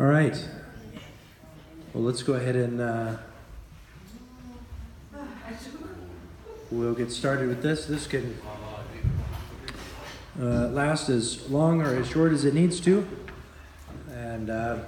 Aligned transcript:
All 0.00 0.06
right. 0.06 0.48
Well, 1.92 2.04
let's 2.04 2.22
go 2.22 2.34
ahead 2.34 2.54
and 2.54 2.80
uh, 2.80 3.16
we'll 6.70 6.94
get 6.94 7.10
started 7.10 7.48
with 7.48 7.62
this. 7.62 7.86
This 7.86 8.06
can 8.06 8.38
uh, 10.40 10.68
last 10.68 11.08
as 11.08 11.50
long 11.50 11.82
or 11.82 11.96
as 11.96 12.08
short 12.08 12.30
as 12.30 12.44
it 12.44 12.54
needs 12.54 12.78
to. 12.82 13.04
And 14.12 14.50
uh, 14.50 14.78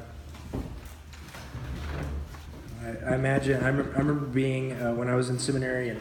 I, 2.80 3.10
I 3.10 3.14
imagine, 3.16 3.64
I, 3.64 3.70
rem- 3.70 3.92
I 3.96 3.98
remember 3.98 4.26
being, 4.26 4.74
uh, 4.74 4.94
when 4.94 5.08
I 5.08 5.16
was 5.16 5.28
in 5.28 5.40
seminary 5.40 5.88
and 5.88 6.00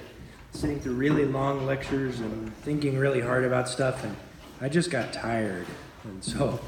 sitting 0.51 0.79
through 0.79 0.93
really 0.93 1.25
long 1.25 1.65
lectures 1.65 2.19
and 2.19 2.55
thinking 2.57 2.95
really 2.99 3.21
hard 3.21 3.43
about 3.43 3.67
stuff, 3.67 4.03
and 4.03 4.15
I 4.61 4.69
just 4.69 4.91
got 4.91 5.11
tired. 5.11 5.65
And 6.03 6.23
so, 6.23 6.59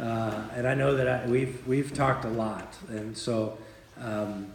uh, 0.00 0.42
and 0.54 0.66
I 0.66 0.74
know 0.74 0.96
that 0.96 1.08
I, 1.08 1.26
we've, 1.26 1.66
we've 1.66 1.92
talked 1.92 2.24
a 2.24 2.30
lot. 2.30 2.74
And 2.88 3.16
so, 3.16 3.58
um, 4.00 4.46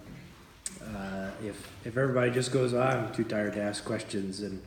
uh, 0.83 1.29
if, 1.43 1.69
if 1.85 1.97
everybody 1.97 2.31
just 2.31 2.51
goes, 2.51 2.73
oh, 2.73 2.81
I'm 2.81 3.13
too 3.13 3.23
tired 3.23 3.53
to 3.53 3.61
ask 3.61 3.85
questions, 3.85 4.39
and 4.41 4.61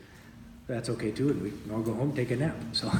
that's 0.68 0.88
okay 0.90 1.10
too, 1.10 1.30
and 1.30 1.42
we 1.42 1.50
can 1.50 1.72
all 1.72 1.80
go 1.80 1.94
home, 1.94 2.14
take 2.14 2.30
a 2.30 2.36
nap. 2.36 2.56
So, 2.72 2.92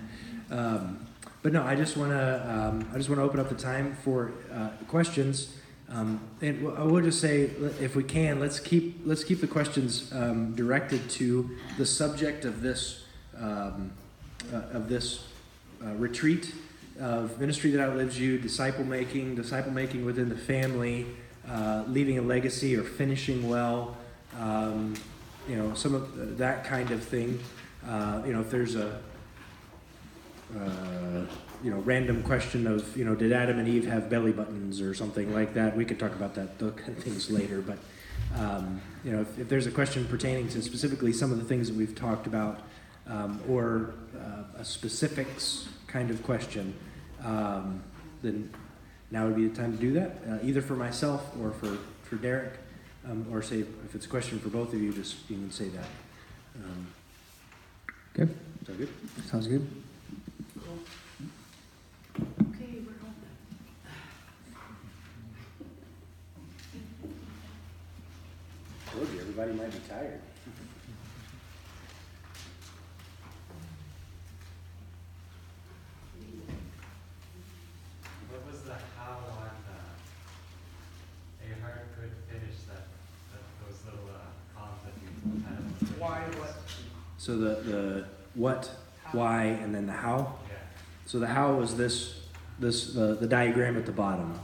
um, 0.50 1.06
but 1.42 1.52
no, 1.52 1.62
I 1.62 1.74
just 1.74 1.96
want 1.96 2.10
to 2.10 2.50
um, 2.50 2.88
I 2.92 2.96
just 2.96 3.08
want 3.08 3.20
to 3.20 3.22
open 3.22 3.38
up 3.38 3.48
the 3.48 3.54
time 3.54 3.96
for 4.02 4.32
uh, 4.52 4.70
questions. 4.88 5.54
Um, 5.88 6.20
and 6.40 6.66
I 6.76 6.82
will 6.82 7.02
just 7.02 7.20
say, 7.20 7.42
if 7.80 7.94
we 7.94 8.02
can, 8.02 8.40
let's 8.40 8.58
keep 8.58 9.00
let's 9.04 9.22
keep 9.22 9.40
the 9.40 9.46
questions 9.46 10.12
um, 10.12 10.54
directed 10.54 11.08
to 11.10 11.50
the 11.78 11.86
subject 11.86 12.44
of 12.44 12.62
this 12.62 13.04
um, 13.38 13.92
uh, 14.52 14.62
of 14.72 14.88
this 14.88 15.26
uh, 15.84 15.92
retreat 15.94 16.52
of 17.00 17.38
ministry 17.40 17.70
that 17.70 17.80
outlives 17.80 18.18
you, 18.18 18.38
disciple 18.38 18.84
making, 18.84 19.34
disciple 19.34 19.72
making 19.72 20.04
within 20.04 20.28
the 20.28 20.36
family, 20.36 21.06
uh, 21.48 21.84
leaving 21.86 22.18
a 22.18 22.22
legacy 22.22 22.76
or 22.76 22.82
finishing 22.82 23.48
well. 23.48 23.96
Um, 24.38 24.94
you 25.48 25.56
know, 25.56 25.74
some 25.74 25.94
of 25.94 26.38
that 26.38 26.64
kind 26.64 26.90
of 26.90 27.02
thing. 27.02 27.38
Uh, 27.86 28.22
you 28.26 28.32
know, 28.32 28.40
if 28.40 28.50
there's 28.50 28.74
a 28.74 29.00
uh, 30.56 31.26
you 31.62 31.70
know 31.70 31.78
random 31.78 32.22
question 32.22 32.66
of 32.66 32.96
you 32.96 33.04
know 33.04 33.14
did 33.14 33.32
Adam 33.32 33.58
and 33.58 33.68
Eve 33.68 33.86
have 33.86 34.08
belly 34.08 34.32
buttons 34.32 34.80
or 34.80 34.94
something 34.94 35.32
like 35.32 35.54
that, 35.54 35.76
we 35.76 35.84
could 35.84 35.98
talk 35.98 36.12
about 36.12 36.34
that 36.34 36.58
things 37.00 37.30
later. 37.30 37.60
But 37.60 37.78
um, 38.36 38.80
you 39.04 39.12
know, 39.12 39.20
if, 39.20 39.38
if, 39.38 39.48
there's 39.48 39.66
a 39.66 39.70
question 39.70 40.04
pertaining 40.06 40.48
to 40.48 40.62
specifically 40.62 41.12
some 41.12 41.32
of 41.32 41.38
the 41.38 41.44
things 41.44 41.68
that 41.68 41.76
we've 41.76 41.94
talked 41.94 42.26
about, 42.26 42.60
um, 43.06 43.40
or 43.48 43.94
uh, 44.18 44.60
a 44.60 44.64
specifics 44.64 45.68
kind 45.86 46.10
of 46.10 46.22
question, 46.22 46.74
um, 47.26 47.82
then 48.22 48.50
now 49.10 49.26
would 49.26 49.36
be 49.36 49.46
the 49.48 49.56
time 49.56 49.72
to 49.72 49.78
do 49.78 49.92
that, 49.94 50.18
uh, 50.28 50.38
either 50.42 50.62
for 50.62 50.76
myself 50.76 51.22
or 51.40 51.50
for 51.50 51.76
for 52.04 52.16
Derek. 52.16 52.52
Um, 53.08 53.24
or 53.30 53.40
say 53.40 53.60
if 53.60 53.94
it's 53.94 54.06
a 54.06 54.08
question 54.08 54.40
for 54.40 54.48
both 54.48 54.72
of 54.74 54.80
you, 54.82 54.92
just 54.92 55.30
you 55.30 55.36
can 55.36 55.50
say 55.50 55.68
that. 55.68 55.86
Um, 56.56 56.86
Good. 58.14 58.30
Is 58.62 58.66
that 58.68 58.78
good? 58.78 58.88
Sounds 59.30 59.46
good. 59.46 59.64
Okay, 62.18 62.80
we're 62.84 62.98
home. 62.98 63.14
Told 68.90 69.08
you, 69.12 69.20
everybody 69.20 69.52
might 69.52 69.70
be 69.70 69.78
tired. 69.88 70.20
What 78.30 78.46
was 78.50 78.62
the 78.62 78.74
how 78.98 79.12
on 79.38 79.50
the, 79.66 79.78
a 81.46 81.60
heart 81.62 81.86
could 81.98 82.12
finish 82.28 82.56
that, 82.68 82.86
that, 83.32 83.42
those 83.64 83.78
little, 83.84 84.08
uh, 84.10 84.18
columns 84.54 84.82
that 84.84 84.94
you 85.00 85.08
had? 85.44 85.58
on 85.58 85.64
the 85.80 85.86
Why, 86.00 86.20
pages? 86.26 86.40
what? 86.40 86.54
So 87.26 87.36
the 87.36 87.60
the 87.60 88.04
what, 88.36 88.70
why, 89.10 89.46
and 89.46 89.74
then 89.74 89.88
the 89.88 89.92
how. 89.92 90.36
So 91.06 91.18
the 91.18 91.26
how 91.26 91.60
is 91.60 91.76
this 91.76 92.20
this 92.60 92.92
the, 92.92 93.16
the 93.16 93.26
diagram 93.26 93.76
at 93.76 93.84
the 93.84 93.90
bottom. 93.90 94.38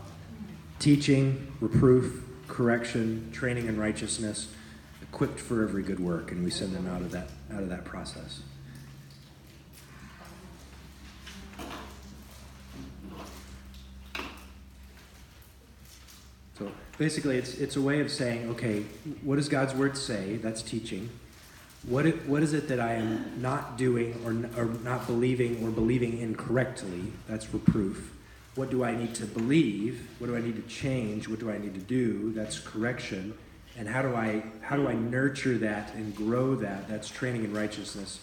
Teaching, 0.80 1.52
reproof, 1.60 2.24
correction, 2.48 3.30
training 3.30 3.68
in 3.68 3.78
righteousness, 3.78 4.52
equipped 5.00 5.38
for 5.38 5.62
every 5.62 5.84
good 5.84 6.00
work, 6.00 6.32
and 6.32 6.42
we 6.42 6.50
send 6.50 6.74
them 6.74 6.88
out 6.88 7.02
of 7.02 7.12
that 7.12 7.28
out 7.54 7.62
of 7.62 7.68
that 7.68 7.84
process. 7.84 8.40
So 16.58 16.72
basically, 16.98 17.38
it's 17.38 17.54
it's 17.54 17.76
a 17.76 17.80
way 17.80 18.00
of 18.00 18.10
saying, 18.10 18.50
okay, 18.50 18.82
what 19.22 19.36
does 19.36 19.48
God's 19.48 19.72
word 19.72 19.96
say? 19.96 20.34
That's 20.38 20.62
teaching. 20.62 21.10
What 21.86 22.06
it, 22.06 22.28
what 22.28 22.44
is 22.44 22.52
it 22.52 22.68
that 22.68 22.78
I 22.78 22.94
am 22.94 23.42
not 23.42 23.76
doing 23.76 24.20
or, 24.24 24.30
or 24.60 24.66
not 24.66 25.06
believing 25.06 25.64
or 25.64 25.70
believing 25.70 26.18
incorrectly? 26.18 27.12
That's 27.26 27.52
reproof. 27.52 28.12
What 28.54 28.70
do 28.70 28.84
I 28.84 28.94
need 28.94 29.16
to 29.16 29.26
believe? 29.26 30.08
What 30.18 30.28
do 30.28 30.36
I 30.36 30.40
need 30.40 30.56
to 30.56 30.62
change? 30.62 31.26
What 31.26 31.40
do 31.40 31.50
I 31.50 31.58
need 31.58 31.74
to 31.74 31.80
do? 31.80 32.32
That's 32.32 32.60
correction. 32.60 33.34
And 33.76 33.88
how 33.88 34.02
do 34.02 34.14
I 34.14 34.44
how 34.60 34.76
do 34.76 34.86
I 34.86 34.92
nurture 34.92 35.58
that 35.58 35.92
and 35.94 36.14
grow 36.14 36.54
that? 36.56 36.88
That's 36.88 37.08
training 37.08 37.44
in 37.44 37.54
righteousness, 37.54 38.20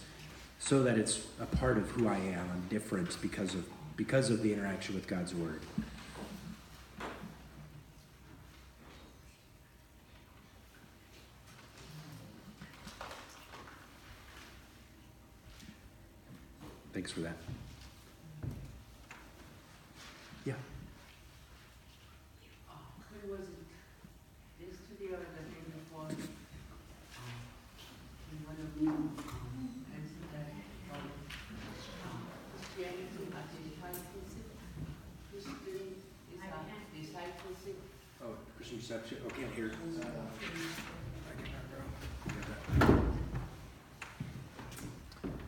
so 0.59 0.83
that 0.83 0.97
it's 0.97 1.25
a 1.41 1.45
part 1.45 1.77
of 1.77 1.89
who 1.89 2.07
I 2.07 2.17
am. 2.17 2.47
I'm 2.53 2.67
different 2.69 3.19
because 3.21 3.55
of 3.55 3.65
because 3.97 4.29
of 4.29 4.43
the 4.43 4.53
interaction 4.53 4.95
with 4.95 5.07
God's 5.07 5.33
word. 5.33 5.61
Thanks 17.09 17.21
for 17.21 17.25
that. 17.25 17.37
Yeah. 20.45 20.53
When 23.09 23.31
was 23.33 23.49
it? 23.49 23.65
Yesterday 24.61 25.17
or 25.17 25.17
the 25.17 25.41
day 25.41 25.65
before? 25.73 26.05
um, 26.05 26.13
when 28.29 28.45
One 28.45 28.61
of 28.61 28.69
you 28.77 28.93
um, 28.93 29.89
answered 29.89 30.29
that, 30.37 30.53
um, 30.93 31.09
Christianity 32.61 33.25
as 33.25 33.57
discipleship. 33.57 34.45
Christian 35.33 35.65
is 35.65 36.05
a 36.29 36.61
discipleship. 36.93 37.77
Oh, 38.21 38.37
Christian 38.55 38.77
reception. 38.77 39.17
Oh, 39.25 39.29
can't 39.33 39.53
hear. 39.55 39.73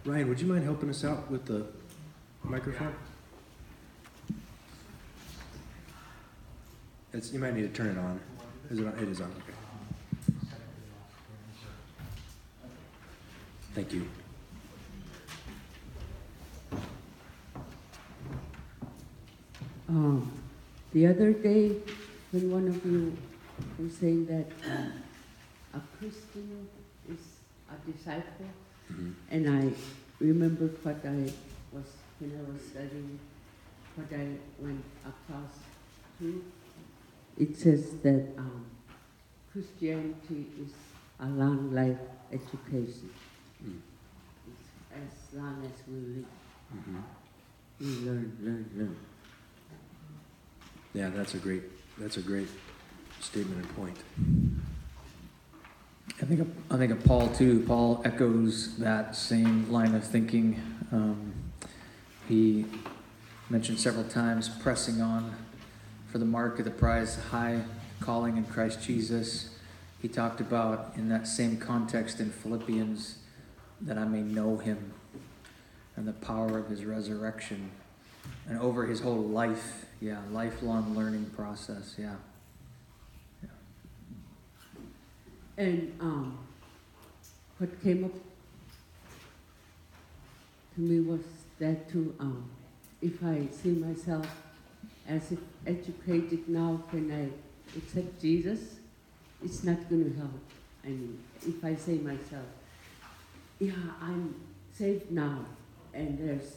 Ryan, 0.03 0.20
would 0.31 0.39
you 0.39 0.47
mind 0.47 0.63
helping 0.63 0.89
us 0.89 1.03
out 1.03 1.29
with 1.29 1.43
the 1.43 1.65
microphone? 2.41 2.95
It's, 7.11 7.33
you 7.33 7.39
might 7.39 7.53
need 7.53 7.63
to 7.63 7.67
turn 7.67 7.87
it 7.87 7.97
on. 7.97 8.17
Is 8.69 8.79
it 8.79 8.87
on? 8.87 8.93
It 8.97 9.09
is 9.09 9.19
on. 9.19 9.27
Okay. 9.27 10.37
Thank 13.75 13.91
you. 13.91 14.07
Um, 19.89 20.31
the 20.93 21.07
other 21.07 21.33
day, 21.33 21.75
when 22.31 22.51
one 22.51 22.67
of 22.69 22.85
you 22.85 23.17
was 23.77 23.97
saying 23.97 24.27
that 24.27 24.45
um, 24.71 24.93
a 25.73 25.81
Christian 25.97 26.69
is 27.09 27.19
a 27.69 27.91
disciple, 27.91 28.45
Mhm. 28.89 29.13
and 29.29 29.49
I 29.49 29.73
remembered 30.21 30.77
what 30.83 30.97
I 31.05 31.31
was 31.73 31.89
when 32.19 32.31
I 32.37 32.51
was 32.51 32.61
studying, 32.61 33.19
what 33.95 34.07
I 34.13 34.27
went 34.59 34.83
across 35.05 35.53
to. 36.19 36.43
It 37.37 37.57
says 37.57 37.95
that 38.03 38.27
um, 38.37 38.65
Christianity 39.51 40.47
is 40.61 40.73
a 41.19 41.25
long 41.25 41.73
life 41.73 41.97
education. 42.31 43.09
Mm. 43.63 43.79
It's 44.47 44.69
as 44.93 45.33
long 45.39 45.63
as 45.65 45.87
we 45.87 45.99
live, 46.15 46.25
Mhm. 46.75 47.03
we 47.79 47.87
learn, 48.07 48.37
learn, 48.41 48.69
learn. 48.75 48.95
Yeah, 50.93 51.09
that's 51.09 51.33
a 51.33 51.37
great. 51.37 51.63
That's 51.97 52.17
a 52.17 52.21
great 52.21 52.47
statement 53.19 53.65
and 53.65 53.75
point. 53.75 53.97
I 56.21 56.25
think 56.25 56.47
I 56.69 56.77
think 56.77 56.91
of 56.91 57.03
Paul 57.03 57.29
too. 57.29 57.63
Paul 57.65 57.99
echoes 58.05 58.77
that 58.77 59.15
same 59.15 59.71
line 59.71 59.95
of 59.95 60.03
thinking. 60.03 60.61
Um, 60.91 61.33
he 62.29 62.65
mentioned 63.49 63.79
several 63.79 64.03
times 64.03 64.47
pressing 64.47 65.01
on 65.01 65.33
for 66.11 66.19
the 66.19 66.25
mark 66.25 66.59
of 66.59 66.65
the 66.65 66.71
prize, 66.71 67.15
high 67.31 67.63
calling 68.01 68.37
in 68.37 68.43
Christ 68.43 68.83
Jesus. 68.83 69.55
He 69.99 70.07
talked 70.07 70.39
about 70.39 70.93
in 70.95 71.09
that 71.09 71.27
same 71.27 71.57
context 71.57 72.19
in 72.19 72.29
Philippians 72.29 73.17
that 73.81 73.97
I 73.97 74.05
may 74.05 74.21
know 74.21 74.57
him 74.57 74.93
and 75.95 76.07
the 76.07 76.13
power 76.13 76.59
of 76.59 76.67
his 76.67 76.85
resurrection 76.85 77.71
and 78.47 78.59
over 78.59 78.85
his 78.85 78.99
whole 78.99 79.23
life, 79.23 79.85
yeah, 79.99 80.19
lifelong 80.31 80.95
learning 80.95 81.31
process, 81.35 81.95
yeah. 81.97 82.15
And 85.57 85.95
um, 85.99 86.37
what 87.57 87.81
came 87.83 88.05
up 88.05 88.13
to 90.75 90.81
me 90.81 90.99
was 91.01 91.21
that 91.59 91.89
too. 91.89 92.15
Um, 92.19 92.49
if 93.01 93.23
I 93.23 93.47
see 93.51 93.71
myself 93.71 94.27
as 95.07 95.33
educated 95.67 96.47
now, 96.47 96.81
can 96.89 97.11
I 97.11 97.77
accept 97.77 98.21
Jesus? 98.21 98.59
It's 99.43 99.63
not 99.63 99.89
going 99.89 100.11
to 100.11 100.17
help. 100.17 100.39
I 100.83 100.87
mean, 100.87 101.19
if 101.45 101.63
I 101.63 101.75
say 101.75 101.95
myself, 101.95 102.45
yeah, 103.59 103.73
I'm 104.01 104.35
saved 104.73 105.11
now, 105.11 105.45
and 105.93 106.17
there's, 106.17 106.55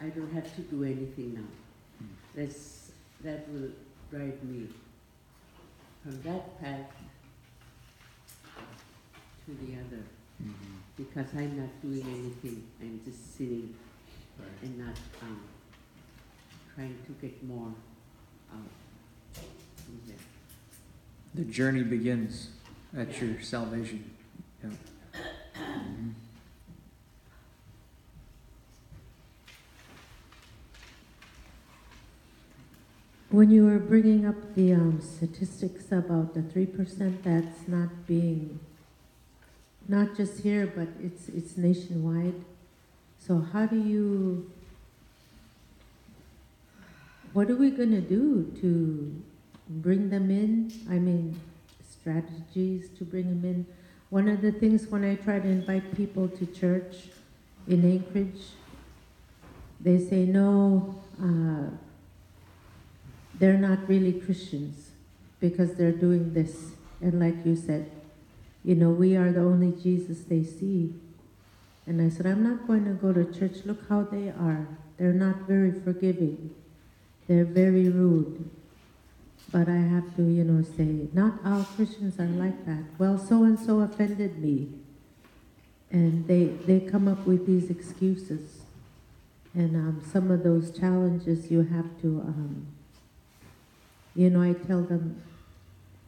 I 0.00 0.06
don't 0.06 0.32
have 0.32 0.54
to 0.56 0.60
do 0.62 0.84
anything 0.84 1.34
now. 1.34 2.06
That's 2.34 2.90
that 3.24 3.48
will 3.48 3.70
drive 4.10 4.42
me 4.44 4.68
from 6.02 6.22
that 6.22 6.60
path 6.60 6.86
to 9.48 9.66
the 9.66 9.72
other 9.80 10.02
because 10.96 11.26
I'm 11.34 11.56
not 11.56 11.80
doing 11.80 12.02
anything. 12.02 12.64
I'm 12.82 13.00
just 13.04 13.36
sitting 13.36 13.74
and 14.62 14.78
not 14.78 14.94
um, 15.22 15.40
trying 16.74 16.96
to 17.06 17.12
get 17.20 17.42
more 17.44 17.72
out 18.52 19.42
from 19.74 20.00
there. 20.06 20.16
The 21.34 21.44
journey 21.50 21.82
begins 21.82 22.50
at 22.96 23.20
your 23.22 23.40
salvation. 23.40 24.10
Yeah. 24.62 24.70
Mhm. 25.56 26.12
When 33.30 33.50
you 33.50 33.64
were 33.66 33.78
bringing 33.78 34.24
up 34.26 34.54
the 34.54 34.72
um, 34.72 35.00
statistics 35.02 35.92
about 35.92 36.34
the 36.34 36.42
three 36.42 36.66
percent 36.66 37.22
that's 37.24 37.68
not 37.68 38.06
being, 38.06 38.58
not 39.88 40.14
just 40.16 40.42
here, 40.42 40.66
but 40.66 40.88
it's 41.02 41.28
it's 41.30 41.56
nationwide. 41.56 42.34
So 43.18 43.40
how 43.52 43.66
do 43.66 43.76
you? 43.76 44.50
What 47.32 47.50
are 47.50 47.56
we 47.56 47.70
gonna 47.70 48.00
do 48.00 48.52
to 48.60 49.22
bring 49.68 50.10
them 50.10 50.30
in? 50.30 50.72
I 50.90 50.98
mean, 50.98 51.40
strategies 51.88 52.90
to 52.98 53.04
bring 53.04 53.28
them 53.28 53.44
in. 53.44 53.66
One 54.10 54.28
of 54.28 54.40
the 54.42 54.52
things 54.52 54.86
when 54.86 55.04
I 55.04 55.16
try 55.16 55.38
to 55.38 55.48
invite 55.48 55.96
people 55.96 56.28
to 56.28 56.46
church 56.46 57.08
in 57.66 57.84
Anchorage, 57.84 58.40
they 59.80 59.98
say 59.98 60.24
no. 60.24 60.94
Uh, 61.20 61.70
they're 63.38 63.58
not 63.58 63.88
really 63.88 64.12
Christians 64.12 64.90
because 65.40 65.74
they're 65.74 65.92
doing 65.92 66.34
this. 66.34 66.72
And 67.00 67.20
like 67.20 67.44
you 67.44 67.54
said, 67.54 67.90
you 68.68 68.74
know, 68.74 68.90
we 68.90 69.16
are 69.16 69.32
the 69.32 69.40
only 69.40 69.72
Jesus 69.72 70.24
they 70.28 70.44
see. 70.44 70.92
And 71.86 72.02
I 72.02 72.10
said, 72.10 72.26
I'm 72.26 72.44
not 72.44 72.66
going 72.66 72.84
to 72.84 72.90
go 72.90 73.14
to 73.14 73.24
church. 73.32 73.64
Look 73.64 73.88
how 73.88 74.02
they 74.02 74.28
are. 74.28 74.68
They're 74.98 75.14
not 75.14 75.36
very 75.48 75.72
forgiving. 75.72 76.54
They're 77.26 77.46
very 77.46 77.88
rude. 77.88 78.50
But 79.50 79.70
I 79.70 79.76
have 79.76 80.14
to, 80.16 80.22
you 80.22 80.44
know, 80.44 80.62
say, 80.62 81.08
not 81.14 81.38
all 81.46 81.64
Christians 81.64 82.20
are 82.20 82.26
like 82.26 82.66
that. 82.66 82.84
Well, 82.98 83.16
so 83.16 83.44
and 83.44 83.58
so 83.58 83.80
offended 83.80 84.38
me. 84.38 84.68
And 85.90 86.28
they, 86.28 86.44
they 86.44 86.80
come 86.80 87.08
up 87.08 87.26
with 87.26 87.46
these 87.46 87.70
excuses. 87.70 88.60
And 89.54 89.76
um, 89.76 90.02
some 90.12 90.30
of 90.30 90.42
those 90.42 90.78
challenges 90.78 91.50
you 91.50 91.62
have 91.62 91.86
to, 92.02 92.22
um, 92.26 92.66
you 94.14 94.28
know, 94.28 94.42
I 94.42 94.52
tell 94.52 94.82
them, 94.82 95.22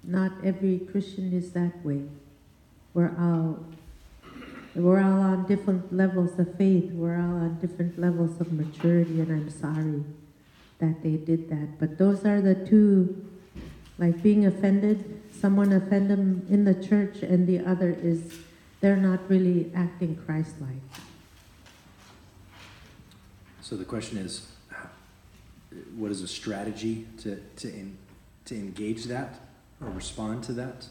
not 0.04 0.32
every 0.44 0.78
Christian 0.78 1.32
is 1.32 1.52
that 1.52 1.82
way. 1.82 2.02
We're 2.92 3.14
all, 3.18 3.64
we're 4.74 5.00
all 5.00 5.20
on 5.20 5.46
different 5.46 5.94
levels 5.94 6.38
of 6.38 6.54
faith. 6.56 6.90
We're 6.92 7.16
all 7.16 7.36
on 7.36 7.58
different 7.60 7.98
levels 7.98 8.40
of 8.40 8.52
maturity, 8.52 9.20
and 9.20 9.30
I'm 9.30 9.50
sorry 9.50 10.04
that 10.78 11.02
they 11.02 11.16
did 11.16 11.48
that. 11.50 11.78
But 11.78 11.98
those 11.98 12.24
are 12.24 12.40
the 12.40 12.54
two, 12.54 13.24
like 13.98 14.22
being 14.22 14.46
offended. 14.46 15.22
Someone 15.32 15.72
offend 15.72 16.10
them 16.10 16.46
in 16.50 16.64
the 16.64 16.74
church, 16.74 17.22
and 17.22 17.46
the 17.46 17.60
other 17.60 17.90
is 17.90 18.38
they're 18.80 18.96
not 18.96 19.20
really 19.28 19.70
acting 19.74 20.16
Christ-like. 20.16 20.82
So 23.60 23.76
the 23.76 23.84
question 23.84 24.18
is, 24.18 24.48
what 25.96 26.10
is 26.10 26.22
a 26.22 26.28
strategy 26.28 27.06
to, 27.18 27.40
to, 27.56 27.68
in, 27.68 27.96
to 28.46 28.56
engage 28.56 29.04
that 29.04 29.38
or 29.80 29.90
respond 29.90 30.42
to 30.44 30.52
that? 30.54 30.86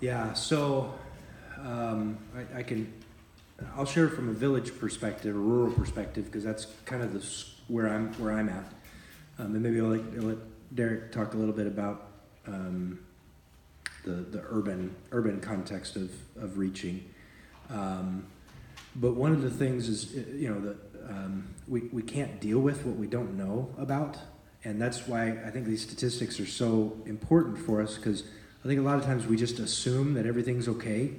Yeah, 0.00 0.34
so 0.34 0.92
um, 1.58 2.18
I, 2.36 2.58
I 2.58 2.62
can, 2.62 2.92
I'll 3.74 3.86
share 3.86 4.10
from 4.10 4.28
a 4.28 4.32
village 4.32 4.78
perspective, 4.78 5.34
a 5.34 5.38
rural 5.38 5.72
perspective, 5.72 6.26
because 6.26 6.44
that's 6.44 6.66
kind 6.84 7.02
of 7.02 7.14
the, 7.14 7.44
where 7.72 7.88
I'm, 7.88 8.12
where 8.14 8.32
I'm 8.32 8.50
at. 8.50 8.72
Um, 9.38 9.54
and 9.54 9.62
maybe 9.62 9.80
I'll 9.80 9.86
let, 9.86 10.00
I'll 10.18 10.28
let 10.28 10.38
Derek 10.74 11.12
talk 11.12 11.32
a 11.32 11.38
little 11.38 11.54
bit 11.54 11.66
about 11.66 12.08
um, 12.46 12.98
the, 14.04 14.10
the 14.10 14.44
urban, 14.50 14.94
urban 15.12 15.40
context 15.40 15.96
of, 15.96 16.10
of 16.36 16.58
reaching. 16.58 17.08
Um, 17.70 18.26
but 18.96 19.14
one 19.14 19.32
of 19.32 19.40
the 19.40 19.50
things 19.50 19.88
is, 19.88 20.14
you 20.14 20.50
know, 20.50 20.60
that 20.60 20.76
um, 21.08 21.48
we, 21.66 21.82
we 21.92 22.02
can't 22.02 22.38
deal 22.38 22.58
with 22.58 22.84
what 22.84 22.96
we 22.96 23.06
don't 23.06 23.36
know 23.38 23.74
about. 23.78 24.18
And 24.62 24.80
that's 24.80 25.06
why 25.06 25.38
I 25.46 25.50
think 25.50 25.64
these 25.64 25.82
statistics 25.82 26.38
are 26.38 26.46
so 26.46 26.98
important 27.06 27.56
for 27.58 27.80
us 27.80 27.96
because 27.96 28.24
I 28.64 28.68
think 28.68 28.80
a 28.80 28.82
lot 28.82 28.98
of 28.98 29.04
times 29.04 29.26
we 29.26 29.36
just 29.36 29.58
assume 29.58 30.14
that 30.14 30.26
everything's 30.26 30.68
okay. 30.68 31.12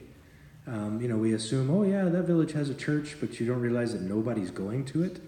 Um, 0.67 0.99
you 1.01 1.07
know, 1.07 1.17
we 1.17 1.33
assume, 1.33 1.69
oh, 1.69 1.83
yeah, 1.83 2.05
that 2.05 2.23
village 2.23 2.51
has 2.51 2.69
a 2.69 2.75
church, 2.75 3.17
but 3.19 3.39
you 3.39 3.47
don't 3.47 3.61
realize 3.61 3.93
that 3.93 4.01
nobody's 4.01 4.51
going 4.51 4.83
to 4.85 5.03
it. 5.03 5.21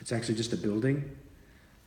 It's 0.00 0.12
actually 0.12 0.36
just 0.36 0.52
a 0.52 0.56
building. 0.56 1.16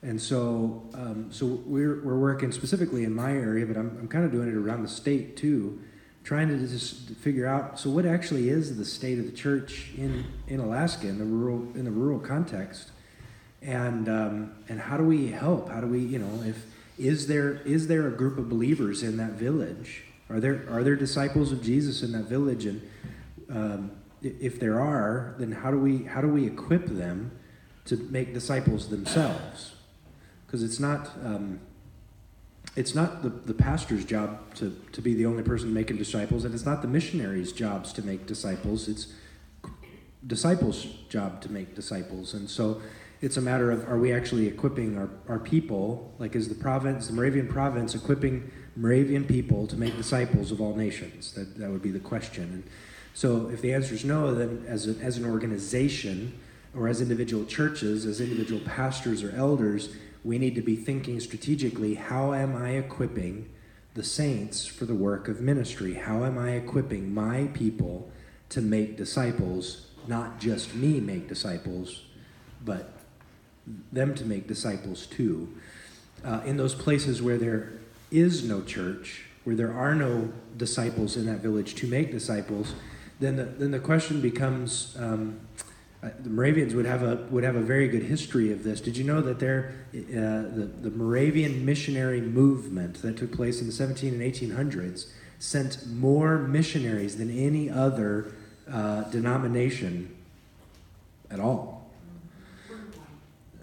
And 0.02 0.22
so, 0.22 0.84
um, 0.94 1.28
so 1.32 1.46
we're, 1.46 2.02
we're 2.02 2.20
working 2.20 2.52
specifically 2.52 3.04
in 3.04 3.14
my 3.14 3.32
area, 3.32 3.66
but 3.66 3.76
I'm, 3.76 3.98
I'm 4.00 4.08
kind 4.08 4.24
of 4.24 4.32
doing 4.32 4.48
it 4.48 4.56
around 4.56 4.84
the 4.84 4.90
state 4.90 5.36
too, 5.36 5.82
trying 6.24 6.48
to 6.48 6.58
just 6.68 7.10
figure 7.16 7.46
out 7.46 7.80
so 7.80 7.90
what 7.90 8.06
actually 8.06 8.50
is 8.50 8.78
the 8.78 8.86
state 8.86 9.20
of 9.20 9.26
the 9.26 9.32
church 9.32 9.90
in, 9.98 10.26
in 10.48 10.60
Alaska 10.60 11.08
in 11.08 11.18
the 11.18 11.26
rural 11.26 11.68
in 11.76 11.84
the 11.84 11.92
rural 11.92 12.20
context, 12.20 12.92
and 13.62 14.08
um, 14.08 14.52
and 14.70 14.80
how 14.80 14.96
do 14.96 15.04
we 15.04 15.28
help? 15.32 15.70
How 15.70 15.82
do 15.82 15.88
we 15.88 16.00
you 16.00 16.20
know 16.20 16.44
if 16.44 16.66
is 17.00 17.28
there 17.28 17.62
is 17.66 17.88
there 17.88 18.08
a 18.08 18.12
group 18.12 18.38
of 18.38 18.50
believers 18.50 19.02
in 19.02 19.18
that 19.18 19.32
village? 19.32 20.04
Are 20.30 20.40
there 20.40 20.66
are 20.70 20.84
there 20.84 20.96
disciples 20.96 21.52
of 21.52 21.64
Jesus 21.64 22.04
in 22.04 22.12
that 22.12 22.26
village? 22.26 22.66
And 22.66 22.82
um, 23.50 23.92
if 24.22 24.60
there 24.60 24.80
are, 24.80 25.36
then 25.40 25.52
how 25.52 25.72
do 25.72 25.80
we 25.80 26.04
how 26.04 26.22
do 26.22 26.28
we 26.28 26.46
equip 26.46 26.86
them 26.88 27.32
to 27.86 27.96
make 28.12 28.34
disciples 28.34 28.90
themselves? 28.90 29.74
Because 30.46 30.62
it's 30.62 30.80
not. 30.80 31.12
Um, 31.24 31.62
it's 32.76 32.94
not 32.94 33.24
the, 33.24 33.30
the 33.30 33.54
pastor's 33.54 34.06
job 34.06 34.54
to, 34.56 34.80
to 34.92 35.02
be 35.02 35.16
the 35.16 35.26
only 35.26 35.42
person 35.42 35.74
making 35.74 35.98
disciples, 35.98 36.46
and 36.46 36.54
it's 36.54 36.66
not 36.66 36.82
the 36.82 36.88
missionaries' 36.88 37.52
jobs 37.52 37.92
to 37.94 38.06
make 38.06 38.28
disciples. 38.28 38.88
It's 38.88 39.08
disciples' 40.26 40.86
job 41.10 41.42
to 41.42 41.52
make 41.52 41.76
disciples. 41.76 42.34
And 42.34 42.50
so 42.50 42.82
it's 43.22 43.38
a 43.38 43.42
matter 43.42 43.72
of 43.72 43.88
are 43.90 43.98
we 43.98 44.14
actually 44.14 44.48
equipping 44.48 44.98
our, 44.98 45.10
our 45.28 45.40
people, 45.40 46.14
like 46.20 46.36
is 46.36 46.48
the 46.48 46.56
province, 46.56 47.08
the 47.08 47.14
Moravian 47.14 47.48
province, 47.48 47.94
equipping 47.94 48.50
Moravian 48.76 49.26
people 49.26 49.68
to 49.68 49.76
make 49.76 49.96
disciples 49.98 50.52
of 50.52 50.62
all 50.62 50.76
nations? 50.76 51.34
That, 51.34 51.58
that 51.58 51.70
would 51.70 51.82
be 51.82 51.92
the 51.92 52.00
question. 52.00 52.44
And 52.44 52.64
so 53.14 53.50
if 53.50 53.62
the 53.62 53.74
answer 53.74 53.94
is 53.94 54.06
no, 54.06 54.34
then 54.34 54.66
as, 54.68 54.88
a, 54.88 54.98
as 55.04 55.18
an 55.18 55.26
organization 55.26 56.40
or 56.74 56.88
as 56.88 57.02
individual 57.02 57.46
churches, 57.46 58.06
as 58.06 58.22
individual 58.22 58.62
pastors 58.62 59.24
or 59.24 59.32
elders, 59.36 59.90
we 60.24 60.38
need 60.38 60.56
to 60.56 60.62
be 60.62 60.76
thinking 60.76 61.20
strategically 61.20 61.96
how 61.96 62.34
am 62.34 62.56
I 62.56 62.72
equipping 62.72 63.50
the 63.96 64.04
saints 64.04 64.66
for 64.66 64.86
the 64.86 64.96
work 64.96 65.28
of 65.28 65.42
ministry? 65.42 65.96
How 65.96 66.24
am 66.24 66.38
I 66.38 66.52
equipping 66.52 67.14
my 67.14 67.50
people 67.54 68.10
to 68.50 68.62
make 68.62 68.96
disciples, 68.96 69.88
not 70.08 70.40
just 70.40 70.74
me 70.74 71.00
make 71.00 71.28
disciples, 71.28 72.04
but 72.64 72.99
them 73.92 74.16
to 74.16 74.26
make 74.26 74.48
disciples 74.48 75.06
too? 75.06 75.50
Uh, 76.24 76.42
in 76.46 76.58
those 76.58 76.76
places 76.76 77.22
where 77.22 77.38
there 77.38 77.74
is 78.12 78.44
no 78.44 78.62
church, 78.62 79.26
where 79.44 79.56
there 79.56 79.74
are 79.74 79.96
no 79.96 80.32
disciples 80.58 81.16
in 81.16 81.26
that 81.26 81.40
village 81.40 81.76
to 81.76 81.88
make 81.88 82.12
disciples, 82.12 82.74
then 83.20 83.36
the, 83.36 83.44
then 83.44 83.72
the 83.72 83.80
question 83.80 84.22
becomes 84.22 84.96
um, 85.00 85.40
uh, 86.02 86.10
the 86.20 86.30
Moravians 86.30 86.74
would 86.74 86.86
have 86.86 87.04
a 87.04 87.28
would 87.30 87.44
have 87.44 87.58
a 87.58 87.62
very 87.62 87.90
good 87.90 88.04
history 88.04 88.54
of 88.54 88.64
this. 88.64 88.80
Did 88.80 88.96
you 88.96 89.04
know 89.04 89.22
that 89.22 89.40
there 89.40 89.74
uh, 89.94 90.00
the 90.56 90.70
the 90.82 90.92
Moravian 90.92 91.66
missionary 91.66 92.22
movement 92.22 93.02
that 93.02 93.18
took 93.18 93.34
place 93.34 93.60
in 93.60 93.68
the 93.68 93.74
17 93.74 94.14
and 94.14 94.22
1800s 94.22 95.08
sent 95.40 95.88
more 95.88 96.38
missionaries 96.38 97.18
than 97.18 97.30
any 97.30 97.70
other 97.70 98.34
uh, 98.72 99.04
denomination 99.04 100.16
at 101.32 101.40
all. 101.40 101.79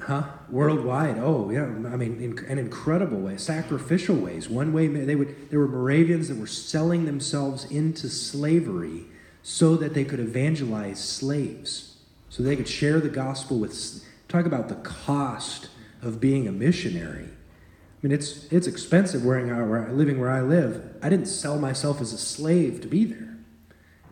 Huh? 0.06 0.22
Worldwide. 0.48 1.18
Oh, 1.18 1.50
yeah. 1.50 1.64
I 1.64 1.96
mean, 1.96 2.20
in, 2.22 2.38
in 2.46 2.58
incredible 2.58 3.18
way, 3.18 3.36
sacrificial 3.38 4.14
ways. 4.14 4.48
One 4.48 4.72
way 4.72 4.86
they 4.86 5.16
would. 5.16 5.50
There 5.50 5.58
were 5.58 5.66
Moravians 5.66 6.28
that 6.28 6.36
were 6.36 6.46
selling 6.46 7.06
themselves 7.06 7.64
into 7.64 8.08
slavery 8.08 9.06
so 9.42 9.74
that 9.74 9.94
they 9.94 10.04
could 10.04 10.20
evangelize 10.20 11.02
slaves, 11.02 11.96
so 12.28 12.44
they 12.44 12.54
could 12.54 12.68
share 12.68 13.00
the 13.00 13.08
gospel 13.08 13.58
with. 13.58 14.04
Talk 14.28 14.46
about 14.46 14.68
the 14.68 14.76
cost 14.76 15.70
of 16.00 16.20
being 16.20 16.46
a 16.46 16.52
missionary. 16.52 17.24
I 17.24 18.06
mean, 18.06 18.12
it's 18.12 18.44
it's 18.52 18.68
expensive 18.68 19.24
wearing 19.24 19.48
where, 19.48 19.90
living 19.92 20.20
where 20.20 20.30
I 20.30 20.40
live. 20.40 20.96
I 21.02 21.08
didn't 21.08 21.26
sell 21.26 21.58
myself 21.58 22.00
as 22.00 22.12
a 22.12 22.18
slave 22.18 22.80
to 22.82 22.86
be 22.86 23.06
there. 23.06 23.38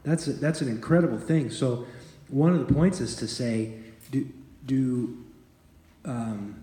That's 0.02 0.26
a, 0.26 0.32
that's 0.32 0.60
an 0.60 0.66
incredible 0.68 1.20
thing. 1.20 1.50
So, 1.50 1.86
one 2.26 2.52
of 2.52 2.66
the 2.66 2.74
points 2.74 3.00
is 3.00 3.14
to 3.14 3.28
say, 3.28 3.74
do 4.10 4.28
do 4.66 5.23
um, 6.04 6.62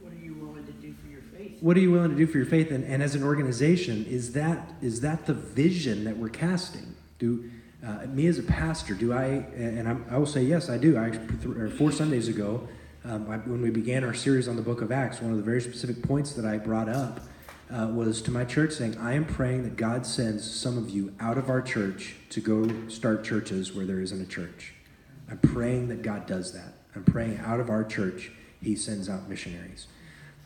What 0.00 0.12
are 0.12 0.24
you 0.24 0.34
willing 0.34 0.66
to 0.66 0.72
do 0.72 0.94
for 0.94 1.08
your 1.08 1.22
faith? 1.36 1.62
what 1.62 1.76
are 1.76 1.80
you 1.80 1.90
willing 1.90 2.10
to 2.10 2.16
do 2.16 2.26
for 2.26 2.38
your 2.38 2.46
faith? 2.46 2.70
And, 2.70 2.84
and 2.84 3.02
as 3.02 3.14
an 3.14 3.22
organization, 3.22 4.04
is 4.06 4.32
that 4.32 4.72
is 4.82 5.00
that 5.02 5.26
the 5.26 5.34
vision 5.34 6.04
that 6.04 6.16
we're 6.16 6.28
casting? 6.28 6.94
Do 7.18 7.50
uh, 7.84 8.06
me 8.06 8.26
as 8.26 8.38
a 8.38 8.42
pastor, 8.42 8.94
do 8.94 9.12
I? 9.12 9.24
And 9.56 9.88
I'm, 9.88 10.04
I 10.10 10.18
will 10.18 10.26
say 10.26 10.42
yes, 10.42 10.68
I 10.70 10.78
do. 10.78 10.98
I 10.98 11.12
four 11.70 11.92
Sundays 11.92 12.28
ago, 12.28 12.66
um, 13.04 13.28
I, 13.30 13.36
when 13.38 13.60
we 13.60 13.70
began 13.70 14.04
our 14.04 14.14
series 14.14 14.48
on 14.48 14.56
the 14.56 14.62
Book 14.62 14.80
of 14.80 14.90
Acts, 14.90 15.20
one 15.20 15.30
of 15.30 15.36
the 15.36 15.42
very 15.42 15.60
specific 15.60 16.02
points 16.02 16.32
that 16.32 16.44
I 16.44 16.56
brought 16.58 16.88
up 16.88 17.20
uh, 17.70 17.88
was 17.92 18.22
to 18.22 18.30
my 18.30 18.44
church 18.44 18.72
saying, 18.72 18.96
"I 18.98 19.14
am 19.14 19.24
praying 19.24 19.64
that 19.64 19.76
God 19.76 20.06
sends 20.06 20.50
some 20.50 20.78
of 20.78 20.90
you 20.90 21.14
out 21.20 21.38
of 21.38 21.48
our 21.50 21.62
church 21.62 22.16
to 22.30 22.40
go 22.40 22.88
start 22.88 23.24
churches 23.24 23.74
where 23.74 23.86
there 23.86 24.00
isn't 24.00 24.20
a 24.20 24.26
church. 24.26 24.74
I'm 25.30 25.38
praying 25.38 25.88
that 25.88 26.02
God 26.02 26.26
does 26.26 26.52
that." 26.52 26.73
I'm 26.94 27.04
praying 27.04 27.38
out 27.38 27.60
of 27.60 27.70
our 27.70 27.84
church, 27.84 28.32
He 28.60 28.76
sends 28.76 29.08
out 29.08 29.28
missionaries. 29.28 29.86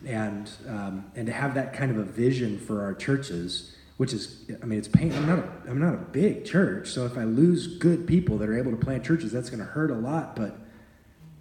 And, 0.05 0.49
um, 0.67 1.11
and 1.15 1.27
to 1.27 1.33
have 1.33 1.55
that 1.55 1.73
kind 1.73 1.91
of 1.91 1.97
a 1.97 2.03
vision 2.03 2.57
for 2.57 2.81
our 2.83 2.93
churches, 2.93 3.75
which 3.97 4.13
is, 4.13 4.45
I 4.61 4.65
mean, 4.65 4.79
it's 4.79 4.87
pain. 4.87 5.13
I'm 5.13 5.27
not, 5.27 5.39
a, 5.39 5.51
I'm 5.67 5.79
not 5.79 5.93
a 5.93 5.97
big 5.97 6.45
church, 6.45 6.89
so 6.89 7.05
if 7.05 7.17
I 7.17 7.25
lose 7.25 7.77
good 7.77 8.07
people 8.07 8.37
that 8.37 8.47
are 8.47 8.57
able 8.57 8.71
to 8.71 8.77
plant 8.77 9.03
churches, 9.03 9.31
that's 9.31 9.49
going 9.49 9.59
to 9.59 9.65
hurt 9.65 9.91
a 9.91 9.95
lot, 9.95 10.35
but 10.35 10.57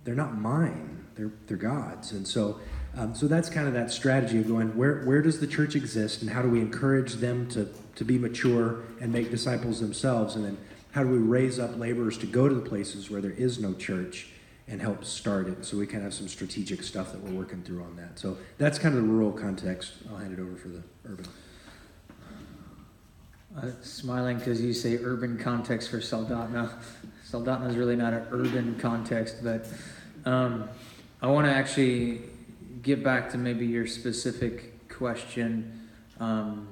they're 0.05 0.17
not 0.17 0.37
mine. 0.37 1.05
They're, 1.15 1.31
they're 1.47 1.57
God's. 1.57 2.13
And 2.13 2.27
so, 2.27 2.61
um, 2.97 3.15
so 3.15 3.29
that's 3.29 3.49
kind 3.49 3.69
of 3.69 3.75
that 3.75 3.93
strategy 3.93 4.39
of 4.39 4.49
going, 4.49 4.77
where, 4.77 5.03
where 5.05 5.23
does 5.23 5.39
the 5.39 5.47
church 5.47 5.77
exist 5.77 6.23
and 6.23 6.31
how 6.31 6.43
do 6.43 6.49
we 6.49 6.61
encourage 6.61 7.15
them 7.15 7.49
to, 7.51 7.69
to 7.97 8.05
be 8.05 8.19
mature 8.19 8.83
and 9.01 9.13
make 9.13 9.31
disciples 9.31 9.81
themselves? 9.81 10.35
And 10.35 10.45
then 10.45 10.59
how 10.93 11.03
do 11.03 11.11
we 11.11 11.19
raise 11.19 11.59
up 11.59 11.79
laborers 11.79 12.19
to 12.19 12.27
go 12.27 12.49
to 12.49 12.55
the 12.55 12.69
places 12.69 13.11
where 13.11 13.21
there 13.21 13.33
is 13.33 13.61
no 13.61 13.75
church 13.75 14.29
and 14.69 14.83
help 14.83 15.05
start 15.05 15.49
it. 15.49 15.65
So 15.65 15.79
we 15.79 15.87
kind 15.87 15.99
of 15.99 16.05
have 16.05 16.15
some 16.15 16.29
strategic 16.29 16.83
stuff 16.83 17.13
that 17.13 17.21
we're 17.23 17.33
working 17.33 17.63
through 17.63 17.83
on 17.83 17.97
that. 17.97 18.19
So 18.19 18.37
that's 18.59 18.79
kind 18.79 18.95
of 18.95 19.03
the 19.03 19.09
rural 19.09 19.33
context. 19.33 19.95
I'll 20.11 20.19
hand 20.19 20.39
it 20.39 20.41
over 20.41 20.57
for 20.57 20.69
the 20.69 20.83
urban. 21.07 21.27
Uh, 23.57 23.71
smiling 23.83 24.39
because 24.39 24.61
you 24.61 24.75
say 24.75 24.99
urban 24.99 25.39
context 25.39 25.91
for 25.91 25.99
Soldotna. 25.99 26.71
Soldotna 27.29 27.71
is 27.71 27.77
really 27.77 27.97
not 27.97 28.13
an 28.13 28.27
urban 28.31 28.79
context, 28.79 29.37
but 29.43 29.67
um, 30.27 30.69
I 31.23 31.29
want 31.29 31.47
to 31.47 31.53
actually 31.53 32.21
get 32.83 33.03
back 33.03 33.31
to 33.31 33.39
maybe 33.39 33.67
your 33.67 33.87
specific 33.87 34.89
question 34.89 35.89
um, 36.21 36.69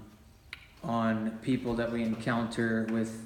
on 0.84 1.30
people 1.42 1.74
that 1.74 1.90
we 1.90 2.02
encounter 2.02 2.86
with 2.90 3.24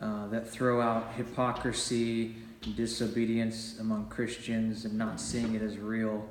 uh, 0.00 0.26
that 0.28 0.48
throw 0.48 0.80
out 0.80 1.12
hypocrisy 1.14 2.36
disobedience 2.60 3.78
among 3.78 4.08
Christians 4.08 4.84
and 4.84 4.96
not 4.96 5.20
seeing 5.20 5.54
it 5.54 5.62
as 5.62 5.78
real. 5.78 6.28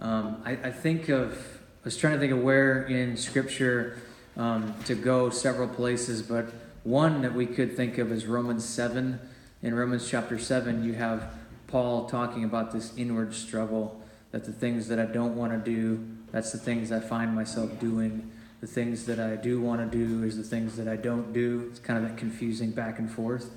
Um, 0.00 0.42
I, 0.44 0.52
I, 0.52 0.70
think 0.70 1.08
of, 1.08 1.32
I 1.32 1.84
was 1.84 1.96
trying 1.96 2.14
to 2.14 2.18
think 2.18 2.32
of 2.32 2.42
where 2.42 2.82
in 2.82 3.16
Scripture 3.16 3.98
um, 4.36 4.74
to 4.86 4.94
go 4.94 5.30
several 5.30 5.68
places, 5.68 6.22
but 6.22 6.46
one 6.82 7.22
that 7.22 7.34
we 7.34 7.46
could 7.46 7.76
think 7.76 7.98
of 7.98 8.10
is 8.10 8.26
Romans 8.26 8.64
7. 8.64 9.20
In 9.62 9.74
Romans 9.74 10.08
chapter 10.08 10.38
7, 10.38 10.82
you 10.82 10.94
have 10.94 11.32
Paul 11.68 12.08
talking 12.08 12.44
about 12.44 12.72
this 12.72 12.92
inward 12.96 13.34
struggle 13.34 14.02
that 14.32 14.44
the 14.44 14.52
things 14.52 14.88
that 14.88 14.98
I 14.98 15.04
don't 15.04 15.36
want 15.36 15.52
to 15.52 15.70
do, 15.70 16.04
that's 16.32 16.50
the 16.50 16.58
things 16.58 16.90
I 16.90 16.98
find 16.98 17.34
myself 17.34 17.78
doing. 17.78 18.32
The 18.60 18.66
things 18.66 19.06
that 19.06 19.20
I 19.20 19.36
do 19.36 19.60
want 19.60 19.80
to 19.80 19.98
do 19.98 20.24
is 20.24 20.36
the 20.36 20.42
things 20.42 20.76
that 20.76 20.88
I 20.88 20.96
don't 20.96 21.32
do. 21.32 21.68
It's 21.70 21.78
kind 21.78 22.02
of 22.02 22.10
that 22.10 22.16
confusing 22.16 22.70
back 22.70 22.98
and 22.98 23.10
forth. 23.10 23.50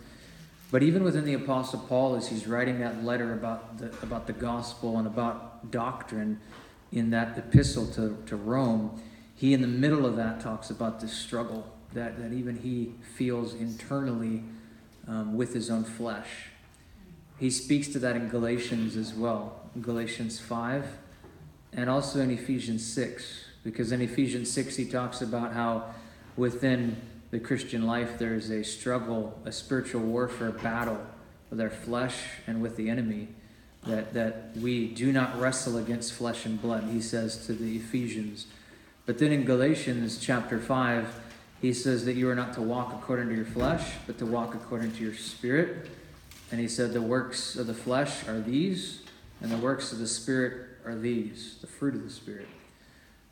But 0.75 0.83
even 0.83 1.05
within 1.05 1.23
the 1.23 1.35
Apostle 1.35 1.79
Paul, 1.79 2.17
as 2.17 2.27
he's 2.27 2.47
writing 2.47 2.81
that 2.81 3.01
letter 3.01 3.31
about 3.31 3.77
the, 3.77 3.93
about 4.03 4.27
the 4.27 4.33
gospel 4.33 4.97
and 4.97 5.07
about 5.07 5.71
doctrine 5.71 6.41
in 6.91 7.11
that 7.11 7.37
epistle 7.37 7.87
to, 7.93 8.21
to 8.25 8.35
Rome, 8.35 9.01
he 9.35 9.53
in 9.53 9.61
the 9.61 9.69
middle 9.69 10.05
of 10.05 10.17
that 10.17 10.41
talks 10.41 10.69
about 10.69 10.99
this 10.99 11.13
struggle 11.13 11.73
that, 11.93 12.19
that 12.19 12.33
even 12.33 12.57
he 12.57 12.91
feels 13.15 13.53
internally 13.53 14.43
um, 15.07 15.37
with 15.37 15.53
his 15.53 15.69
own 15.69 15.85
flesh. 15.85 16.47
He 17.39 17.49
speaks 17.51 17.87
to 17.93 17.99
that 17.99 18.17
in 18.17 18.27
Galatians 18.27 18.97
as 18.97 19.13
well, 19.13 19.69
Galatians 19.79 20.41
5, 20.41 20.85
and 21.71 21.89
also 21.89 22.19
in 22.19 22.29
Ephesians 22.31 22.85
6, 22.85 23.45
because 23.63 23.93
in 23.93 24.01
Ephesians 24.01 24.51
6 24.51 24.75
he 24.75 24.83
talks 24.83 25.21
about 25.21 25.53
how 25.53 25.85
within 26.35 26.97
the 27.31 27.39
Christian 27.39 27.85
life, 27.85 28.17
there's 28.17 28.49
a 28.49 28.63
struggle, 28.63 29.39
a 29.45 29.51
spiritual 29.51 30.01
warfare 30.01 30.51
battle 30.51 31.05
with 31.49 31.59
our 31.59 31.69
flesh 31.69 32.17
and 32.47 32.61
with 32.61 32.77
the 32.77 32.89
enemy. 32.89 33.29
That, 33.85 34.13
that 34.15 34.51
we 34.57 34.87
do 34.87 35.11
not 35.11 35.39
wrestle 35.39 35.77
against 35.77 36.13
flesh 36.13 36.45
and 36.47 36.59
blood, 36.59 36.85
he 36.91 36.99
says 36.99 37.45
to 37.45 37.53
the 37.53 37.75
Ephesians. 37.75 38.47
But 39.05 39.19
then 39.19 39.31
in 39.31 39.45
Galatians 39.45 40.17
chapter 40.17 40.59
5, 40.59 41.21
he 41.61 41.71
says 41.71 42.05
that 42.05 42.15
you 42.15 42.27
are 42.29 42.35
not 42.35 42.53
to 42.53 42.61
walk 42.61 42.93
according 42.93 43.29
to 43.29 43.35
your 43.35 43.45
flesh, 43.45 43.91
but 44.07 44.17
to 44.17 44.25
walk 44.25 44.55
according 44.55 44.93
to 44.93 45.03
your 45.03 45.13
spirit. 45.13 45.89
And 46.51 46.59
he 46.59 46.67
said 46.67 46.93
the 46.93 47.01
works 47.01 47.55
of 47.55 47.67
the 47.67 47.73
flesh 47.73 48.27
are 48.27 48.39
these, 48.39 49.01
and 49.41 49.51
the 49.51 49.57
works 49.57 49.91
of 49.91 49.99
the 49.99 50.07
spirit 50.07 50.67
are 50.85 50.95
these, 50.95 51.57
the 51.61 51.67
fruit 51.67 51.95
of 51.95 52.03
the 52.03 52.09
spirit. 52.09 52.47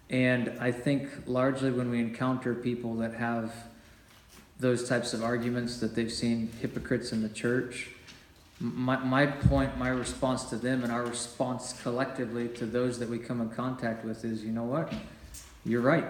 And 0.09 0.53
I 0.59 0.71
think 0.71 1.09
largely 1.25 1.71
when 1.71 1.89
we 1.89 1.99
encounter 1.99 2.53
people 2.53 2.95
that 2.97 3.15
have 3.15 3.53
those 4.59 4.87
types 4.87 5.13
of 5.13 5.23
arguments 5.23 5.79
that 5.79 5.95
they've 5.95 6.11
seen 6.11 6.49
hypocrites 6.61 7.11
in 7.11 7.21
the 7.21 7.29
church. 7.29 7.89
My, 8.59 8.97
my 8.97 9.25
point, 9.25 9.77
my 9.77 9.89
response 9.89 10.45
to 10.45 10.55
them, 10.55 10.83
and 10.83 10.91
our 10.91 11.05
response 11.05 11.79
collectively 11.81 12.47
to 12.49 12.65
those 12.65 12.99
that 12.99 13.09
we 13.09 13.19
come 13.19 13.41
in 13.41 13.49
contact 13.49 14.05
with 14.05 14.23
is 14.23 14.43
you 14.43 14.51
know 14.51 14.63
what? 14.63 14.93
You're 15.65 15.81
right. 15.81 16.05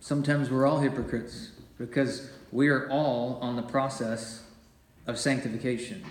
Sometimes 0.00 0.50
we're 0.50 0.66
all 0.66 0.80
hypocrites 0.80 1.50
because 1.78 2.30
we 2.50 2.68
are 2.68 2.88
all 2.90 3.38
on 3.42 3.56
the 3.56 3.62
process 3.62 4.42
of 5.06 5.18
sanctification. 5.18 6.04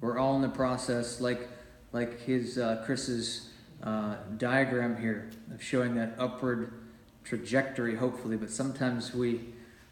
We're 0.00 0.18
all 0.18 0.36
in 0.36 0.42
the 0.42 0.48
process, 0.48 1.20
like, 1.20 1.48
like 1.92 2.20
his 2.22 2.58
uh, 2.58 2.82
Chris's 2.86 3.50
uh, 3.82 4.16
diagram 4.36 4.96
here 5.00 5.30
of 5.52 5.62
showing 5.62 5.94
that 5.96 6.14
upward 6.18 6.72
trajectory, 7.24 7.96
hopefully. 7.96 8.36
But 8.36 8.50
sometimes 8.50 9.14
we 9.14 9.40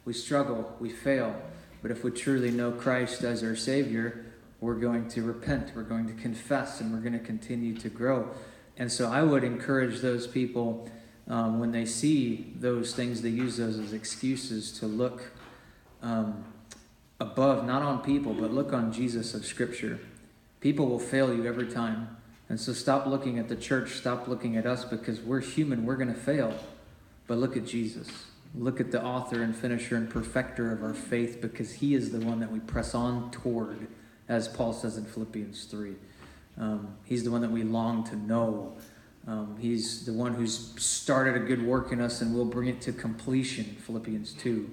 we 0.07 0.15
struggle, 0.15 0.75
we 0.81 0.89
fail. 0.89 1.37
But 1.83 1.91
if 1.91 2.03
we 2.03 2.11
truly 2.13 2.51
know 2.51 2.73
Christ 2.73 3.23
as 3.23 3.43
our 3.43 3.57
Savior, 3.57 4.25
we're 4.61 4.77
going 4.77 5.09
to 5.09 5.23
repent, 5.23 5.73
we're 5.75 5.83
going 5.83 6.07
to 6.07 6.15
confess, 6.15 6.81
and 6.81 6.93
we're 6.93 7.01
going 7.01 7.13
to 7.13 7.25
continue 7.25 7.77
to 7.77 7.91
grow. 7.91 8.31
And 8.79 8.91
so 8.91 9.11
I 9.11 9.23
would 9.23 9.45
encourage 9.45 10.01
those 10.01 10.27
people 10.27 10.89
um, 11.29 11.59
when 11.59 11.73
they 11.73 11.85
see 11.85 12.53
those 12.57 12.95
things, 12.95 13.21
they 13.21 13.31
use 13.31 13.57
those 13.57 13.79
as 13.79 13.93
excuses 13.93 14.71
to 14.79 14.87
look 14.87 15.33
um, 16.01 16.45
above, 17.19 17.67
not 17.67 17.83
on 17.83 18.01
people, 18.03 18.33
but 18.33 18.53
look 18.53 18.73
on 18.73 18.93
Jesus 18.93 19.35
of 19.35 19.45
Scripture. 19.45 19.99
People 20.61 20.87
will 20.87 21.01
fail 21.01 21.35
you 21.35 21.47
every 21.47 21.67
time. 21.67 22.17
And 22.49 22.61
so 22.61 22.73
stop 22.73 23.07
looking 23.07 23.41
at 23.41 23.49
the 23.49 23.57
church, 23.57 23.95
stop 23.95 24.29
looking 24.29 24.57
at 24.57 24.67
us 24.67 24.85
because 24.85 25.21
we're 25.21 25.41
human, 25.41 25.85
we're 25.85 25.97
going 25.97 26.15
to 26.15 26.21
fail. 26.21 26.57
But 27.27 27.39
look 27.39 27.57
at 27.57 27.67
Jesus 27.67 28.27
look 28.59 28.81
at 28.81 28.91
the 28.91 29.03
author 29.03 29.43
and 29.43 29.55
finisher 29.55 29.97
and 29.97 30.09
perfecter 30.09 30.73
of 30.73 30.83
our 30.83 30.95
faith 30.95 31.41
because 31.41 31.75
he 31.75 31.95
is 31.95 32.11
the 32.11 32.21
one 32.21 32.41
that 32.41 32.51
we 32.51 32.61
press 32.61 32.95
on 32.95 33.31
toward, 33.31 33.87
as 34.29 34.49
Paul 34.49 34.73
says 34.73 34.97
in 34.97 35.05
Philippians 35.05 35.65
3. 35.65 35.95
Um, 36.59 36.97
he's 37.05 37.23
the 37.25 37.31
one 37.31 37.43
that 37.43 37.51
we 37.51 37.63
long 37.63 38.05
to 38.05 38.17
know. 38.17 38.77
Um, 39.27 39.57
he's 39.61 40.07
the 40.07 40.13
one 40.13 40.35
who's 40.35 40.73
started 40.83 41.37
a 41.37 41.41
good 41.41 41.63
work 41.63 41.93
in 41.93 42.01
us 42.01 42.23
and 42.23 42.35
will 42.35 42.45
bring 42.45 42.69
it 42.69 42.81
to 42.83 42.93
completion, 42.93 43.65
Philippians 43.85 44.33
2. 44.35 44.71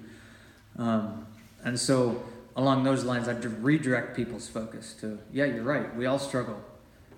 Um, 0.78 1.26
and 1.62 1.78
so, 1.78 2.24
along 2.56 2.84
those 2.84 3.04
lines, 3.04 3.28
I 3.28 3.32
redirect 3.32 4.16
people's 4.16 4.48
focus 4.48 4.94
to, 5.00 5.18
yeah, 5.32 5.44
you're 5.44 5.64
right, 5.64 5.94
we 5.96 6.06
all 6.06 6.18
struggle. 6.18 6.62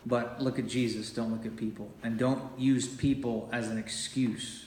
But 0.05 0.41
look 0.41 0.59
at 0.59 0.67
Jesus, 0.67 1.11
don't 1.11 1.33
look 1.33 1.45
at 1.45 1.57
people. 1.57 1.93
And 2.03 2.19
don't 2.19 2.43
use 2.59 2.89
people 2.89 3.49
as 3.53 3.69
an 3.69 3.77
excuse. 3.77 4.67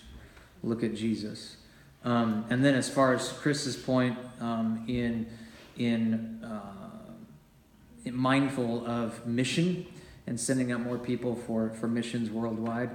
Look 0.63 0.83
at 0.83 0.95
Jesus. 0.95 1.55
Um, 2.03 2.45
and 2.49 2.63
then, 2.63 2.75
as 2.75 2.89
far 2.89 3.13
as 3.13 3.31
Chris's 3.31 3.75
point, 3.75 4.17
um, 4.39 4.85
in 4.87 5.27
in, 5.79 6.43
uh, 6.43 7.13
in 8.05 8.15
mindful 8.15 8.85
of 8.85 9.25
mission 9.25 9.87
and 10.27 10.39
sending 10.39 10.71
out 10.71 10.81
more 10.81 10.99
people 10.99 11.35
for, 11.35 11.71
for 11.71 11.87
missions 11.87 12.29
worldwide. 12.29 12.91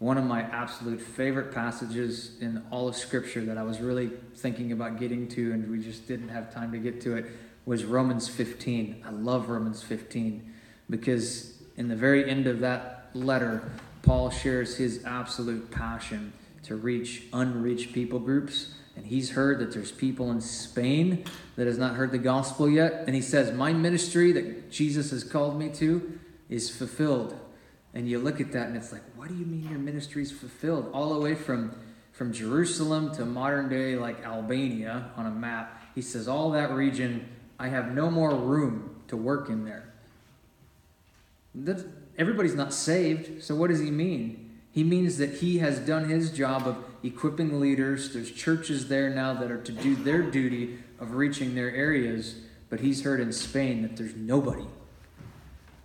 One 0.00 0.18
of 0.18 0.24
my 0.24 0.42
absolute 0.42 1.00
favorite 1.00 1.54
passages 1.54 2.36
in 2.40 2.62
all 2.70 2.88
of 2.88 2.96
Scripture 2.96 3.44
that 3.46 3.56
I 3.56 3.62
was 3.62 3.80
really 3.80 4.10
thinking 4.34 4.72
about 4.72 4.98
getting 4.98 5.28
to, 5.28 5.52
and 5.52 5.70
we 5.70 5.78
just 5.78 6.06
didn't 6.06 6.28
have 6.28 6.52
time 6.52 6.72
to 6.72 6.78
get 6.78 7.00
to 7.02 7.16
it, 7.16 7.26
was 7.64 7.84
Romans 7.84 8.28
15. 8.28 9.04
I 9.06 9.10
love 9.10 9.48
Romans 9.48 9.82
15 9.82 10.52
because 10.90 11.62
in 11.76 11.88
the 11.88 11.96
very 11.96 12.28
end 12.28 12.46
of 12.46 12.60
that 12.60 13.08
letter, 13.14 13.72
Paul 14.02 14.28
shares 14.28 14.76
his 14.76 15.04
absolute 15.04 15.70
passion 15.70 16.32
to 16.64 16.76
reach 16.76 17.24
unreached 17.32 17.92
people 17.92 18.18
groups. 18.18 18.74
And 18.96 19.06
he's 19.06 19.30
heard 19.30 19.58
that 19.58 19.72
there's 19.72 19.90
people 19.90 20.30
in 20.30 20.40
Spain 20.40 21.24
that 21.56 21.66
has 21.66 21.78
not 21.78 21.96
heard 21.96 22.12
the 22.12 22.18
gospel 22.18 22.68
yet. 22.68 23.04
And 23.06 23.14
he 23.14 23.20
says, 23.20 23.52
My 23.52 23.72
ministry 23.72 24.32
that 24.32 24.70
Jesus 24.70 25.10
has 25.10 25.24
called 25.24 25.58
me 25.58 25.68
to 25.70 26.18
is 26.48 26.70
fulfilled. 26.70 27.38
And 27.94 28.08
you 28.08 28.18
look 28.18 28.40
at 28.40 28.52
that 28.52 28.66
and 28.66 28.76
it's 28.76 28.92
like, 28.92 29.02
what 29.14 29.28
do 29.28 29.34
you 29.34 29.46
mean 29.46 29.68
your 29.70 29.78
ministry 29.78 30.22
is 30.22 30.32
fulfilled? 30.32 30.90
All 30.92 31.14
the 31.14 31.20
way 31.20 31.34
from, 31.36 31.74
from 32.12 32.32
Jerusalem 32.32 33.14
to 33.14 33.24
modern 33.24 33.68
day 33.68 33.94
like 33.94 34.24
Albania 34.24 35.10
on 35.16 35.26
a 35.26 35.30
map. 35.30 35.80
He 35.94 36.02
says, 36.02 36.26
all 36.26 36.50
that 36.50 36.72
region, 36.72 37.28
I 37.58 37.68
have 37.68 37.94
no 37.94 38.10
more 38.10 38.34
room 38.34 38.96
to 39.08 39.16
work 39.16 39.48
in 39.48 39.64
there. 39.64 39.92
That's, 41.54 41.84
everybody's 42.18 42.56
not 42.56 42.74
saved, 42.74 43.44
so 43.44 43.54
what 43.54 43.70
does 43.70 43.78
he 43.78 43.92
mean? 43.92 44.43
He 44.74 44.82
means 44.82 45.18
that 45.18 45.34
he 45.34 45.58
has 45.58 45.78
done 45.78 46.08
his 46.08 46.32
job 46.32 46.66
of 46.66 46.84
equipping 47.04 47.60
leaders. 47.60 48.12
There's 48.12 48.32
churches 48.32 48.88
there 48.88 49.08
now 49.08 49.32
that 49.34 49.52
are 49.52 49.62
to 49.62 49.70
do 49.70 49.94
their 49.94 50.20
duty 50.20 50.78
of 50.98 51.14
reaching 51.14 51.54
their 51.54 51.70
areas, 51.70 52.40
but 52.70 52.80
he's 52.80 53.04
heard 53.04 53.20
in 53.20 53.32
Spain 53.32 53.82
that 53.82 53.96
there's 53.96 54.16
nobody. 54.16 54.66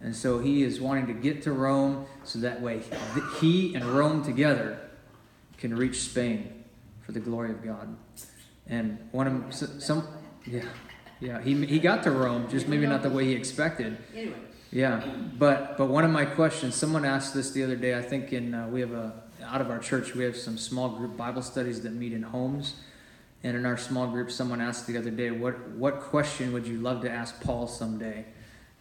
And 0.02 0.16
so 0.16 0.40
he 0.40 0.64
is 0.64 0.82
wanting 0.82 1.06
to 1.06 1.14
get 1.14 1.44
to 1.44 1.52
Rome 1.52 2.08
so 2.24 2.40
that 2.40 2.62
way 2.62 2.82
he 3.40 3.76
and 3.76 3.86
Rome 3.86 4.24
together 4.24 4.80
can 5.60 5.76
reach 5.76 6.00
Spain 6.00 6.64
for 7.06 7.12
the 7.12 7.20
glory 7.20 7.52
of 7.52 7.64
God. 7.64 7.96
And 8.66 8.98
one 9.12 9.28
of 9.28 9.54
some, 9.54 10.08
yeah, 10.48 10.66
yeah, 11.20 11.40
he, 11.44 11.64
he 11.68 11.78
got 11.78 12.02
to 12.04 12.12
Rome, 12.12 12.50
just 12.50 12.68
maybe 12.68 12.88
not 12.88 13.04
the 13.04 13.10
way 13.12 13.26
he 13.26 13.34
expected. 13.34 14.00
Anyway, 14.16 14.36
Yeah, 14.72 15.04
but 15.38 15.78
but 15.78 15.88
one 15.88 16.06
of 16.06 16.12
my 16.12 16.26
questions, 16.26 16.76
someone 16.76 17.04
asked 17.04 17.34
this 17.34 17.52
the 17.52 17.64
other 17.64 17.76
day. 17.76 17.98
I 17.98 18.02
think 18.02 18.32
in 18.34 18.54
uh, 18.54 18.68
we 18.68 18.82
have 18.82 18.94
a 18.94 19.14
out 19.44 19.62
of 19.62 19.70
our 19.72 19.80
church 19.80 20.14
we 20.14 20.24
have 20.24 20.38
some 20.38 20.58
small 20.58 20.90
group 20.90 21.18
Bible 21.18 21.42
studies 21.42 21.82
that 21.82 21.94
meet 21.94 22.14
in 22.14 22.22
homes, 22.22 22.76
and 23.44 23.58
in 23.58 23.66
our 23.66 23.78
small 23.78 24.08
group, 24.08 24.30
someone 24.30 24.62
asked 24.62 24.86
the 24.86 24.98
other 24.98 25.10
day, 25.10 25.32
what 25.32 25.70
what 25.70 26.02
question 26.02 26.54
would 26.54 26.68
you 26.68 26.78
love 26.78 27.02
to 27.02 27.10
ask 27.10 27.42
Paul 27.42 27.68
someday? 27.68 28.26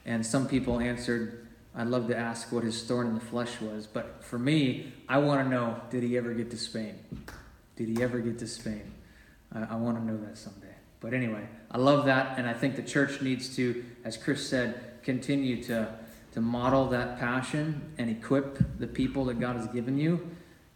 And 0.05 0.25
some 0.25 0.49
people 0.49 0.81
answered, 0.81 1.47
I'd 1.75 1.87
love 1.87 2.09
to 2.09 2.17
ask 2.17 2.51
what 2.51 2.65
his 2.65 2.83
thorn 2.83 3.07
in 3.07 3.15
the 3.15 3.21
flesh 3.21 3.61
was. 3.61 3.87
But 3.87 4.25
for 4.25 4.39
me, 4.39 4.93
I 5.09 5.19
want 5.19 5.45
to 5.45 5.49
know, 5.49 5.81
did 5.91 6.03
he 6.03 6.17
ever 6.17 6.33
get 6.33 6.51
to 6.51 6.57
Spain? 6.57 6.95
Did 7.77 7.89
he 7.89 8.03
ever 8.03 8.19
get 8.19 8.39
to 8.39 8.47
Spain? 8.47 8.91
I, 9.55 9.65
I 9.71 9.77
want 9.77 9.99
to 9.99 10.05
know 10.05 10.17
that 10.25 10.39
someday. 10.39 10.75
But 11.01 11.15
anyway, 11.15 11.47
I 11.71 11.79
love 11.79 12.07
that, 12.07 12.39
and 12.39 12.49
I 12.49 12.55
think 12.55 12.75
the 12.75 12.83
church 12.83 13.23
needs 13.23 13.55
to, 13.57 13.85
as 14.05 14.17
Chris 14.17 14.49
said, 14.49 14.88
continue 15.09 15.65
to, 15.65 15.89
to 16.35 16.39
model 16.39 16.85
that 16.85 17.19
passion 17.19 17.81
and 17.97 18.11
equip 18.11 18.79
the 18.79 18.87
people 18.87 19.25
that 19.25 19.41
God 19.41 19.57
has 19.57 19.67
given 19.69 19.97
you 19.97 20.29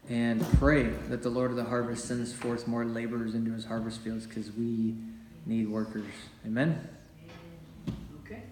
and 0.09 0.41
pray 0.59 0.85
that 1.11 1.23
the 1.23 1.29
Lord 1.29 1.51
of 1.51 1.59
the 1.59 1.65
harvest 1.65 2.07
sends 2.07 2.33
forth 2.33 2.67
more 2.67 2.87
laborers 2.87 3.35
into 3.35 3.53
his 3.53 3.67
harvest 3.67 4.01
fields 4.01 4.27
because 4.27 4.51
we 4.51 4.95
need 5.45 5.69
workers. 5.69 6.07
Amen? 6.47 6.89
okay. 8.25 8.45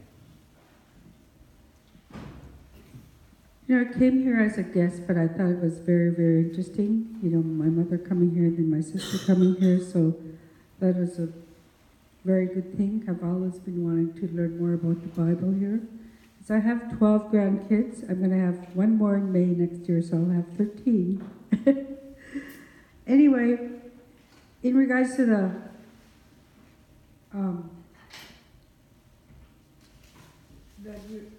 You 3.66 3.76
know, 3.76 3.90
I 3.90 3.98
came 3.98 4.22
here 4.22 4.38
as 4.38 4.58
a 4.58 4.62
guest, 4.62 5.06
but 5.06 5.16
I 5.16 5.28
thought 5.28 5.48
it 5.48 5.62
was 5.62 5.78
very, 5.78 6.10
very 6.10 6.40
interesting. 6.42 7.18
You 7.22 7.30
know, 7.30 7.42
my 7.42 7.70
mother 7.70 7.96
coming 7.96 8.34
here, 8.34 8.50
then 8.50 8.70
my 8.70 8.82
sister 8.82 9.16
coming 9.24 9.54
here, 9.54 9.82
so 9.82 10.14
that 10.80 10.96
was 10.96 11.18
a 11.18 11.30
very 12.24 12.46
good 12.46 12.76
thing. 12.76 13.04
I've 13.08 13.24
always 13.24 13.58
been 13.58 13.84
wanting 13.84 14.12
to 14.20 14.34
learn 14.34 14.58
more 14.58 14.74
about 14.74 15.00
the 15.02 15.08
Bible 15.20 15.52
here. 15.52 15.80
So 16.46 16.54
I 16.54 16.58
have 16.58 16.96
12 16.98 17.32
grandkids. 17.32 18.08
I'm 18.08 18.18
going 18.18 18.30
to 18.30 18.38
have 18.38 18.74
one 18.74 18.96
more 18.96 19.16
in 19.16 19.32
May 19.32 19.46
next 19.46 19.88
year, 19.88 20.02
so 20.02 20.16
I'll 20.16 20.30
have 20.30 20.46
13. 20.58 21.22
anyway, 23.06 23.70
in 24.62 24.76
regards 24.76 25.16
to 25.16 25.26
the 25.26 25.52
um, 27.32 27.70
the, 30.82 30.90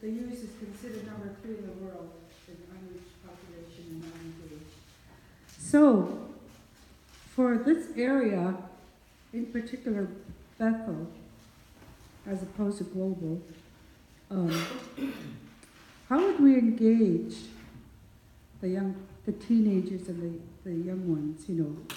the 0.01 0.09
U.S. 0.09 0.37
is 0.37 0.49
considered 0.59 1.05
number 1.05 1.35
three 1.41 1.57
in 1.57 1.65
the 1.65 1.85
world 1.85 2.11
in 2.47 2.55
unreached 2.71 3.11
population 3.25 3.85
and 3.89 4.01
non-engaged. 4.01 4.71
So, 5.57 6.29
for 7.35 7.57
this 7.57 7.87
area, 7.97 8.55
in 9.33 9.47
particular 9.47 10.07
Bethel, 10.61 11.07
as 12.27 12.43
opposed 12.43 12.77
to 12.77 12.83
global, 12.83 13.41
um, 14.29 14.65
how 16.07 16.19
would 16.19 16.39
we 16.39 16.53
engage 16.53 17.35
the 18.61 18.69
young, 18.69 18.95
the 19.25 19.31
teenagers 19.31 20.07
and 20.07 20.21
the, 20.21 20.69
the 20.69 20.75
young 20.75 21.09
ones, 21.09 21.49
you 21.49 21.63
know? 21.63 21.95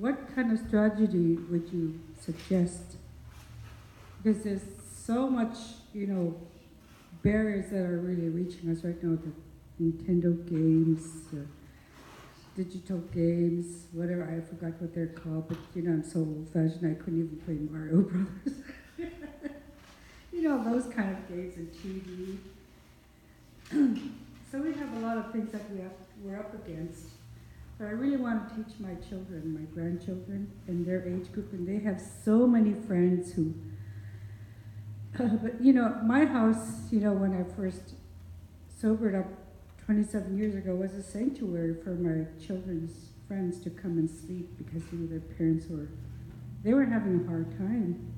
What 0.00 0.34
kind 0.34 0.52
of 0.52 0.66
strategy 0.66 1.36
would 1.50 1.68
you 1.70 2.00
suggest? 2.18 2.96
Because 4.22 4.42
there's 4.42 4.62
so 5.04 5.28
much, 5.28 5.58
you 5.92 6.06
know, 6.06 6.34
barriers 7.22 7.70
that 7.72 7.82
are 7.82 7.98
really 7.98 8.30
reaching 8.30 8.70
us 8.70 8.82
right 8.84 9.02
now. 9.04 9.18
The 9.78 9.84
Nintendo 9.84 10.48
games, 10.48 11.26
digital 12.56 12.98
games, 13.14 13.86
whatever. 13.92 14.24
I 14.24 14.40
forgot 14.46 14.80
what 14.80 14.94
they're 14.94 15.06
called, 15.08 15.48
but 15.48 15.58
you 15.74 15.82
know, 15.82 15.92
I'm 15.92 16.04
so 16.04 16.20
old-fashioned. 16.20 16.84
I 16.84 17.02
couldn't 17.02 17.20
even 17.20 17.38
play 17.44 17.54
Mario 17.54 18.02
Brothers. 18.08 18.62
you 20.32 20.42
know, 20.42 20.62
those 20.62 20.92
kind 20.92 21.16
of 21.16 21.28
games 21.28 21.56
and 21.56 21.72
TV. 21.72 22.38
so 24.50 24.58
we 24.58 24.74
have 24.74 24.96
a 24.96 25.00
lot 25.00 25.16
of 25.16 25.32
things 25.32 25.50
that 25.52 25.70
we 25.70 25.80
have, 25.80 25.92
we're 26.22 26.38
up 26.38 26.54
against. 26.66 27.06
But 27.78 27.86
I 27.86 27.90
really 27.90 28.18
want 28.18 28.48
to 28.48 28.62
teach 28.62 28.78
my 28.78 28.94
children, 29.08 29.54
my 29.54 29.66
grandchildren, 29.74 30.50
and 30.68 30.86
their 30.86 31.06
age 31.08 31.32
group, 31.32 31.52
and 31.52 31.66
they 31.66 31.82
have 31.84 32.00
so 32.24 32.46
many 32.46 32.74
friends 32.74 33.32
who 33.32 33.54
but 35.18 35.60
you 35.60 35.72
know, 35.72 36.00
my 36.04 36.24
house, 36.24 36.90
you 36.90 37.00
know, 37.00 37.12
when 37.12 37.34
I 37.34 37.44
first 37.54 37.94
sobered 38.80 39.14
up 39.14 39.26
27 39.86 40.38
years 40.38 40.54
ago, 40.54 40.74
was 40.74 40.94
a 40.94 41.02
sanctuary 41.02 41.74
for 41.82 41.90
my 41.90 42.26
children's 42.44 43.08
friends 43.26 43.60
to 43.60 43.70
come 43.70 43.98
and 43.98 44.08
sleep 44.08 44.48
because 44.58 44.82
you 44.92 44.98
know 44.98 45.06
their 45.06 45.20
parents 45.20 45.66
were 45.68 45.88
they 46.62 46.72
were 46.72 46.84
having 46.84 47.24
a 47.24 47.28
hard 47.28 47.50
time, 47.58 48.12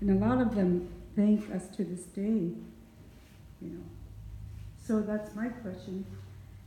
and 0.00 0.10
a 0.10 0.24
lot 0.24 0.40
of 0.40 0.54
them 0.54 0.88
thank 1.16 1.50
us 1.52 1.68
to 1.76 1.84
this 1.84 2.04
day. 2.04 2.54
You 3.60 3.70
know, 3.70 3.82
so 4.86 5.00
that's 5.00 5.34
my 5.34 5.48
question. 5.48 6.06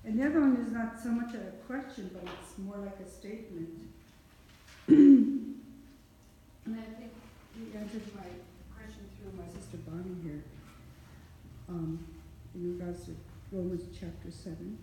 And 0.04 0.20
the 0.20 0.26
other 0.26 0.42
one 0.42 0.58
is 0.58 0.72
not 0.72 1.02
so 1.02 1.10
much 1.10 1.34
a 1.34 1.52
question, 1.66 2.10
but 2.14 2.24
it's 2.24 2.58
more 2.60 2.78
like 2.78 3.00
a 3.00 3.10
statement. 3.10 3.70
and 4.88 5.58
I 6.68 6.84
think 7.00 7.12
you 7.58 7.80
answered 7.80 8.04
my 8.14 8.28
question 8.76 9.06
through 9.18 9.40
my 9.40 9.48
sister 9.48 9.78
Bonnie 9.88 10.22
here, 10.22 10.44
um, 11.70 12.06
in 12.54 12.78
regards 12.78 13.06
to 13.06 13.16
Romans 13.56 13.84
chapter 13.98 14.30
seven. 14.30 14.78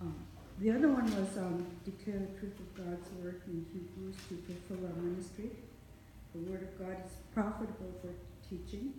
Um, 0.00 0.14
the 0.60 0.70
other 0.70 0.86
one 0.86 1.04
was, 1.04 1.36
um, 1.36 1.66
declare 1.84 2.20
the 2.20 2.38
truth 2.38 2.54
of 2.60 2.74
God's 2.76 3.10
word 3.20 3.42
in 3.48 3.66
Hebrews 3.72 4.14
to 4.28 4.36
fulfill 4.46 4.86
our 4.86 4.94
ministry. 5.02 5.50
The 6.32 6.48
word 6.48 6.62
of 6.62 6.78
God 6.78 6.96
is 7.04 7.12
profitable 7.34 7.92
for 8.00 8.12
teaching. 8.48 8.92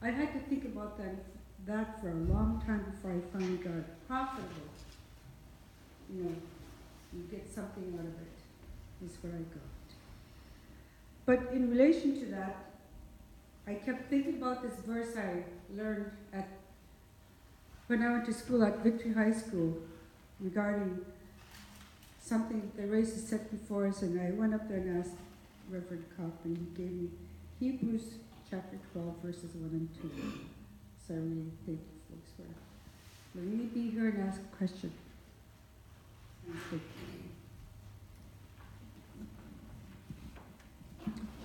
I 0.00 0.10
had 0.10 0.32
to 0.34 0.38
think 0.48 0.64
about 0.64 0.96
that, 0.98 1.16
that 1.66 2.00
for 2.00 2.10
a 2.10 2.14
long 2.14 2.62
time 2.64 2.86
before 2.88 3.10
I 3.10 3.20
finally 3.36 3.56
got. 3.56 4.06
Profitable. 4.06 4.70
You 6.14 6.22
know, 6.22 6.36
you 7.14 7.22
get 7.28 7.52
something 7.52 7.94
out 7.98 8.06
of 8.06 8.14
it, 8.22 9.04
is 9.04 9.16
what 9.22 9.32
I 9.34 9.42
got. 9.42 9.74
But 11.26 11.52
in 11.52 11.68
relation 11.68 12.20
to 12.20 12.26
that, 12.26 12.66
I 13.66 13.74
kept 13.74 14.08
thinking 14.08 14.36
about 14.36 14.62
this 14.62 14.78
verse 14.86 15.16
I 15.16 15.42
learned 15.76 16.12
at 16.32 16.55
when 17.86 18.02
I 18.02 18.10
went 18.10 18.24
to 18.26 18.32
school 18.32 18.64
at 18.64 18.82
Victory 18.82 19.12
High 19.12 19.32
School 19.32 19.76
regarding 20.40 21.04
something 22.20 22.72
the 22.76 22.86
race 22.86 23.14
has 23.14 23.28
set 23.28 23.48
before 23.50 23.86
us, 23.86 24.02
and 24.02 24.20
I 24.20 24.32
went 24.32 24.54
up 24.54 24.68
there 24.68 24.78
and 24.78 25.00
asked 25.00 25.14
Reverend 25.70 26.04
Kaufman. 26.16 26.56
He 26.56 26.82
gave 26.82 26.92
me 26.92 27.08
Hebrews 27.60 28.18
chapter 28.50 28.78
12, 28.92 29.16
verses 29.22 29.54
1 29.54 29.70
and 29.70 29.88
2. 30.02 30.10
So 31.06 31.14
I 31.14 31.18
really 31.18 31.52
thank 31.64 31.78
you 31.78 32.00
folks 32.10 32.30
for 32.36 33.38
letting 33.38 33.58
me 33.58 33.66
be 33.66 33.90
here 33.90 34.08
and 34.08 34.28
ask 34.28 34.40
a 34.40 34.56
question. 34.56 34.92
And 36.46 36.58
thank 36.70 36.82
you. 36.82 36.88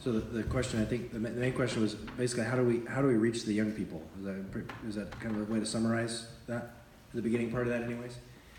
So 0.04 0.12
the, 0.12 0.20
the 0.20 0.44
question, 0.44 0.82
I 0.82 0.86
think, 0.86 1.14
the 1.14 1.20
ma- 1.20 1.30
the 1.30 1.36
main 1.36 1.54
question 1.54 1.82
was 1.82 1.94
basically 1.94 2.46
how 2.46 2.56
do 2.56 2.64
we 2.64 2.84
how 2.88 3.02
do 3.02 3.08
we 3.08 3.16
reach 3.16 3.44
the 3.44 3.54
young 3.54 3.72
people? 3.72 4.02
Is 4.20 4.26
that 4.26 4.52
pre- 4.52 4.64
is 4.90 4.96
that 4.96 5.12
kind 5.20 5.36
of 5.36 5.48
a 5.48 5.54
way 5.54 5.60
to 5.60 5.66
summarize 5.66 6.26
that? 6.48 6.72
The 7.14 7.22
beginning 7.22 7.52
part 7.52 7.68
of 7.68 7.70
that, 7.74 7.84
anyways. 7.84 8.16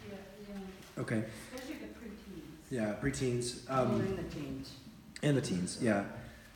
Yeah, 0.08 0.14
yeah, 0.48 1.00
Okay. 1.02 1.24
especially 1.54 1.76
the 1.80 1.86
preteens. 1.86 2.70
Yeah, 2.70 2.94
preteens. 3.02 3.68
Or 3.68 3.72
Um, 3.94 4.00
in 4.02 4.16
the 4.16 4.22
teens. 4.24 4.70
And 5.22 5.36
the 5.36 5.40
teens, 5.40 5.78
yeah. 5.80 6.04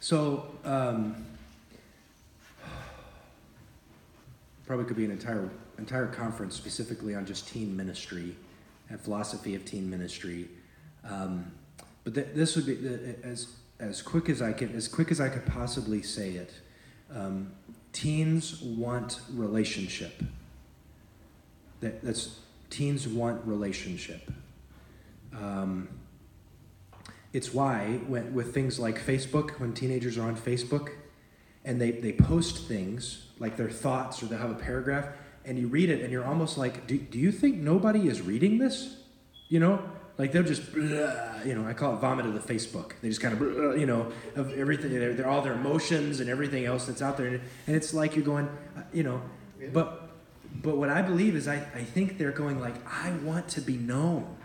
So, 0.00 0.54
um, 0.64 1.24
probably 4.66 4.84
could 4.84 4.96
be 4.96 5.04
an 5.04 5.10
entire 5.10 5.50
entire 5.78 6.06
conference 6.06 6.54
specifically 6.54 7.14
on 7.14 7.26
just 7.26 7.48
teen 7.48 7.76
ministry 7.76 8.36
and 8.88 9.00
philosophy 9.00 9.54
of 9.56 9.64
teen 9.64 9.90
ministry. 9.90 10.48
Um, 11.02 11.50
but 12.04 12.14
th- 12.14 12.28
this 12.34 12.54
would 12.56 12.66
be 12.66 12.74
the- 12.74 13.16
as 13.24 13.48
as 13.78 14.02
quick 14.02 14.28
as 14.28 14.40
I 14.40 14.52
can 14.52 14.74
as 14.74 14.88
quick 14.88 15.10
as 15.10 15.20
I 15.20 15.28
could 15.28 15.46
possibly 15.46 16.02
say 16.02 16.30
it. 16.30 16.52
Um, 17.14 17.52
teens 17.92 18.60
want 18.60 19.20
relationship. 19.32 20.22
That, 21.80 22.02
that's 22.02 22.40
teens 22.70 23.06
want 23.06 23.44
relationship. 23.46 24.30
Um, 25.34 25.88
it's 27.32 27.52
why 27.52 28.00
when, 28.06 28.32
with 28.32 28.54
things 28.54 28.78
like 28.78 28.98
Facebook, 28.98 29.60
when 29.60 29.74
teenagers 29.74 30.16
are 30.16 30.26
on 30.26 30.36
Facebook 30.36 30.90
and 31.64 31.80
they, 31.80 31.90
they 31.90 32.12
post 32.12 32.66
things 32.66 33.26
like 33.38 33.56
their 33.56 33.68
thoughts 33.68 34.22
or 34.22 34.26
they 34.26 34.36
have 34.36 34.50
a 34.50 34.54
paragraph 34.54 35.08
and 35.44 35.58
you 35.58 35.68
read 35.68 35.90
it 35.90 36.00
and 36.00 36.10
you're 36.10 36.24
almost 36.24 36.56
like, 36.56 36.86
do, 36.86 36.96
do 36.96 37.18
you 37.18 37.30
think 37.30 37.56
nobody 37.56 38.08
is 38.08 38.22
reading 38.22 38.58
this? 38.58 38.96
You 39.48 39.60
know, 39.60 39.82
like 40.18 40.32
they'll 40.32 40.42
just, 40.42 40.72
you 40.72 41.54
know, 41.54 41.66
I 41.66 41.74
call 41.74 41.94
it 41.94 41.98
vomit 41.98 42.24
of 42.26 42.34
the 42.34 42.54
Facebook. 42.54 42.92
They 43.02 43.08
just 43.08 43.20
kind 43.20 43.34
of, 43.34 43.78
you 43.78 43.86
know, 43.86 44.12
of 44.34 44.52
everything, 44.58 44.90
they're, 44.90 45.12
they're 45.12 45.28
all 45.28 45.42
their 45.42 45.52
emotions 45.52 46.20
and 46.20 46.30
everything 46.30 46.64
else 46.64 46.86
that's 46.86 47.02
out 47.02 47.18
there. 47.18 47.26
And, 47.26 47.40
and 47.66 47.76
it's 47.76 47.92
like 47.92 48.16
you're 48.16 48.24
going, 48.24 48.48
uh, 48.76 48.82
you 48.94 49.02
know, 49.02 49.20
but, 49.72 50.08
but 50.62 50.78
what 50.78 50.88
I 50.88 51.02
believe 51.02 51.36
is 51.36 51.46
I, 51.46 51.56
I 51.74 51.82
think 51.82 52.16
they're 52.16 52.32
going 52.32 52.60
like, 52.60 52.74
I 52.90 53.10
want 53.10 53.48
to 53.50 53.60
be 53.60 53.76
known. 53.76 54.36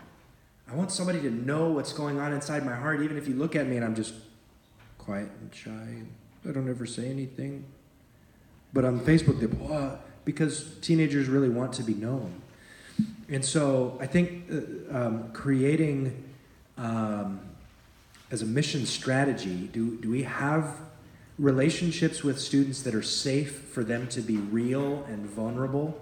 I 0.70 0.74
want 0.74 0.90
somebody 0.90 1.20
to 1.22 1.30
know 1.30 1.70
what's 1.70 1.92
going 1.92 2.18
on 2.18 2.32
inside 2.32 2.66
my 2.66 2.74
heart, 2.74 3.02
even 3.02 3.16
if 3.16 3.26
you 3.26 3.34
look 3.34 3.56
at 3.56 3.66
me 3.66 3.76
and 3.76 3.84
I'm 3.84 3.94
just 3.94 4.14
quiet 4.98 5.30
and 5.40 5.54
shy. 5.54 6.02
I 6.48 6.52
don't 6.52 6.68
ever 6.68 6.84
say 6.84 7.08
anything. 7.08 7.64
But 8.72 8.84
on 8.84 9.00
Facebook, 9.00 9.40
they 9.40 9.46
"Wha-" 9.46 9.96
because 10.24 10.78
teenagers 10.80 11.28
really 11.28 11.48
want 11.48 11.72
to 11.74 11.82
be 11.82 11.94
known. 11.94 12.41
And 13.28 13.44
so 13.44 13.96
I 14.00 14.06
think 14.06 14.50
uh, 14.50 14.96
um, 14.96 15.32
creating 15.32 16.24
um, 16.76 17.40
as 18.30 18.42
a 18.42 18.46
mission 18.46 18.86
strategy, 18.86 19.70
do, 19.72 19.96
do 19.98 20.10
we 20.10 20.22
have 20.24 20.76
relationships 21.38 22.22
with 22.22 22.40
students 22.40 22.82
that 22.82 22.94
are 22.94 23.02
safe 23.02 23.68
for 23.72 23.84
them 23.84 24.06
to 24.08 24.20
be 24.20 24.36
real 24.36 25.04
and 25.08 25.26
vulnerable 25.26 26.00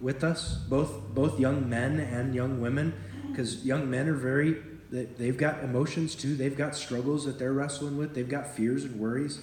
with 0.00 0.24
us, 0.24 0.54
both 0.54 1.14
both 1.14 1.38
young 1.38 1.68
men 1.68 2.00
and 2.00 2.34
young 2.34 2.60
women? 2.60 2.94
because 3.30 3.64
young 3.64 3.88
men 3.88 4.08
are 4.08 4.14
very 4.14 4.56
they- 4.90 5.04
they've 5.04 5.36
got 5.36 5.62
emotions 5.62 6.16
too. 6.16 6.34
They've 6.34 6.56
got 6.56 6.74
struggles 6.74 7.24
that 7.24 7.38
they're 7.38 7.52
wrestling 7.52 7.96
with. 7.96 8.12
They've 8.12 8.28
got 8.28 8.54
fears 8.56 8.84
and 8.84 8.98
worries. 8.98 9.38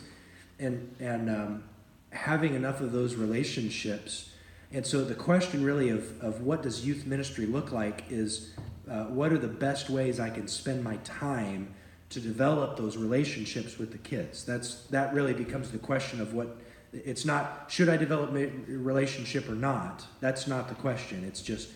And 0.60 0.94
and 1.00 1.30
um, 1.30 1.64
having 2.12 2.54
enough 2.54 2.82
of 2.82 2.92
those 2.92 3.16
relationships 3.16 4.30
and 4.72 4.86
so 4.86 5.04
the 5.04 5.16
question 5.16 5.64
really 5.64 5.90
of, 5.90 6.22
of 6.22 6.42
what 6.42 6.62
does 6.62 6.86
youth 6.86 7.06
ministry 7.06 7.46
look 7.46 7.72
like 7.72 8.04
is 8.10 8.54
uh, 8.90 9.06
what 9.06 9.32
are 9.32 9.38
the 9.38 9.48
best 9.48 9.90
ways 9.90 10.20
i 10.20 10.30
can 10.30 10.48
spend 10.48 10.84
my 10.84 10.98
time 10.98 11.74
to 12.10 12.20
develop 12.20 12.78
those 12.78 12.98
relationships 12.98 13.78
with 13.78 13.92
the 13.92 13.98
kids 13.98 14.44
that's 14.44 14.84
that 14.88 15.14
really 15.14 15.34
becomes 15.34 15.72
the 15.72 15.78
question 15.78 16.22
of 16.22 16.34
what 16.34 16.58
it's 16.94 17.26
not 17.26 17.66
should 17.68 17.90
i 17.90 17.98
develop 17.98 18.34
a 18.36 18.48
relationship 18.68 19.48
or 19.50 19.56
not 19.56 20.06
that's 20.20 20.48
not 20.48 20.70
the 20.70 20.76
question 20.76 21.24
it's 21.24 21.42
just 21.42 21.70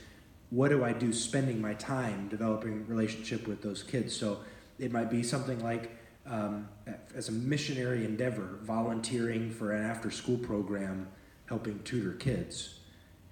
what 0.52 0.70
do 0.70 0.84
I 0.84 0.92
do 0.92 1.12
spending 1.12 1.60
my 1.60 1.74
time 1.74 2.28
developing 2.28 2.86
relationship 2.86 3.48
with 3.48 3.62
those 3.62 3.82
kids? 3.84 4.16
So 4.16 4.40
it 4.78 4.92
might 4.92 5.10
be 5.10 5.24
something 5.24 5.64
like 5.64 5.98
um, 6.28 6.68
as 7.16 7.30
a 7.30 7.32
missionary 7.32 8.06
endeavor, 8.06 8.60
volunteering 8.62 9.50
for 9.50 9.72
an 9.72 9.84
after 9.84 10.12
school 10.12 10.38
program, 10.38 11.08
helping 11.46 11.82
tutor 11.84 12.12
kids. 12.12 12.80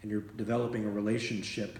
And 0.01 0.09
you're 0.12 0.21
developing 0.21 0.85
a 0.85 0.89
relationship 0.89 1.79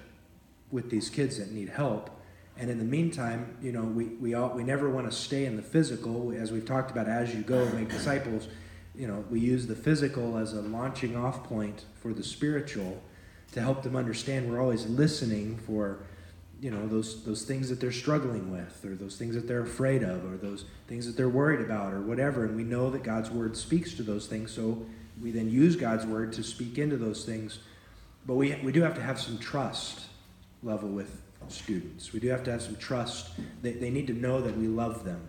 with 0.72 0.90
these 0.90 1.10
kids 1.10 1.38
that 1.38 1.52
need 1.52 1.70
help. 1.70 2.10
And 2.58 2.70
in 2.70 2.78
the 2.78 2.86
meantime, 2.86 3.56
you 3.62 3.72
know, 3.72 3.84
we, 3.84 4.06
we, 4.06 4.34
all, 4.34 4.50
we 4.50 4.64
never 4.64 4.90
want 4.90 5.10
to 5.10 5.16
stay 5.16 5.46
in 5.46 5.56
the 5.56 5.62
physical. 5.62 6.34
As 6.34 6.52
we've 6.52 6.66
talked 6.66 6.92
about, 6.92 7.08
as 7.08 7.34
you 7.34 7.42
go 7.42 7.66
make 7.70 7.90
disciples, 7.90 8.50
you 8.94 9.08
know, 9.08 9.24
we 9.30 9.40
use 9.40 9.68
the 9.68 9.76
physical 9.76 10.38
as 10.38 10.54
a 10.54 10.62
launching 10.62 11.16
off 11.16 11.44
point 11.46 11.86
for 12.02 12.14
the 12.14 12.24
spiritual 12.24 13.02
to 13.54 13.62
help 13.62 13.84
them 13.84 13.96
understand 13.96 14.50
we're 14.50 14.62
always 14.62 14.86
listening 14.86 15.58
for 15.58 16.00
you 16.62 16.70
know 16.70 16.88
those 16.88 17.24
those 17.24 17.44
things 17.44 17.70
that 17.70 17.80
they're 17.80 17.92
struggling 17.92 18.52
with 18.52 18.84
or 18.86 18.96
those 18.96 19.16
things 19.16 19.36
that 19.36 19.48
they're 19.48 19.64
afraid 19.64 20.04
of 20.04 20.30
or 20.32 20.38
those 20.38 20.66
things 20.88 21.06
that 21.06 21.16
they're 21.16 21.30
worried 21.30 21.62
about 21.62 21.94
or 21.94 22.02
whatever 22.02 22.46
and 22.46 22.56
we 22.56 22.64
know 22.64 22.90
that 22.90 23.04
God's 23.04 23.32
word 23.32 23.56
speaks 23.56 23.94
to 23.94 24.04
those 24.04 24.28
things 24.28 24.52
so 24.52 24.86
we 25.22 25.32
then 25.32 25.50
use 25.50 25.76
God's 25.76 26.06
word 26.06 26.34
to 26.34 26.44
speak 26.44 26.78
into 26.78 26.98
those 26.98 27.26
things 27.26 27.60
but 28.26 28.36
we 28.36 28.56
we 28.64 28.72
do 28.72 28.82
have 28.82 28.96
to 28.96 29.02
have 29.02 29.20
some 29.20 29.38
trust 29.38 30.08
level 30.64 30.90
with 30.90 31.22
students. 31.48 32.14
We 32.14 32.20
do 32.20 32.30
have 32.30 32.44
to 32.44 32.52
have 32.52 32.62
some 32.62 32.76
trust. 32.76 33.32
They, 33.62 33.74
they 33.74 33.90
need 33.90 34.08
to 34.08 34.14
know 34.14 34.42
that 34.42 34.58
we 34.58 34.68
love 34.68 35.04
them. 35.04 35.22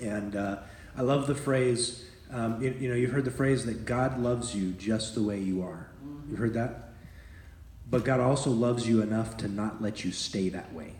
And 0.00 0.34
uh, 0.34 0.58
I 0.96 1.02
love 1.02 1.26
the 1.26 1.34
phrase 1.34 2.06
um, 2.32 2.60
you, 2.60 2.74
you 2.78 2.88
know 2.88 2.94
you've 2.94 3.12
heard 3.12 3.24
the 3.24 3.30
phrase 3.30 3.64
that 3.66 3.84
God 3.84 4.18
loves 4.18 4.54
you 4.54 4.72
just 4.72 5.14
the 5.14 5.22
way 5.22 5.38
you 5.38 5.62
are. 5.62 5.88
You 6.28 6.36
heard 6.36 6.54
that? 6.54 6.90
But 7.88 8.04
God 8.04 8.20
also 8.20 8.50
loves 8.50 8.88
you 8.88 9.00
enough 9.00 9.36
to 9.38 9.48
not 9.48 9.80
let 9.80 10.04
you 10.04 10.10
stay 10.10 10.48
that 10.48 10.72
way. 10.72 10.94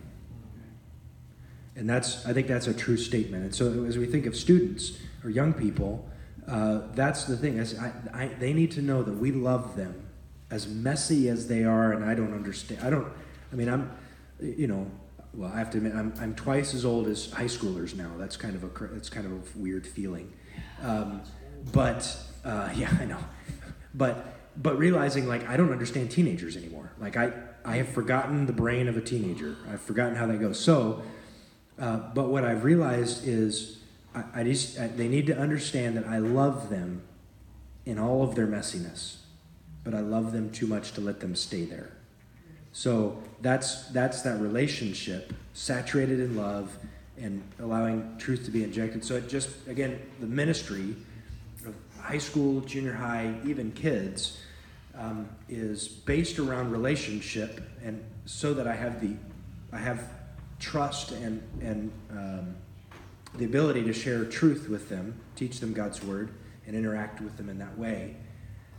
And 1.75 1.91
that's, 1.91 2.25
I 2.25 2.33
think 2.33 2.47
that's 2.47 2.69
a 2.69 2.75
true 2.75 2.97
statement. 2.97 3.45
And 3.45 3.55
so 3.55 3.85
as 3.85 3.99
we 3.99 4.07
think 4.07 4.27
of 4.27 4.37
students 4.37 4.97
or 5.25 5.31
young 5.31 5.53
people, 5.53 6.09
uh, 6.47 6.83
that's 6.95 7.25
the 7.25 7.37
thing. 7.37 7.61
I, 7.61 7.93
I, 8.15 8.29
they 8.29 8.53
need 8.53 8.71
to 8.73 8.83
know 8.83 9.03
that 9.03 9.13
we 9.13 9.33
love 9.33 9.77
them 9.77 10.06
as 10.51 10.69
messy 10.69 11.29
as 11.29 11.49
they 11.49 11.65
are, 11.65 11.93
and 11.93 12.05
I 12.05 12.15
don't 12.15 12.35
understand. 12.35 12.83
I 12.83 12.91
don't, 12.91 13.07
I 13.53 13.57
mean, 13.57 13.69
I'm, 13.69 13.91
you 14.41 14.67
know, 14.67 14.91
well, 15.35 15.51
I 15.53 15.59
have 15.59 15.71
to 15.71 15.79
admit, 15.79 15.95
I'm, 15.95 16.15
I'm 16.21 16.35
twice 16.35 16.73
as 16.73 16.85
old 16.85 17.09
as 17.09 17.31
high 17.31 17.45
schoolers 17.45 17.95
now. 17.95 18.13
That's 18.17 18.37
kind 18.37 18.55
of 18.55 18.65
a, 18.65 18.95
it's 18.95 19.11
kind 19.11 19.27
of 19.27 19.33
a 19.33 19.59
weird 19.59 19.87
feeling. 19.87 20.33
Um, 20.83 21.23
but, 21.73 22.17
uh, 22.45 22.71
yeah, 22.77 22.97
I 23.01 23.05
know. 23.05 23.19
But, 23.95 24.37
but 24.57 24.79
realizing 24.79 25.27
like 25.27 25.49
I 25.49 25.57
don't 25.57 25.73
understand 25.73 26.11
teenagers 26.11 26.57
anymore. 26.57 26.93
Like 26.99 27.17
I, 27.17 27.33
I 27.65 27.77
have 27.77 27.89
forgotten 27.89 28.47
the 28.47 28.53
brain 28.53 28.89
of 28.89 28.97
a 28.97 29.01
teenager. 29.01 29.57
I've 29.71 29.81
forgotten 29.81 30.17
how 30.17 30.27
that 30.27 30.41
goes. 30.41 30.59
So, 30.59 31.03
uh, 31.79 31.99
but 32.15 32.29
what 32.29 32.45
I've 32.45 32.65
realized 32.65 33.27
is 33.27 33.81
I, 34.15 34.25
I 34.35 34.45
just 34.45 34.79
I, 34.79 34.87
they 34.87 35.09
need 35.09 35.27
to 35.27 35.37
understand 35.37 35.97
that 35.97 36.07
I 36.07 36.19
love 36.19 36.71
them 36.71 37.03
in 37.85 37.99
all 37.99 38.23
of 38.23 38.35
their 38.35 38.47
messiness, 38.47 39.17
but 39.87 39.95
I 39.95 40.01
love 40.01 40.33
them 40.33 40.51
too 40.51 40.67
much 40.67 40.93
to 40.93 41.01
let 41.01 41.21
them 41.21 41.37
stay 41.37 41.65
there. 41.65 41.93
So 42.73 43.23
that's 43.41 43.87
that's 43.91 44.21
that 44.23 44.41
relationship 44.41 45.33
saturated 45.55 46.19
in 46.21 46.37
love 46.37 46.77
and 47.17 47.43
allowing 47.61 48.19
truth 48.19 48.45
to 48.45 48.51
be 48.51 48.65
injected. 48.65 49.05
So 49.05 49.15
it 49.15 49.29
just 49.29 49.49
again 49.69 49.99
the 50.21 50.27
ministry 50.27 50.97
of 51.65 51.75
high 52.01 52.19
school, 52.19 52.61
junior 52.63 52.93
high, 52.93 53.33
even 53.47 53.71
kids 53.73 54.41
um, 54.99 55.29
is 55.49 55.87
based 55.87 56.41
around 56.41 56.73
relationship, 56.73 57.63
and 57.85 58.05
so 58.25 58.55
that 58.55 58.67
I 58.67 58.75
have 58.75 59.01
the, 59.01 59.15
I 59.73 59.79
have 59.79 60.11
trust 60.59 61.13
and 61.13 61.41
and 61.61 61.93
um, 62.11 62.57
the 63.37 63.45
ability 63.45 63.85
to 63.85 63.93
share 63.93 64.25
truth 64.25 64.69
with 64.69 64.89
them, 64.89 65.15
teach 65.37 65.61
them 65.61 65.73
God's 65.73 66.03
word, 66.03 66.31
and 66.67 66.75
interact 66.75 67.21
with 67.21 67.37
them 67.37 67.49
in 67.49 67.59
that 67.59 67.79
way. 67.79 68.17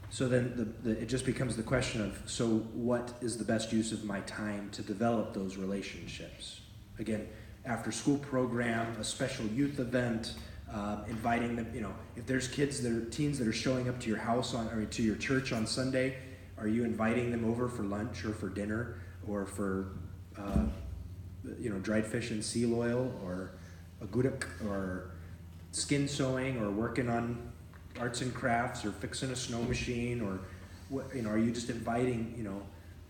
So 0.10 0.28
then 0.28 0.54
the, 0.56 0.90
the, 0.90 1.02
it 1.02 1.08
just 1.08 1.26
becomes 1.26 1.56
the 1.56 1.64
question 1.64 2.02
of 2.02 2.20
so 2.26 2.48
what 2.74 3.14
is 3.22 3.38
the 3.38 3.44
best 3.44 3.74
use 3.74 3.92
of 3.92 4.06
my 4.06 4.22
time 4.22 4.70
to 4.72 4.82
develop 4.82 5.34
those 5.34 5.58
relationships? 5.58 6.62
Again, 7.00 7.28
after 7.66 7.92
school 7.92 8.18
program, 8.18 8.96
a 9.00 9.04
special 9.04 9.46
youth 9.48 9.80
event, 9.80 10.36
uh, 10.74 11.00
inviting 11.08 11.56
them. 11.56 11.70
You 11.74 11.82
know, 11.82 11.94
if 12.16 12.26
there's 12.26 12.48
kids 12.48 12.82
that 12.82 12.92
are 12.92 13.06
teens 13.06 13.40
that 13.40 13.48
are 13.48 13.54
showing 13.54 13.90
up 13.90 14.00
to 14.02 14.10
your 14.10 14.18
house 14.18 14.54
on 14.54 14.68
or 14.70 14.86
to 14.86 15.04
your 15.04 15.16
church 15.16 15.52
on 15.52 15.68
Sunday, 15.68 16.16
are 16.58 16.68
you 16.68 16.84
inviting 16.84 17.32
them 17.32 17.46
over 17.46 17.68
for 17.68 17.84
lunch 17.84 18.26
or 18.26 18.34
for 18.34 18.50
dinner 18.50 19.00
or 19.28 19.46
for 19.46 19.98
uh, 20.38 20.66
you 21.60 21.70
know 21.70 21.80
dried 21.80 22.06
fish 22.06 22.32
and 22.32 22.44
seal 22.44 22.78
oil 22.78 23.12
or 23.24 23.52
akutaq 24.04 24.44
or 24.66 25.12
skin 25.72 26.08
sewing 26.08 26.58
or 26.62 26.72
working 26.72 27.10
on 27.10 27.52
arts 28.00 28.22
and 28.22 28.34
crafts 28.34 28.86
or 28.86 28.92
fixing 28.92 29.32
a 29.32 29.36
snow 29.36 29.62
machine 29.64 30.22
or 30.22 30.40
what 30.90 31.14
you 31.16 31.22
know 31.22 31.30
are 31.30 31.38
you 31.38 31.52
just 31.52 31.70
inviting 31.70 32.34
you 32.38 32.44
know 32.44 32.62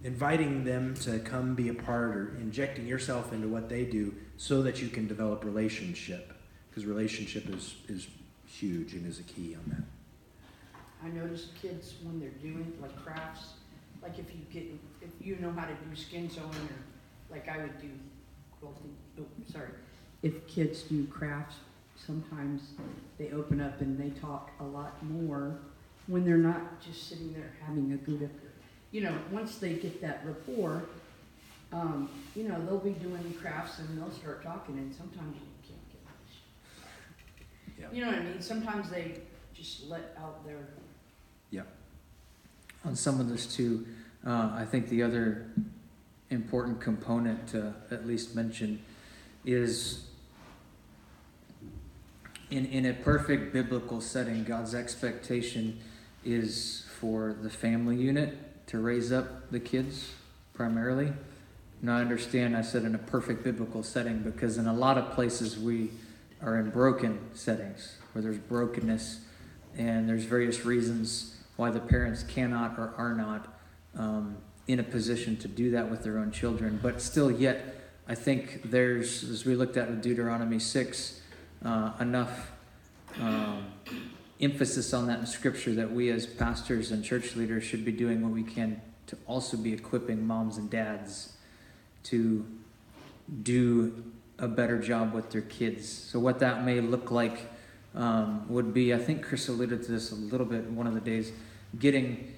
inviting 0.04 0.64
them 0.64 0.94
to 0.94 1.20
come 1.20 1.56
be 1.56 1.70
a 1.70 1.74
part 1.74 2.16
or 2.16 2.38
injecting 2.40 2.88
yourself 2.88 3.34
into 3.34 3.48
what 3.48 3.70
they 3.70 3.84
do 3.84 4.14
so 4.38 4.62
that 4.62 4.82
you 4.82 4.88
can 4.88 5.08
develop 5.08 5.44
relationship 5.44 6.34
because 6.70 6.86
relationship 6.86 7.50
is 7.50 7.76
is 7.88 8.08
huge 8.46 8.94
and 8.94 9.06
is 9.06 9.20
a 9.20 9.24
key 9.24 9.56
on 9.56 9.64
that. 9.68 9.84
I 11.04 11.10
notice 11.10 11.50
kids 11.62 11.96
when 12.04 12.20
they're 12.20 12.30
doing 12.30 12.74
like 12.82 12.96
crafts, 13.04 13.54
like 14.02 14.18
if 14.18 14.26
you 14.32 14.42
get, 14.52 14.64
if 15.02 15.10
you 15.20 15.36
know 15.38 15.52
how 15.52 15.66
to 15.66 15.74
do 15.74 15.96
skin 15.96 16.30
sewing 16.30 16.50
or 16.50 17.32
like 17.32 17.48
I 17.48 17.58
would 17.58 17.80
do 17.80 17.90
quilting, 18.60 18.96
oh, 19.20 19.26
sorry. 19.52 19.70
If 20.24 20.48
kids 20.48 20.82
do 20.84 21.06
crafts, 21.06 21.58
sometimes 22.06 22.62
they 23.18 23.32
open 23.32 23.60
up 23.62 23.82
and 23.82 23.98
they 24.00 24.10
talk 24.20 24.52
a 24.60 24.64
lot 24.64 25.02
more 25.04 25.58
when 26.08 26.24
they're 26.26 26.38
not 26.38 26.80
just 26.82 27.10
sitting 27.10 27.34
there 27.34 27.52
having 27.66 27.92
a 27.94 27.98
good, 27.98 28.30
you 28.92 29.02
know, 29.02 29.14
once 29.32 29.58
they 29.58 29.74
get 29.74 30.02
that 30.02 30.22
rapport, 30.26 30.84
um, 31.74 32.10
you 32.36 32.44
know, 32.44 32.64
they'll 32.66 32.78
be 32.78 32.92
doing 32.92 33.36
crafts 33.42 33.80
and 33.80 33.98
they'll 33.98 34.12
start 34.12 34.44
talking 34.44 34.78
and 34.78 34.94
sometimes 34.96 35.36
you 35.36 35.42
can't 35.68 35.90
get 35.90 36.06
much. 36.06 37.78
Yeah. 37.80 37.88
You 37.92 38.06
know 38.06 38.12
what 38.12 38.20
I 38.22 38.24
mean? 38.24 38.42
Sometimes 38.42 38.90
they 38.90 39.20
just 39.54 39.88
let 39.88 40.16
out 40.20 40.46
their 40.46 40.68
Yeah. 41.50 41.64
on 42.86 42.96
some 42.96 43.20
of 43.20 43.28
this 43.28 43.54
too, 43.54 43.86
uh, 44.26 44.52
I 44.54 44.66
think 44.66 44.88
the 44.88 45.04
other 45.04 45.50
important 46.30 46.80
component 46.80 47.48
to 47.48 47.74
at 47.92 48.06
least 48.06 48.36
mention 48.36 48.82
is 49.46 50.07
in, 52.50 52.66
in 52.66 52.86
a 52.86 52.94
perfect 52.94 53.54
biblical 53.54 54.02
setting, 54.02 54.44
God's 54.44 54.74
expectation 54.74 55.80
is 56.24 56.86
for 57.00 57.36
the 57.42 57.50
family 57.50 57.96
unit 57.96 58.68
to 58.68 58.80
raise 58.80 59.12
up 59.12 59.52
the 59.52 59.60
kids 59.60 60.12
primarily. 60.54 61.14
Now, 61.82 61.98
I 61.98 62.02
understand 62.02 62.58
I 62.58 62.62
said 62.62 62.84
in 62.84 62.96
a 62.96 63.00
perfect 63.00 63.44
biblical 63.44 63.84
setting 63.84 64.20
because 64.20 64.58
in 64.58 64.68
a 64.68 64.74
lot 64.74 64.98
of 64.98 65.12
places 65.12 65.60
we 65.60 65.92
are 66.42 66.58
in 66.58 66.70
broken 66.70 67.20
settings 67.34 67.98
where 68.14 68.22
there's 68.22 68.38
brokenness 68.38 69.22
and 69.78 70.10
there's 70.10 70.24
various 70.24 70.66
reasons 70.66 71.38
why 71.56 71.70
the 71.70 71.80
parents 71.80 72.24
cannot 72.24 72.78
or 72.80 72.94
are 72.98 73.14
not 73.14 73.60
um, 73.98 74.38
in 74.68 74.80
a 74.80 74.84
position 74.84 75.38
to 75.38 75.48
do 75.48 75.72
that 75.72 75.90
with 75.90 76.04
their 76.04 76.18
own 76.18 76.32
children. 76.32 76.80
But 76.82 77.02
still, 77.02 77.32
yet, 77.32 77.76
I 78.08 78.16
think 78.16 78.70
there's, 78.72 79.24
as 79.24 79.46
we 79.46 79.56
looked 79.56 79.78
at 79.78 79.90
with 79.90 80.02
Deuteronomy 80.02 80.60
6, 80.60 81.22
uh, 81.64 81.92
enough 82.00 82.52
um, 83.20 83.66
emphasis 84.40 84.94
on 84.94 85.08
that 85.08 85.20
in 85.20 85.26
Scripture 85.26 85.74
that 85.74 85.92
we 85.92 86.10
as 86.10 86.26
pastors 86.26 86.92
and 86.92 87.04
church 87.04 87.36
leaders 87.36 87.64
should 87.64 87.84
be 87.84 87.92
doing 87.92 88.22
what 88.22 88.32
we 88.32 88.44
can 88.44 88.82
to 89.08 89.18
also 89.26 89.58
be 89.58 89.74
equipping 89.74 90.26
moms 90.26 90.58
and 90.58 90.70
dads 90.70 91.34
to 92.04 92.46
do 93.44 94.04
a 94.40 94.48
better 94.48 94.80
job 94.80 95.14
with 95.14 95.32
their 95.32 95.42
kids. 95.42 95.88
So, 95.88 96.20
what 96.20 96.40
that 96.40 96.64
may 96.64 96.82
look 96.82 97.10
like 97.12 97.50
um, 97.96 98.48
would 98.50 98.74
be 98.74 98.94
I 98.94 98.98
think 98.98 99.24
Chris 99.24 99.48
alluded 99.48 99.84
to 99.84 99.92
this 99.92 100.12
a 100.12 100.16
little 100.16 100.46
bit 100.46 100.70
one 100.70 100.88
of 100.88 100.94
the 100.94 101.02
days 101.02 101.32
getting 101.80 102.34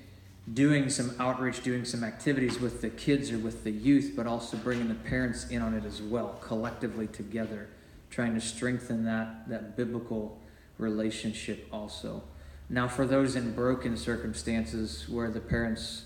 doing 0.53 0.89
some 0.89 1.13
outreach, 1.19 1.62
doing 1.63 1.86
some 1.86 2.03
activities 2.03 2.60
with 2.60 2.82
the 2.82 2.89
kids 2.89 3.32
or 3.32 3.38
with 3.38 3.63
the 3.63 3.71
youth, 3.71 4.13
but 4.15 4.25
also 4.25 4.58
bringing 4.58 4.88
the 4.88 4.95
parents 4.95 5.47
in 5.49 5.62
on 5.62 5.73
it 5.73 5.86
as 5.86 6.01
well, 6.01 6.39
collectively 6.41 7.08
together, 7.08 7.69
trying 8.10 8.34
to 8.34 8.41
strengthen 8.41 9.06
that, 9.06 9.48
that 9.50 9.78
biblical 9.78 10.39
relationship 10.78 11.67
also. 11.72 12.24
Now, 12.69 12.88
for 12.88 13.06
those 13.06 13.36
in 13.36 13.54
broken 13.54 13.98
circumstances 13.98 15.08
where 15.10 15.32
the 15.32 15.39
parents, 15.39 16.06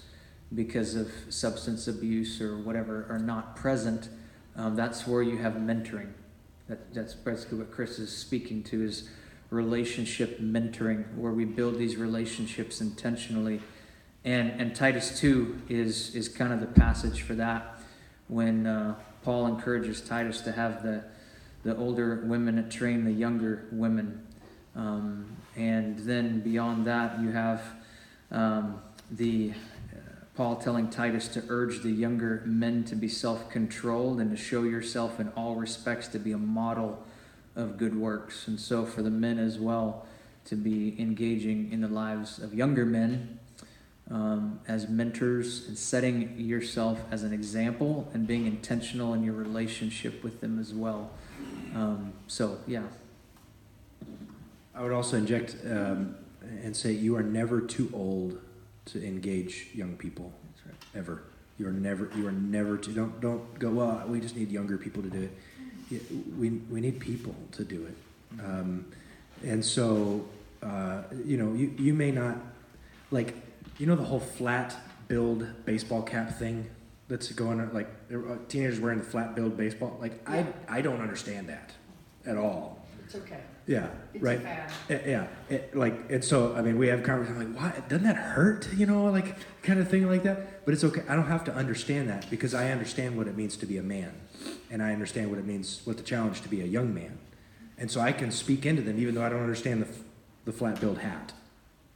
because 0.53 0.95
of 0.95 1.11
substance 1.29 1.87
abuse 1.87 2.39
or 2.41 2.57
whatever, 2.57 3.05
are 3.09 3.19
not 3.19 3.55
present, 3.55 4.09
um, 4.55 4.75
that's 4.75 5.05
where 5.05 5.21
you 5.21 5.37
have 5.37 5.53
mentoring. 5.53 6.11
That, 6.67 6.93
that's 6.93 7.13
basically 7.13 7.57
what 7.57 7.71
Chris 7.71 7.99
is 7.99 8.15
speaking 8.15 8.63
to 8.63 8.83
is 8.83 9.09
relationship 9.49 10.39
mentoring, 10.39 11.15
where 11.15 11.31
we 11.31 11.45
build 11.45 11.77
these 11.77 11.97
relationships 11.97 12.81
intentionally. 12.81 13.61
And, 14.23 14.51
and 14.59 14.75
Titus 14.75 15.19
2 15.19 15.63
is, 15.69 16.15
is 16.15 16.29
kind 16.29 16.53
of 16.53 16.61
the 16.61 16.67
passage 16.67 17.21
for 17.21 17.35
that 17.35 17.79
when 18.27 18.65
uh, 18.65 18.95
Paul 19.23 19.47
encourages 19.47 20.01
Titus 20.01 20.41
to 20.41 20.51
have 20.53 20.81
the, 20.81 21.03
the 21.63 21.75
older 21.77 22.23
women 22.25 22.69
train 22.69 23.05
the 23.05 23.11
younger 23.11 23.65
women. 23.71 24.25
Um, 24.75 25.37
and 25.55 25.99
then 25.99 26.41
beyond 26.41 26.85
that, 26.87 27.19
you 27.21 27.31
have 27.31 27.61
um, 28.31 28.81
the 29.11 29.53
uh, 29.93 29.97
Paul 30.35 30.55
telling 30.57 30.89
Titus 30.89 31.27
to 31.29 31.43
urge 31.47 31.81
the 31.81 31.91
younger 31.91 32.43
men 32.45 32.83
to 32.85 32.95
be 32.95 33.07
self 33.07 33.49
controlled 33.49 34.19
and 34.19 34.31
to 34.31 34.37
show 34.37 34.63
yourself 34.63 35.19
in 35.19 35.29
all 35.29 35.55
respects 35.55 36.07
to 36.09 36.19
be 36.19 36.31
a 36.31 36.37
model 36.37 37.03
of 37.55 37.77
good 37.77 37.95
works. 37.95 38.47
And 38.47 38.59
so, 38.59 38.85
for 38.85 39.01
the 39.01 39.11
men 39.11 39.37
as 39.37 39.59
well, 39.59 40.07
to 40.45 40.55
be 40.55 40.99
engaging 40.99 41.71
in 41.71 41.81
the 41.81 41.87
lives 41.87 42.39
of 42.39 42.53
younger 42.53 42.85
men 42.85 43.39
um, 44.09 44.59
as 44.67 44.89
mentors 44.89 45.67
and 45.67 45.77
setting 45.77 46.37
yourself 46.37 46.99
as 47.11 47.23
an 47.23 47.31
example 47.31 48.09
and 48.13 48.27
being 48.27 48.45
intentional 48.45 49.13
in 49.13 49.23
your 49.23 49.33
relationship 49.33 50.23
with 50.23 50.41
them 50.41 50.59
as 50.59 50.73
well. 50.73 51.11
Um, 51.73 52.13
so, 52.27 52.59
yeah. 52.67 52.83
I 54.75 54.81
would 54.81 54.91
also 54.91 55.17
inject 55.17 55.55
um, 55.65 56.15
and 56.63 56.75
say 56.75 56.91
you 56.91 57.15
are 57.15 57.23
never 57.23 57.61
too 57.61 57.89
old 57.93 58.39
to 58.85 59.05
engage 59.05 59.67
young 59.73 59.95
people. 59.95 60.31
That's 60.45 60.65
right. 60.65 60.99
Ever. 60.99 61.23
You 61.59 61.67
are 61.67 61.71
never. 61.71 62.09
You 62.15 62.27
are 62.27 62.31
never 62.31 62.77
too. 62.77 62.93
Don't 62.93 63.21
don't 63.21 63.59
go. 63.59 63.69
Well, 63.69 64.03
we 64.07 64.19
just 64.19 64.35
need 64.35 64.51
younger 64.51 64.77
people 64.77 65.03
to 65.03 65.09
do 65.09 65.29
it. 65.91 66.01
We 66.37 66.49
we 66.49 66.81
need 66.81 66.99
people 66.99 67.35
to 67.51 67.63
do 67.63 67.85
it. 67.85 68.43
Um, 68.43 68.85
and 69.43 69.63
so 69.63 70.25
uh, 70.63 71.03
you 71.23 71.37
know 71.37 71.53
you 71.53 71.73
you 71.77 71.93
may 71.93 72.11
not 72.11 72.37
like 73.11 73.35
you 73.77 73.85
know 73.85 73.95
the 73.95 74.03
whole 74.03 74.19
flat 74.19 74.75
bill 75.07 75.35
baseball 75.65 76.01
cap 76.01 76.39
thing 76.39 76.67
that's 77.07 77.31
going 77.31 77.59
on 77.59 77.73
like 77.73 77.89
uh, 78.13 78.35
teenagers 78.47 78.79
wearing 78.79 78.99
the 78.99 79.05
flat 79.05 79.35
bill 79.35 79.49
baseball 79.49 79.97
like 79.99 80.27
I 80.27 80.45
I 80.67 80.81
don't 80.81 81.01
understand 81.01 81.49
that 81.49 81.71
at 82.25 82.37
all. 82.37 82.85
It's 83.05 83.15
okay. 83.15 83.39
Yeah, 83.65 83.87
It's 84.13 84.21
right. 84.21 84.39
a 84.39 84.41
fad. 84.41 84.71
Eh, 84.89 84.99
Yeah, 85.05 85.27
it, 85.49 85.75
like 85.75 85.93
and 86.09 86.23
so 86.23 86.53
I 86.55 86.61
mean 86.61 86.77
we 86.77 86.87
have 86.87 87.03
conversations 87.03 87.55
like 87.55 87.55
why 87.61 87.81
doesn't 87.87 88.03
that 88.05 88.15
hurt 88.17 88.67
you 88.75 88.85
know 88.85 89.05
like 89.05 89.35
kind 89.61 89.79
of 89.79 89.89
thing 89.89 90.07
like 90.09 90.23
that 90.23 90.65
but 90.65 90.73
it's 90.73 90.83
okay 90.83 91.03
I 91.07 91.15
don't 91.15 91.27
have 91.27 91.43
to 91.45 91.53
understand 91.53 92.09
that 92.09 92.29
because 92.29 92.53
I 92.53 92.71
understand 92.71 93.17
what 93.17 93.27
it 93.27 93.37
means 93.37 93.55
to 93.57 93.65
be 93.65 93.77
a 93.77 93.83
man 93.83 94.11
and 94.71 94.81
I 94.83 94.91
understand 94.91 95.29
what 95.29 95.39
it 95.39 95.45
means 95.45 95.81
what 95.85 95.97
the 95.97 96.03
challenge 96.03 96.41
to 96.41 96.49
be 96.49 96.61
a 96.61 96.65
young 96.65 96.93
man 96.93 97.19
and 97.77 97.89
so 97.89 98.01
I 98.01 98.11
can 98.11 98.31
speak 98.31 98.65
into 98.65 98.81
them 98.81 98.99
even 98.99 99.15
though 99.15 99.23
I 99.23 99.29
don't 99.29 99.41
understand 99.41 99.81
the, 99.83 99.87
f- 99.87 99.99
the 100.45 100.51
flat 100.51 100.79
bill 100.81 100.95
hat 100.95 101.31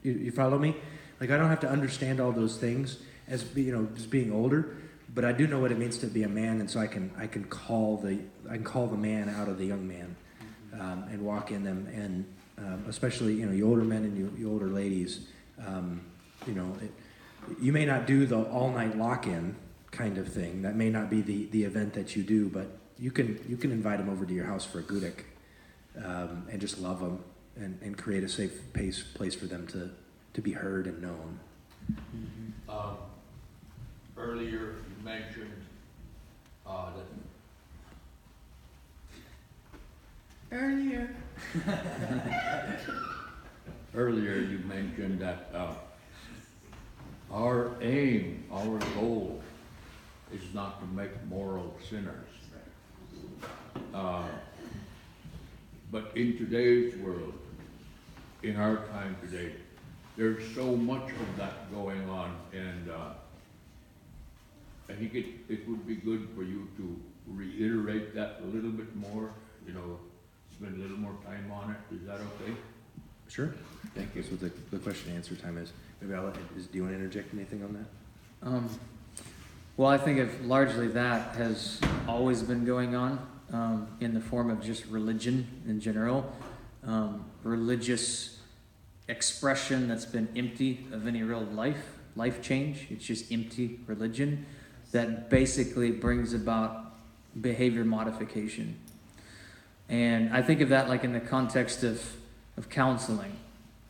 you, 0.04 0.14
you 0.14 0.32
follow 0.32 0.58
me 0.58 0.76
like 1.20 1.32
I 1.32 1.38
don't 1.38 1.50
have 1.50 1.62
to 1.62 1.70
understand 1.70 2.20
all 2.22 2.32
those 2.32 2.58
things 2.58 3.00
as 3.28 3.44
be, 3.44 3.64
you 3.64 3.74
know 3.74 3.88
just 3.96 4.10
being 4.10 4.32
older 4.32 4.78
but 5.18 5.26
I 5.26 5.32
do 5.32 5.48
know 5.48 5.58
what 5.58 5.72
it 5.72 5.80
means 5.80 5.98
to 5.98 6.06
be 6.06 6.22
a 6.22 6.30
man 6.30 6.60
and 6.60 6.70
so 6.70 6.80
I 6.80 6.86
can 6.86 7.10
I 7.18 7.26
can 7.26 7.46
call 7.46 7.98
the 7.98 8.20
I 8.48 8.54
can 8.54 8.64
call 8.64 8.86
the 8.86 8.98
man 8.98 9.30
out 9.30 9.48
of 9.48 9.58
the 9.58 9.66
young 9.66 9.88
man 9.88 10.16
um, 10.80 11.06
and 11.10 11.24
walk 11.24 11.50
in 11.50 11.64
them, 11.64 11.88
and 11.92 12.24
um, 12.60 12.86
especially 12.88 13.34
you 13.34 13.48
know 13.48 13.52
you 13.52 13.68
older 13.68 13.84
men 13.84 14.04
and 14.04 14.16
you, 14.16 14.32
you 14.38 14.52
older 14.52 14.68
ladies, 14.68 15.22
um, 15.66 16.02
you 16.46 16.54
know, 16.54 16.72
it, 16.82 16.92
you 17.60 17.74
may 17.74 17.84
not 17.84 18.06
do 18.06 18.28
the 18.28 18.38
all 18.38 18.70
night 18.70 18.96
lock 18.96 19.26
in 19.26 19.56
kind 19.90 20.20
of 20.20 20.32
thing. 20.32 20.62
That 20.62 20.76
may 20.76 20.92
not 20.92 21.10
be 21.10 21.22
the, 21.22 21.46
the 21.46 21.64
event 21.64 21.94
that 21.94 22.16
you 22.16 22.22
do, 22.22 22.48
but 22.48 22.68
you 23.00 23.10
can 23.10 23.44
you 23.50 23.58
can 23.58 23.72
invite 23.72 23.98
them 23.98 24.10
over 24.10 24.24
to 24.24 24.34
your 24.36 24.46
house 24.46 24.66
for 24.66 24.84
akutaq, 24.84 25.24
um, 26.04 26.48
and 26.52 26.62
just 26.62 26.78
love 26.78 27.00
them 27.00 27.24
and, 27.56 27.80
and 27.82 27.98
create 27.98 28.24
a 28.24 28.30
safe 28.30 28.72
place 28.72 29.02
place 29.02 29.34
for 29.34 29.48
them 29.48 29.66
to 29.68 29.90
to 30.36 30.42
be 30.44 30.52
heard 30.52 30.86
and 30.86 31.02
known. 31.02 31.40
Um, 32.70 32.98
Earlier, 34.18 34.50
you 34.90 34.97
mentioned, 35.04 35.64
uh, 36.66 36.90
that 36.96 37.06
Earlier. 40.52 41.10
Earlier, 43.96 44.38
you 44.38 44.60
mentioned 44.60 45.20
that, 45.20 45.50
uh, 45.54 45.74
our 47.32 47.72
aim, 47.82 48.44
our 48.52 48.80
goal 48.96 49.42
is 50.34 50.54
not 50.54 50.80
to 50.80 50.86
make 50.88 51.12
moral 51.26 51.76
sinners. 51.90 52.30
Uh, 53.94 54.24
But 55.92 56.12
in 56.16 56.38
today's 56.38 56.96
world, 56.98 57.34
in 58.44 58.58
our 58.58 58.78
time 58.88 59.16
today, 59.22 59.54
there's 60.18 60.44
so 60.54 60.76
much 60.76 61.10
of 61.12 61.38
that 61.38 61.72
going 61.72 62.10
on, 62.10 62.36
and, 62.54 62.90
uh, 62.90 63.14
I 64.90 64.94
think 64.94 65.14
it, 65.14 65.26
it 65.50 65.68
would 65.68 65.86
be 65.86 65.96
good 65.96 66.30
for 66.36 66.44
you 66.44 66.68
to 66.78 67.00
reiterate 67.28 68.16
that 68.16 68.40
a 68.44 68.46
little 68.46 68.72
bit 68.72 68.96
more, 68.96 69.32
you 69.66 69.74
know, 69.74 70.00
spend 70.52 70.78
a 70.78 70.82
little 70.82 70.98
more 70.98 71.16
time 71.26 71.52
on 71.52 71.72
it, 71.72 71.96
is 71.96 72.08
that 72.08 72.16
okay? 72.16 72.54
Sure. 73.28 73.54
Thank 73.94 74.16
you. 74.16 74.22
That's 74.22 74.32
what 74.32 74.40
the, 74.40 74.76
the 74.76 74.82
question 74.82 75.10
and 75.10 75.18
answer 75.18 75.36
time 75.36 75.58
is. 75.58 75.74
Maybe 76.02 76.14
I'll 76.14 76.26
let, 76.26 76.36
is, 76.56 76.68
do 76.68 76.78
you 76.78 76.84
want 76.84 76.96
to 76.96 77.00
interject 77.00 77.34
anything 77.34 77.64
on 77.64 77.74
that? 77.74 78.48
Um, 78.48 78.70
well, 79.76 79.90
I 79.90 79.98
think 79.98 80.20
if 80.20 80.44
largely 80.44 80.88
that 80.90 81.36
has 81.36 81.82
always 82.08 82.42
been 82.42 82.66
going 82.66 82.96
on 82.96 83.20
um, 83.52 83.88
in 84.00 84.14
the 84.14 84.22
form 84.22 84.50
of 84.50 84.62
just 84.62 84.86
religion 84.88 85.48
in 85.68 85.80
general. 85.80 86.32
Um, 86.86 87.26
religious 87.44 88.40
expression 89.08 89.88
that's 89.88 90.06
been 90.06 90.30
empty 90.36 90.86
of 90.92 91.08
any 91.08 91.24
real 91.24 91.42
life, 91.42 91.98
life 92.16 92.42
change. 92.42 92.88
It's 92.90 93.06
just 93.06 93.32
empty 93.32 93.80
religion 93.88 94.46
that 94.98 95.30
basically 95.30 95.92
brings 95.92 96.34
about 96.34 96.92
behavior 97.40 97.86
modification. 97.86 98.76
And 99.90 100.34
I 100.34 100.42
think 100.42 100.60
of 100.62 100.70
that 100.70 100.90
like 100.90 101.04
in 101.04 101.14
the 101.14 101.20
context 101.20 101.84
of, 101.84 102.16
of 102.58 102.68
counseling. 102.72 103.32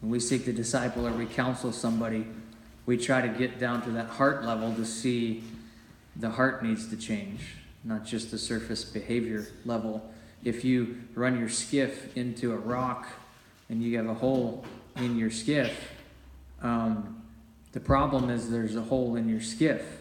When 0.01 0.11
we 0.11 0.19
seek 0.19 0.43
to 0.45 0.53
disciple 0.53 1.07
or 1.07 1.11
we 1.11 1.25
counsel 1.25 1.71
somebody, 1.71 2.27
we 2.85 2.97
try 2.97 3.21
to 3.21 3.29
get 3.29 3.57
down 3.57 3.83
to 3.83 3.91
that 3.91 4.07
heart 4.07 4.43
level 4.43 4.73
to 4.75 4.85
see 4.85 5.45
the 6.17 6.29
heart 6.29 6.61
needs 6.61 6.89
to 6.89 6.97
change, 6.97 7.55
not 7.85 8.05
just 8.05 8.29
the 8.29 8.37
surface 8.37 8.83
behavior 8.83 9.47
level. 9.63 10.11
If 10.43 10.65
you 10.65 10.97
run 11.15 11.39
your 11.39 11.47
skiff 11.47 12.17
into 12.17 12.51
a 12.51 12.57
rock 12.57 13.07
and 13.69 13.81
you 13.81 13.95
have 13.95 14.07
a 14.07 14.13
hole 14.13 14.65
in 14.97 15.17
your 15.17 15.31
skiff, 15.31 15.93
um, 16.61 17.23
the 17.71 17.79
problem 17.79 18.29
is 18.29 18.51
there's 18.51 18.75
a 18.75 18.81
hole 18.81 19.15
in 19.15 19.29
your 19.29 19.41
skiff. 19.41 19.96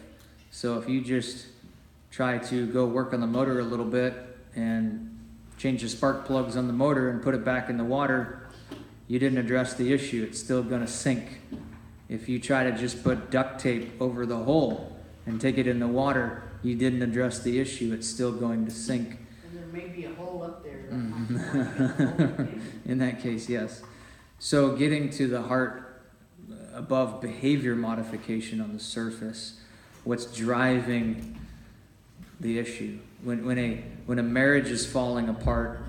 So 0.57 0.79
if 0.79 0.89
you 0.89 1.01
just 1.01 1.45
try 2.09 2.39
to 2.39 2.65
go 2.65 2.87
work 2.87 3.13
on 3.13 3.21
the 3.21 3.27
motor 3.27 3.59
a 3.59 3.63
little 3.63 3.85
bit 3.85 4.15
and 4.55 5.15
change 5.59 5.83
the 5.83 5.87
spark 5.87 6.25
plugs 6.25 6.57
on 6.57 6.65
the 6.65 6.73
motor 6.73 7.11
and 7.11 7.21
put 7.21 7.35
it 7.35 7.45
back 7.45 7.69
in 7.69 7.77
the 7.77 7.83
water, 7.83 8.49
you 9.07 9.19
didn't 9.19 9.37
address 9.37 9.75
the 9.75 9.93
issue. 9.93 10.25
It's 10.27 10.39
still 10.39 10.63
going 10.63 10.81
to 10.81 10.87
sink. 10.87 11.41
If 12.09 12.27
you 12.27 12.39
try 12.39 12.63
to 12.63 12.75
just 12.75 13.03
put 13.03 13.29
duct 13.29 13.59
tape 13.59 14.01
over 14.01 14.25
the 14.25 14.37
hole 14.37 14.97
and 15.27 15.39
take 15.39 15.59
it 15.59 15.67
in 15.67 15.77
the 15.77 15.87
water, 15.87 16.41
you 16.63 16.73
didn't 16.73 17.03
address 17.03 17.37
the 17.37 17.59
issue. 17.59 17.93
It's 17.93 18.07
still 18.07 18.31
going 18.31 18.65
to 18.65 18.71
sink. 18.71 19.19
And 19.45 19.55
there 19.55 19.67
may 19.67 19.89
be 19.89 20.05
a 20.05 20.13
hole 20.15 20.41
up 20.41 20.63
there. 20.63 20.87
In 22.83 22.97
that 22.97 23.21
case, 23.21 23.47
yes. 23.47 23.83
So 24.39 24.75
getting 24.75 25.11
to 25.11 25.27
the 25.27 25.43
heart 25.43 26.01
above 26.73 27.21
behavior 27.21 27.75
modification 27.75 28.59
on 28.59 28.73
the 28.73 28.79
surface, 28.79 29.59
what's 30.07 30.25
driving 30.25 31.37
the 32.39 32.57
issue? 32.57 32.97
When, 33.23 33.45
when, 33.45 33.57
a, 33.57 33.83
when 34.05 34.19
a 34.19 34.23
marriage 34.23 34.69
is 34.69 34.89
falling 34.89 35.27
apart, 35.27 35.81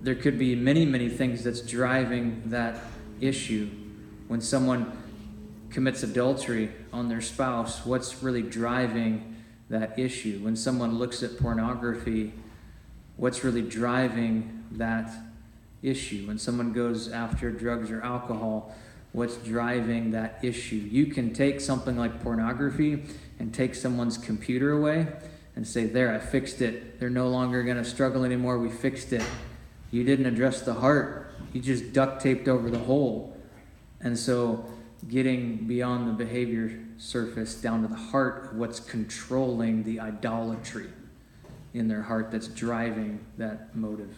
there 0.00 0.16
could 0.16 0.40
be 0.40 0.56
many, 0.56 0.84
many 0.84 1.08
things 1.08 1.44
that's 1.44 1.60
driving 1.60 2.42
that 2.46 2.76
issue. 3.20 3.70
When 4.26 4.40
someone 4.40 4.98
commits 5.70 6.02
adultery 6.02 6.72
on 6.92 7.08
their 7.08 7.20
spouse, 7.20 7.86
what's 7.86 8.24
really 8.24 8.42
driving 8.42 9.36
that 9.70 9.96
issue? 9.96 10.40
When 10.42 10.56
someone 10.56 10.98
looks 10.98 11.22
at 11.22 11.38
pornography, 11.38 12.32
what's 13.16 13.44
really 13.44 13.62
driving 13.62 14.64
that 14.72 15.10
issue? 15.80 16.26
When 16.26 16.38
someone 16.38 16.72
goes 16.72 17.08
after 17.12 17.52
drugs 17.52 17.92
or 17.92 18.02
alcohol, 18.02 18.74
what's 19.12 19.36
driving 19.36 20.10
that 20.12 20.38
issue? 20.42 20.76
You 20.76 21.06
can 21.06 21.32
take 21.32 21.60
something 21.60 21.96
like 21.96 22.22
pornography 22.22 23.04
and 23.38 23.52
take 23.52 23.74
someone's 23.74 24.18
computer 24.18 24.72
away 24.72 25.06
and 25.54 25.66
say, 25.66 25.86
There, 25.86 26.14
I 26.14 26.18
fixed 26.18 26.60
it. 26.60 26.98
They're 26.98 27.10
no 27.10 27.28
longer 27.28 27.62
going 27.62 27.76
to 27.76 27.84
struggle 27.84 28.24
anymore. 28.24 28.58
We 28.58 28.70
fixed 28.70 29.12
it. 29.12 29.22
You 29.90 30.04
didn't 30.04 30.26
address 30.26 30.62
the 30.62 30.74
heart, 30.74 31.34
you 31.52 31.60
just 31.60 31.92
duct 31.92 32.22
taped 32.22 32.48
over 32.48 32.70
the 32.70 32.78
hole. 32.78 33.36
And 34.00 34.18
so, 34.18 34.64
getting 35.08 35.66
beyond 35.66 36.08
the 36.08 36.12
behavior 36.12 36.78
surface 36.96 37.54
down 37.56 37.82
to 37.82 37.88
the 37.88 37.96
heart 37.96 38.52
of 38.52 38.56
what's 38.56 38.80
controlling 38.80 39.82
the 39.82 40.00
idolatry 40.00 40.88
in 41.74 41.88
their 41.88 42.02
heart 42.02 42.30
that's 42.30 42.48
driving 42.48 43.20
that 43.38 43.74
motive. 43.74 44.14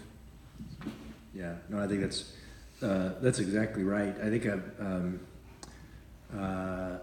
Yeah, 1.35 1.55
no, 1.69 1.83
I 1.83 1.87
think 1.87 2.03
that's 2.03 2.33
uh, 2.85 3.15
that's 3.21 3.39
exactly 3.39 3.83
right. 3.83 4.15
I 4.23 4.29
think 4.31 4.45
a, 4.45 4.61
um, 4.79 5.21
uh, 6.37 6.99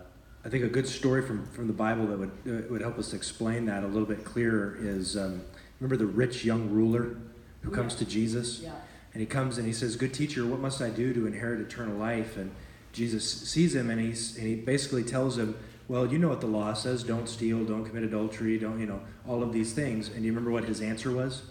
I 0.45 0.49
think 0.49 0.63
a 0.63 0.67
good 0.67 0.87
story 0.87 1.21
from, 1.25 1.45
from 1.47 1.67
the 1.67 1.73
Bible 1.73 2.07
that 2.07 2.19
would 2.19 2.31
uh, 2.47 2.67
would 2.69 2.81
help 2.81 2.97
us 2.97 3.13
explain 3.13 3.65
that 3.65 3.83
a 3.83 3.87
little 3.87 4.07
bit 4.07 4.23
clearer 4.23 4.77
is 4.79 5.17
um, 5.17 5.41
remember 5.79 5.97
the 5.97 6.09
rich 6.11 6.43
young 6.45 6.69
ruler 6.69 7.17
who 7.61 7.71
comes 7.71 7.95
to 7.95 8.05
Jesus 8.05 8.61
Yeah. 8.61 8.71
and 9.13 9.21
he 9.21 9.27
comes 9.27 9.57
and 9.57 9.67
he 9.67 9.73
says, 9.73 9.95
"Good 9.95 10.13
teacher, 10.13 10.45
what 10.45 10.59
must 10.59 10.81
I 10.81 10.89
do 10.89 11.13
to 11.13 11.25
inherit 11.27 11.61
eternal 11.61 11.97
life?" 11.97 12.37
And 12.37 12.51
Jesus 12.91 13.29
sees 13.49 13.75
him 13.75 13.89
and 13.89 13.99
he's 14.01 14.37
and 14.37 14.47
he 14.47 14.55
basically 14.55 15.03
tells 15.03 15.37
him, 15.37 15.55
"Well, 15.87 16.11
you 16.11 16.17
know 16.19 16.29
what 16.29 16.41
the 16.41 16.47
law 16.47 16.73
says: 16.73 17.03
don't 17.03 17.29
steal, 17.29 17.63
don't 17.63 17.85
commit 17.85 18.03
adultery, 18.03 18.57
don't 18.57 18.79
you 18.79 18.85
know 18.87 19.01
all 19.27 19.43
of 19.43 19.53
these 19.53 19.73
things." 19.73 20.09
And 20.09 20.25
you 20.25 20.31
remember 20.31 20.51
what 20.51 20.65
his 20.65 20.81
answer 20.81 21.11
was? 21.11 21.43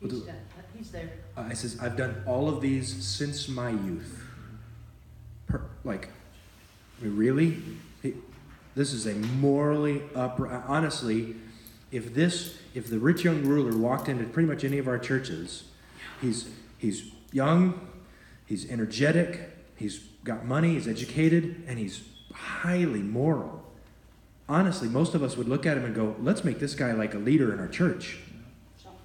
He's, 0.00 0.20
done- 0.22 0.36
he's 0.76 0.90
there. 0.90 1.10
Uh, 1.38 1.44
I 1.48 1.52
says, 1.54 1.78
I've 1.80 1.96
done 1.96 2.22
all 2.26 2.48
of 2.48 2.60
these 2.60 3.04
since 3.04 3.48
my 3.48 3.70
youth. 3.70 4.24
Per, 5.46 5.62
like, 5.84 6.08
I 7.00 7.04
mean, 7.04 7.16
really? 7.16 7.62
He- 8.02 8.14
this 8.74 8.92
is 8.92 9.06
a 9.06 9.14
morally 9.14 10.02
upright. 10.14 10.62
Honestly, 10.66 11.36
if 11.92 12.12
this, 12.14 12.58
if 12.74 12.88
the 12.88 12.98
rich 12.98 13.24
young 13.24 13.44
ruler 13.44 13.76
walked 13.76 14.08
into 14.08 14.24
pretty 14.24 14.48
much 14.48 14.64
any 14.64 14.78
of 14.78 14.88
our 14.88 14.98
churches, 14.98 15.64
he's 16.20 16.48
he's 16.76 17.10
young, 17.32 17.88
he's 18.46 18.70
energetic, 18.70 19.50
he's 19.76 19.98
got 20.22 20.44
money, 20.44 20.74
he's 20.74 20.86
educated, 20.86 21.64
and 21.66 21.78
he's 21.78 22.02
highly 22.32 23.00
moral. 23.00 23.64
Honestly, 24.48 24.88
most 24.88 25.14
of 25.14 25.22
us 25.22 25.36
would 25.36 25.48
look 25.48 25.66
at 25.66 25.76
him 25.76 25.84
and 25.84 25.94
go, 25.94 26.14
"Let's 26.20 26.44
make 26.44 26.58
this 26.60 26.74
guy 26.74 26.92
like 26.92 27.14
a 27.14 27.18
leader 27.18 27.52
in 27.52 27.58
our 27.58 27.68
church." 27.68 28.18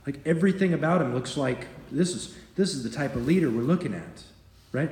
Like 0.05 0.19
everything 0.25 0.73
about 0.73 1.01
him 1.01 1.13
looks 1.13 1.37
like 1.37 1.67
this 1.91 2.13
is 2.13 2.35
this 2.55 2.73
is 2.73 2.83
the 2.83 2.89
type 2.89 3.15
of 3.15 3.25
leader 3.25 3.49
we're 3.49 3.61
looking 3.61 3.93
at, 3.93 4.23
right? 4.71 4.91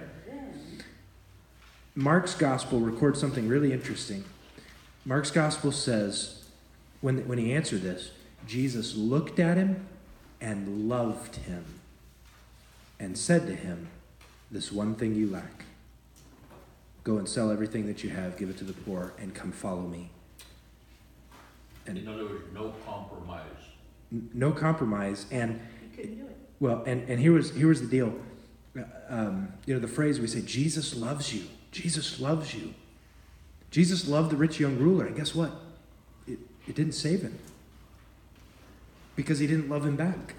Mark's 1.96 2.34
gospel 2.34 2.80
records 2.80 3.20
something 3.20 3.48
really 3.48 3.74
interesting. 3.74 4.24
Mark's 5.06 5.32
gospel 5.32 5.72
says 5.72 6.46
when 7.02 7.28
when 7.28 7.38
he 7.38 7.54
answered 7.54 7.82
this, 7.82 8.12
Jesus 8.48 8.96
looked 8.96 9.40
at 9.40 9.58
him 9.58 9.88
and 10.40 10.88
loved 10.88 11.36
him 11.36 11.66
and 13.00 13.18
said 13.18 13.46
to 13.48 13.56
him, 13.56 13.90
"This 14.50 14.72
one 14.72 14.96
thing 14.96 15.16
you 15.16 15.30
lack. 15.30 15.66
Go 17.04 17.18
and 17.18 17.28
sell 17.28 17.52
everything 17.52 17.88
that 17.88 18.04
you 18.04 18.12
have, 18.12 18.38
give 18.38 18.50
it 18.50 18.58
to 18.60 18.64
the 18.64 18.74
poor, 18.74 19.12
and 19.20 19.36
come 19.36 19.52
follow 19.52 19.88
me." 19.88 20.12
And 21.86 21.98
In 21.98 22.08
other 22.08 22.26
words, 22.26 22.46
no 22.54 22.74
compromise. 22.86 23.71
No 24.34 24.52
compromise 24.52 25.26
and 25.32 25.60
He 25.92 25.98
couldn't 25.98 26.16
do 26.18 26.26
it. 26.26 26.38
well 26.60 26.84
and 26.86 27.08
and 27.10 27.20
here 27.20 27.32
was 27.32 27.52
here 27.52 27.68
was 27.68 27.82
the 27.82 27.88
deal. 27.88 28.14
Uh, 28.78 28.84
um, 29.10 29.54
you 29.66 29.74
know 29.74 29.80
the 29.80 29.88
phrase 29.88 30.20
we 30.20 30.28
say 30.28 30.42
jesus 30.42 30.96
loves 30.96 31.34
you. 31.34 31.44
Jesus 31.72 32.20
loves 32.20 32.54
you. 32.54 32.74
Jesus 33.70 34.08
loved 34.08 34.32
the 34.32 34.36
rich 34.36 34.60
young 34.60 34.78
ruler 34.78 35.06
and 35.06 35.16
guess 35.16 35.34
what? 35.34 35.52
It, 36.28 36.40
it 36.68 36.76
didn't 36.76 36.94
save 36.94 37.22
him. 37.22 37.38
Because 39.16 39.40
he 39.40 39.48
didn't 39.48 39.70
love 39.70 39.86
him 39.86 39.96
back. 39.96 40.36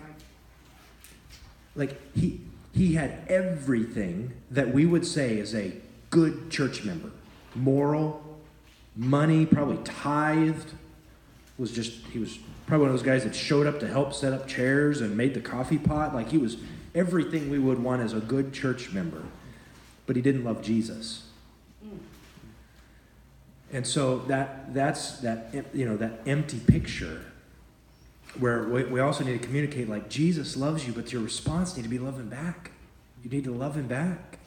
Like 1.74 1.98
he 2.14 2.40
he 2.74 2.94
had 2.94 3.18
everything 3.28 4.32
that 4.50 4.72
we 4.74 4.84
would 4.86 5.06
say 5.06 5.38
is 5.38 5.54
a 5.54 5.74
good 6.10 6.50
church 6.50 6.84
member. 6.84 7.10
Moral 7.54 8.22
money 8.96 9.46
probably 9.46 9.78
tithed 9.84 10.72
was 11.58 11.72
just 11.72 11.92
he 12.12 12.18
was 12.18 12.38
probably 12.66 12.86
one 12.86 12.94
of 12.94 13.00
those 13.00 13.06
guys 13.06 13.24
that 13.24 13.34
showed 13.34 13.66
up 13.66 13.80
to 13.80 13.88
help 13.88 14.14
set 14.14 14.32
up 14.32 14.46
chairs 14.46 15.00
and 15.00 15.16
made 15.16 15.34
the 15.34 15.40
coffee 15.40 15.78
pot. 15.78 16.14
Like 16.14 16.30
he 16.30 16.38
was 16.38 16.56
everything 16.94 17.50
we 17.50 17.58
would 17.58 17.82
want 17.82 18.02
as 18.02 18.12
a 18.12 18.20
good 18.20 18.52
church 18.52 18.92
member 18.92 19.22
but 20.06 20.16
he 20.16 20.22
didn't 20.22 20.44
love 20.44 20.62
jesus. 20.62 21.24
And 23.72 23.86
so 23.86 24.18
that 24.28 24.74
that's 24.74 25.18
that 25.20 25.54
you 25.72 25.86
know 25.86 25.96
that 25.96 26.20
empty 26.26 26.60
picture 26.60 27.24
where 28.38 28.64
we, 28.64 28.84
we 28.84 29.00
also 29.00 29.24
need 29.24 29.40
to 29.40 29.46
communicate 29.46 29.88
like 29.88 30.08
jesus 30.08 30.56
loves 30.56 30.86
you 30.86 30.92
but 30.92 31.12
your 31.12 31.22
response 31.22 31.76
need 31.76 31.82
to 31.82 31.88
be 31.88 31.98
loving 31.98 32.28
back. 32.28 32.72
You 33.24 33.30
need 33.30 33.44
to 33.44 33.52
love 33.52 33.76
him 33.76 33.86
back 33.86 34.38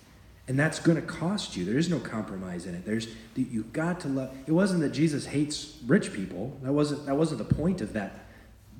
and 0.47 0.59
that's 0.59 0.79
going 0.79 0.95
to 0.95 1.01
cost 1.01 1.57
you. 1.57 1.65
There 1.65 1.77
is 1.77 1.89
no 1.89 1.99
compromise 1.99 2.65
in 2.65 2.75
it. 2.75 2.85
There's 2.85 3.07
you've 3.35 3.73
got 3.73 3.99
to 4.01 4.07
love 4.07 4.31
it 4.45 4.51
wasn't 4.51 4.81
that 4.81 4.89
jesus 4.89 5.25
hates 5.27 5.77
rich 5.85 6.13
people. 6.13 6.57
That 6.61 6.73
wasn't 6.73 7.05
that 7.05 7.15
wasn't 7.15 7.47
the 7.47 7.55
point 7.55 7.81
of 7.81 7.93
that 7.93 8.25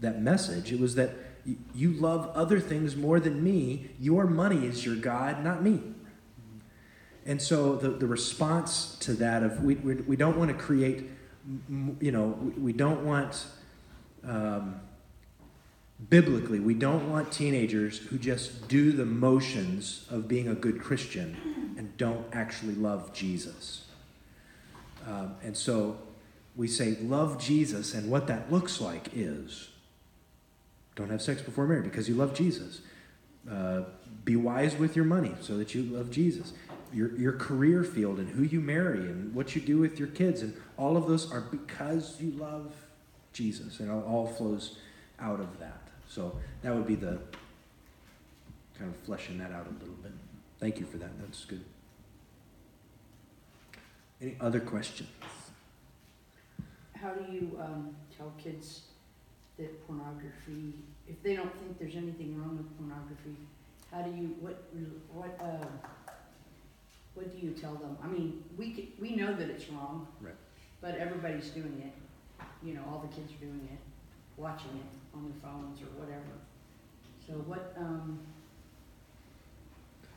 that 0.02 0.22
message. 0.22 0.72
It 0.72 0.80
was 0.80 0.96
that 0.96 1.12
y- 1.46 1.56
you 1.74 1.92
love 1.92 2.32
other 2.36 2.60
things 2.60 2.96
more 2.96 3.20
than 3.20 3.44
me. 3.44 3.90
Your 4.00 4.28
money 4.28 4.66
is 4.66 4.86
your 4.86 4.96
god 4.96 5.44
not 5.44 5.64
me. 5.64 5.82
And 7.28 7.42
so 7.42 7.76
the, 7.76 7.90
the 7.90 8.06
response 8.06 8.98
to 9.00 9.14
that 9.14 9.42
of 9.42 9.64
we, 9.64 9.76
we, 9.76 9.96
we 9.96 10.16
don't 10.16 10.38
want 10.38 10.52
to 10.52 10.58
create 10.58 11.10
you 12.00 12.12
know 12.12 12.38
we, 12.42 12.52
we 12.52 12.74
don't 12.74 13.04
want 13.06 13.46
um, 14.24 14.80
biblically, 16.10 16.60
we 16.60 16.74
don't 16.74 17.10
want 17.10 17.32
teenagers 17.32 17.98
who 17.98 18.18
just 18.18 18.68
do 18.68 18.92
the 18.92 19.06
motions 19.06 20.06
of 20.10 20.28
being 20.28 20.48
a 20.48 20.56
good 20.56 20.82
Christian 20.82 21.74
and 21.78 21.96
don't 21.98 22.26
actually 22.34 22.76
love 22.76 23.14
Jesus. 23.14 23.86
Um, 25.08 25.36
and 25.44 25.56
so 25.56 25.98
we 26.56 26.68
say, 26.68 26.98
love 27.02 27.40
Jesus, 27.40 27.94
and 27.94 28.10
what 28.10 28.28
that 28.28 28.52
looks 28.52 28.82
like 28.82 29.10
is 29.14 29.70
don't 30.96 31.10
have 31.10 31.22
sex 31.22 31.42
before 31.42 31.68
marriage 31.68 31.84
because 31.86 32.08
you 32.08 32.16
love 32.16 32.34
Jesus. 32.34 32.82
uh, 33.50 33.82
be 34.24 34.36
wise 34.36 34.76
with 34.76 34.96
your 34.96 35.06
money 35.06 35.34
so 35.42 35.58
that 35.58 35.76
you 35.76 35.84
love 35.84 36.10
Jesus. 36.10 36.54
Your, 36.94 37.16
your 37.16 37.34
career 37.34 37.84
field 37.84 38.20
and 38.20 38.30
who 38.30 38.44
you 38.44 38.60
marry 38.60 39.00
and 39.00 39.34
what 39.36 39.56
you 39.56 39.62
do 39.62 39.78
with 39.78 40.00
your 40.00 40.08
kids 40.08 40.42
and 40.42 40.56
all 40.78 40.98
of 40.98 41.08
those 41.08 41.32
are 41.32 41.42
because 41.42 42.20
you 42.22 42.32
love 42.32 42.74
Jesus 43.34 43.80
and 43.80 43.90
it 43.90 43.94
all 43.94 44.28
flows 44.28 44.78
out 45.20 45.40
of 45.40 45.60
that. 45.60 45.85
So 46.08 46.38
that 46.62 46.74
would 46.74 46.88
be 46.88 46.96
the 46.96 47.20
kind 48.78 48.90
of 48.90 48.96
fleshing 49.06 49.38
that 49.40 49.52
out 49.52 49.68
a 49.68 49.74
little 49.80 49.96
bit. 50.02 50.12
Thank 50.60 50.80
you 50.80 50.86
for 50.86 50.98
that. 50.98 51.18
That's 51.20 51.46
good. 51.46 51.64
Any 54.22 54.38
other 54.40 54.60
questions? 54.60 55.10
How 56.94 57.12
do 57.12 57.32
you, 57.32 57.60
um, 57.62 57.96
tell 58.18 58.32
kids 58.38 58.82
that 59.58 59.88
pornography, 59.88 60.74
if 61.08 61.22
they 61.22 61.36
don't 61.36 61.54
think 61.60 61.78
there's 61.80 61.96
anything 61.96 62.40
wrong 62.40 62.58
with 62.58 62.78
pornography, 62.78 63.36
how 63.92 64.02
do 64.02 64.12
you, 64.12 64.36
what, 64.40 64.64
what, 65.14 65.40
uh, 65.42 65.66
what 67.14 67.32
do 67.32 67.46
you 67.46 67.54
tell 67.54 67.76
them? 67.76 67.98
I 68.04 68.08
mean, 68.08 68.44
we 68.58 68.74
c 68.74 68.94
we 69.00 69.16
know 69.16 69.34
that 69.34 69.50
it's 69.50 69.70
wrong. 69.70 70.08
Right. 70.20 70.36
But 70.82 70.96
everybody's 70.96 71.50
doing 71.50 71.82
it, 71.86 72.46
you 72.66 72.74
know, 72.74 72.82
all 72.90 73.00
the 73.00 73.16
kids 73.16 73.32
are 73.34 73.46
doing 73.46 73.68
it, 73.72 73.80
watching 74.38 74.72
it 74.72 75.16
on 75.18 75.24
their 75.24 75.34
phones 75.42 75.80
or 75.82 75.86
whatever. 76.00 76.22
So 77.28 77.34
what, 77.46 77.74
um, 77.78 78.20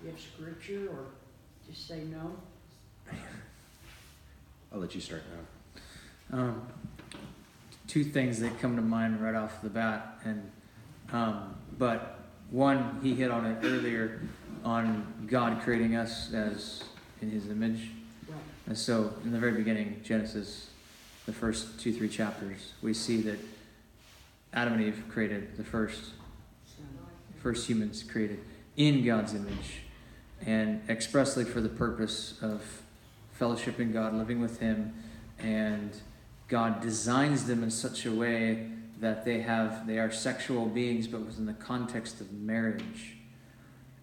you 0.02 0.10
have 0.10 0.20
scripture 0.20 0.88
or 0.90 1.06
just 1.68 1.86
say 1.86 2.02
no? 2.04 2.32
I'll 4.72 4.80
let 4.80 4.94
you 4.94 5.00
start 5.00 5.22
now. 6.30 6.38
Um, 6.38 6.62
two 7.86 8.04
things 8.04 8.38
that 8.40 8.60
come 8.60 8.76
to 8.76 8.82
mind 8.82 9.22
right 9.22 9.34
off 9.34 9.62
the 9.62 9.70
bat, 9.70 10.18
and 10.24 10.50
um, 11.10 11.54
but 11.78 12.18
one 12.50 13.00
he 13.02 13.14
hit 13.14 13.30
on 13.30 13.46
it 13.46 13.64
earlier 13.64 14.20
on 14.64 15.24
God 15.26 15.62
creating 15.62 15.96
us 15.96 16.32
as 16.34 16.84
in 17.22 17.30
His 17.30 17.48
image, 17.48 17.90
Right. 18.28 18.36
and 18.66 18.76
so 18.76 19.14
in 19.24 19.32
the 19.32 19.38
very 19.38 19.52
beginning, 19.52 20.02
Genesis, 20.04 20.68
the 21.24 21.32
first 21.32 21.80
two 21.80 21.94
three 21.94 22.08
chapters, 22.10 22.74
we 22.82 22.92
see 22.92 23.22
that 23.22 23.38
Adam 24.52 24.74
and 24.74 24.82
Eve 24.82 25.04
created 25.08 25.56
the 25.56 25.64
first 25.64 26.12
first 27.42 27.68
humans 27.68 28.02
created 28.02 28.40
in 28.76 29.04
God's 29.04 29.34
image 29.34 29.82
and 30.44 30.80
expressly 30.88 31.44
for 31.44 31.60
the 31.60 31.68
purpose 31.68 32.38
of 32.42 32.62
fellowshipping 33.38 33.92
God, 33.92 34.14
living 34.14 34.40
with 34.40 34.60
Him, 34.60 34.94
and 35.38 35.92
God 36.48 36.80
designs 36.80 37.46
them 37.46 37.62
in 37.62 37.70
such 37.70 38.06
a 38.06 38.12
way 38.12 38.70
that 39.00 39.24
they 39.24 39.40
have 39.40 39.86
they 39.86 39.98
are 39.98 40.10
sexual 40.10 40.66
beings 40.66 41.06
but 41.06 41.20
within 41.20 41.46
the 41.46 41.52
context 41.52 42.20
of 42.20 42.32
marriage. 42.32 43.16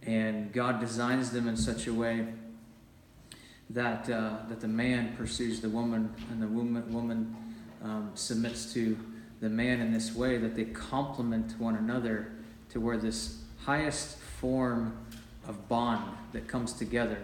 And 0.04 0.54
God 0.54 0.80
designs 0.80 1.32
them 1.32 1.48
in 1.48 1.58
such 1.58 1.88
a 1.88 1.94
way 1.94 2.28
that 3.70 4.10
uh, 4.10 4.38
that 4.48 4.62
the 4.62 4.68
man 4.68 5.16
pursues 5.18 5.60
the 5.60 5.70
woman 5.70 6.14
and 6.30 6.42
the 6.42 6.48
woman 6.48 6.94
woman 6.94 7.36
um, 7.84 8.12
submits 8.14 8.72
to 8.74 8.98
the 9.46 9.50
man 9.52 9.80
in 9.80 9.94
this 9.94 10.16
way 10.16 10.40
that 10.40 10.56
they 10.56 10.66
complement 10.66 11.54
one 11.60 11.76
another 11.76 12.32
to 12.72 12.80
where 12.80 12.98
this 12.98 13.38
highest 13.64 14.18
form 14.18 14.98
of 15.48 15.70
bond 15.70 16.04
that 16.34 16.48
comes 16.48 16.74
together. 16.74 17.18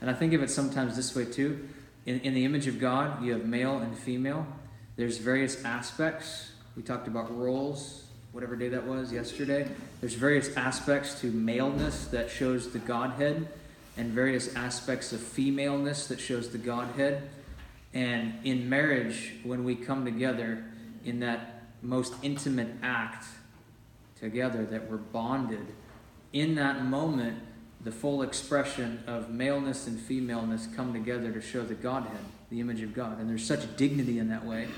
And 0.00 0.08
I 0.08 0.14
think 0.14 0.32
of 0.32 0.42
it 0.42 0.48
sometimes 0.48 0.96
this 0.96 1.14
way 1.14 1.26
too. 1.26 1.68
In, 2.06 2.20
in 2.20 2.32
the 2.32 2.46
image 2.46 2.66
of 2.68 2.80
God, 2.80 3.22
you 3.22 3.32
have 3.32 3.44
male 3.44 3.80
and 3.80 3.94
female. 3.98 4.46
There's 4.96 5.18
various 5.18 5.62
aspects. 5.62 6.52
We 6.74 6.82
talked 6.82 7.06
about 7.06 7.36
roles, 7.36 8.06
whatever 8.32 8.56
day 8.56 8.70
that 8.70 8.86
was, 8.86 9.12
yesterday. 9.12 9.68
There's 10.00 10.14
various 10.14 10.56
aspects 10.56 11.20
to 11.20 11.30
maleness 11.30 12.06
that 12.06 12.30
shows 12.30 12.70
the 12.70 12.78
Godhead, 12.78 13.46
and 13.98 14.10
various 14.10 14.54
aspects 14.56 15.12
of 15.12 15.20
femaleness 15.20 16.06
that 16.06 16.18
shows 16.18 16.48
the 16.48 16.56
Godhead. 16.56 17.28
And 17.92 18.34
in 18.42 18.70
marriage, 18.70 19.34
when 19.42 19.64
we 19.64 19.74
come 19.74 20.06
together 20.06 20.64
in 21.04 21.20
that 21.20 21.57
most 21.82 22.14
intimate 22.22 22.68
act 22.82 23.26
together, 24.18 24.64
that 24.66 24.90
we're 24.90 24.96
bonded, 24.96 25.66
in 26.32 26.54
that 26.56 26.84
moment, 26.84 27.38
the 27.80 27.92
full 27.92 28.22
expression 28.22 29.02
of 29.06 29.30
maleness 29.30 29.86
and 29.86 29.98
femaleness 29.98 30.68
come 30.74 30.92
together 30.92 31.30
to 31.30 31.40
show 31.40 31.62
the 31.62 31.74
Godhead, 31.74 32.24
the 32.50 32.60
image 32.60 32.82
of 32.82 32.92
God. 32.92 33.20
And 33.20 33.30
there's 33.30 33.46
such 33.46 33.76
dignity 33.76 34.18
in 34.18 34.28
that 34.28 34.44
way. 34.44 34.68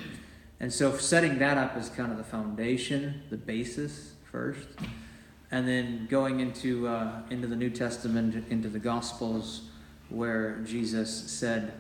And 0.61 0.73
so 0.73 0.97
setting 0.99 1.39
that 1.39 1.57
up 1.57 1.77
as 1.77 1.89
kind 1.89 2.13
of 2.13 2.19
the 2.19 2.25
foundation, 2.25 3.23
the 3.31 3.39
basis 3.39 4.13
first, 4.31 4.69
and 5.51 5.67
then 5.67 6.07
going 6.11 6.41
into 6.41 6.87
uh, 6.87 7.23
into 7.31 7.47
the 7.47 7.57
New 7.57 7.71
Testament, 7.71 8.45
into 8.51 8.69
the 8.69 8.79
Gospels, 8.79 9.63
where 10.11 10.59
Jesus 10.65 11.11
said 11.11 11.73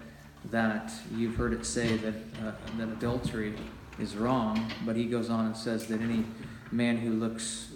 that 0.47 0.93
you've 1.15 1.37
heard 1.37 1.53
it 1.53 1.67
say 1.67 1.97
that 1.99 2.15
uh, 2.43 2.53
that 2.79 2.89
adultery 2.89 3.55
is 4.01 4.17
wrong, 4.17 4.73
but 4.87 4.97
he 4.97 5.05
goes 5.05 5.31
on 5.31 5.47
and 5.47 5.57
says 5.57 5.87
that 5.87 6.01
any 6.01 6.25
man 6.73 6.97
who 6.97 7.13
looks 7.13 7.73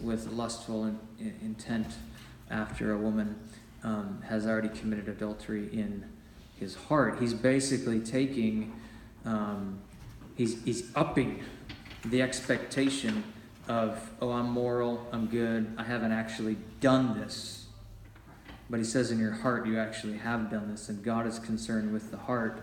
with 0.00 0.28
lustful 0.28 0.84
in, 0.84 0.98
in, 1.18 1.34
intent 1.42 1.86
after 2.50 2.92
a 2.92 2.96
woman 2.96 3.36
um, 3.84 4.22
has 4.26 4.46
already 4.46 4.68
committed 4.68 5.08
adultery 5.08 5.68
in 5.72 6.04
his 6.58 6.74
heart. 6.74 7.18
He's 7.20 7.34
basically 7.34 8.00
taking, 8.00 8.72
um, 9.24 9.78
he's, 10.36 10.62
he's 10.64 10.90
upping 10.94 11.42
the 12.04 12.22
expectation 12.22 13.22
of, 13.68 14.10
oh, 14.22 14.30
I'm 14.30 14.50
moral, 14.50 15.06
I'm 15.12 15.26
good, 15.26 15.74
I 15.76 15.82
haven't 15.82 16.12
actually 16.12 16.56
done 16.80 17.18
this. 17.18 17.66
But 18.70 18.78
he 18.78 18.84
says 18.84 19.10
in 19.10 19.18
your 19.18 19.32
heart, 19.32 19.66
you 19.66 19.78
actually 19.78 20.18
have 20.18 20.50
done 20.50 20.70
this, 20.70 20.88
and 20.88 21.02
God 21.04 21.26
is 21.26 21.38
concerned 21.38 21.92
with 21.92 22.10
the 22.10 22.16
heart, 22.16 22.60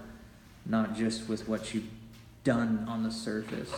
not 0.66 0.96
just 0.96 1.30
with 1.30 1.48
what 1.48 1.74
you've 1.74 1.88
done 2.44 2.86
on 2.88 3.04
the 3.04 3.12
surface. 3.12 3.72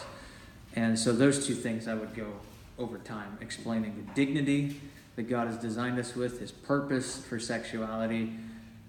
And 0.76 0.98
so, 0.98 1.14
those 1.14 1.48
two 1.48 1.56
things 1.56 1.88
I 1.88 1.94
would 1.94 2.14
go 2.14 2.34
over 2.78 2.98
time, 2.98 3.38
explaining 3.42 3.96
the 3.96 4.14
dignity 4.14 4.82
that 5.16 5.24
God 5.24 5.48
has 5.48 5.58
designed 5.58 5.98
us 6.00 6.16
with, 6.16 6.40
His 6.40 6.52
purpose 6.52 7.24
for 7.24 7.40
sexuality, 7.40 8.34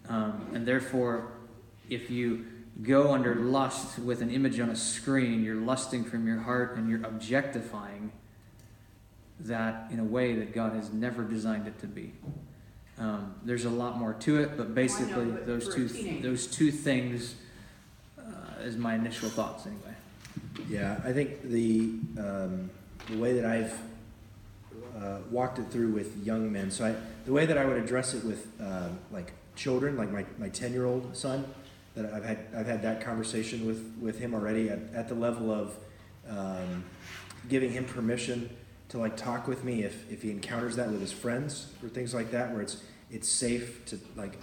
um, 0.08 0.46
and 0.54 0.66
therefore, 0.66 1.28
if 1.88 2.10
you 2.10 2.46
go 2.82 3.12
under 3.12 3.34
lust 3.34 3.98
with 3.98 4.20
an 4.20 4.30
image 4.30 4.60
on 4.60 4.70
a 4.70 4.76
screen, 4.76 5.42
you're 5.42 5.54
lusting 5.56 6.04
from 6.04 6.26
your 6.26 6.38
heart 6.38 6.76
and 6.76 6.90
you're 6.90 7.04
objectifying 7.04 8.12
that 9.40 9.90
in 9.90 9.98
a 9.98 10.04
way 10.04 10.34
that 10.34 10.52
God 10.52 10.74
has 10.74 10.92
never 10.92 11.22
designed 11.22 11.66
it 11.66 11.78
to 11.80 11.86
be. 11.86 12.12
Um, 12.98 13.34
there's 13.44 13.64
a 13.64 13.70
lot 13.70 13.98
more 13.98 14.14
to 14.14 14.40
it, 14.40 14.56
but 14.56 14.74
basically, 14.74 15.26
but 15.26 15.46
those 15.46 15.74
two 15.74 15.88
those 16.22 16.46
two 16.46 16.70
things 16.70 17.34
is 18.66 18.76
my 18.76 18.94
initial 18.94 19.28
thoughts 19.28 19.66
anyway. 19.66 19.94
Yeah, 20.68 21.00
I 21.04 21.12
think 21.12 21.42
the 21.42 21.90
um, 22.18 22.70
the 23.08 23.18
way 23.18 23.34
that 23.34 23.44
I've 23.44 23.78
uh, 24.96 25.18
walked 25.30 25.58
it 25.58 25.70
through 25.70 25.92
with 25.92 26.24
young 26.24 26.52
men. 26.52 26.70
So 26.70 26.86
I, 26.86 26.94
the 27.24 27.32
way 27.32 27.46
that 27.46 27.58
I 27.58 27.64
would 27.64 27.76
address 27.76 28.14
it 28.14 28.24
with 28.24 28.48
um, 28.60 28.98
like 29.10 29.32
children, 29.54 29.96
like 29.96 30.10
my, 30.10 30.24
my 30.38 30.48
ten 30.48 30.72
year 30.72 30.84
old 30.84 31.16
son, 31.16 31.46
that 31.94 32.12
I've 32.12 32.24
had 32.24 32.38
I've 32.56 32.66
had 32.66 32.82
that 32.82 33.00
conversation 33.00 33.66
with 33.66 33.96
with 34.00 34.18
him 34.18 34.34
already 34.34 34.68
at, 34.68 34.78
at 34.94 35.08
the 35.08 35.14
level 35.14 35.52
of 35.52 35.76
um, 36.28 36.84
giving 37.48 37.70
him 37.70 37.84
permission 37.84 38.50
to 38.88 38.98
like 38.98 39.16
talk 39.16 39.48
with 39.48 39.64
me 39.64 39.82
if, 39.82 40.10
if 40.10 40.22
he 40.22 40.30
encounters 40.30 40.76
that 40.76 40.90
with 40.90 41.00
his 41.00 41.12
friends 41.12 41.72
or 41.82 41.88
things 41.88 42.14
like 42.14 42.30
that, 42.30 42.52
where 42.52 42.62
it's 42.62 42.82
it's 43.10 43.28
safe 43.28 43.84
to 43.86 43.98
like 44.16 44.38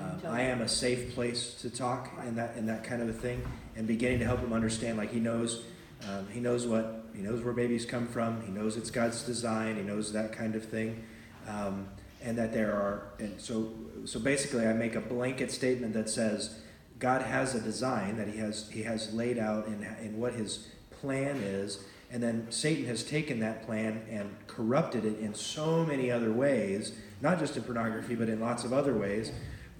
um, 0.00 0.20
I 0.26 0.42
am 0.42 0.60
a 0.60 0.68
safe 0.68 1.14
place 1.14 1.54
to 1.62 1.70
talk 1.70 2.10
and 2.20 2.36
that 2.38 2.56
and 2.56 2.68
that 2.68 2.84
kind 2.84 3.02
of 3.02 3.08
a 3.08 3.12
thing, 3.12 3.42
and 3.76 3.86
beginning 3.86 4.18
to 4.20 4.24
help 4.24 4.40
him 4.40 4.52
understand 4.52 4.98
like 4.98 5.10
he 5.12 5.20
knows 5.20 5.64
um, 6.08 6.26
he 6.30 6.40
knows 6.40 6.66
what 6.66 7.06
he 7.14 7.22
knows 7.22 7.42
where 7.42 7.52
babies 7.52 7.84
come 7.84 8.06
from, 8.06 8.42
he 8.42 8.50
knows 8.50 8.76
it's 8.76 8.90
God's 8.90 9.22
design, 9.22 9.76
he 9.76 9.82
knows 9.82 10.12
that 10.12 10.32
kind 10.32 10.54
of 10.54 10.64
thing, 10.64 11.04
um, 11.46 11.88
and 12.22 12.36
that 12.38 12.52
there 12.52 12.72
are 12.72 13.12
and 13.18 13.40
so 13.40 13.72
so 14.04 14.18
basically 14.18 14.66
I 14.66 14.72
make 14.72 14.94
a 14.94 15.00
blanket 15.00 15.50
statement 15.52 15.94
that 15.94 16.08
says 16.08 16.58
God 16.98 17.22
has 17.22 17.54
a 17.54 17.60
design 17.60 18.16
that 18.16 18.28
he 18.28 18.38
has 18.38 18.68
he 18.70 18.82
has 18.84 19.12
laid 19.12 19.38
out 19.38 19.66
in 19.66 19.86
in 20.02 20.18
what 20.18 20.34
his 20.34 20.68
plan 21.02 21.36
is. 21.36 21.84
And 22.10 22.22
then 22.22 22.46
Satan 22.50 22.84
has 22.86 23.02
taken 23.02 23.40
that 23.40 23.64
plan 23.64 24.02
and 24.10 24.36
corrupted 24.46 25.06
it 25.06 25.18
in 25.18 25.34
so 25.34 25.82
many 25.84 26.10
other 26.10 26.30
ways, 26.30 26.92
not 27.22 27.38
just 27.38 27.56
in 27.56 27.62
pornography, 27.62 28.14
but 28.14 28.28
in 28.28 28.38
lots 28.38 28.64
of 28.64 28.72
other 28.74 28.92
ways. 28.92 29.32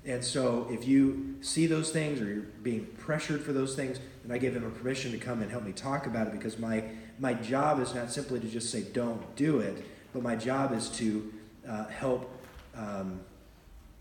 And 0.05 0.25
so, 0.25 0.67
if 0.69 0.87
you 0.87 1.37
see 1.43 1.67
those 1.67 1.91
things 1.91 2.21
or 2.21 2.25
you're 2.25 2.43
being 2.63 2.87
pressured 2.99 3.41
for 3.43 3.53
those 3.53 3.77
things, 3.77 4.01
then 4.25 4.35
I 4.35 4.39
give 4.39 4.57
him 4.57 4.65
a 4.65 4.71
permission 4.71 5.13
to 5.13 5.19
come 5.19 5.43
and 5.43 5.51
help 5.51 5.63
me 5.63 5.73
talk 5.73 6.07
about 6.07 6.27
it 6.27 6.33
because 6.33 6.59
my, 6.59 6.83
my 7.21 7.35
job 7.35 7.81
is 7.81 7.95
not 7.95 8.11
simply 8.11 8.41
to 8.41 8.49
just 8.49 8.71
say, 8.71 8.83
don't 8.83 9.37
do 9.37 9.61
it, 9.61 9.85
but 10.13 10.23
my 10.23 10.35
job 10.35 10.73
is 10.73 10.89
to 10.91 11.33
uh, 11.69 11.85
help, 11.87 12.45
um, 12.77 13.21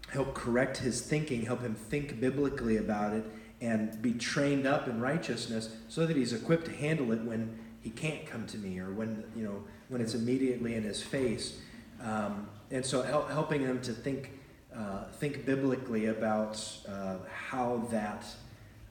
help 0.09 0.33
correct 0.33 0.77
his 0.77 1.01
thinking, 1.01 1.45
help 1.45 1.61
him 1.61 1.75
think 1.75 2.19
biblically 2.19 2.77
about 2.77 3.13
it, 3.13 3.23
and 3.61 4.01
be 4.01 4.13
trained 4.13 4.65
up 4.65 4.87
in 4.87 4.99
righteousness 4.99 5.69
so 5.87 6.07
that 6.07 6.17
he's 6.17 6.33
equipped 6.33 6.65
to 6.65 6.71
handle 6.71 7.11
it 7.11 7.21
when 7.21 7.59
he 7.81 7.91
can't 7.91 8.25
come 8.25 8.47
to 8.47 8.57
me 8.57 8.79
or 8.79 8.91
when, 8.91 9.23
you 9.35 9.43
know, 9.43 9.63
when 9.89 10.01
it's 10.01 10.15
immediately 10.15 10.73
in 10.73 10.83
his 10.83 11.01
face. 11.01 11.59
Um, 12.03 12.47
and 12.71 12.83
so 12.83 13.03
hel- 13.03 13.27
helping 13.27 13.61
him 13.61 13.81
to 13.81 13.93
think, 13.93 14.31
uh, 14.75 15.03
think 15.13 15.45
biblically 15.45 16.07
about 16.07 16.63
uh, 16.87 17.15
how 17.29 17.87
that 17.91 18.25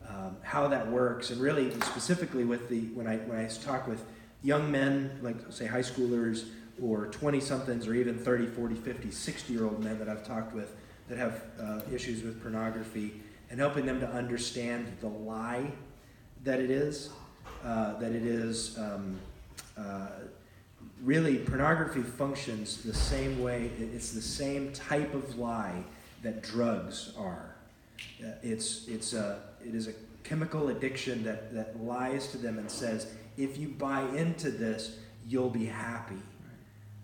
um, 0.09 0.37
how 0.43 0.67
that 0.69 0.91
works, 0.91 1.31
and 1.31 1.41
really 1.41 1.71
specifically 1.83 2.45
with 2.45 2.69
the 2.69 2.81
when 2.95 3.07
I 3.07 3.19
when 3.19 3.39
I 3.39 3.49
talk 3.49 3.87
with 3.87 4.05
young 4.43 4.71
men, 4.71 5.19
like 5.23 5.37
say 5.51 5.67
high 5.67 5.81
schoolers 5.83 6.49
or 6.83 7.07
20 7.09 7.41
somethings, 7.41 7.87
or 7.87 7.95
even 7.95 8.19
30, 8.19 8.47
40, 8.47 8.75
50, 8.75 9.11
60 9.11 9.53
year 9.53 9.65
old 9.65 9.85
men 9.85 9.99
that 9.99 10.09
I've 10.09 10.25
talked 10.25 10.55
with 10.55 10.75
that 11.09 11.19
have 11.19 11.43
uh, 11.61 11.81
issues 11.93 12.23
with 12.23 12.41
pornography, 12.41 13.21
and 13.51 13.61
helping 13.61 13.87
them 13.87 14.01
to 14.01 14.11
understand 14.11 14.91
the 15.01 15.09
lie 15.09 15.71
that 16.45 16.61
it 16.61 16.71
is, 16.71 17.11
uh, 17.65 17.99
that 17.99 18.13
it 18.13 18.25
is. 18.25 18.79
Um, 18.79 19.19
uh, 19.79 20.09
really, 21.03 21.39
pornography 21.39 22.03
functions 22.03 22.83
the 22.83 22.95
same 22.95 23.43
way, 23.43 23.71
it's 23.79 24.13
the 24.13 24.21
same 24.21 24.73
type 24.73 25.15
of 25.15 25.39
lie 25.39 25.83
that 26.23 26.43
drugs 26.43 27.13
are. 27.17 27.57
Uh, 28.23 28.33
it's, 28.43 28.87
it's 28.89 29.13
a, 29.13 29.41
it 29.67 29.75
is 29.75 29.89
a 29.89 29.93
chemical 30.25 30.69
addiction 30.69 31.25
that, 31.25 31.55
that 31.55 31.83
lies 31.83 32.29
to 32.29 32.39
them 32.39 32.59
and 32.59 32.71
says, 32.71 33.07
if 33.37 33.57
you 33.57 33.69
buy 33.69 34.03
into 34.15 34.51
this, 34.51 34.99
you'll 35.27 35.51
be 35.51 35.67
happy. 35.67 36.17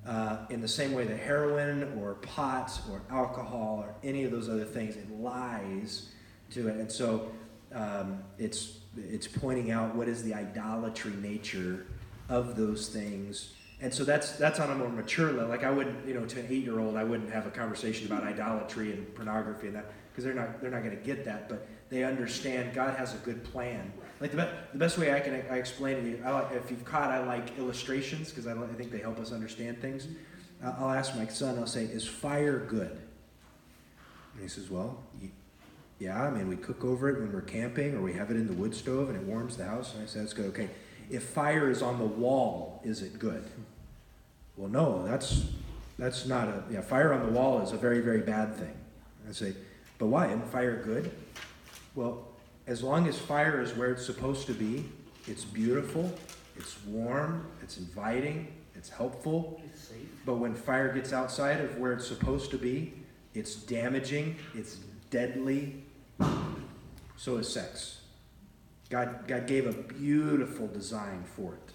Uh, 0.06 0.38
in 0.50 0.60
the 0.60 0.68
same 0.68 0.92
way 0.92 1.04
that 1.04 1.18
heroin 1.18 1.98
or 1.98 2.14
pot 2.14 2.70
or 2.90 3.02
alcohol 3.10 3.82
or 3.84 3.94
any 4.04 4.24
of 4.24 4.30
those 4.30 4.48
other 4.48 4.64
things, 4.64 4.96
it 4.96 5.10
lies 5.10 6.10
to 6.50 6.68
it. 6.68 6.76
And 6.76 6.90
so 6.90 7.32
um, 7.74 8.22
it's, 8.38 8.78
it's 8.96 9.26
pointing 9.26 9.72
out 9.72 9.94
what 9.96 10.06
is 10.08 10.22
the 10.22 10.34
idolatry 10.34 11.12
nature 11.20 11.86
of 12.28 12.56
those 12.56 12.88
things. 12.88 13.54
And 13.86 13.94
so 13.94 14.02
that's 14.02 14.32
that's 14.32 14.58
on 14.58 14.68
a 14.72 14.74
more 14.74 14.88
mature 14.88 15.30
level. 15.30 15.46
Like 15.48 15.62
I 15.62 15.70
wouldn't, 15.70 16.08
you 16.08 16.14
know, 16.14 16.24
to 16.24 16.40
an 16.40 16.46
eight-year-old, 16.50 16.96
I 16.96 17.04
wouldn't 17.04 17.30
have 17.30 17.46
a 17.46 17.52
conversation 17.52 18.08
about 18.08 18.24
idolatry 18.24 18.90
and 18.90 19.14
pornography 19.14 19.68
and 19.68 19.76
that 19.76 19.92
because 20.10 20.24
they're 20.24 20.34
not 20.34 20.60
they're 20.60 20.72
not 20.72 20.82
going 20.82 20.96
to 20.96 21.04
get 21.04 21.24
that. 21.26 21.48
But 21.48 21.68
they 21.88 22.02
understand 22.02 22.74
God 22.74 22.96
has 22.98 23.14
a 23.14 23.18
good 23.18 23.44
plan. 23.44 23.92
Like 24.18 24.32
the, 24.32 24.38
be- 24.38 24.48
the 24.72 24.78
best 24.80 24.98
way 24.98 25.14
I 25.14 25.20
can 25.20 25.34
I 25.34 25.58
explain 25.58 25.98
it, 25.98 26.00
to 26.00 26.08
you, 26.08 26.22
I 26.26 26.30
like, 26.30 26.50
if 26.50 26.68
you've 26.68 26.84
caught, 26.84 27.12
I 27.12 27.24
like 27.24 27.56
illustrations 27.58 28.30
because 28.30 28.48
I, 28.48 28.60
I 28.60 28.66
think 28.76 28.90
they 28.90 28.98
help 28.98 29.20
us 29.20 29.30
understand 29.30 29.80
things. 29.80 30.08
Uh, 30.64 30.74
I'll 30.80 30.90
ask 30.90 31.14
my 31.14 31.28
son. 31.28 31.56
I'll 31.56 31.68
say, 31.68 31.84
"Is 31.84 32.04
fire 32.04 32.58
good?" 32.58 32.90
And 32.90 34.42
he 34.42 34.48
says, 34.48 34.68
"Well, 34.68 35.00
yeah. 36.00 36.24
I 36.24 36.30
mean, 36.30 36.48
we 36.48 36.56
cook 36.56 36.84
over 36.84 37.08
it 37.08 37.20
when 37.20 37.32
we're 37.32 37.40
camping, 37.40 37.94
or 37.94 38.02
we 38.02 38.14
have 38.14 38.32
it 38.32 38.36
in 38.36 38.48
the 38.48 38.52
wood 38.52 38.74
stove, 38.74 39.10
and 39.10 39.16
it 39.16 39.22
warms 39.22 39.56
the 39.56 39.64
house." 39.64 39.94
And 39.94 40.02
I 40.02 40.06
say, 40.06 40.18
"That's 40.18 40.32
good. 40.32 40.46
Okay. 40.46 40.70
If 41.08 41.22
fire 41.22 41.70
is 41.70 41.82
on 41.82 42.00
the 42.00 42.04
wall, 42.04 42.80
is 42.82 43.00
it 43.00 43.20
good?" 43.20 43.44
Well, 44.56 44.68
no. 44.68 45.06
That's 45.06 45.46
that's 45.98 46.26
not 46.26 46.48
a 46.48 46.62
yeah. 46.70 46.80
Fire 46.80 47.12
on 47.12 47.26
the 47.26 47.32
wall 47.32 47.62
is 47.62 47.72
a 47.72 47.76
very 47.76 48.00
very 48.00 48.20
bad 48.20 48.54
thing. 48.56 48.74
I 49.28 49.32
say, 49.32 49.54
but 49.98 50.06
why? 50.06 50.26
Isn't 50.26 50.46
fire 50.50 50.82
good? 50.82 51.10
Well, 51.94 52.28
as 52.66 52.82
long 52.82 53.06
as 53.08 53.18
fire 53.18 53.60
is 53.60 53.74
where 53.74 53.92
it's 53.92 54.04
supposed 54.04 54.46
to 54.46 54.52
be, 54.52 54.84
it's 55.26 55.44
beautiful, 55.44 56.12
it's 56.56 56.76
warm, 56.84 57.46
it's 57.62 57.78
inviting, 57.78 58.52
it's 58.74 58.88
helpful. 58.88 59.60
It's 59.64 59.88
safe. 59.88 59.96
But 60.24 60.34
when 60.34 60.54
fire 60.54 60.92
gets 60.92 61.12
outside 61.12 61.60
of 61.60 61.78
where 61.78 61.92
it's 61.92 62.06
supposed 62.06 62.50
to 62.50 62.58
be, 62.58 62.92
it's 63.34 63.54
damaging, 63.54 64.36
it's 64.54 64.76
deadly. 65.10 65.82
So 67.16 67.38
is 67.38 67.48
sex. 67.48 68.00
God, 68.90 69.26
God 69.26 69.46
gave 69.46 69.66
a 69.66 69.72
beautiful 69.72 70.66
design 70.68 71.24
for 71.34 71.54
it. 71.54 71.72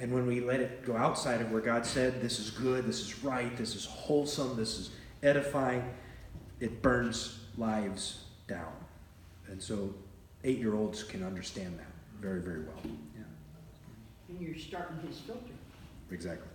And 0.00 0.12
when 0.14 0.26
we 0.26 0.40
let 0.40 0.60
it 0.60 0.84
go 0.84 0.96
outside 0.96 1.42
of 1.42 1.52
where 1.52 1.60
God 1.60 1.84
said, 1.84 2.22
this 2.22 2.38
is 2.38 2.50
good, 2.50 2.86
this 2.86 3.00
is 3.00 3.22
right, 3.22 3.54
this 3.56 3.74
is 3.74 3.84
wholesome, 3.84 4.56
this 4.56 4.78
is 4.78 4.90
edifying, 5.22 5.84
it 6.58 6.80
burns 6.80 7.40
lives 7.58 8.24
down. 8.48 8.72
And 9.48 9.62
so 9.62 9.94
eight 10.42 10.58
year 10.58 10.74
olds 10.74 11.02
can 11.02 11.22
understand 11.22 11.78
that 11.78 11.92
very, 12.20 12.40
very 12.40 12.60
well. 12.60 12.80
And 12.84 14.40
you're 14.40 14.56
starting 14.56 14.96
his 15.06 15.18
filter. 15.18 15.52
Exactly. 16.10 16.46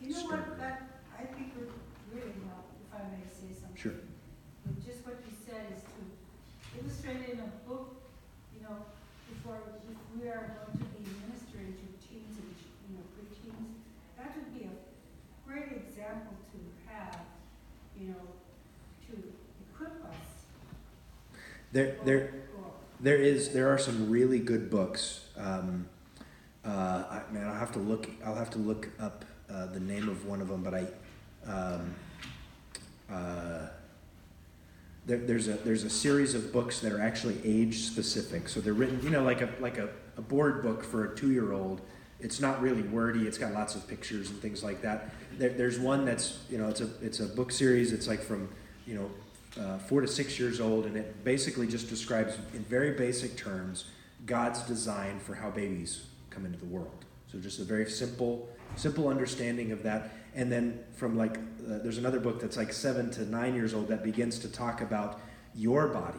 You 0.00 0.10
know 0.10 0.16
Start 0.16 0.40
what, 0.40 0.48
with- 0.50 0.58
that, 0.60 0.82
I 1.18 1.24
think 1.24 1.52
would 1.58 1.72
really 2.14 2.38
help, 2.46 2.70
if 2.78 2.94
I 2.94 3.02
may 3.10 3.26
say 3.26 3.50
something. 3.50 3.74
Sure. 3.74 3.98
With 4.64 4.86
Just 4.86 5.04
what 5.04 5.18
you 5.26 5.34
said 5.34 5.66
is 5.74 5.82
to 5.82 6.78
illustrate 6.78 7.26
it 7.26 7.34
in 7.34 7.40
a 7.40 7.50
book, 7.66 7.98
you 8.54 8.62
know, 8.62 8.84
before, 9.26 9.58
if 9.90 9.98
we 10.14 10.28
are 10.28 10.54
going 10.54 10.78
to 10.78 10.86
be 10.94 11.02
ministering 11.26 11.72
to 11.74 11.86
teens 11.98 12.36
and, 12.38 12.52
you 12.86 13.00
know, 13.00 13.04
preteens, 13.16 13.80
that 14.16 14.36
would 14.36 14.52
be 14.54 14.68
a 14.68 14.74
great 15.48 15.72
example 15.82 16.36
to 16.52 16.58
have, 16.92 17.16
you 18.08 18.14
know, 18.14 18.20
to 19.06 19.22
equip 19.74 20.04
us. 20.04 20.16
There, 21.72 21.96
there, 22.04 22.32
There 23.00 23.16
is 23.16 23.52
there 23.52 23.68
are 23.68 23.78
some 23.78 24.10
really 24.10 24.38
good 24.38 24.70
books. 24.70 25.26
Um, 25.36 25.86
uh, 26.64 27.04
I, 27.10 27.22
man, 27.30 27.46
I'll 27.46 27.54
have 27.54 27.72
to 27.72 27.78
look. 27.78 28.08
I'll 28.24 28.34
have 28.34 28.50
to 28.50 28.58
look 28.58 28.88
up 28.98 29.24
uh, 29.48 29.66
the 29.66 29.80
name 29.80 30.08
of 30.08 30.26
one 30.26 30.40
of 30.40 30.48
them. 30.48 30.62
But 30.62 30.74
I, 30.74 30.86
um, 31.46 31.94
uh, 33.12 33.68
there, 35.06 35.18
there's 35.18 35.48
a 35.48 35.52
there's 35.52 35.84
a 35.84 35.90
series 35.90 36.34
of 36.34 36.52
books 36.52 36.80
that 36.80 36.92
are 36.92 37.00
actually 37.00 37.38
age 37.44 37.82
specific. 37.82 38.48
So 38.48 38.60
they're 38.60 38.72
written, 38.72 39.00
you 39.02 39.10
know, 39.10 39.22
like 39.22 39.42
a 39.42 39.50
like 39.60 39.78
a, 39.78 39.90
a 40.16 40.22
board 40.22 40.62
book 40.62 40.82
for 40.82 41.12
a 41.12 41.16
two 41.16 41.30
year 41.30 41.52
old. 41.52 41.82
It's 42.20 42.40
not 42.40 42.60
really 42.60 42.82
wordy. 42.82 43.26
It's 43.26 43.38
got 43.38 43.52
lots 43.52 43.74
of 43.74 43.86
pictures 43.86 44.30
and 44.30 44.40
things 44.40 44.64
like 44.64 44.82
that. 44.82 45.10
There, 45.38 45.50
there's 45.50 45.78
one 45.78 46.04
that's 46.04 46.40
you 46.50 46.58
know 46.58 46.68
it's 46.68 46.80
a 46.80 46.88
it's 47.00 47.20
a 47.20 47.26
book 47.26 47.52
series. 47.52 47.92
It's 47.92 48.08
like 48.08 48.22
from 48.22 48.48
you 48.86 48.94
know 48.94 49.10
uh, 49.58 49.78
four 49.78 50.00
to 50.00 50.06
six 50.06 50.38
years 50.38 50.60
old, 50.60 50.86
and 50.86 50.96
it 50.96 51.24
basically 51.24 51.66
just 51.66 51.88
describes, 51.88 52.36
in 52.54 52.62
very 52.64 52.92
basic 52.92 53.36
terms, 53.36 53.86
God's 54.26 54.62
design 54.62 55.18
for 55.20 55.34
how 55.34 55.50
babies 55.50 56.06
come 56.30 56.44
into 56.44 56.58
the 56.58 56.66
world. 56.66 57.04
So 57.30 57.38
just 57.38 57.58
a 57.58 57.64
very 57.64 57.88
simple, 57.90 58.48
simple 58.76 59.08
understanding 59.08 59.72
of 59.72 59.82
that. 59.82 60.12
And 60.34 60.52
then 60.52 60.80
from 60.94 61.16
like, 61.16 61.36
uh, 61.36 61.78
there's 61.82 61.98
another 61.98 62.20
book 62.20 62.40
that's 62.40 62.56
like 62.56 62.72
seven 62.72 63.10
to 63.12 63.24
nine 63.24 63.54
years 63.54 63.74
old 63.74 63.88
that 63.88 64.02
begins 64.02 64.38
to 64.40 64.48
talk 64.48 64.80
about 64.80 65.20
your 65.54 65.88
body 65.88 66.18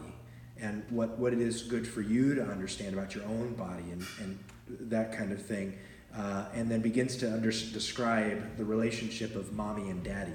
and 0.60 0.84
what, 0.90 1.18
what 1.18 1.32
it 1.32 1.40
is 1.40 1.64
good 1.64 1.88
for 1.88 2.02
you 2.02 2.36
to 2.36 2.44
understand 2.44 2.94
about 2.94 3.16
your 3.16 3.24
own 3.26 3.54
body 3.54 3.86
and, 3.92 4.06
and 4.20 4.40
that 4.68 5.16
kind 5.16 5.32
of 5.32 5.42
thing. 5.44 5.78
Uh, 6.16 6.46
and 6.56 6.72
then 6.72 6.82
begins 6.82 7.16
to 7.16 7.32
under, 7.32 7.52
describe 7.52 8.58
the 8.58 8.66
relationship 8.66 9.36
of 9.36 9.54
mommy 9.54 9.92
and 9.92 10.04
daddy 10.04 10.34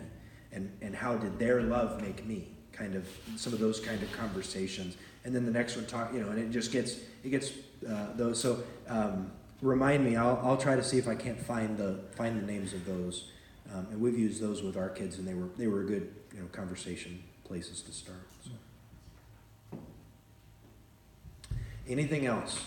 and, 0.55 0.71
and 0.81 0.95
how 0.95 1.17
did 1.17 1.39
their 1.39 1.63
love 1.63 2.01
make 2.01 2.25
me 2.25 2.47
kind 2.73 2.95
of 2.95 3.07
some 3.37 3.53
of 3.53 3.59
those 3.59 3.81
kind 3.81 4.03
of 4.03 4.11
conversations 4.13 4.97
and 5.25 5.35
then 5.35 5.45
the 5.45 5.51
next 5.51 5.77
one 5.77 5.85
talk 5.87 6.13
you 6.13 6.21
know 6.21 6.31
and 6.31 6.39
it 6.39 6.51
just 6.51 6.73
gets 6.73 6.99
it 7.23 7.31
gets 7.31 7.53
uh, 7.89 8.09
those 8.17 8.41
so 8.41 8.63
um, 8.89 9.31
remind 9.63 10.05
me 10.05 10.17
I'll, 10.17 10.41
I'll 10.43 10.57
try 10.57 10.77
to 10.77 10.83
see 10.83 10.99
if 10.99 11.09
i 11.09 11.15
can't 11.15 11.41
find 11.41 11.77
the 11.77 12.01
find 12.13 12.41
the 12.41 12.47
names 12.47 12.73
of 12.73 12.85
those 12.85 13.31
um, 13.73 13.87
and 13.91 14.01
we've 14.01 14.19
used 14.19 14.41
those 14.41 14.63
with 14.63 14.77
our 14.77 14.89
kids 14.89 15.19
and 15.19 15.27
they 15.27 15.35
were 15.35 15.49
they 15.57 15.67
were 15.67 15.83
a 15.83 15.87
good 15.87 16.15
you 16.35 16.41
know 16.41 16.47
conversation 16.49 17.23
places 17.45 17.83
to 17.83 17.93
start 17.93 18.27
so. 18.45 19.79
anything 21.89 22.27
else 22.27 22.65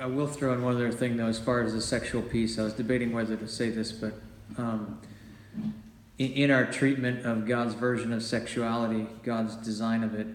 I- 0.00 0.06
will 0.06 0.26
throw 0.26 0.52
in 0.52 0.62
one 0.62 0.74
other 0.74 0.92
thing 0.92 1.16
though, 1.16 1.26
as 1.26 1.38
far 1.38 1.62
as 1.62 1.72
the 1.72 1.80
sexual 1.80 2.22
piece. 2.22 2.58
I 2.58 2.62
was 2.62 2.74
debating 2.74 3.12
whether 3.12 3.36
to 3.36 3.48
say 3.48 3.70
this, 3.70 3.92
but 3.92 4.14
um, 4.56 5.00
in, 6.18 6.32
in 6.32 6.50
our 6.50 6.66
treatment 6.66 7.24
of 7.26 7.46
God's 7.46 7.74
version 7.74 8.12
of 8.12 8.22
sexuality, 8.22 9.06
God's 9.22 9.56
design 9.56 10.02
of 10.02 10.14
it, 10.14 10.26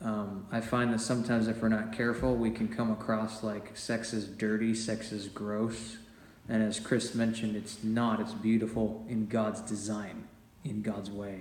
um, 0.00 0.46
I 0.52 0.60
find 0.60 0.92
that 0.92 1.00
sometimes 1.00 1.48
if 1.48 1.60
we're 1.60 1.68
not 1.68 1.92
careful, 1.92 2.36
we 2.36 2.50
can 2.50 2.68
come 2.68 2.90
across 2.90 3.42
like 3.42 3.76
sex 3.76 4.12
is 4.12 4.26
dirty, 4.26 4.74
sex 4.74 5.10
is 5.12 5.26
gross. 5.28 5.96
And 6.48 6.62
as 6.62 6.80
Chris 6.80 7.14
mentioned, 7.14 7.56
it's 7.56 7.82
not. 7.82 8.20
It's 8.20 8.32
beautiful 8.32 9.04
in 9.08 9.26
God's 9.26 9.60
design, 9.60 10.28
in 10.64 10.82
God's 10.82 11.10
way. 11.10 11.40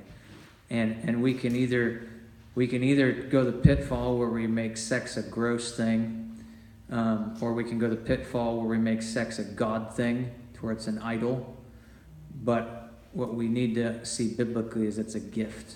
And 0.69 0.97
and 1.03 1.21
we 1.21 1.33
can 1.33 1.55
either 1.55 2.09
we 2.55 2.67
can 2.67 2.83
either 2.83 3.11
go 3.11 3.43
the 3.43 3.51
pitfall 3.51 4.17
where 4.17 4.27
we 4.27 4.47
make 4.47 4.75
sex 4.75 5.15
a 5.15 5.21
gross 5.21 5.77
thing, 5.77 6.26
um, 6.89 7.37
or 7.41 7.53
we 7.53 7.63
can 7.63 7.79
go 7.79 7.89
the 7.89 7.95
pitfall 7.95 8.57
where 8.57 8.67
we 8.67 8.77
make 8.77 9.01
sex 9.01 9.39
a 9.39 9.43
God 9.43 9.93
thing, 9.93 10.31
to 10.53 10.59
where 10.61 10.73
it's 10.73 10.87
an 10.87 10.99
idol. 10.99 11.57
But 12.43 12.93
what 13.13 13.33
we 13.33 13.47
need 13.47 13.75
to 13.75 14.05
see 14.05 14.33
biblically 14.33 14.87
is 14.87 14.97
it's 14.97 15.15
a 15.15 15.19
gift. 15.19 15.75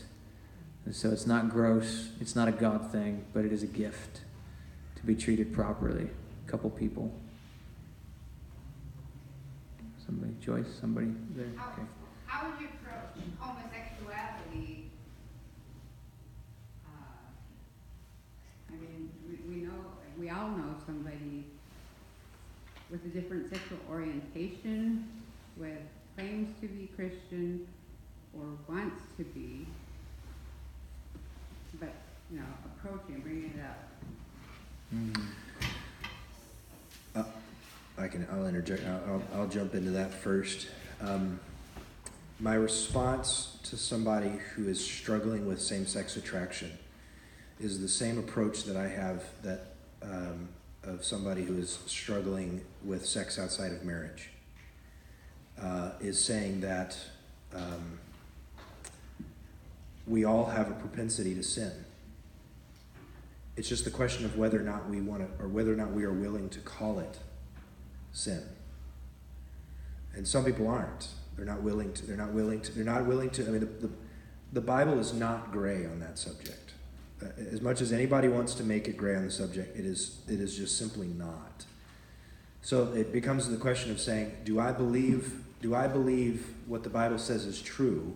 And 0.85 0.95
so 0.95 1.09
it's 1.09 1.27
not 1.27 1.49
gross, 1.49 2.09
it's 2.19 2.35
not 2.35 2.47
a 2.47 2.51
God 2.51 2.91
thing, 2.91 3.25
but 3.33 3.45
it 3.45 3.51
is 3.51 3.63
a 3.63 3.67
gift 3.67 4.21
to 4.95 5.03
be 5.03 5.15
treated 5.15 5.53
properly. 5.53 6.09
A 6.47 6.49
couple 6.49 6.69
people. 6.69 7.13
Somebody, 10.05 10.33
Joyce, 10.41 10.67
somebody 10.79 11.07
there? 11.35 11.45
Okay. 11.45 11.87
How 12.25 12.49
would 12.49 12.59
you 12.59 12.67
approach 12.67 13.23
homosexuality? 13.39 14.89
Uh, 16.85 16.89
I 18.69 18.71
mean, 18.73 19.09
we, 20.21 20.29
all 20.29 20.49
know 20.49 20.75
somebody 20.85 21.43
with 22.89 23.03
a 23.05 23.09
different 23.09 23.49
sexual 23.49 23.79
orientation, 23.89 25.07
with 25.57 25.79
claims 26.15 26.49
to 26.61 26.67
be 26.67 26.87
Christian 26.95 27.67
or 28.37 28.45
wants 28.67 29.01
to 29.17 29.23
be, 29.23 29.65
but, 31.79 31.93
you 32.31 32.37
know, 32.37 32.45
approaching, 32.77 33.19
bringing 33.21 33.53
it 33.57 33.65
up. 33.65 33.77
I 37.97 38.07
can, 38.07 38.27
I'll 38.31 38.47
interject, 38.47 38.83
I'll, 38.85 39.03
I'll, 39.07 39.41
I'll 39.41 39.47
jump 39.47 39.75
into 39.75 39.91
that 39.91 40.11
first. 40.11 40.67
Um, 41.01 41.39
my 42.39 42.55
response 42.55 43.59
to 43.63 43.77
somebody 43.77 44.31
who 44.55 44.67
is 44.67 44.83
struggling 44.83 45.45
with 45.45 45.61
same-sex 45.61 46.17
attraction 46.17 46.71
is 47.59 47.79
the 47.79 47.87
same 47.87 48.17
approach 48.17 48.63
that 48.63 48.75
I 48.75 48.87
have 48.87 49.23
that, 49.43 49.70
um, 50.03 50.49
of 50.83 51.03
somebody 51.03 51.43
who 51.43 51.57
is 51.57 51.79
struggling 51.85 52.61
with 52.83 53.05
sex 53.05 53.37
outside 53.37 53.71
of 53.71 53.83
marriage. 53.83 54.29
Uh, 55.61 55.91
is 55.99 56.23
saying 56.23 56.61
that, 56.61 56.97
um, 57.53 57.99
we 60.07 60.25
all 60.25 60.45
have 60.45 60.69
a 60.69 60.73
propensity 60.73 61.35
to 61.35 61.43
sin. 61.43 61.71
It's 63.55 63.69
just 63.69 63.85
the 63.85 63.91
question 63.91 64.25
of 64.25 64.37
whether 64.37 64.59
or 64.59 64.63
not 64.63 64.89
we 64.89 65.01
want 65.01 65.21
to, 65.21 65.43
or 65.43 65.47
whether 65.47 65.71
or 65.71 65.75
not 65.75 65.91
we 65.91 66.03
are 66.03 66.13
willing 66.13 66.49
to 66.49 66.59
call 66.59 66.99
it 66.99 67.19
sin. 68.11 68.43
And 70.13 70.27
some 70.27 70.43
people 70.43 70.67
aren't. 70.67 71.09
They're 71.35 71.45
not 71.45 71.61
willing 71.61 71.93
to. 71.93 72.05
They're 72.05 72.17
not 72.17 72.31
willing 72.31 72.61
to. 72.61 72.71
They're 72.71 72.83
not 72.83 73.05
willing 73.05 73.29
to. 73.31 73.47
I 73.47 73.49
mean, 73.49 73.59
the, 73.61 73.87
the, 73.87 73.89
the 74.53 74.61
Bible 74.61 74.99
is 74.99 75.13
not 75.13 75.51
gray 75.51 75.85
on 75.85 75.99
that 75.99 76.17
subject. 76.17 76.57
Uh, 77.21 77.27
as 77.51 77.61
much 77.61 77.81
as 77.81 77.91
anybody 77.91 78.27
wants 78.27 78.53
to 78.55 78.63
make 78.63 78.87
it 78.87 78.97
gray 78.97 79.15
on 79.15 79.25
the 79.25 79.31
subject, 79.31 79.77
it 79.77 79.85
is. 79.85 80.21
It 80.27 80.39
is 80.39 80.55
just 80.55 80.77
simply 80.77 81.07
not. 81.07 81.65
So 82.61 82.93
it 82.93 83.11
becomes 83.11 83.49
the 83.49 83.57
question 83.57 83.91
of 83.91 83.99
saying, 83.99 84.33
do 84.43 84.59
I 84.59 84.71
believe? 84.71 85.43
Do 85.61 85.75
I 85.75 85.87
believe 85.87 86.53
what 86.67 86.83
the 86.83 86.89
Bible 86.89 87.17
says 87.17 87.45
is 87.45 87.61
true? 87.61 88.15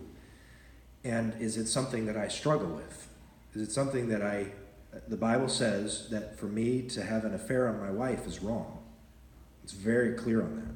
And 1.04 1.34
is 1.40 1.56
it 1.56 1.66
something 1.66 2.06
that 2.06 2.16
I 2.16 2.28
struggle 2.28 2.68
with? 2.68 3.08
Is 3.54 3.62
it 3.68 3.72
something 3.72 4.08
that 4.08 4.22
I? 4.22 4.46
The 5.08 5.16
Bible 5.16 5.48
says 5.48 6.08
that 6.10 6.38
for 6.38 6.46
me 6.46 6.82
to 6.88 7.04
have 7.04 7.24
an 7.24 7.34
affair 7.34 7.68
on 7.68 7.78
my 7.80 7.90
wife 7.90 8.26
is 8.26 8.40
wrong. 8.40 8.78
It's 9.62 9.72
very 9.72 10.14
clear 10.14 10.42
on 10.42 10.56
that. 10.56 10.74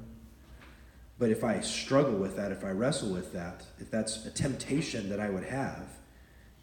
But 1.18 1.30
if 1.30 1.44
I 1.44 1.60
struggle 1.60 2.14
with 2.14 2.36
that, 2.36 2.50
if 2.50 2.64
I 2.64 2.70
wrestle 2.70 3.10
with 3.10 3.32
that, 3.34 3.64
if 3.78 3.90
that's 3.90 4.24
a 4.24 4.30
temptation 4.30 5.10
that 5.10 5.20
I 5.20 5.28
would 5.28 5.44
have, 5.44 5.86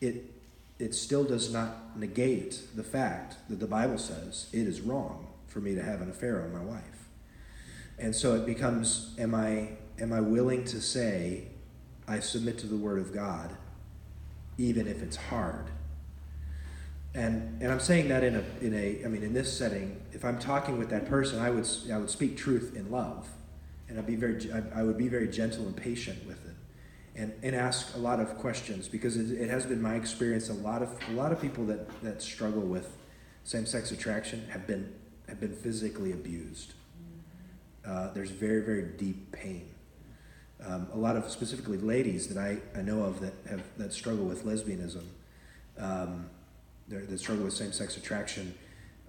it 0.02 0.37
it 0.80 0.94
still 0.94 1.24
does 1.24 1.52
not 1.52 1.98
negate 1.98 2.62
the 2.76 2.84
fact 2.84 3.38
that 3.50 3.60
the 3.60 3.68
Bible 3.68 3.98
says 3.98 4.48
it 4.54 4.68
is 4.68 4.82
wrong 4.82 5.28
for 5.48 5.60
me 5.60 5.74
to 5.76 5.84
have 5.84 6.02
an 6.02 6.10
affair 6.10 6.44
on 6.44 6.54
my 6.54 6.64
wife. 6.64 7.10
And 7.98 8.16
so 8.16 8.36
it 8.36 8.46
becomes 8.46 9.16
am 9.18 9.34
I 9.34 9.70
am 10.00 10.14
I 10.14 10.22
willing 10.22 10.64
to 10.66 10.82
say 10.82 11.48
I 12.08 12.20
submit 12.20 12.60
to 12.60 12.68
the 12.68 12.78
word 12.78 13.00
of 13.00 13.14
God 13.14 13.56
even 14.58 14.88
if 14.88 15.02
it's 15.02 15.18
hard? 15.18 15.72
And, 17.18 17.64
and 17.64 17.72
I'm 17.72 17.80
saying 17.80 18.10
that 18.10 18.24
in 18.24 18.36
a, 18.36 18.44
in 18.62 18.76
a, 18.76 19.04
I 19.04 19.08
mean, 19.08 19.24
in 19.24 19.34
this 19.34 19.52
setting, 19.52 20.00
if 20.14 20.24
I'm 20.24 20.38
talking 20.38 20.78
with 20.78 20.92
that 20.92 21.08
person, 21.08 21.40
I 21.40 21.50
would, 21.50 21.68
I 21.92 21.98
would 21.98 22.12
speak 22.12 22.38
truth 22.38 22.74
in 22.76 22.92
love. 22.92 23.28
And 23.90 23.98
I'd 23.98 24.06
be 24.06 24.16
very, 24.16 24.52
I, 24.54 24.82
I 24.82 24.84
would 24.84 25.00
be 25.00 25.08
very 25.08 25.28
gentle 25.28 25.66
and 25.66 25.76
patient 25.76 26.28
with 26.28 26.46
it. 26.46 26.47
And, 27.20 27.34
and 27.42 27.56
ask 27.56 27.96
a 27.96 28.00
lot 28.00 28.20
of 28.20 28.38
questions 28.38 28.88
because 28.88 29.18
it, 29.18 29.42
it 29.42 29.50
has 29.50 29.66
been 29.66 29.82
my 29.82 29.96
experience. 29.96 30.50
A 30.50 30.54
lot 30.54 30.84
of, 30.84 30.90
a 31.10 31.14
lot 31.14 31.32
of 31.32 31.42
people 31.42 31.66
that, 31.66 31.90
that 32.04 32.22
struggle 32.22 32.62
with 32.62 32.96
same-sex 33.44 33.92
attraction 33.92 34.48
have 34.52 34.68
been, 34.68 34.94
have 35.28 35.40
been 35.40 35.56
physically 35.56 36.12
abused. 36.12 36.74
Uh, 37.84 38.14
there's 38.14 38.30
very, 38.30 38.62
very 38.62 38.84
deep 38.84 39.32
pain. 39.32 39.68
Um, 40.64 40.90
a 40.94 40.98
lot 40.98 41.16
of 41.16 41.28
specifically 41.32 41.80
ladies 41.80 42.28
that 42.28 42.38
I, 42.38 42.60
I 42.78 42.84
know 42.84 43.02
of 43.02 43.20
that 43.22 43.34
have 43.50 43.64
that 43.78 43.94
struggle 43.94 44.26
with 44.26 44.46
lesbianism, 44.46 45.04
um, 45.80 46.30
that 46.88 47.20
struggle 47.20 47.46
with 47.46 47.54
same-sex 47.54 47.98
attraction, 47.98 48.54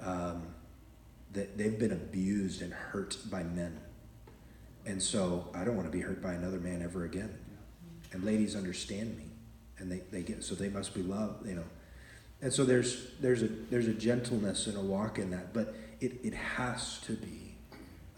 um, 0.01 0.47
that 1.35 1.59
they've 1.59 1.79
been 1.79 1.93
abused 1.93 2.63
and 2.63 2.73
hurt 2.73 3.19
by 3.31 3.43
men, 3.43 3.79
and 4.87 5.03
so 5.03 5.49
I 5.55 5.65
don't 5.65 5.77
want 5.77 5.87
to 5.87 5.93
be 5.93 6.01
hurt 6.01 6.23
by 6.23 6.33
another 6.33 6.59
man 6.59 6.81
ever 6.81 7.05
again. 7.05 7.37
And 8.13 8.25
ladies 8.25 8.57
understand 8.57 9.17
me, 9.17 9.25
and 9.79 9.91
they, 9.93 10.01
they 10.11 10.23
get 10.23 10.43
so 10.43 10.55
they 10.55 10.71
must 10.71 10.95
be 10.95 11.03
loved, 11.03 11.47
you 11.47 11.55
know. 11.55 11.65
And 12.41 12.53
so 12.53 12.65
there's 12.65 13.11
there's 13.21 13.43
a 13.43 13.49
there's 13.49 13.89
a 13.89 13.93
gentleness 13.93 14.67
and 14.67 14.77
a 14.77 14.81
walk 14.81 15.19
in 15.19 15.31
that, 15.31 15.53
but 15.53 15.75
it, 16.01 16.21
it 16.23 16.35
has 16.35 17.01
to 17.01 17.13
be, 17.15 17.55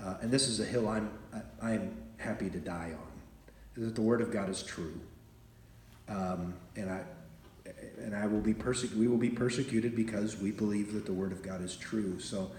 uh, 0.00 0.16
and 0.20 0.30
this 0.30 0.46
is 0.46 0.60
a 0.60 0.64
hill 0.64 0.88
I'm 0.88 1.10
I, 1.32 1.72
I'm 1.72 1.96
happy 2.18 2.50
to 2.50 2.58
die 2.58 2.92
on, 2.92 3.80
is 3.82 3.86
that 3.86 3.94
the 3.94 4.02
word 4.02 4.20
of 4.20 4.30
God 4.30 4.48
is 4.48 4.62
true, 4.62 5.00
um, 6.08 6.54
and 6.76 6.90
I 6.90 7.00
and 7.98 8.14
I 8.14 8.26
will 8.26 8.40
be 8.40 8.54
persecuted. 8.54 8.98
We 8.98 9.08
will 9.08 9.16
be 9.16 9.30
persecuted 9.30 9.96
because 9.96 10.36
we 10.36 10.50
believe 10.50 10.92
that 10.92 11.06
the 11.06 11.12
word 11.12 11.32
of 11.32 11.42
God 11.42 11.62
is 11.62 11.76
true. 11.76 12.20
So 12.20 12.50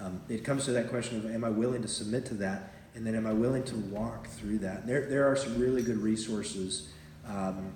um, 0.00 0.20
it 0.28 0.44
comes 0.44 0.64
to 0.66 0.72
that 0.72 0.88
question 0.88 1.18
of, 1.18 1.30
am 1.30 1.44
I 1.44 1.50
willing 1.50 1.82
to 1.82 1.88
submit 1.88 2.24
to 2.26 2.34
that, 2.34 2.72
and 2.98 3.06
then 3.06 3.14
am 3.14 3.28
I 3.28 3.32
willing 3.32 3.62
to 3.62 3.76
walk 3.76 4.26
through 4.26 4.58
that? 4.58 4.84
There 4.84 5.06
there 5.06 5.30
are 5.30 5.36
some 5.36 5.56
really 5.56 5.82
good 5.82 5.98
resources. 5.98 6.88
Um, 7.24 7.72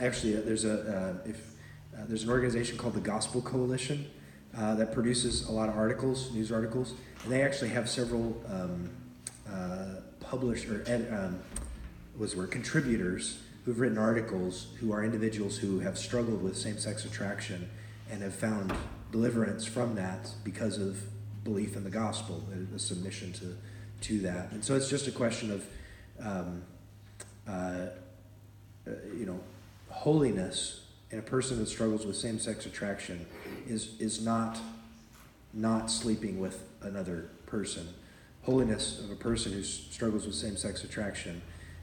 actually, 0.00 0.36
uh, 0.36 0.42
there's 0.44 0.64
a 0.64 1.18
uh, 1.24 1.28
if 1.28 1.54
uh, 1.92 2.04
there's 2.06 2.22
an 2.22 2.30
organization 2.30 2.78
called 2.78 2.94
the 2.94 3.00
Gospel 3.00 3.42
Coalition 3.42 4.08
uh, 4.56 4.76
that 4.76 4.92
produces 4.94 5.48
a 5.48 5.52
lot 5.52 5.68
of 5.68 5.76
articles, 5.76 6.32
news 6.32 6.52
articles, 6.52 6.94
and 7.24 7.32
they 7.32 7.42
actually 7.42 7.70
have 7.70 7.90
several 7.90 8.40
um, 8.48 8.88
uh, 9.50 10.02
published 10.20 10.68
or 10.68 10.84
ed, 10.86 11.12
um, 11.12 11.40
was 12.16 12.36
were 12.36 12.46
contributors 12.46 13.40
who've 13.64 13.80
written 13.80 13.98
articles 13.98 14.68
who 14.78 14.92
are 14.92 15.02
individuals 15.02 15.58
who 15.58 15.80
have 15.80 15.98
struggled 15.98 16.44
with 16.44 16.56
same-sex 16.56 17.04
attraction 17.04 17.68
and 18.08 18.22
have 18.22 18.34
found 18.34 18.72
deliverance 19.10 19.64
from 19.64 19.96
that 19.96 20.30
because 20.44 20.78
of 20.78 21.02
belief 21.42 21.74
in 21.74 21.82
the 21.82 21.90
gospel, 21.90 22.46
a, 22.52 22.76
a 22.76 22.78
submission 22.78 23.32
to 23.32 23.56
to 24.02 24.20
that. 24.20 24.52
And 24.52 24.64
so 24.64 24.74
it's 24.74 24.88
just 24.88 25.06
a 25.08 25.12
question 25.12 25.50
of, 25.50 25.66
um, 26.20 26.62
uh, 27.46 27.50
uh, 27.50 28.90
you 29.16 29.26
know, 29.26 29.40
holiness 29.90 30.84
in 31.10 31.18
a 31.18 31.22
person 31.22 31.58
that 31.58 31.66
struggles 31.66 32.06
with 32.06 32.16
same-sex 32.16 32.66
attraction 32.66 33.26
is 33.66 33.98
is 33.98 34.20
not 34.22 34.58
not 35.54 35.90
sleeping 35.90 36.38
with 36.38 36.64
another 36.82 37.30
person. 37.46 37.88
Holiness 38.42 38.98
of 39.00 39.10
a 39.10 39.16
person 39.16 39.52
who 39.52 39.62
struggles 39.62 40.26
with 40.26 40.34
same-sex 40.34 40.84
attraction 40.84 41.42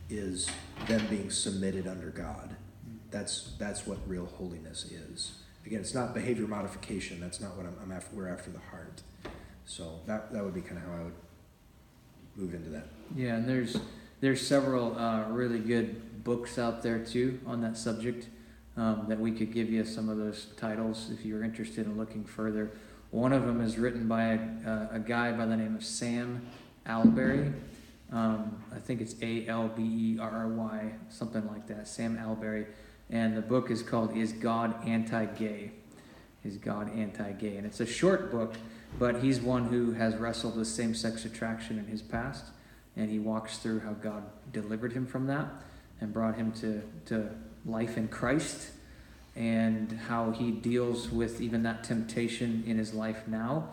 is 0.09 0.49
them 0.87 1.05
being 1.09 1.31
submitted 1.31 1.87
under 1.87 2.09
God. 2.09 2.55
That's 3.11 3.53
that's 3.57 3.87
what 3.87 3.97
real 4.07 4.27
holiness 4.37 4.85
is. 4.85 5.33
Again, 5.65 5.79
it's 5.79 5.95
not 5.95 6.13
behavior 6.13 6.47
modification. 6.47 7.19
That's 7.19 7.41
not 7.41 7.57
what 7.57 7.65
I'm, 7.65 7.75
I'm 7.81 7.91
after. 7.91 8.15
We're 8.15 8.29
after 8.29 8.51
the 8.51 8.59
heart. 8.71 9.01
So 9.65 9.99
that 10.05 10.31
that 10.31 10.43
would 10.43 10.53
be 10.53 10.61
kind 10.61 10.77
of 10.77 10.83
how 10.83 10.93
I 10.93 11.03
would 11.05 11.13
move 12.35 12.53
into 12.53 12.69
that. 12.69 12.87
Yeah, 13.15 13.35
and 13.35 13.47
there's 13.47 13.77
there's 14.21 14.45
several 14.45 14.97
uh, 14.97 15.27
really 15.29 15.59
good 15.59 16.23
books 16.23 16.57
out 16.57 16.81
there 16.81 16.99
too 16.99 17.39
on 17.45 17.61
that 17.61 17.77
subject 17.77 18.27
um, 18.77 19.05
that 19.07 19.19
we 19.19 19.31
could 19.31 19.53
give 19.53 19.69
you 19.69 19.85
some 19.85 20.09
of 20.09 20.17
those 20.17 20.47
titles 20.57 21.11
if 21.11 21.25
you're 21.25 21.43
interested 21.43 21.85
in 21.85 21.97
looking 21.97 22.23
further. 22.23 22.71
One 23.11 23.31
of 23.31 23.45
them 23.45 23.61
is 23.61 23.77
written 23.77 24.07
by 24.07 24.39
a, 24.65 24.87
a 24.93 24.99
guy 24.99 25.31
by 25.31 25.45
the 25.45 25.55
name 25.55 25.75
of 25.75 25.83
Sam 25.83 26.45
Alberry. 26.85 27.53
Um, 28.11 28.63
I 28.73 28.79
think 28.79 29.01
it's 29.01 29.15
A 29.21 29.47
L 29.47 29.67
B 29.67 29.83
E 29.83 30.19
R 30.19 30.29
R 30.29 30.47
Y, 30.47 30.91
something 31.09 31.47
like 31.47 31.67
that. 31.67 31.87
Sam 31.87 32.17
Alberry, 32.17 32.65
and 33.09 33.37
the 33.37 33.41
book 33.41 33.71
is 33.71 33.81
called 33.81 34.15
"Is 34.15 34.33
God 34.33 34.75
Anti-Gay?" 34.87 35.71
Is 36.45 36.57
God 36.57 36.95
anti-gay? 36.95 37.57
And 37.57 37.65
it's 37.65 37.79
a 37.79 37.87
short 37.87 38.31
book, 38.31 38.53
but 38.97 39.21
he's 39.21 39.41
one 39.41 39.65
who 39.67 39.93
has 39.93 40.15
wrestled 40.15 40.55
with 40.57 40.67
same-sex 40.67 41.25
attraction 41.25 41.77
in 41.77 41.85
his 41.85 42.01
past, 42.01 42.45
and 42.95 43.09
he 43.09 43.19
walks 43.19 43.57
through 43.57 43.81
how 43.81 43.93
God 43.93 44.23
delivered 44.51 44.93
him 44.93 45.05
from 45.05 45.27
that 45.27 45.47
and 45.99 46.13
brought 46.13 46.35
him 46.35 46.51
to, 46.53 46.81
to 47.05 47.29
life 47.65 47.97
in 47.97 48.07
Christ, 48.07 48.71
and 49.35 49.91
how 50.07 50.31
he 50.31 50.51
deals 50.51 51.09
with 51.09 51.41
even 51.41 51.63
that 51.63 51.83
temptation 51.83 52.63
in 52.65 52.77
his 52.77 52.93
life 52.93 53.27
now. 53.27 53.69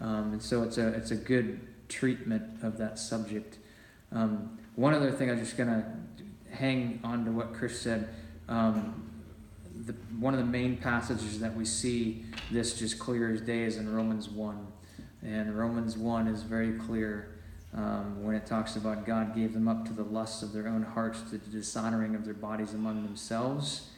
Um, 0.00 0.32
and 0.32 0.42
so 0.42 0.62
it's 0.62 0.78
a 0.78 0.88
it's 0.88 1.10
a 1.10 1.16
good 1.16 1.60
treatment 1.88 2.62
of 2.62 2.78
that 2.78 2.98
subject. 2.98 3.58
Um, 4.10 4.58
one 4.74 4.94
other 4.94 5.10
thing, 5.10 5.30
I'm 5.30 5.38
just 5.38 5.56
gonna 5.56 5.98
hang 6.50 7.00
on 7.04 7.26
to 7.26 7.30
what 7.30 7.52
Chris 7.52 7.78
said. 7.78 8.08
Um, 8.48 9.10
the, 9.86 9.92
one 10.18 10.34
of 10.34 10.40
the 10.40 10.46
main 10.46 10.76
passages 10.76 11.40
that 11.40 11.54
we 11.54 11.64
see 11.64 12.24
this 12.50 12.78
just 12.78 12.98
clear 12.98 13.32
as 13.32 13.40
day 13.40 13.62
is 13.62 13.76
in 13.76 13.92
Romans 13.92 14.28
1. 14.28 14.66
And 15.24 15.56
Romans 15.56 15.96
1 15.96 16.28
is 16.28 16.42
very 16.42 16.72
clear 16.72 17.38
um, 17.74 18.22
when 18.22 18.34
it 18.34 18.46
talks 18.46 18.76
about 18.76 19.06
God 19.06 19.34
gave 19.34 19.54
them 19.54 19.66
up 19.66 19.86
to 19.86 19.92
the 19.92 20.02
lusts 20.02 20.42
of 20.42 20.52
their 20.52 20.68
own 20.68 20.82
hearts, 20.82 21.22
to 21.22 21.38
the 21.38 21.50
dishonoring 21.50 22.14
of 22.14 22.24
their 22.24 22.34
bodies 22.34 22.74
among 22.74 23.02
themselves. 23.02 23.88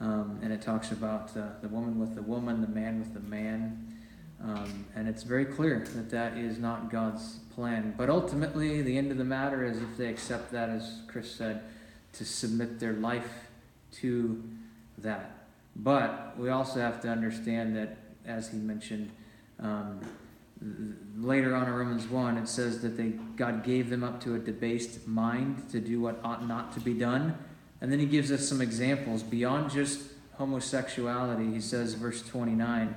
Um, 0.00 0.38
and 0.42 0.52
it 0.52 0.62
talks 0.62 0.90
about 0.92 1.36
uh, 1.36 1.48
the 1.60 1.68
woman 1.68 1.98
with 1.98 2.14
the 2.14 2.22
woman, 2.22 2.60
the 2.60 2.68
man 2.68 2.98
with 2.98 3.12
the 3.12 3.20
man. 3.20 3.86
Um, 4.42 4.86
and 4.96 5.08
it's 5.08 5.22
very 5.22 5.44
clear 5.44 5.84
that 5.94 6.10
that 6.10 6.36
is 6.36 6.58
not 6.58 6.90
God's 6.90 7.38
plan. 7.54 7.94
But 7.96 8.08
ultimately, 8.08 8.82
the 8.82 8.96
end 8.96 9.12
of 9.12 9.18
the 9.18 9.24
matter 9.24 9.64
is 9.64 9.80
if 9.80 9.96
they 9.96 10.08
accept 10.08 10.50
that, 10.52 10.68
as 10.68 11.02
Chris 11.06 11.32
said, 11.32 11.62
to 12.14 12.24
submit 12.24 12.80
their 12.80 12.94
life 12.94 13.30
to 13.92 14.42
that. 15.02 15.46
But 15.74 16.34
we 16.38 16.50
also 16.50 16.80
have 16.80 17.00
to 17.02 17.08
understand 17.08 17.76
that, 17.76 17.96
as 18.26 18.50
he 18.50 18.58
mentioned, 18.58 19.10
um, 19.60 20.00
later 21.18 21.54
on 21.54 21.66
in 21.66 21.72
Romans 21.72 22.06
1, 22.06 22.36
it 22.36 22.48
says 22.48 22.82
that 22.82 22.96
they, 22.96 23.10
God 23.36 23.64
gave 23.64 23.90
them 23.90 24.04
up 24.04 24.20
to 24.24 24.34
a 24.34 24.38
debased 24.38 25.06
mind 25.06 25.68
to 25.70 25.80
do 25.80 26.00
what 26.00 26.20
ought 26.22 26.46
not 26.46 26.72
to 26.74 26.80
be 26.80 26.94
done. 26.94 27.36
And 27.80 27.90
then 27.90 27.98
he 27.98 28.06
gives 28.06 28.30
us 28.30 28.48
some 28.48 28.60
examples 28.60 29.22
beyond 29.22 29.70
just 29.70 30.00
homosexuality. 30.34 31.52
He 31.52 31.60
says, 31.60 31.94
verse 31.94 32.22
29, 32.22 32.94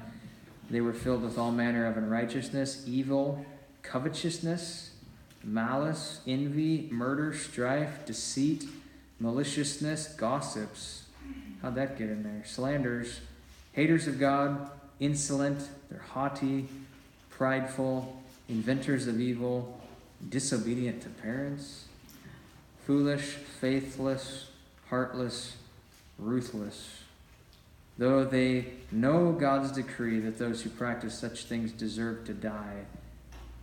they 0.69 0.81
were 0.81 0.93
filled 0.93 1.23
with 1.23 1.37
all 1.37 1.51
manner 1.51 1.87
of 1.87 1.97
unrighteousness, 1.97 2.83
evil, 2.87 3.45
covetousness, 3.81 4.91
malice, 5.43 6.21
envy, 6.27 6.89
murder, 6.91 7.33
strife, 7.33 8.05
deceit, 8.05 8.65
maliciousness, 9.19 10.09
gossips. 10.09 11.04
How'd 11.61 11.75
that 11.75 11.97
get 11.97 12.09
in 12.09 12.23
there? 12.23 12.43
Slanders, 12.45 13.21
haters 13.73 14.07
of 14.07 14.19
God, 14.19 14.69
insolent, 14.99 15.67
they're 15.89 15.99
haughty, 15.99 16.67
prideful, 17.29 18.21
inventors 18.47 19.07
of 19.07 19.19
evil, 19.19 19.79
disobedient 20.29 21.01
to 21.01 21.09
parents, 21.09 21.85
foolish, 22.85 23.23
faithless, 23.59 24.49
heartless, 24.89 25.57
ruthless. 26.17 26.99
Though 27.97 28.25
they 28.25 28.73
know 28.91 29.31
God's 29.31 29.71
decree 29.71 30.19
that 30.19 30.37
those 30.37 30.61
who 30.61 30.69
practice 30.69 31.17
such 31.17 31.45
things 31.45 31.71
deserve 31.71 32.25
to 32.25 32.33
die, 32.33 32.85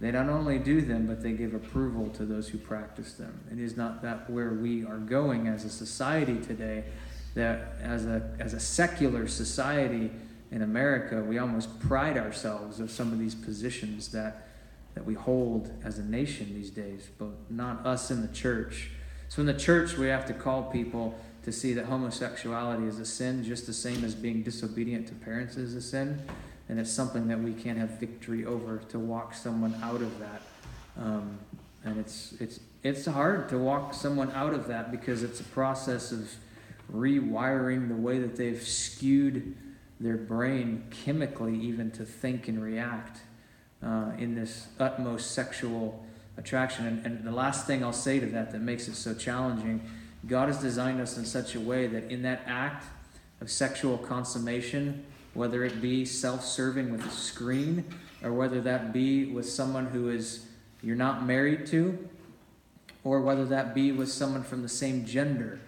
they 0.01 0.11
not 0.11 0.29
only 0.29 0.59
do 0.59 0.81
them, 0.81 1.07
but 1.07 1.23
they 1.23 1.33
give 1.33 1.55
approval 1.55 2.09
to 2.11 2.25
those 2.25 2.49
who 2.49 2.59
practice 2.59 3.13
them. 3.13 3.45
And 3.51 3.61
is 3.61 3.77
not 3.77 4.03
that 4.03 4.29
where 4.29 4.51
we 4.51 4.85
are 4.85 4.99
going 4.99 5.47
as 5.47 5.65
a 5.65 5.71
society 5.71 6.41
today, 6.41 6.85
that 7.35 7.75
as 7.83 8.07
a, 8.07 8.23
as 8.39 8.55
a 8.55 8.61
secular 8.61 9.27
society 9.27 10.11
in 10.51 10.63
America, 10.63 11.23
we 11.23 11.39
almost 11.39 11.81
pride 11.81 12.19
ourselves 12.19 12.79
of 12.79 12.91
some 12.91 13.13
of 13.13 13.19
these 13.19 13.35
positions 13.35 14.09
that, 14.09 14.49
that 14.95 15.05
we 15.05 15.15
hold 15.15 15.71
as 15.83 15.99
a 15.99 16.05
nation 16.05 16.53
these 16.55 16.71
days, 16.71 17.09
but 17.19 17.31
not 17.51 17.85
us 17.87 18.11
in 18.11 18.21
the 18.21 18.33
church. 18.33 18.91
So 19.29 19.41
in 19.41 19.47
the 19.47 19.55
church, 19.55 19.97
we 19.97 20.09
have 20.09 20.27
to 20.27 20.35
call 20.35 20.65
people 20.65 21.19
to 21.45 21.53
see 21.53 21.73
that 21.73 21.87
homosexuality 21.87 22.87
is 22.87 22.99
a 22.99 23.07
sin, 23.07 23.43
just 23.43 23.67
the 23.67 23.73
same 23.73 24.05
as 24.05 24.15
being 24.15 24.43
disobedient 24.43 25.09
to 25.09 25.15
parents 25.15 25.57
is 25.57 25.75
a 25.75 25.81
sin. 25.81 26.21
And 26.69 26.79
it's 26.79 26.91
something 26.91 27.29
that 27.29 27.41
we 27.41 27.53
can't 27.53 27.79
have 27.79 27.99
victory 27.99 28.45
over 28.45 28.79
to 28.91 28.99
walk 28.99 29.35
someone 29.35 29.75
out 29.83 30.01
of 30.03 30.19
that. 30.21 30.43
Um, 30.99 31.39
and 31.85 31.99
it's, 31.99 32.35
it's, 32.39 32.61
it's 32.83 33.07
hard 33.07 33.49
to 33.49 33.59
walk 33.59 33.95
someone 33.95 34.31
out 34.33 34.55
of 34.55 34.69
that 34.69 34.91
because 34.91 35.23
it's 35.23 35.41
a 35.41 35.45
process 35.45 36.13
of 36.13 36.31
rewiring 36.93 37.89
the 37.89 37.97
way 37.97 38.19
that 38.19 38.37
they've 38.37 38.63
skewed 38.63 39.57
their 40.01 40.17
brain 40.17 40.85
chemically, 40.91 41.59
even 41.59 41.91
to 41.93 42.05
think 42.05 42.49
and 42.49 42.63
react 42.63 43.21
uh, 43.83 44.13
in 44.19 44.35
this 44.35 44.67
utmost 44.79 45.31
sexual 45.31 46.05
attraction. 46.37 46.87
And, 46.87 47.07
and 47.07 47.25
the 47.25 47.33
last 47.33 47.67
thing 47.67 47.85
I'll 47.85 47.93
say 47.93 48.21
to 48.21 48.27
that 48.27 48.53
that 48.53 48.61
makes 48.61 48.89
it 48.89 48.95
so 48.95 49.15
challenging 49.15 49.81
God 50.27 50.49
has 50.49 50.59
designed 50.59 51.01
us 51.01 51.19
in 51.19 51.25
such 51.25 51.55
a 51.55 51.61
way 51.61 51.87
that 51.89 52.11
in 52.11 52.23
that 52.23 52.43
act 52.47 52.87
of 53.41 53.51
sexual 53.51 53.99
consummation, 53.99 55.05
whether 55.35 55.65
it 55.65 55.81
be 55.83 56.05
self 56.05 56.45
serving 56.45 56.93
with 56.93 57.05
a 57.05 57.11
screen 57.11 57.85
or 58.23 58.33
whether 58.33 58.61
that 58.61 58.93
be 58.93 59.27
with 59.27 59.49
someone 59.49 59.87
who 59.87 60.11
is 60.11 60.47
you're 60.83 60.97
not 60.97 61.25
married 61.25 61.67
to, 61.67 62.09
or 63.05 63.21
whether 63.21 63.45
that 63.45 63.75
be 63.75 63.91
with 63.91 64.11
someone 64.11 64.45
from 64.45 64.63
the 64.63 64.69
same 64.69 65.05
gender, 65.05 65.61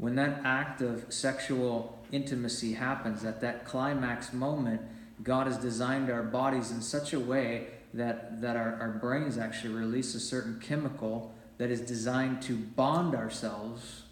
when 0.00 0.14
that 0.14 0.40
act 0.44 0.80
of 0.80 1.04
sexual 1.12 1.98
intimacy 2.10 2.72
happens, 2.72 3.22
at 3.22 3.42
that 3.42 3.66
climax 3.66 4.32
moment, 4.32 4.80
God 5.22 5.46
has 5.46 5.58
designed 5.58 6.10
our 6.10 6.22
bodies 6.22 6.70
in 6.70 6.80
such 6.80 7.12
a 7.12 7.20
way 7.20 7.66
that, 7.92 8.40
that 8.40 8.56
our, 8.56 8.78
our 8.80 8.88
brains 8.88 9.36
actually 9.36 9.74
release 9.74 10.14
a 10.14 10.20
certain 10.20 10.58
chemical 10.58 11.34
that 11.58 11.70
is 11.70 11.82
designed 11.82 12.40
to 12.42 12.56
bond 12.56 13.14
ourselves 13.14 14.04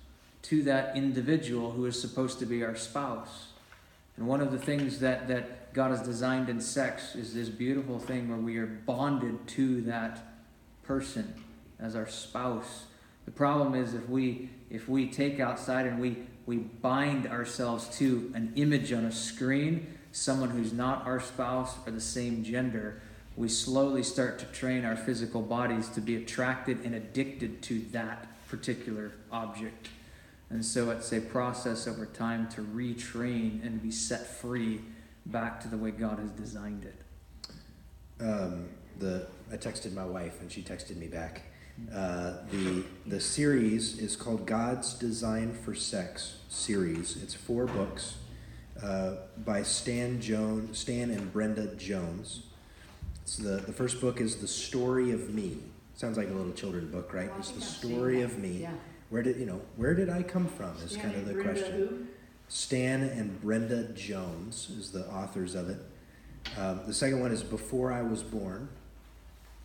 to 0.43 0.62
that 0.64 0.95
individual 0.95 1.70
who 1.70 1.86
is 1.86 1.99
supposed 1.99 2.39
to 2.41 2.47
be 2.47 2.62
our 2.62 2.76
spouse. 2.76 3.49
And 4.18 4.26
one 4.26 4.43
of 4.43 4.53
the 4.53 4.59
things 4.59 5.01
that, 5.01 5.26
that 5.28 5.72
God 5.72 5.91
has 5.91 6.03
designed 6.03 6.51
in 6.51 6.61
sex 6.61 7.14
is 7.14 7.32
this 7.32 7.49
beautiful 7.49 7.99
thing 7.99 8.28
where 8.28 8.36
we 8.36 8.59
are 8.59 8.66
bonded 8.66 9.49
to 9.49 9.80
that 9.82 10.34
person 10.82 11.32
as 11.80 11.97
our 11.97 12.09
spouse. 12.09 12.84
The 13.24 13.30
problem 13.30 13.74
is 13.74 13.95
if 13.95 14.07
we 14.11 14.51
if 14.71 14.89
we 14.89 15.09
take 15.09 15.41
outside 15.41 15.87
and 15.87 16.01
we 16.01 16.16
we 16.49 16.57
bind 16.57 17.27
ourselves 17.27 17.95
to 17.99 18.33
an 18.35 18.51
image 18.57 18.91
on 18.91 19.05
a 19.05 19.12
screen, 19.12 19.87
someone 20.12 20.49
who's 20.49 20.73
not 20.73 21.05
our 21.05 21.21
spouse 21.21 21.77
or 21.87 21.93
the 21.93 22.01
same 22.01 22.43
gender, 22.43 23.03
we 23.37 23.49
slowly 23.49 24.03
start 24.03 24.39
to 24.39 24.47
train 24.47 24.83
our 24.83 24.97
physical 24.97 25.43
bodies 25.43 25.91
to 25.91 26.01
be 26.01 26.16
attracted 26.16 26.81
and 26.87 26.95
addicted 26.95 27.61
to 27.64 27.81
that 27.93 28.27
particular 28.49 29.12
object. 29.31 29.91
And 30.49 30.64
so 30.64 30.91
it's 30.91 31.12
a 31.12 31.21
process 31.21 31.87
over 31.87 32.07
time 32.07 32.49
to 32.53 32.62
retrain 32.62 33.62
and 33.62 33.83
be 33.83 33.91
set 33.91 34.27
free 34.27 34.81
back 35.27 35.61
to 35.61 35.69
the 35.69 35.77
way 35.77 35.91
God 35.91 36.19
has 36.19 36.31
designed 36.31 36.87
it. 36.87 38.25
Um, 38.25 38.71
the 38.99 39.27
I 39.53 39.57
texted 39.57 39.93
my 39.93 40.07
wife 40.07 40.41
and 40.41 40.51
she 40.51 40.62
texted 40.62 40.97
me 40.97 41.09
back. 41.09 41.43
Uh, 41.93 42.35
the 42.51 42.85
the 43.07 43.20
series 43.20 43.99
is 43.99 44.16
called 44.16 44.47
God's 44.47 44.95
Design 44.95 45.53
for 45.53 45.74
Sex 45.74 46.37
series. 46.49 47.22
It's 47.22 47.35
four 47.35 47.66
books 47.66 48.16
uh, 48.83 49.14
by 49.39 49.62
Stan 49.62 50.20
Jones, 50.20 50.79
Stan 50.79 51.11
and 51.11 51.33
Brenda 51.33 51.74
Jones. 51.76 52.43
It's 53.22 53.37
the 53.37 53.57
the 53.59 53.72
first 53.72 54.01
book 54.01 54.20
is 54.20 54.37
the 54.37 54.49
story 54.49 55.12
of 55.12 55.33
me. 55.33 55.59
Sounds 55.95 56.16
like 56.16 56.29
a 56.29 56.33
little 56.33 56.53
children's 56.53 56.93
book, 56.93 57.12
right? 57.14 57.31
It's 57.39 57.51
the 57.51 57.61
story 57.61 58.22
of 58.22 58.39
me. 58.39 58.59
Yeah. 58.62 58.72
Where 59.11 59.22
did 59.22 59.39
you 59.39 59.47
know? 59.47 59.61
Where 59.76 59.95
did 59.95 60.11
I 60.11 60.22
come 60.22 60.47
from? 60.47 60.76
Is 60.85 60.93
Stan 60.93 61.03
kind 61.03 61.16
of 61.16 61.26
the 61.26 61.35
Brenda 61.35 61.53
question. 61.53 61.76
who? 61.76 62.07
Stan 62.49 63.03
and 63.03 63.41
Brenda 63.41 63.85
Jones 63.93 64.70
is 64.79 64.91
the 64.91 65.07
authors 65.09 65.55
of 65.55 65.70
it. 65.70 65.79
Um, 66.59 66.81
the 66.87 66.95
second 66.95 67.20
one 67.20 67.31
is 67.31 67.43
Before 67.43 67.93
I 67.93 68.03
Was 68.03 68.22
Born. 68.22 68.68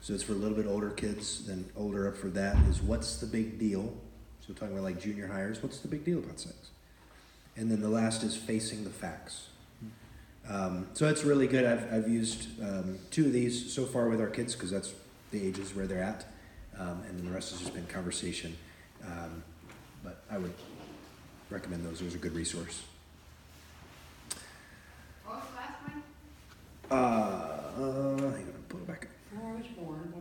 So 0.04 0.14
it's 0.14 0.24
for 0.24 0.34
a 0.34 0.36
little 0.36 0.58
bit 0.58 0.68
older 0.68 0.90
kids. 0.90 1.46
Then 1.46 1.64
older 1.78 2.10
up 2.10 2.18
for 2.18 2.28
that 2.32 2.58
is 2.68 2.82
What's 2.82 3.22
the 3.22 3.26
Big 3.26 3.58
Deal? 3.58 3.84
So 4.42 4.48
we're 4.50 4.56
talking 4.56 4.74
about 4.74 4.84
like 4.84 5.00
junior 5.00 5.28
hires. 5.28 5.64
What's 5.64 5.80
the 5.80 5.88
big 5.88 6.04
deal 6.04 6.20
about 6.20 6.42
sex? 6.42 6.72
And 7.56 7.72
then 7.72 7.80
the 7.80 7.88
last 7.88 8.22
is 8.22 8.36
Facing 8.36 8.84
the 8.84 8.90
Facts. 8.90 9.48
Um, 10.50 10.88
so 10.94 11.08
it's 11.08 11.24
really 11.24 11.48
good. 11.48 11.64
I've, 11.64 11.94
I've 11.94 12.10
used 12.10 12.62
um, 12.62 13.00
two 13.12 13.28
of 13.28 13.32
these 13.32 13.74
so 13.74 13.86
far 13.86 14.10
with 14.10 14.20
our 14.20 14.28
kids 14.28 14.54
because 14.56 14.72
that's 14.72 14.94
the 15.32 15.42
ages 15.42 15.74
where 15.74 15.88
they're 15.88 16.04
at. 16.04 16.26
Um, 16.78 17.02
and 17.08 17.18
then 17.18 17.26
the 17.26 17.32
rest 17.32 17.52
has 17.52 17.62
just 17.62 17.74
been 17.74 17.86
conversation. 17.86 18.58
Um, 19.06 19.42
but 20.04 20.22
I 20.30 20.38
would 20.38 20.54
recommend 21.50 21.86
those. 21.86 22.02
Those 22.02 22.14
are 22.14 22.18
a 22.18 22.20
good 22.20 22.36
resource. 22.36 22.84
What 25.26 25.38
was 25.38 25.46
the 25.50 25.56
last 25.56 25.76
one? 25.88 26.04
Uh, 26.92 26.96
uh, 27.78 28.32
hang 28.32 28.48
on, 28.48 28.64
pull 28.68 28.82
it 28.82 28.88
back. 28.88 29.08
Before 29.34 29.50
I 29.50 29.56
was 29.56 29.66
born, 29.68 29.88
what's 29.88 29.88
the 29.88 30.12
deal? 30.12 30.13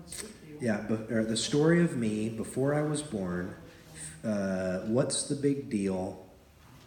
Yeah, 0.61 0.85
but 0.89 1.11
or 1.11 1.25
the 1.25 1.37
story 1.37 1.83
of 1.83 1.97
me 1.97 2.29
before 2.29 2.75
I 2.75 2.83
was 2.83 3.03
born. 3.03 3.57
Uh, 4.25 4.81
what's 4.81 5.25
the 5.25 5.35
big 5.35 5.69
deal? 5.69 6.25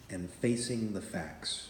And 0.10 0.30
facing 0.30 0.94
the 0.94 1.02
facts. 1.02 1.70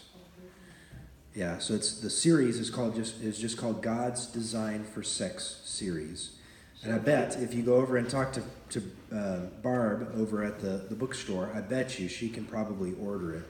Yeah, 1.34 1.58
so 1.58 1.74
it's 1.74 2.00
the 2.00 2.10
series 2.10 2.58
is 2.58 2.70
called 2.70 2.94
just 2.94 3.20
is 3.20 3.38
just 3.38 3.58
called 3.58 3.82
God's 3.82 4.26
Design 4.26 4.84
for 4.84 5.02
Sex 5.02 5.62
series. 5.64 6.36
And 6.82 6.94
I 6.94 6.98
bet 6.98 7.36
if 7.40 7.52
you 7.54 7.62
go 7.62 7.74
over 7.76 7.96
and 7.96 8.08
talk 8.08 8.32
to, 8.34 8.42
to 8.70 8.82
uh, 9.12 9.36
Barb 9.62 10.12
over 10.16 10.44
at 10.44 10.60
the, 10.60 10.86
the 10.88 10.94
bookstore, 10.94 11.50
I 11.54 11.60
bet 11.60 11.98
you 11.98 12.06
she 12.08 12.28
can 12.28 12.44
probably 12.44 12.94
order 13.02 13.34
it 13.34 13.44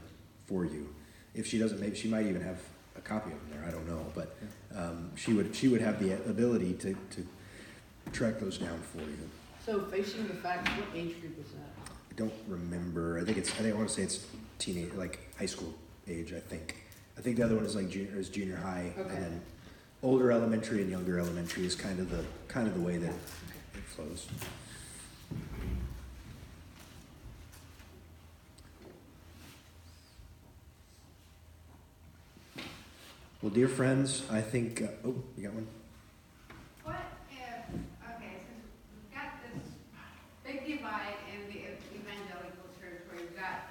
for 0.47 0.65
you. 0.65 0.95
If 1.35 1.47
she 1.47 1.59
doesn't, 1.59 1.79
maybe 1.79 1.97
she 1.97 2.09
might 2.09 2.27
even 2.27 2.41
have 2.41 2.61
a 2.97 3.01
copy 3.01 3.33
of 3.33 3.39
them 3.39 3.61
there. 3.61 3.69
I 3.69 3.71
don't 3.71 3.87
know, 3.87 4.07
but 4.15 4.37
um, 4.75 5.11
she 5.17 5.33
would 5.35 5.55
she 5.55 5.69
would 5.69 5.81
have 5.81 6.03
the 6.03 6.15
ability 6.29 6.75
to, 6.75 6.95
to 6.95 7.27
track 8.13 8.39
those 8.41 8.59
down 8.59 8.81
for 8.81 8.99
you. 8.99 9.17
So 9.65 9.81
facing 9.83 10.27
the 10.29 10.35
facts, 10.35 10.71
what 10.71 10.89
age 10.95 11.21
group 11.21 11.39
is 11.41 11.53
that? 11.53 11.93
I 12.11 12.15
don't 12.15 12.33
remember. 12.47 13.19
I 13.19 13.25
think 13.25 13.39
it's 13.39 13.51
I 13.53 13.57
think 13.63 13.75
I 13.75 13.77
want 13.77 13.89
to 13.89 13.95
say 13.95 14.03
it's 14.03 14.27
teenage, 14.59 14.93
like 14.95 15.19
high 15.39 15.47
school 15.47 15.75
age. 16.09 16.33
I 16.33 16.41
think. 16.41 16.77
I 17.19 17.21
think 17.21 17.37
the 17.37 17.43
other 17.43 17.57
one 17.57 17.65
is 17.65 17.75
like 17.75 17.89
junior 17.91 18.17
is 18.19 18.29
junior 18.29 18.57
high, 18.57 18.93
Okay. 18.99 19.09
and 19.15 19.25
then 19.25 19.41
older 20.03 20.31
elementary 20.31 20.83
and 20.83 20.91
younger 20.91 21.19
elementary 21.19 21.65
is 21.67 21.75
kind 21.75 21.99
of 21.99 22.11
the 22.11 22.25
kind 22.49 22.67
of 22.69 22.75
the 22.75 22.81
way 22.81 22.97
that 22.99 23.11
it 23.11 23.83
flows. 23.89 24.27
Well, 33.43 33.53
dear 33.53 33.69
friends, 33.69 34.23
I 34.31 34.41
think. 34.41 34.83
Uh, 34.83 34.87
oh, 35.07 35.15
you 35.37 35.45
got 35.45 35.55
one? 35.55 35.67
What 36.85 36.97
if, 37.31 37.37
okay, 38.17 38.35
since 38.43 38.65
we've 38.91 39.15
got 39.15 39.39
this 39.43 39.69
big 40.45 40.67
divide 40.67 41.15
in 41.33 41.53
the 41.53 41.61
evangelical 41.95 42.67
church 42.81 43.03
where 43.11 43.21
you've 43.21 43.37
got, 43.37 43.69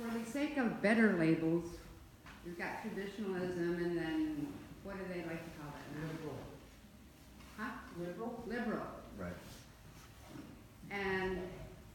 For 0.00 0.18
the 0.18 0.24
sake 0.24 0.56
of 0.56 0.80
better 0.80 1.14
labels, 1.18 1.64
you've 2.46 2.58
got 2.58 2.80
traditionalism 2.80 3.74
and 3.74 3.98
then, 3.98 4.46
what 4.82 4.96
do 4.96 5.04
they 5.12 5.20
like 5.26 5.44
to 5.44 5.50
call 5.60 5.74
that 5.74 5.84
now? 5.94 6.08
Liberal. 6.16 6.38
Huh? 7.58 7.70
Liberal? 7.98 8.44
Liberal. 8.46 8.86
Right. 9.18 9.32
And 10.90 11.42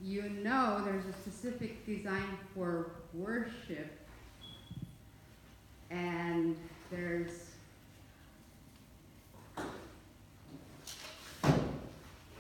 you 0.02 0.22
know 0.44 0.84
there's 0.86 1.06
a 1.08 1.14
specific 1.14 1.84
design 1.88 2.38
for 2.54 2.92
worship. 3.16 3.92
And 5.90 6.56
there's 6.92 7.32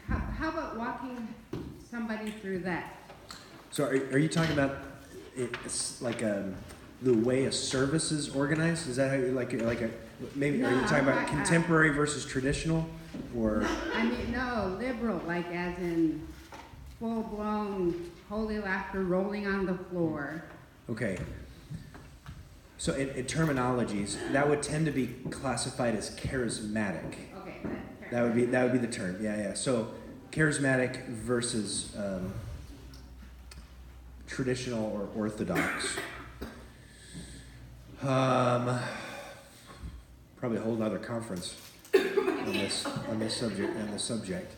how, 0.08 0.18
how 0.38 0.50
about 0.50 0.78
walking 0.78 1.28
somebody 1.90 2.30
through 2.30 2.60
that? 2.60 2.98
So, 3.72 3.86
are, 3.86 3.96
are 4.12 4.20
you 4.20 4.30
talking 4.30 4.54
about 4.54 4.95
it's 5.36 6.02
like 6.02 6.24
um, 6.24 6.56
the 7.02 7.14
way 7.14 7.46
a 7.46 7.52
service 7.52 8.12
is 8.12 8.30
organized? 8.36 8.88
Is 8.90 8.96
that 8.98 9.10
how 9.10 9.16
you 9.18 9.32
like 9.32 9.54
it? 9.54 9.62
Like 9.66 9.82
a 9.82 9.90
maybe? 10.36 10.64
are 10.64 10.70
you 10.70 10.76
No, 10.78 10.82
talking 10.88 11.00
about 11.08 11.18
I- 11.20 11.26
contemporary 11.26 11.90
versus 11.90 12.26
traditional, 12.26 12.88
or 13.36 13.66
I 13.94 14.04
mean, 14.04 14.32
no, 14.32 14.78
liberal, 14.80 15.22
like 15.28 15.48
as 15.54 15.78
in 15.80 16.26
full-blown 17.00 18.12
holy 18.30 18.60
laughter 18.60 19.04
rolling 19.04 19.46
on 19.48 19.66
the 19.66 19.76
floor. 19.76 20.44
okay? 20.90 21.18
So, 22.78 22.94
in, 22.94 23.10
in 23.10 23.26
terminologies, 23.26 24.18
that 24.34 24.50
would 24.50 24.62
tend 24.62 24.86
to 24.86 24.92
be 24.92 25.08
classified 25.30 25.96
as 25.96 26.12
charismatic. 26.16 27.14
Okay, 27.42 27.56
that. 27.64 28.12
That 28.12 28.24
would 28.24 28.36
be 28.36 28.46
that 28.46 28.64
would 28.64 28.74
be 28.74 28.78
the 28.86 28.92
term. 28.92 29.18
Yeah, 29.22 29.38
yeah. 29.38 29.54
So, 29.54 29.92
charismatic 30.32 31.08
versus 31.08 31.96
um, 31.98 32.34
traditional 34.28 34.92
or 34.92 35.10
orthodox. 35.16 35.98
Um, 38.02 38.80
probably 40.38 40.58
a 40.58 40.62
whole 40.62 40.82
other 40.84 41.00
conference 41.00 41.56
on 41.94 42.54
this 42.54 42.86
on 42.86 43.20
this 43.20 43.36
subject 43.36 43.76
on 43.78 43.92
this 43.92 44.04
subject. 44.04 44.56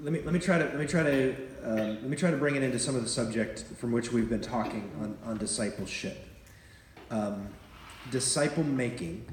Let 0.00 0.12
me 0.12 0.20
let 0.20 0.32
me 0.32 0.38
try 0.38 0.58
to 0.58 0.64
let 0.64 0.78
me 0.78 0.86
try 0.86 1.02
to 1.02 1.34
um, 1.64 1.88
let 1.88 2.04
me 2.04 2.16
try 2.16 2.30
to 2.30 2.36
bring 2.36 2.54
it 2.56 2.62
into 2.62 2.78
some 2.78 2.94
of 2.94 3.02
the 3.02 3.08
subject 3.08 3.64
from 3.78 3.90
which 3.90 4.12
we've 4.12 4.28
been 4.28 4.40
talking 4.40 4.90
on 5.00 5.16
on 5.24 5.38
discipleship. 5.38 6.24
Um, 7.10 7.48
disciple 8.10 8.64
making 8.64 9.24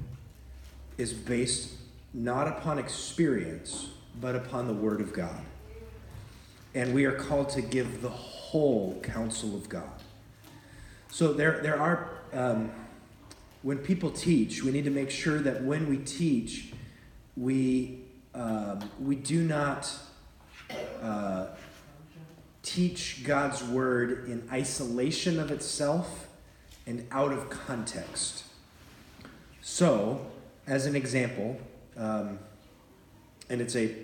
is 0.98 1.12
based 1.12 1.74
not 2.14 2.48
upon 2.48 2.78
experience, 2.78 3.90
but 4.20 4.34
upon 4.34 4.66
the 4.66 4.72
Word 4.72 5.00
of 5.00 5.12
God. 5.12 5.42
And 6.76 6.92
we 6.92 7.06
are 7.06 7.12
called 7.12 7.48
to 7.50 7.62
give 7.62 8.02
the 8.02 8.10
whole 8.10 9.00
counsel 9.02 9.56
of 9.56 9.66
God. 9.66 9.88
So 11.10 11.32
there, 11.32 11.60
there 11.62 11.80
are, 11.80 12.10
um, 12.34 12.70
when 13.62 13.78
people 13.78 14.10
teach, 14.10 14.62
we 14.62 14.72
need 14.72 14.84
to 14.84 14.90
make 14.90 15.10
sure 15.10 15.38
that 15.38 15.64
when 15.64 15.88
we 15.88 15.96
teach, 15.96 16.74
we, 17.34 18.00
um, 18.34 18.90
we 19.00 19.16
do 19.16 19.42
not 19.42 19.90
uh, 21.00 21.46
teach 22.62 23.24
God's 23.24 23.64
Word 23.64 24.28
in 24.28 24.46
isolation 24.52 25.40
of 25.40 25.50
itself 25.50 26.28
and 26.86 27.06
out 27.10 27.32
of 27.32 27.48
context. 27.48 28.44
So, 29.62 30.26
as 30.66 30.84
an 30.84 30.94
example, 30.94 31.58
um, 31.96 32.38
and 33.48 33.62
it's 33.62 33.76
a, 33.76 33.94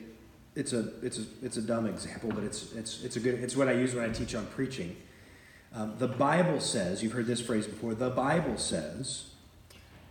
it's 0.54 0.72
a, 0.72 0.90
it's 1.02 1.18
a, 1.18 1.22
it's 1.42 1.56
a 1.56 1.62
dumb 1.62 1.86
example, 1.86 2.30
but 2.34 2.44
it's, 2.44 2.72
it's, 2.72 3.02
it's 3.02 3.16
a 3.16 3.20
good, 3.20 3.34
it's 3.34 3.56
what 3.56 3.68
I 3.68 3.72
use 3.72 3.94
when 3.94 4.08
I 4.08 4.12
teach 4.12 4.34
on 4.34 4.46
preaching. 4.46 4.96
Um, 5.74 5.94
the 5.98 6.08
Bible 6.08 6.60
says, 6.60 7.02
you've 7.02 7.12
heard 7.12 7.26
this 7.26 7.40
phrase 7.40 7.66
before. 7.66 7.94
The 7.94 8.10
Bible 8.10 8.58
says, 8.58 9.30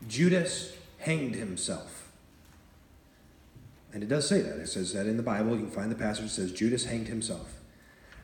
Judas 0.07 0.75
hanged 0.99 1.35
himself, 1.35 2.11
and 3.93 4.01
it 4.01 4.09
does 4.09 4.27
say 4.27 4.41
that. 4.41 4.57
It 4.57 4.67
says 4.67 4.93
that 4.93 5.05
in 5.05 5.17
the 5.17 5.23
Bible. 5.23 5.51
You 5.51 5.63
can 5.63 5.71
find 5.71 5.91
the 5.91 5.95
passage 5.95 6.23
that 6.23 6.29
says 6.29 6.51
Judas 6.51 6.85
hanged 6.85 7.07
himself. 7.07 7.53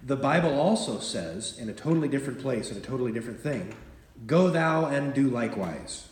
The 0.03 0.15
Bible 0.15 0.59
also 0.59 0.99
says, 0.99 1.57
in 1.59 1.69
a 1.69 1.73
totally 1.73 2.07
different 2.07 2.39
place, 2.39 2.71
in 2.71 2.77
a 2.77 2.81
totally 2.81 3.11
different 3.11 3.39
thing, 3.39 3.75
go 4.25 4.49
thou 4.49 4.85
and 4.85 5.13
do 5.13 5.29
likewise. 5.29 6.06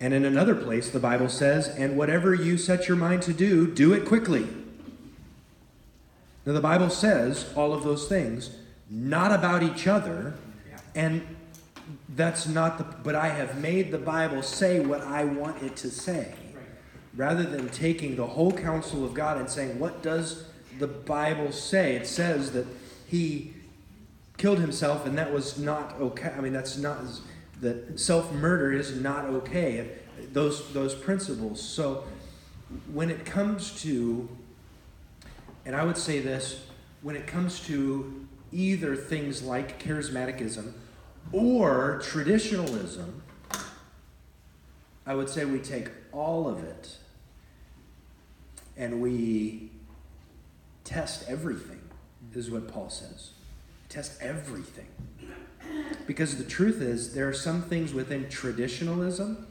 And 0.00 0.12
in 0.12 0.24
another 0.24 0.54
place, 0.54 0.90
the 0.90 0.98
Bible 0.98 1.28
says, 1.28 1.68
and 1.68 1.96
whatever 1.96 2.34
you 2.34 2.58
set 2.58 2.88
your 2.88 2.96
mind 2.96 3.22
to 3.22 3.32
do, 3.32 3.66
do 3.66 3.92
it 3.92 4.04
quickly. 4.04 4.46
Now, 6.44 6.52
the 6.52 6.60
Bible 6.60 6.90
says 6.90 7.50
all 7.56 7.72
of 7.72 7.84
those 7.84 8.06
things, 8.06 8.50
not 8.90 9.32
about 9.32 9.62
each 9.62 9.86
other, 9.86 10.34
and 10.94 11.26
that's 12.10 12.46
not 12.46 12.78
the, 12.78 12.84
but 13.02 13.14
I 13.14 13.28
have 13.28 13.60
made 13.60 13.90
the 13.90 13.98
Bible 13.98 14.42
say 14.42 14.80
what 14.80 15.00
I 15.02 15.24
want 15.24 15.62
it 15.62 15.76
to 15.76 15.90
say. 15.90 16.34
Rather 17.16 17.44
than 17.44 17.68
taking 17.68 18.16
the 18.16 18.26
whole 18.26 18.52
counsel 18.52 19.04
of 19.04 19.14
God 19.14 19.38
and 19.38 19.48
saying, 19.48 19.78
what 19.78 20.02
does 20.02 20.44
the 20.78 20.88
Bible 20.88 21.52
say? 21.52 21.94
It 21.94 22.06
says 22.06 22.52
that 22.52 22.66
he 23.06 23.54
killed 24.36 24.58
himself 24.58 25.06
and 25.06 25.16
that 25.16 25.32
was 25.32 25.58
not 25.58 25.94
okay. 26.00 26.32
I 26.36 26.40
mean, 26.40 26.52
that's 26.52 26.76
not, 26.76 26.98
that 27.64 27.98
self 27.98 28.32
murder 28.32 28.72
is 28.72 29.00
not 29.00 29.24
okay. 29.24 29.90
Those, 30.32 30.72
those 30.72 30.94
principles. 30.94 31.60
So 31.60 32.04
when 32.92 33.10
it 33.10 33.24
comes 33.24 33.80
to, 33.82 34.28
and 35.66 35.74
I 35.74 35.84
would 35.84 35.96
say 35.96 36.20
this, 36.20 36.66
when 37.02 37.16
it 37.16 37.26
comes 37.26 37.60
to 37.66 38.26
either 38.52 38.94
things 38.94 39.42
like 39.42 39.82
charismaticism 39.82 40.72
or 41.32 42.00
traditionalism, 42.02 43.22
I 45.06 45.14
would 45.14 45.28
say 45.28 45.44
we 45.44 45.58
take 45.58 45.90
all 46.12 46.48
of 46.48 46.62
it 46.62 46.96
and 48.76 49.00
we 49.00 49.70
test 50.84 51.28
everything, 51.28 51.80
is 52.34 52.50
what 52.50 52.68
Paul 52.68 52.90
says. 52.90 53.30
Test 53.88 54.20
everything. 54.20 54.88
Because 56.06 56.36
the 56.36 56.44
truth 56.44 56.80
is, 56.80 57.14
there 57.14 57.28
are 57.28 57.34
some 57.34 57.62
things 57.62 57.94
within 57.94 58.28
traditionalism. 58.28 59.46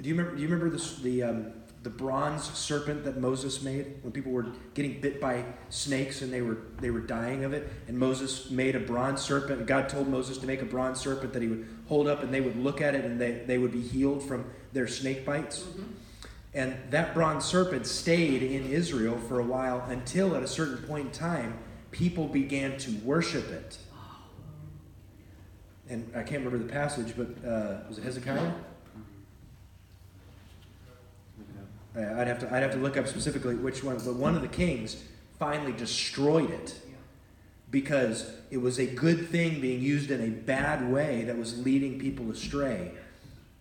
Do 0.00 0.08
you 0.08 0.14
remember? 0.14 0.36
Do 0.36 0.42
you 0.42 0.48
remember 0.48 0.70
this, 0.70 0.96
the 0.96 1.22
um, 1.22 1.52
the 1.82 1.90
bronze 1.90 2.50
serpent 2.50 3.04
that 3.04 3.18
Moses 3.18 3.62
made 3.62 3.94
when 4.02 4.12
people 4.12 4.32
were 4.32 4.46
getting 4.74 5.00
bit 5.00 5.20
by 5.20 5.44
snakes 5.70 6.20
and 6.20 6.32
they 6.32 6.42
were 6.42 6.58
they 6.80 6.90
were 6.90 7.00
dying 7.00 7.44
of 7.44 7.52
it? 7.52 7.68
And 7.88 7.98
Moses 7.98 8.50
made 8.50 8.74
a 8.74 8.80
bronze 8.80 9.20
serpent. 9.22 9.66
God 9.66 9.88
told 9.88 10.08
Moses 10.08 10.36
to 10.38 10.46
make 10.46 10.62
a 10.62 10.66
bronze 10.66 11.00
serpent 11.00 11.32
that 11.32 11.42
he 11.42 11.48
would 11.48 11.66
hold 11.86 12.08
up, 12.08 12.22
and 12.22 12.34
they 12.34 12.40
would 12.40 12.56
look 12.56 12.80
at 12.80 12.94
it, 12.94 13.04
and 13.04 13.20
they 13.20 13.42
they 13.46 13.58
would 13.58 13.72
be 13.72 13.80
healed 13.80 14.22
from 14.22 14.44
their 14.72 14.88
snake 14.88 15.24
bites. 15.24 15.64
And 16.52 16.74
that 16.90 17.12
bronze 17.14 17.44
serpent 17.44 17.86
stayed 17.86 18.42
in 18.42 18.70
Israel 18.70 19.18
for 19.28 19.40
a 19.40 19.44
while 19.44 19.84
until, 19.88 20.34
at 20.34 20.42
a 20.42 20.48
certain 20.48 20.78
point 20.88 21.06
in 21.06 21.12
time, 21.12 21.58
people 21.90 22.28
began 22.28 22.78
to 22.78 22.90
worship 23.04 23.50
it 23.50 23.78
and 25.88 26.10
I 26.14 26.22
can't 26.22 26.44
remember 26.44 26.58
the 26.58 26.72
passage, 26.72 27.14
but 27.16 27.28
uh, 27.48 27.78
was 27.88 27.98
it 27.98 28.04
Hezekiah? 28.04 28.52
Uh, 31.96 32.00
I'd 32.18 32.26
have 32.26 32.38
to 32.40 32.54
I'd 32.54 32.62
have 32.62 32.72
to 32.72 32.78
look 32.78 32.96
up 32.96 33.06
specifically 33.08 33.54
which 33.54 33.82
one, 33.82 33.96
but 33.96 34.14
one 34.14 34.34
of 34.34 34.42
the 34.42 34.48
kings 34.48 35.02
finally 35.38 35.72
destroyed 35.72 36.50
it 36.50 36.78
because 37.70 38.30
it 38.50 38.58
was 38.58 38.78
a 38.78 38.86
good 38.86 39.28
thing 39.28 39.60
being 39.60 39.80
used 39.80 40.10
in 40.10 40.20
a 40.20 40.28
bad 40.28 40.90
way 40.90 41.24
that 41.24 41.36
was 41.36 41.64
leading 41.64 41.98
people 41.98 42.30
astray. 42.30 42.92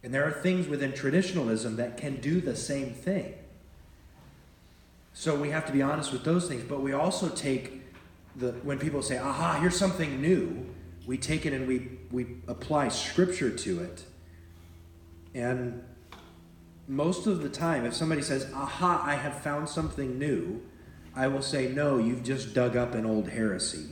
And 0.04 0.14
there 0.14 0.26
are 0.26 0.32
things 0.32 0.68
within 0.68 0.94
traditionalism 0.94 1.78
that 1.78 1.98
can 1.98 2.18
do 2.18 2.40
the 2.40 2.56
same 2.56 2.94
thing. 2.94 3.34
So 5.14 5.36
we 5.36 5.50
have 5.50 5.66
to 5.66 5.72
be 5.72 5.82
honest 5.82 6.12
with 6.12 6.24
those 6.24 6.48
things, 6.48 6.64
but 6.64 6.82
we 6.82 6.94
also 6.94 7.30
take 7.30 7.82
the 8.36 8.52
when 8.64 8.80
people 8.80 9.02
say, 9.02 9.18
"Aha, 9.18 9.60
here's 9.62 9.78
something 9.78 10.22
new," 10.22 10.66
we 11.06 11.18
take 11.18 11.46
it 11.46 11.54
and 11.54 11.68
we 11.68 11.90
we 12.12 12.38
apply 12.48 12.90
scripture 12.90 13.52
to 13.52 13.82
it. 13.82 14.04
And 15.34 15.84
most 16.88 17.28
of 17.28 17.42
the 17.42 17.50
time, 17.50 17.86
if 17.86 17.94
somebody 17.94 18.22
says, 18.22 18.52
Aha, 18.54 19.02
I 19.04 19.16
have 19.16 19.42
found 19.42 19.68
something 19.68 20.18
new, 20.20 20.62
I 21.16 21.28
will 21.28 21.42
say, 21.42 21.68
No, 21.68 21.98
you've 21.98 22.24
just 22.24 22.54
dug 22.54 22.76
up 22.76 22.94
an 22.96 23.06
old 23.06 23.30
heresy. 23.30 23.90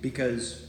Because 0.00 0.68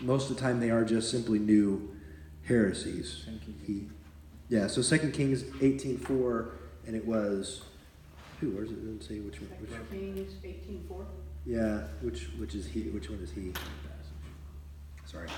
most 0.00 0.30
of 0.30 0.36
the 0.36 0.42
time 0.42 0.60
they 0.60 0.70
are 0.70 0.84
just 0.84 1.10
simply 1.10 1.38
new 1.38 1.96
heresies. 2.44 3.26
He, 3.66 3.88
yeah, 4.48 4.66
so 4.66 4.82
2 4.82 5.10
Kings 5.10 5.42
18.4, 5.42 6.50
and 6.86 6.94
it 6.94 7.04
was, 7.04 7.62
who, 8.40 8.50
where's 8.50 8.70
it, 8.70 8.76
doesn't 8.76 9.02
say 9.02 9.18
which 9.18 9.40
one, 9.40 9.50
which, 9.60 9.90
Kings 9.90 10.34
eighteen 10.44 10.84
four. 10.86 11.06
Yeah, 11.46 11.82
which, 12.00 12.28
which 12.38 12.54
is 12.54 12.66
he, 12.66 12.82
which 12.90 13.10
one 13.10 13.18
is 13.20 13.30
he? 13.30 13.52
Sorry. 15.06 15.28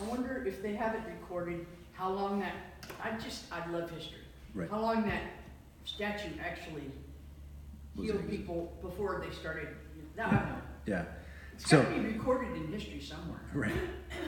I 0.00 0.04
wonder 0.04 0.44
if 0.46 0.62
they 0.62 0.74
have 0.74 0.94
it 0.94 1.00
recorded, 1.20 1.66
how 1.92 2.10
long 2.10 2.40
that, 2.40 2.54
I 3.02 3.12
just, 3.18 3.44
I 3.52 3.68
love 3.70 3.90
history. 3.90 4.18
Right. 4.54 4.70
How 4.70 4.80
long 4.80 5.04
that 5.06 5.22
statue 5.84 6.30
actually 6.40 6.90
Was 7.96 8.06
healed 8.06 8.20
it- 8.20 8.30
people 8.30 8.76
before 8.82 9.22
they 9.26 9.34
started, 9.34 9.68
I 10.18 10.22
don't 10.22 10.32
know. 10.32 10.56
Yeah. 10.86 11.04
It's 11.54 11.68
So- 11.70 11.82
gotta 11.82 11.94
be 11.94 12.06
recorded 12.08 12.56
in 12.56 12.68
history 12.72 13.00
somewhere. 13.00 13.40
Right. 13.52 13.72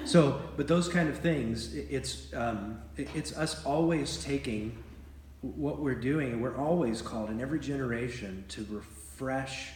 So, 0.04 0.40
but 0.56 0.68
those 0.68 0.88
kind 0.88 1.08
of 1.08 1.18
things, 1.18 1.74
i- 1.74 1.78
it's 1.90 2.32
um, 2.34 2.80
i- 2.98 3.06
it's 3.14 3.36
us 3.36 3.64
always 3.64 4.22
taking 4.22 4.82
what 5.42 5.80
we're 5.80 5.94
doing, 6.00 6.32
and 6.32 6.42
we're 6.42 6.56
always 6.56 7.02
called 7.02 7.30
in 7.30 7.40
every 7.40 7.58
generation 7.60 8.44
to 8.48 8.64
refresh. 8.70 9.72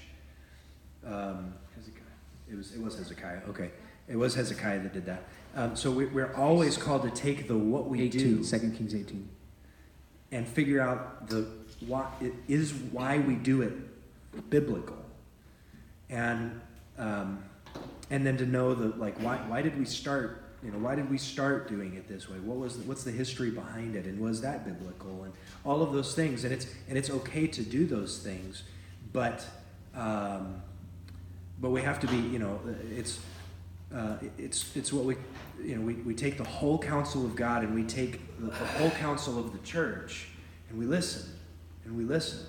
Um, 1.07 1.55
Hezekiah. 1.75 2.03
It 2.51 2.57
was 2.57 2.75
it 2.75 2.83
was 2.83 2.97
Hezekiah. 2.97 3.41
Okay, 3.49 3.71
it 4.09 4.17
was 4.17 4.35
Hezekiah 4.35 4.81
that 4.81 4.93
did 4.93 5.07
that. 5.07 5.25
Um, 5.57 5.75
so 5.75 5.91
we, 5.91 6.07
we're 6.07 6.35
always 6.35 6.77
called 6.77 7.03
to 7.03 7.11
take 7.11 7.49
the 7.49 7.57
what 7.57 7.89
we 7.89 8.03
18, 8.03 8.21
do 8.21 8.45
2 8.45 8.59
Kings 8.71 8.95
18. 8.95 9.29
and 10.33 10.47
figure 10.47 10.81
out 10.81 11.29
the 11.29 11.47
why 11.87 12.07
it 12.21 12.33
is 12.47 12.73
why 12.73 13.19
we 13.19 13.35
do 13.35 13.63
it 13.63 13.73
biblical 14.51 14.97
and 16.09 16.61
um, 16.99 17.43
and 18.11 18.27
then 18.27 18.37
to 18.37 18.47
know 18.47 18.75
the 18.75 18.97
like 18.97 19.19
why 19.21 19.37
why 19.49 19.63
did 19.63 19.79
we 19.79 19.85
start 19.85 20.45
you 20.63 20.71
know 20.71 20.79
why 20.79 20.95
did 20.95 21.11
we 21.11 21.17
start 21.19 21.69
doing 21.69 21.95
it 21.95 22.07
this 22.07 22.29
way 22.29 22.39
what 22.41 22.59
was 22.59 22.79
the, 22.79 22.85
what's 22.85 23.03
the 23.03 23.11
history 23.11 23.51
behind 23.51 23.97
it 23.97 24.05
and 24.05 24.21
was 24.21 24.41
that 24.41 24.65
biblical 24.65 25.25
and 25.25 25.33
all 25.65 25.83
of 25.83 25.93
those 25.93 26.15
things 26.15 26.45
and 26.45 26.53
it's 26.53 26.67
and 26.89 26.99
it's 26.99 27.11
okay 27.11 27.47
to 27.47 27.63
do 27.63 27.87
those 27.87 28.19
things 28.19 28.63
but 29.13 29.45
um, 29.95 30.63
but 31.61 31.71
we 31.71 31.83
have 31.83 32.01
to 32.01 32.07
be 32.07 32.17
you 32.17 32.39
know 32.39 32.61
it's 32.91 33.21
uh, 33.95 34.17
it's 34.39 34.77
it's 34.77 34.93
what 34.93 35.05
we 35.05 35.17
you 35.63 35.77
know 35.77 35.83
we, 35.83 35.95
we 35.95 36.15
take 36.15 36.39
the 36.39 36.45
whole 36.45 36.79
counsel 36.79 37.25
of 37.25 37.37
God 37.37 37.63
and 37.63 37.75
we 37.75 37.83
take 37.83 38.39
the, 38.39 38.47
the 38.47 38.53
whole 38.53 38.91
counsel 38.91 39.39
of 39.39 39.53
the 39.53 39.59
church 39.59 40.29
and 40.71 40.79
we 40.79 40.87
listen 40.87 41.33
and 41.85 41.97
we 41.97 42.05
listen. 42.05 42.47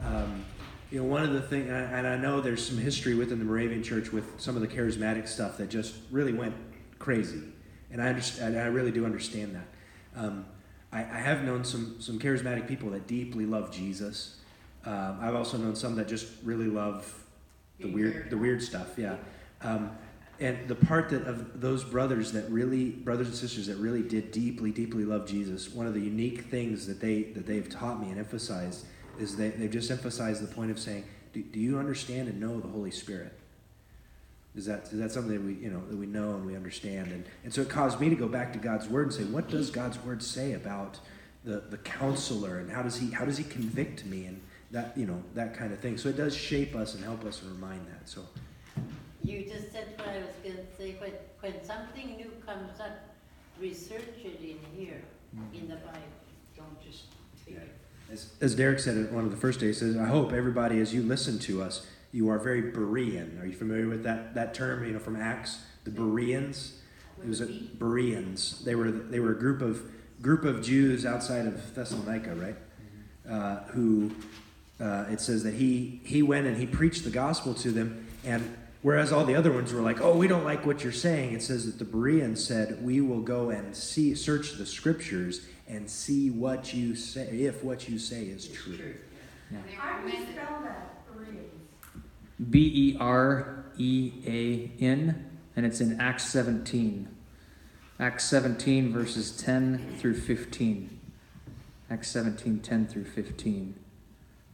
Um, 0.00 0.44
you 0.90 1.00
know, 1.00 1.06
one 1.06 1.24
of 1.24 1.32
the 1.32 1.40
things, 1.40 1.68
and, 1.70 2.06
I- 2.06 2.16
know 2.16 2.40
there's 2.40 2.64
some 2.64 2.78
history 2.78 3.14
within 3.14 3.38
the 3.38 3.44
Moravian 3.44 3.82
Church 3.82 4.12
with 4.12 4.40
some 4.40 4.54
of 4.54 4.62
the 4.62 4.68
charismatic 4.68 5.26
stuff 5.26 5.56
that 5.58 5.68
just 5.68 5.94
really 6.10 6.32
went 6.32 6.54
crazy, 6.98 7.42
and 7.90 8.00
I 8.00 8.08
understand. 8.08 8.56
I 8.56 8.66
really 8.66 8.92
do 8.92 9.04
understand 9.04 9.56
that. 9.56 9.66
Um, 10.20 10.46
I, 10.92 11.00
I 11.00 11.18
have 11.18 11.42
known 11.42 11.64
some 11.64 11.96
some 12.00 12.20
charismatic 12.20 12.68
people 12.68 12.90
that 12.90 13.06
deeply 13.06 13.46
love 13.46 13.72
Jesus. 13.72 14.36
Um, 14.84 15.18
I've 15.20 15.34
also 15.34 15.56
known 15.56 15.74
some 15.74 15.96
that 15.96 16.06
just 16.06 16.28
really 16.44 16.68
love 16.68 17.23
the 17.80 17.88
weird 17.88 18.30
the 18.30 18.36
weird 18.36 18.62
stuff. 18.62 18.98
Yeah. 18.98 19.16
Um, 19.60 19.90
and 20.40 20.66
the 20.66 20.74
part 20.74 21.10
that 21.10 21.26
of 21.26 21.60
those 21.60 21.84
brothers 21.84 22.32
that 22.32 22.48
really 22.50 22.90
brothers 22.90 23.28
and 23.28 23.36
sisters 23.36 23.66
that 23.66 23.76
really 23.76 24.02
did 24.02 24.32
deeply 24.32 24.70
deeply 24.70 25.04
love 25.04 25.26
jesus 25.26 25.70
one 25.70 25.86
of 25.86 25.94
the 25.94 26.00
unique 26.00 26.46
things 26.46 26.86
that 26.86 27.00
they 27.00 27.22
that 27.22 27.46
they've 27.46 27.68
taught 27.68 28.00
me 28.00 28.10
and 28.10 28.18
emphasized 28.18 28.84
is 29.18 29.36
that 29.36 29.58
they've 29.58 29.70
just 29.70 29.90
emphasized 29.90 30.42
the 30.42 30.52
point 30.52 30.70
of 30.70 30.78
saying 30.78 31.04
do, 31.32 31.42
do 31.42 31.60
you 31.60 31.78
understand 31.78 32.28
and 32.28 32.40
know 32.40 32.58
the 32.60 32.68
holy 32.68 32.90
spirit 32.90 33.32
is 34.56 34.66
that 34.66 34.84
is 34.92 34.98
that 34.98 35.12
something 35.12 35.32
that 35.32 35.42
we 35.42 35.54
you 35.54 35.70
know 35.70 35.82
that 35.88 35.96
we 35.96 36.06
know 36.06 36.34
and 36.34 36.44
we 36.44 36.56
understand 36.56 37.12
and 37.12 37.24
and 37.44 37.54
so 37.54 37.62
it 37.62 37.68
caused 37.68 38.00
me 38.00 38.08
to 38.08 38.16
go 38.16 38.28
back 38.28 38.52
to 38.52 38.58
god's 38.58 38.88
word 38.88 39.04
and 39.06 39.14
say 39.14 39.24
what 39.24 39.48
does 39.48 39.70
god's 39.70 39.98
word 40.00 40.22
say 40.22 40.52
about 40.52 40.98
the 41.44 41.62
the 41.70 41.78
counselor 41.78 42.58
and 42.58 42.70
how 42.70 42.82
does 42.82 42.96
he 42.96 43.10
how 43.10 43.24
does 43.24 43.36
he 43.36 43.44
convict 43.44 44.04
me 44.04 44.26
and 44.26 44.40
that 44.70 44.96
you 44.96 45.06
know 45.06 45.22
that 45.34 45.54
kind 45.56 45.72
of 45.72 45.78
thing 45.78 45.96
so 45.96 46.08
it 46.08 46.16
does 46.16 46.34
shape 46.36 46.74
us 46.74 46.94
and 46.94 47.04
help 47.04 47.24
us 47.24 47.42
and 47.42 47.50
remind 47.52 47.86
that 47.86 48.08
so 48.08 48.22
You 49.22 49.42
just 49.44 49.72
said 49.72 49.86
what 49.96 50.08
I 50.08 50.18
was 50.18 50.36
gonna 50.44 50.66
say, 50.76 50.96
when, 51.00 51.12
when 51.40 51.64
something 51.64 52.16
new 52.16 52.30
comes 52.44 52.78
up, 52.78 52.92
research 53.58 54.20
it 54.22 54.38
in 54.42 54.58
here, 54.76 55.00
in 55.54 55.66
the 55.66 55.76
Bible. 55.76 55.98
Don't 56.54 56.78
just 56.84 57.04
take 57.46 57.56
it. 57.56 57.74
As, 58.12 58.32
as 58.42 58.54
Derek 58.54 58.80
said 58.80 58.98
at 58.98 59.12
one 59.12 59.24
of 59.24 59.30
the 59.30 59.36
first 59.38 59.60
days, 59.60 59.78
says, 59.78 59.96
I 59.96 60.04
hope 60.04 60.34
everybody, 60.34 60.78
as 60.78 60.92
you 60.92 61.02
listen 61.02 61.38
to 61.40 61.62
us, 61.62 61.86
you 62.12 62.28
are 62.28 62.38
very 62.38 62.70
Berean. 62.70 63.40
Are 63.42 63.46
you 63.46 63.54
familiar 63.54 63.88
with 63.88 64.02
that, 64.04 64.34
that 64.34 64.52
term, 64.52 64.84
you 64.84 64.92
know, 64.92 64.98
from 64.98 65.16
Acts? 65.16 65.64
The 65.84 65.90
Bereans? 65.90 66.80
It 67.22 67.28
was 67.28 67.40
a, 67.40 67.46
Bereans. 67.46 68.62
They 68.62 68.74
were, 68.74 68.90
they 68.90 69.20
were 69.20 69.32
a 69.32 69.38
group 69.38 69.62
of, 69.62 69.80
group 70.20 70.44
of 70.44 70.62
Jews 70.62 71.06
outside 71.06 71.46
of 71.46 71.74
Thessalonica, 71.74 72.34
right? 72.34 72.56
Uh, 73.28 73.64
who, 73.72 74.12
uh, 74.80 75.04
it 75.10 75.20
says 75.20 75.42
that 75.44 75.54
he, 75.54 76.00
he 76.04 76.22
went 76.22 76.46
and 76.46 76.56
he 76.56 76.66
preached 76.66 77.04
the 77.04 77.10
gospel 77.10 77.54
to 77.54 77.70
them, 77.70 78.06
and 78.24 78.56
whereas 78.82 79.12
all 79.12 79.24
the 79.24 79.34
other 79.34 79.52
ones 79.52 79.72
were 79.72 79.80
like, 79.80 80.00
oh, 80.00 80.16
we 80.16 80.26
don't 80.28 80.44
like 80.44 80.66
what 80.66 80.82
you're 80.82 80.92
saying, 80.92 81.32
it 81.32 81.42
says 81.42 81.66
that 81.66 81.78
the 81.78 81.84
Bereans 81.84 82.44
said, 82.44 82.82
we 82.82 83.00
will 83.00 83.20
go 83.20 83.50
and 83.50 83.74
see, 83.76 84.14
search 84.14 84.52
the 84.58 84.66
scriptures 84.66 85.46
and 85.68 85.88
see 85.88 86.30
what 86.30 86.74
you 86.74 86.94
say, 86.94 87.26
if 87.28 87.62
what 87.64 87.88
you 87.88 87.98
say 87.98 88.22
is 88.24 88.48
true. 88.48 88.94
They 89.50 89.72
How 89.76 89.98
do 89.98 90.04
we 90.04 90.10
recommended- 90.12 90.34
spell 90.34 90.60
that, 90.64 91.06
Bereans? 91.14 92.50
B 92.50 92.92
E 92.92 92.96
R 93.00 93.64
E 93.78 94.12
A 94.26 94.70
N, 94.82 95.30
and 95.56 95.64
it's 95.64 95.80
in 95.80 96.00
Acts 96.00 96.24
17. 96.24 97.08
Acts 98.00 98.24
17, 98.24 98.92
verses 98.92 99.30
10 99.36 99.96
through 99.98 100.14
15. 100.14 101.00
Acts 101.88 102.10
17, 102.10 102.58
10 102.58 102.86
through 102.88 103.04
15. 103.04 103.74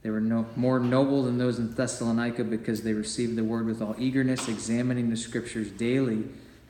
They 0.01 0.09
were 0.09 0.21
no, 0.21 0.47
more 0.55 0.79
noble 0.79 1.23
than 1.23 1.37
those 1.37 1.59
in 1.59 1.73
Thessalonica 1.73 2.43
because 2.43 2.81
they 2.81 2.93
received 2.93 3.35
the 3.35 3.43
word 3.43 3.65
with 3.65 3.81
all 3.81 3.95
eagerness, 3.99 4.47
examining 4.47 5.09
the 5.09 5.17
scriptures 5.17 5.69
daily 5.69 6.23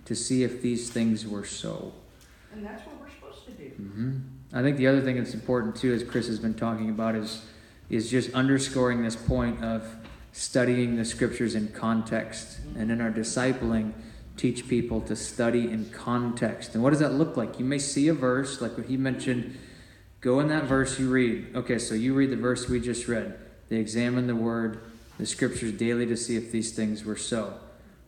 to 0.06 0.16
see 0.16 0.44
if 0.44 0.62
these 0.62 0.90
things 0.90 1.26
were 1.26 1.46
so. 1.46 1.94
And 2.52 2.66
that's 2.66 2.86
what 2.86 3.00
we're 3.00 3.10
supposed 3.10 3.46
to 3.46 3.52
do. 3.52 3.70
hmm 3.70 4.18
I 4.54 4.62
think 4.62 4.76
the 4.76 4.88
other 4.88 5.02
thing 5.02 5.16
that's 5.16 5.34
important 5.34 5.78
too, 5.78 5.94
as 5.94 6.04
Chris 6.04 6.28
has 6.28 6.40
been 6.40 6.54
talking 6.54 6.90
about, 6.90 7.16
is 7.16 7.42
is 7.90 8.10
just 8.10 8.34
underscoring 8.34 9.04
this 9.04 9.16
point 9.18 9.64
of 9.64 9.96
studying 10.32 10.96
the 10.96 11.06
scriptures 11.06 11.56
in 11.56 11.68
context, 11.70 12.60
and 12.78 12.90
in 12.90 13.02
our 13.02 13.12
discipling, 13.12 13.92
teach 14.38 14.68
people 14.68 15.02
to 15.02 15.16
study 15.16 15.70
in 15.70 15.90
context. 15.90 16.74
And 16.74 16.84
what 16.84 16.92
does 16.92 17.00
that 17.00 17.14
look 17.14 17.36
like? 17.36 17.60
You 17.60 17.66
may 17.66 17.78
see 17.78 18.08
a 18.08 18.14
verse, 18.14 18.62
like 18.62 18.78
what 18.78 18.88
he 18.88 18.98
mentioned. 18.98 19.58
Go 20.22 20.40
in 20.40 20.48
that 20.50 20.66
verse 20.66 21.00
you 21.00 21.10
read. 21.10 21.56
Okay, 21.56 21.80
so 21.80 21.96
you 21.96 22.14
read 22.14 22.30
the 22.30 22.36
verse 22.36 22.70
we 22.70 22.80
just 22.80 23.08
read. 23.08 23.38
They 23.70 23.78
examine 23.78 24.28
the 24.28 24.36
word, 24.36 24.80
the 25.18 25.26
scriptures 25.26 25.72
daily 25.74 26.06
to 26.06 26.16
see 26.16 26.38
if 26.38 26.52
these 26.52 26.72
things 26.72 27.04
were 27.04 27.18
so. 27.18 27.56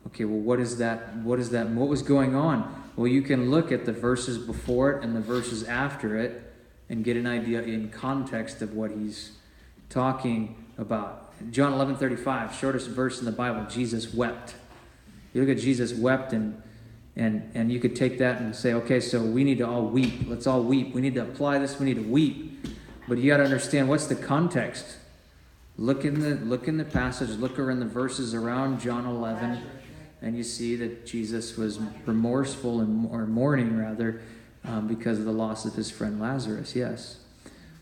Okay, 0.07 0.25
well, 0.25 0.39
what 0.39 0.59
is 0.59 0.77
that? 0.77 1.15
What 1.17 1.39
is 1.39 1.49
that? 1.49 1.69
What 1.69 1.87
was 1.87 2.03
going 2.03 2.35
on? 2.35 2.83
Well, 2.95 3.07
you 3.07 3.23
can 3.23 3.49
look 3.49 3.71
at 3.71 3.85
the 3.85 3.93
verses 3.93 4.37
before 4.37 4.91
it 4.91 5.03
and 5.03 5.15
the 5.15 5.21
verses 5.21 5.63
after 5.63 6.17
it 6.17 6.53
and 6.89 7.03
get 7.03 7.17
an 7.17 7.25
idea 7.25 7.63
in 7.63 7.89
context 7.89 8.61
of 8.61 8.75
what 8.75 8.91
he's 8.91 9.31
talking 9.89 10.63
about. 10.77 11.33
John 11.51 11.73
11 11.73 11.95
35, 11.95 12.55
shortest 12.55 12.89
verse 12.89 13.19
in 13.19 13.25
the 13.25 13.31
Bible, 13.31 13.65
Jesus 13.69 14.13
wept. 14.13 14.55
You 15.33 15.41
look 15.41 15.57
at 15.57 15.61
Jesus 15.61 15.93
wept, 15.93 16.33
and, 16.33 16.61
and, 17.15 17.49
and 17.53 17.71
you 17.71 17.79
could 17.79 17.95
take 17.95 18.17
that 18.19 18.41
and 18.41 18.55
say, 18.55 18.73
okay, 18.73 18.99
so 18.99 19.21
we 19.21 19.43
need 19.43 19.59
to 19.59 19.67
all 19.67 19.85
weep. 19.85 20.27
Let's 20.27 20.47
all 20.47 20.63
weep. 20.63 20.93
We 20.93 21.01
need 21.01 21.13
to 21.15 21.21
apply 21.21 21.59
this. 21.59 21.79
We 21.79 21.85
need 21.85 22.03
to 22.03 22.09
weep. 22.09 22.67
But 23.07 23.19
you 23.19 23.29
got 23.31 23.37
to 23.37 23.43
understand 23.43 23.89
what's 23.89 24.07
the 24.07 24.15
context. 24.15 24.97
Look 25.77 26.05
in 26.05 26.19
the 26.19 26.35
look 26.45 26.67
in 26.67 26.77
the 26.77 26.85
passage. 26.85 27.29
Look 27.31 27.59
around 27.59 27.79
the 27.79 27.85
verses 27.85 28.33
around 28.33 28.79
John 28.79 29.05
11 29.05 29.61
and 30.23 30.37
you 30.37 30.43
see 30.43 30.75
that 30.77 31.05
Jesus 31.05 31.57
was 31.57 31.79
remorseful 32.05 32.79
and 32.79 33.07
or 33.11 33.27
mourning 33.27 33.77
rather 33.77 34.21
um, 34.63 34.87
because 34.87 35.19
of 35.19 35.25
the 35.25 35.31
loss 35.31 35.65
of 35.65 35.75
his 35.75 35.91
friend 35.91 36.19
Lazarus. 36.19 36.75
Yes, 36.75 37.17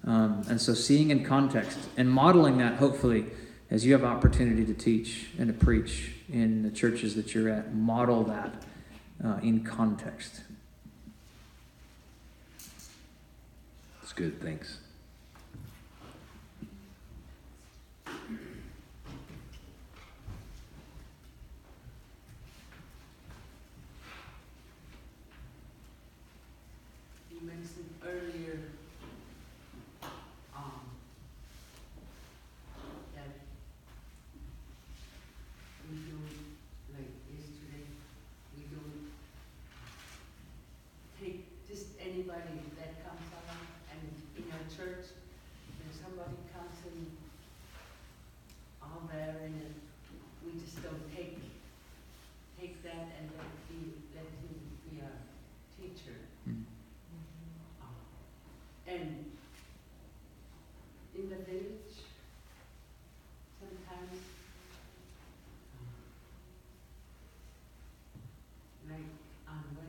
um, 0.06 0.44
and 0.50 0.60
so 0.60 0.74
seeing 0.74 1.12
in 1.12 1.24
context 1.24 1.78
and 1.96 2.10
modeling 2.10 2.58
that 2.58 2.76
hopefully 2.76 3.28
as 3.70 3.86
you 3.86 3.94
have 3.94 4.04
opportunity 4.04 4.66
to 4.66 4.74
teach 4.74 5.28
and 5.38 5.48
to 5.48 5.54
preach 5.54 6.14
in 6.30 6.64
the 6.64 6.72
churches 6.72 7.16
that 7.16 7.34
you're 7.34 7.48
at, 7.48 7.74
model 7.74 8.24
that 8.24 8.66
uh, 9.24 9.40
in 9.42 9.64
context. 9.64 10.42
That's 14.02 14.14
good. 14.14 14.42
Thanks. 14.42 14.81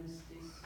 minus 0.03 0.23
this 0.29 0.63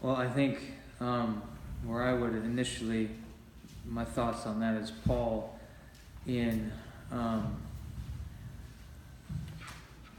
Well, 0.00 0.14
I 0.14 0.28
think 0.28 0.60
um, 1.00 1.42
where 1.84 2.04
I 2.04 2.12
would 2.12 2.32
initially, 2.32 3.10
my 3.84 4.04
thoughts 4.04 4.46
on 4.46 4.60
that 4.60 4.76
is 4.76 4.92
Paul 5.04 5.58
in 6.24 6.70
um, 7.10 7.56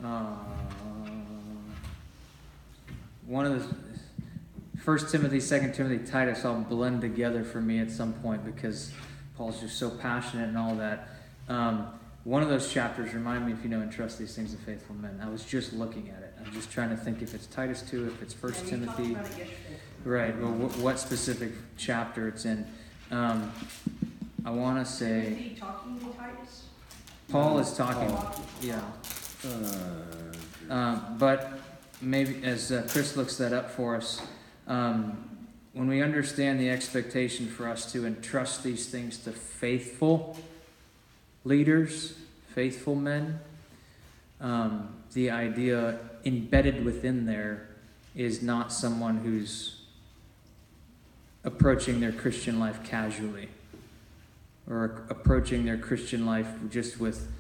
uh, 0.04 0.36
one 3.26 3.46
of 3.46 3.54
the 3.54 3.76
First 4.82 5.12
Timothy, 5.12 5.40
Second 5.40 5.74
Timothy, 5.74 6.06
Titus 6.06 6.44
all 6.44 6.56
blend 6.56 7.00
together 7.00 7.46
for 7.46 7.62
me 7.62 7.80
at 7.80 7.90
some 7.90 8.12
point 8.14 8.44
because 8.44 8.92
Paul's 9.38 9.62
just 9.62 9.78
so 9.78 9.90
passionate 9.90 10.50
and 10.50 10.58
all 10.58 10.76
that. 10.76 11.08
Um, 11.48 11.88
one 12.26 12.44
of 12.44 12.50
those 12.50 12.72
chapters 12.72 13.14
remind 13.14 13.46
me 13.46 13.54
if 13.54 13.64
you 13.64 13.70
know 13.70 13.80
and 13.80 13.92
trust 13.92 14.20
these 14.20 14.36
things 14.36 14.54
of 14.54 14.60
faithful 14.60 14.96
men. 14.96 15.22
I 15.24 15.30
was 15.30 15.46
just 15.46 15.72
looking 15.72 16.10
at 16.10 16.22
it. 16.22 16.34
I'm 16.46 16.52
just 16.52 16.72
trying 16.72 16.90
to 16.90 16.98
think 16.98 17.22
if 17.22 17.34
it's 17.34 17.46
Titus 17.48 17.82
two, 17.82 18.08
if 18.08 18.22
it's 18.22 18.34
First 18.34 18.66
Yeah, 18.68 18.78
we 18.78 18.86
talked 18.86 18.98
Timothy. 18.98 19.52
About 20.06 20.12
it 20.12 20.18
yesterday. 20.20 20.32
Right. 20.34 20.38
Well, 20.42 20.70
wh- 20.70 20.84
what 20.84 21.00
specific 21.00 21.52
chapter 21.78 22.28
it's 22.28 22.46
in? 22.46 22.66
Um, 23.12 23.52
I 24.46 24.52
want 24.52 24.78
to 24.78 24.82
Is 24.82 24.90
say 24.90 25.34
he 25.34 25.56
talking 25.56 26.00
to 26.00 26.06
Titus? 26.18 26.66
Paul 27.30 27.60
is 27.60 27.74
talking. 27.76 28.10
Paul. 28.10 28.42
Yeah. 28.62 28.82
Uh, 29.46 30.04
Um, 30.70 31.16
but 31.18 31.60
maybe 32.00 32.44
as 32.44 32.72
uh, 32.72 32.88
Chris 32.92 33.18
looks 33.18 33.38
that 33.38 33.54
up 33.54 33.72
for 33.72 33.96
us, 33.96 34.22
um, 34.68 35.18
when 35.74 35.88
we 35.88 36.04
understand 36.04 36.60
the 36.60 36.70
expectation 36.70 37.48
for 37.48 37.68
us 37.68 37.92
to 37.92 38.06
entrust 38.06 38.64
these 38.64 38.88
things 38.88 39.18
to 39.24 39.32
faithful 39.32 40.38
leaders, 41.44 42.14
faithful 42.54 42.94
men, 42.96 43.40
um, 44.42 44.90
the 45.14 45.32
idea 45.32 45.98
embedded 46.24 46.86
within 46.86 47.26
there 47.26 47.70
is 48.16 48.44
not 48.44 48.72
someone 48.72 49.18
who's 49.18 49.79
approaching 51.44 52.00
their 52.00 52.12
Christian 52.12 52.60
life 52.60 52.84
casually 52.84 53.50
or 54.70 55.06
approaching 55.10 55.66
their 55.66 55.78
Christian 55.78 56.26
life 56.26 56.48
just 56.70 57.00
with 57.00 57.32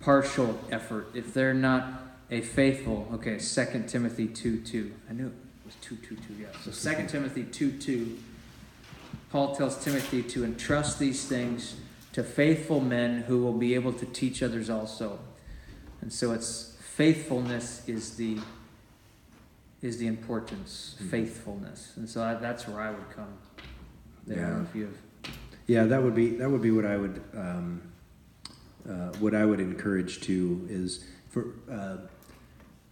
partial 0.00 0.58
effort. 0.70 1.08
If 1.14 1.34
they're 1.34 1.54
not 1.54 2.02
a 2.30 2.40
faithful, 2.40 3.08
okay, 3.14 3.38
2 3.38 3.84
Timothy 3.86 4.26
2 4.28 4.60
2. 4.60 4.92
I 5.10 5.12
knew 5.12 5.26
it 5.26 5.32
was 5.64 5.74
2 5.82 5.96
2 5.96 6.16
2, 6.16 6.22
yeah. 6.40 6.46
So 6.64 6.92
2 6.92 7.06
Timothy 7.06 7.44
2 7.44 7.72
2, 7.72 8.18
Paul 9.30 9.54
tells 9.54 9.82
Timothy 9.82 10.22
to 10.22 10.44
entrust 10.44 10.98
these 10.98 11.26
things 11.26 11.76
to 12.12 12.22
faithful 12.22 12.80
men 12.80 13.22
who 13.22 13.42
will 13.42 13.52
be 13.52 13.74
able 13.74 13.92
to 13.92 14.06
teach 14.06 14.42
others 14.42 14.70
also. 14.70 15.18
And 16.00 16.12
so 16.12 16.32
it's 16.32 16.76
faithfulness 16.80 17.82
is 17.88 18.16
the 18.16 18.38
is 19.84 19.98
the 19.98 20.06
importance, 20.06 20.96
Mhm. 20.98 21.10
faithfulness. 21.10 21.92
And 21.96 22.08
so 22.08 22.22
I, 22.22 22.34
that's 22.34 22.66
where 22.66 22.80
I 22.80 22.90
would 22.90 23.10
come 23.10 23.28
there. 24.26 24.38
I 24.38 24.40
don't 24.40 24.50
know 24.50 24.58
Yeah. 24.62 24.68
if 24.70 24.74
you 24.74 24.84
have 24.86 24.94
Yeah, 25.66 25.84
that 25.84 26.02
would 26.02 26.14
be 26.14 26.36
that 26.36 26.50
would 26.50 26.60
be 26.62 26.70
what 26.70 26.84
I 26.86 26.96
would 26.96 27.22
um, 27.34 27.80
uh, 28.88 29.12
what 29.18 29.34
I 29.34 29.44
would 29.46 29.60
encourage 29.60 30.20
to 30.22 30.66
is 30.70 31.04
for 31.30 31.46
uh, 31.70 31.96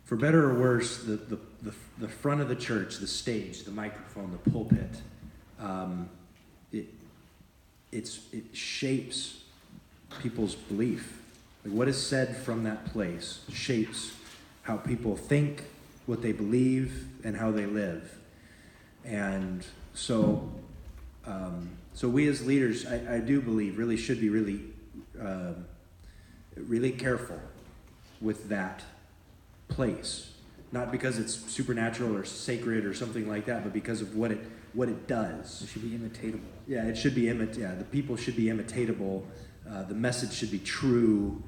for 0.05 0.17
better 0.17 0.51
or 0.51 0.55
worse 0.59 1.03
the, 1.03 1.17
the 1.17 1.39
the 1.63 1.75
the 1.99 2.09
front 2.09 2.41
of 2.41 2.49
the 2.49 2.57
church, 2.57 2.99
the 2.99 3.07
stage, 3.07 3.65
the 3.65 3.71
microphone, 3.71 4.31
the 4.33 4.51
pulpit, 4.51 5.03
um, 5.61 6.09
it 6.73 6.87
it's 7.91 8.21
it 8.33 8.55
shapes 8.57 9.45
people's 10.23 10.55
belief. 10.55 11.21
Like 11.65 11.75
what 11.75 11.89
is 11.89 11.99
said 11.99 12.37
from 12.37 12.65
that 12.65 12.87
place 12.87 13.41
shapes 13.53 14.13
how 14.63 14.77
people 14.79 15.15
think, 15.17 15.65
what 16.13 16.21
they 16.21 16.33
believe, 16.33 17.07
and 17.25 17.35
how 17.35 17.51
they 17.51 17.65
live. 17.65 18.19
And 19.03 19.65
so, 19.95 20.53
um, 21.27 21.71
so 21.95 22.07
we 22.07 22.29
as 22.29 22.45
leaders, 22.45 22.85
I, 22.85 23.17
I 23.17 23.19
do 23.21 23.41
believe, 23.41 23.79
really 23.79 23.97
should 23.97 24.21
be 24.21 24.29
really, 24.29 24.61
um 25.19 25.65
really 26.57 26.93
careful 26.93 27.41
with 28.21 28.51
that 28.51 28.83
place. 29.69 30.33
Not 30.71 30.93
because 30.93 31.19
it's 31.19 31.35
supernatural 31.35 32.15
or 32.15 32.27
sacred 32.27 32.85
or 32.85 32.93
something 32.93 33.27
like 33.27 33.47
that, 33.47 33.63
but 33.63 33.73
because 33.73 34.03
of 34.03 34.15
what 34.15 34.31
it 34.31 34.41
what 34.75 34.89
it 34.91 35.07
does. 35.07 35.63
it 35.63 35.69
should 35.71 35.83
be 35.83 35.97
imitatable. 35.99 36.41
Yeah, 36.67 36.85
it 36.85 36.97
should 36.97 37.15
be 37.15 37.23
imit. 37.23 37.57
Yeah, 37.57 37.75
the 37.75 37.85
people 37.85 38.17
should 38.17 38.37
be 38.37 38.45
imitatable. 38.45 39.23
Uh, 39.71 39.83
the 39.85 39.95
message 39.95 40.33
should 40.33 40.51
be 40.51 40.59
true. 40.59 41.43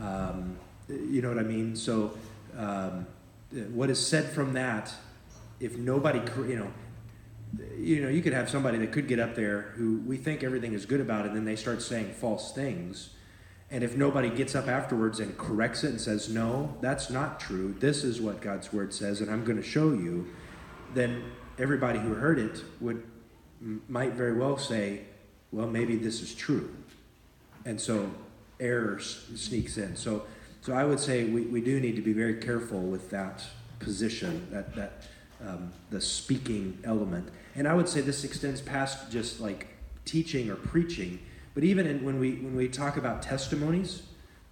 Um, 0.00 0.56
you 0.88 1.22
know 1.22 1.28
what 1.28 1.38
I 1.38 1.42
mean? 1.42 1.76
So, 1.76 2.16
um, 2.56 3.06
what 3.50 3.90
is 3.90 4.04
said 4.04 4.26
from 4.30 4.52
that, 4.54 4.92
if 5.60 5.76
nobody, 5.76 6.20
you 6.48 6.56
know, 6.56 6.70
you 7.78 8.02
know, 8.02 8.08
you 8.08 8.20
could 8.20 8.34
have 8.34 8.50
somebody 8.50 8.78
that 8.78 8.92
could 8.92 9.08
get 9.08 9.18
up 9.18 9.34
there 9.34 9.72
who 9.76 10.00
we 10.06 10.16
think 10.16 10.42
everything 10.42 10.74
is 10.74 10.84
good 10.84 11.00
about, 11.00 11.26
and 11.26 11.34
then 11.34 11.44
they 11.44 11.56
start 11.56 11.80
saying 11.80 12.12
false 12.12 12.52
things. 12.52 13.10
And 13.70 13.82
if 13.84 13.96
nobody 13.96 14.30
gets 14.30 14.54
up 14.54 14.66
afterwards 14.66 15.20
and 15.20 15.36
corrects 15.36 15.84
it 15.84 15.90
and 15.90 16.00
says, 16.00 16.28
no, 16.28 16.76
that's 16.80 17.10
not 17.10 17.40
true, 17.40 17.74
this 17.78 18.04
is 18.04 18.20
what 18.20 18.40
God's 18.40 18.72
word 18.72 18.94
says, 18.94 19.20
and 19.20 19.30
I'm 19.30 19.44
going 19.44 19.56
to 19.58 19.62
show 19.66 19.92
you, 19.92 20.28
then 20.94 21.22
everybody 21.58 21.98
who 21.98 22.14
heard 22.14 22.38
it 22.38 22.62
would 22.80 23.02
might 23.88 24.12
very 24.12 24.38
well 24.38 24.56
say, 24.56 25.00
well, 25.50 25.66
maybe 25.66 25.96
this 25.96 26.20
is 26.22 26.34
true. 26.34 26.74
And 27.64 27.80
so 27.80 28.10
error 28.60 29.00
sneaks 29.00 29.76
in. 29.76 29.96
So, 29.96 30.24
so 30.68 30.74
I 30.74 30.84
would 30.84 31.00
say 31.00 31.24
we, 31.24 31.46
we 31.46 31.62
do 31.62 31.80
need 31.80 31.96
to 31.96 32.02
be 32.02 32.12
very 32.12 32.34
careful 32.34 32.78
with 32.78 33.08
that 33.08 33.42
position, 33.78 34.46
that, 34.50 34.74
that 34.74 35.04
um, 35.42 35.72
the 35.88 35.98
speaking 35.98 36.78
element. 36.84 37.30
And 37.54 37.66
I 37.66 37.72
would 37.72 37.88
say 37.88 38.02
this 38.02 38.22
extends 38.22 38.60
past 38.60 39.10
just 39.10 39.40
like 39.40 39.68
teaching 40.04 40.50
or 40.50 40.56
preaching, 40.56 41.20
but 41.54 41.64
even 41.64 41.86
in, 41.86 42.04
when, 42.04 42.20
we, 42.20 42.32
when 42.32 42.54
we 42.54 42.68
talk 42.68 42.98
about 42.98 43.22
testimonies, 43.22 44.02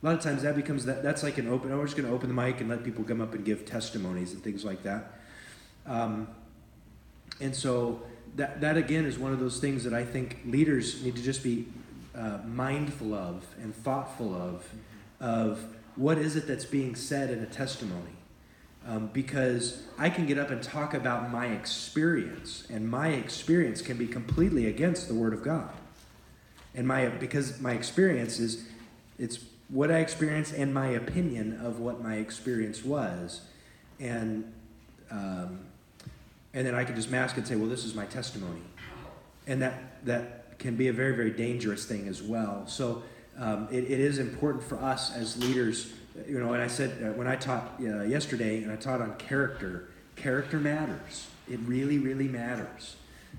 a 0.03 0.07
lot 0.07 0.15
of 0.15 0.23
times 0.23 0.41
that 0.41 0.57
becomes 0.57 0.87
that, 0.87 1.03
that's 1.03 1.23
like 1.23 1.37
an 1.37 1.49
open, 1.49 1.71
oh, 1.71 1.77
we're 1.77 1.85
just 1.85 1.99
going 1.99 2.09
to 2.09 2.15
open 2.15 2.29
the 2.29 2.35
mic 2.35 2.63
and 2.63 2.71
let 2.71 2.83
people 2.83 3.05
come 3.05 3.21
up 3.21 3.35
and 3.35 3.45
give 3.45 3.67
testimonies 3.67 4.33
and 4.33 4.43
things 4.43 4.65
like 4.65 4.83
that. 4.85 5.21
Um, 5.85 6.29
and 7.43 7.55
so 7.55 8.01
that, 8.37 8.63
that 8.63 8.79
again 8.79 9.05
is 9.05 9.19
one 9.19 9.35
of 9.35 9.39
those 9.39 9.61
things 9.61 9.85
that 9.85 9.93
I 9.93 10.07
think 10.07 10.39
leaders 10.47 11.05
need 11.05 11.17
to 11.17 11.23
just 11.23 11.43
be 11.43 11.67
uh, 12.15 12.39
mindful 12.47 13.13
of 13.13 13.45
and 13.61 13.77
thoughtful 13.77 14.35
of, 14.35 14.67
of 15.21 15.76
what 15.97 16.19
is 16.19 16.37
it 16.37 16.47
that's 16.47 16.65
being 16.65 16.95
said 16.95 17.31
in 17.31 17.43
a 17.43 17.47
testimony. 17.47 18.13
Um, 18.87 19.09
because 19.13 19.83
I 19.99 20.11
can 20.11 20.27
get 20.27 20.39
up 20.39 20.51
and 20.51 20.63
talk 20.63 20.95
about 20.95 21.33
my 21.33 21.47
experience, 21.47 22.69
and 22.71 22.89
my 22.89 23.09
experience 23.09 23.83
can 23.83 23.97
be 23.97 24.07
completely 24.07 24.67
against 24.67 25.09
the 25.09 25.15
Word 25.15 25.33
of 25.33 25.43
God. 25.43 25.73
And 26.73 26.87
my 26.87 27.09
because 27.09 27.59
my 27.61 27.73
experience 27.73 28.39
is 28.39 28.65
it's 29.19 29.41
what 29.69 29.91
I 29.91 29.99
experienced 29.99 30.55
and 30.55 30.73
my 30.73 30.87
opinion 30.87 31.59
of 31.61 31.81
what 31.81 32.01
my 32.01 32.17
experience 32.17 32.85
was, 32.85 33.41
and 33.99 34.53
um, 35.11 35.67
and 36.55 36.65
then 36.65 36.77
I 36.77 36.85
can 36.85 36.95
just 36.95 37.11
mask 37.11 37.37
and 37.37 37.47
say, 37.47 37.57
well, 37.57 37.69
this 37.69 37.85
is 37.85 37.93
my 37.93 38.07
testimony, 38.07 38.63
and 39.49 39.61
that 39.63 40.05
that 40.07 40.61
can 40.61 40.77
be 40.77 40.87
a 40.87 40.93
very 40.93 41.17
very 41.17 41.33
dangerous 41.33 41.87
thing 41.87 42.07
as 42.07 42.23
well. 42.23 42.69
So 42.69 43.03
um, 43.39 43.69
it, 43.71 43.85
it 43.85 44.01
is 44.01 44.19
important 44.19 44.65
for 44.65 44.77
us 44.77 45.15
as 45.15 45.37
leaders, 45.37 45.93
you 46.27 46.39
know. 46.39 46.53
And 46.53 46.63
I 46.63 46.67
said 46.67 47.03
uh, 47.03 47.13
when 47.13 47.27
I 47.27 47.37
taught 47.37 47.75
uh, 47.81 48.03
yesterday, 48.03 48.63
and 48.63 48.73
I 48.73 48.77
taught 48.77 49.01
on 49.01 49.17
character. 49.17 49.89
Character 50.17 50.59
matters. 50.59 51.29
It 51.49 51.61
really 51.61 51.99
really 51.99 52.29
matters. 52.29 52.97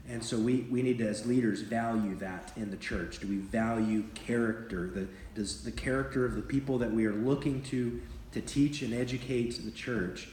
And 0.07 0.23
so 0.23 0.37
we, 0.37 0.67
we 0.69 0.83
need 0.83 0.99
to, 0.99 1.07
as 1.07 1.25
leaders, 1.25 1.61
value 1.61 2.15
that 2.17 2.53
in 2.55 2.69
the 2.69 2.77
church. 2.77 3.19
Do 3.19 3.27
we 3.27 3.37
value 3.37 4.03
character? 4.13 4.87
The, 4.87 5.07
does 5.35 5.63
the 5.63 5.71
character 5.71 6.23
of 6.23 6.35
the 6.35 6.41
people 6.41 6.77
that 6.77 6.91
we 6.91 7.05
are 7.05 7.13
looking 7.13 7.61
to 7.63 7.99
to 8.31 8.41
teach 8.41 8.81
and 8.81 8.93
educate 8.93 9.63
the 9.63 9.71
church, 9.71 10.29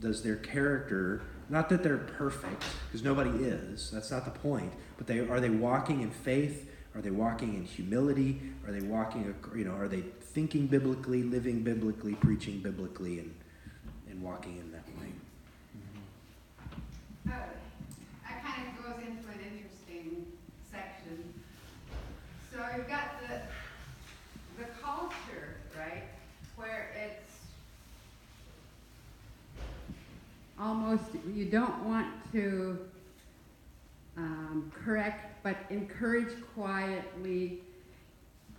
does 0.00 0.22
their 0.22 0.36
character, 0.36 1.22
not 1.48 1.68
that 1.68 1.82
they're 1.82 1.96
perfect, 1.96 2.62
because 2.86 3.02
nobody 3.02 3.30
is, 3.30 3.90
that's 3.90 4.10
not 4.10 4.24
the 4.24 4.38
point, 4.38 4.72
but 4.96 5.06
they 5.06 5.20
are 5.20 5.40
they 5.40 5.50
walking 5.50 6.02
in 6.02 6.10
faith? 6.10 6.70
Are 6.94 7.00
they 7.00 7.10
walking 7.10 7.54
in 7.54 7.64
humility? 7.64 8.40
Are 8.66 8.72
they 8.72 8.80
walking, 8.86 9.34
you 9.56 9.64
know, 9.64 9.72
are 9.72 9.88
they 9.88 10.00
thinking 10.20 10.66
biblically, 10.66 11.22
living 11.22 11.62
biblically, 11.62 12.14
preaching 12.14 12.60
biblically, 12.60 13.20
and, 13.20 13.34
and 14.10 14.22
walking 14.22 14.56
in 14.58 14.72
that 14.72 14.84
way? 15.00 15.12
Uh, 17.26 17.32
That 18.26 18.42
kind 18.44 18.68
of 18.68 18.84
goes 18.84 19.02
into 19.06 19.28
an 19.28 19.40
interesting 19.52 20.26
section. 20.70 21.34
So 22.52 22.58
you've 22.76 22.88
got 22.88 23.20
the, 23.28 23.40
the 24.62 24.68
culture, 24.82 25.56
right, 25.76 26.04
where 26.56 26.90
it's, 26.96 27.34
almost, 30.60 31.04
you 31.32 31.44
don't 31.44 31.84
want 31.84 32.08
to 32.32 32.78
um, 34.18 34.72
correct, 34.84 35.42
but 35.44 35.56
encourage 35.70 36.34
quietly, 36.54 37.60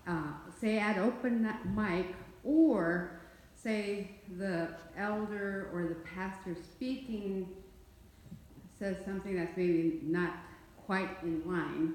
uh, 0.07 0.31
say 0.59 0.79
at 0.79 0.97
open 0.97 1.47
mic, 1.75 2.15
or 2.45 3.19
say 3.61 4.11
the 4.37 4.69
elder 4.97 5.69
or 5.73 5.83
the 5.83 5.95
pastor 6.15 6.55
speaking 6.55 7.47
says 8.79 8.95
something 9.05 9.35
that's 9.35 9.55
maybe 9.57 9.99
not 10.03 10.33
quite 10.85 11.09
in 11.23 11.43
line, 11.45 11.93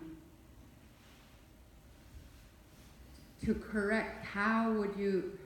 to 3.43 3.55
correct, 3.55 4.27
how 4.27 4.73
would 4.73 4.95
you, 4.97 5.39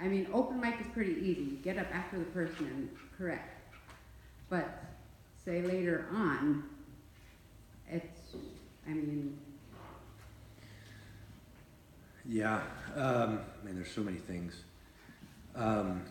I 0.00 0.08
mean, 0.08 0.26
open 0.32 0.60
mic 0.60 0.80
is 0.80 0.86
pretty 0.92 1.14
easy, 1.14 1.58
get 1.62 1.78
up 1.78 1.86
after 1.94 2.18
the 2.18 2.24
person 2.26 2.66
and 2.66 2.88
correct. 3.16 3.52
But 4.50 4.84
say 5.44 5.62
later 5.62 6.06
on, 6.12 6.64
it's, 7.90 8.34
I 8.86 8.90
mean, 8.90 9.38
Yeah, 12.28 12.60
um, 12.96 13.40
man, 13.62 13.76
there's 13.76 13.92
so 13.92 14.00
many 14.00 14.16
things. 14.16 14.64
Um, 15.54 16.02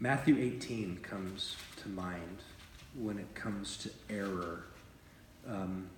Matthew 0.00 0.38
18 0.38 0.98
comes 1.02 1.56
to 1.82 1.88
mind 1.90 2.38
when 2.94 3.18
it 3.18 3.34
comes 3.34 3.76
to 3.78 3.90
error. 4.08 4.64
Um, 5.46 5.90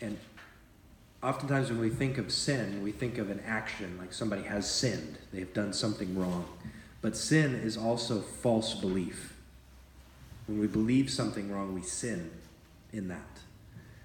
and 0.00 0.16
oftentimes 1.22 1.68
when 1.68 1.80
we 1.80 1.90
think 1.90 2.16
of 2.16 2.32
sin, 2.32 2.82
we 2.82 2.90
think 2.90 3.18
of 3.18 3.30
an 3.30 3.42
action, 3.46 3.98
like 3.98 4.14
somebody 4.14 4.42
has 4.42 4.70
sinned, 4.70 5.18
they 5.30 5.40
have 5.40 5.52
done 5.52 5.74
something 5.74 6.18
wrong. 6.18 6.46
But 7.02 7.16
sin 7.16 7.54
is 7.54 7.76
also 7.76 8.20
false 8.20 8.74
belief. 8.74 9.34
When 10.46 10.58
we 10.58 10.66
believe 10.66 11.10
something 11.10 11.52
wrong, 11.52 11.74
we 11.74 11.82
sin 11.82 12.30
in 12.92 13.08
that. 13.08 13.40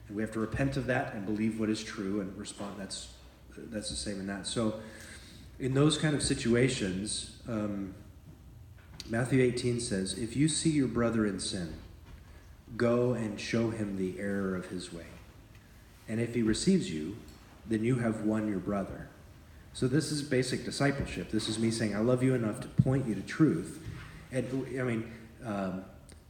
And 0.08 0.16
we 0.16 0.24
have 0.24 0.32
to 0.34 0.40
repent 0.40 0.78
of 0.78 0.86
that 0.88 1.14
and 1.14 1.26
believe 1.26 1.60
what 1.60 1.70
is 1.70 1.84
true 1.84 2.22
and 2.22 2.38
respond. 2.38 2.76
That's 2.78 3.10
that's 3.58 3.90
the 3.90 3.96
same 3.96 4.20
in 4.20 4.28
that. 4.28 4.48
So, 4.48 4.76
in 5.60 5.74
those 5.74 5.98
kind 5.98 6.16
of 6.16 6.24
situations, 6.24 7.38
um, 7.48 7.94
Matthew 9.10 9.44
18 9.44 9.80
says, 9.80 10.18
If 10.18 10.36
you 10.36 10.48
see 10.48 10.72
your 10.72 10.88
brother 10.88 11.26
in 11.26 11.40
sin, 11.40 11.74
go 12.76 13.14
and 13.14 13.40
show 13.40 13.70
him 13.70 13.98
the 13.98 14.20
error 14.20 14.56
of 14.56 14.68
his 14.68 14.92
way. 14.92 15.06
And 16.08 16.20
if 16.20 16.34
he 16.34 16.42
receives 16.42 16.92
you, 16.92 17.16
then 17.68 17.84
you 17.84 17.96
have 17.96 18.22
won 18.22 18.48
your 18.48 18.60
brother. 18.60 19.08
So, 19.74 19.88
this 19.88 20.12
is 20.12 20.22
basic 20.22 20.66
discipleship. 20.66 21.32
This 21.32 21.48
is 21.48 21.60
me 21.60 21.72
saying, 21.72 21.96
I 21.96 22.00
love 22.00 22.24
you 22.24 22.34
enough 22.34 22.60
to 22.62 22.68
point 22.68 23.08
you 23.08 23.16
to 23.16 23.22
truth. 23.22 23.86
And 24.32 24.48
I 24.80 24.84
mean, 24.84 25.12
um, 25.46 25.86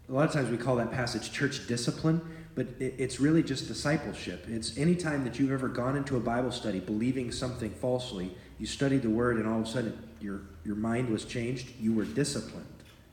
a 0.09 0.11
lot 0.11 0.27
of 0.27 0.33
times 0.33 0.49
we 0.49 0.57
call 0.57 0.75
that 0.77 0.91
passage 0.91 1.31
church 1.31 1.67
discipline 1.67 2.21
but 2.55 2.67
it, 2.79 2.95
it's 2.97 3.19
really 3.19 3.43
just 3.43 3.67
discipleship. 3.67 4.45
It's 4.47 4.77
any 4.77 4.95
time 4.95 5.23
that 5.23 5.39
you've 5.39 5.51
ever 5.51 5.67
gone 5.67 5.95
into 5.95 6.17
a 6.17 6.19
Bible 6.19 6.51
study 6.51 6.79
believing 6.79 7.31
something 7.31 7.71
falsely, 7.71 8.35
you 8.59 8.65
studied 8.65 9.01
the 9.01 9.09
word, 9.09 9.37
and 9.37 9.47
all 9.47 9.59
of 9.61 9.65
a 9.65 9.69
sudden 9.69 10.07
your 10.21 10.41
your 10.65 10.75
mind 10.75 11.09
was 11.09 11.25
changed. 11.25 11.69
You 11.79 11.93
were 11.93 12.05
disciplined. 12.05 12.65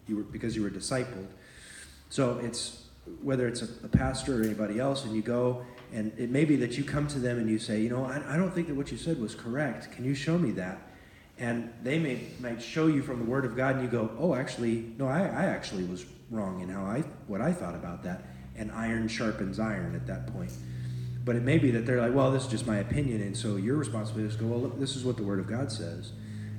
You 0.06 0.16
were 0.16 0.22
because 0.22 0.56
you 0.56 0.62
were 0.62 0.70
discipled. 0.70 1.28
So 2.08 2.38
it's 2.38 2.84
whether 3.22 3.48
it's 3.48 3.62
a, 3.62 3.68
a 3.84 3.88
pastor 3.88 4.40
or 4.40 4.44
anybody 4.44 4.78
else, 4.78 5.04
and 5.04 5.14
you 5.14 5.22
go, 5.22 5.64
and 5.92 6.12
it 6.18 6.30
may 6.30 6.44
be 6.44 6.56
that 6.56 6.76
you 6.76 6.84
come 6.84 7.08
to 7.08 7.18
them 7.18 7.38
and 7.38 7.48
you 7.48 7.58
say, 7.58 7.80
you 7.80 7.88
know, 7.88 8.04
I, 8.04 8.34
I 8.34 8.36
don't 8.36 8.54
think 8.54 8.68
that 8.68 8.74
what 8.74 8.92
you 8.92 8.98
said 8.98 9.20
was 9.20 9.34
correct. 9.34 9.92
Can 9.92 10.04
you 10.04 10.14
show 10.14 10.38
me 10.38 10.52
that? 10.52 10.78
And 11.38 11.72
they 11.82 11.98
may 11.98 12.26
might 12.38 12.60
show 12.60 12.86
you 12.86 13.02
from 13.02 13.18
the 13.18 13.24
Word 13.24 13.44
of 13.44 13.56
God, 13.56 13.76
and 13.76 13.84
you 13.84 13.90
go, 13.90 14.10
oh, 14.18 14.34
actually, 14.34 14.92
no, 14.98 15.08
I, 15.08 15.20
I 15.20 15.44
actually 15.46 15.84
was 15.84 16.04
wrong 16.30 16.60
in 16.60 16.68
how 16.68 16.84
I 16.84 17.00
what 17.26 17.40
I 17.40 17.52
thought 17.52 17.74
about 17.74 18.02
that 18.04 18.24
and 18.60 18.70
iron 18.72 19.08
sharpens 19.08 19.58
iron 19.58 19.94
at 19.94 20.06
that 20.06 20.32
point. 20.32 20.52
But 21.24 21.34
it 21.34 21.42
may 21.42 21.58
be 21.58 21.70
that 21.72 21.86
they're 21.86 22.00
like, 22.00 22.14
well, 22.14 22.30
this 22.30 22.44
is 22.44 22.50
just 22.50 22.66
my 22.66 22.76
opinion, 22.76 23.20
and 23.22 23.36
so 23.36 23.56
your 23.56 23.76
responsibility 23.76 24.28
is 24.28 24.36
to 24.36 24.44
go, 24.44 24.50
well, 24.50 24.60
look, 24.60 24.78
this 24.78 24.94
is 24.94 25.04
what 25.04 25.16
the 25.16 25.22
Word 25.22 25.40
of 25.40 25.48
God 25.48 25.72
says. 25.72 26.12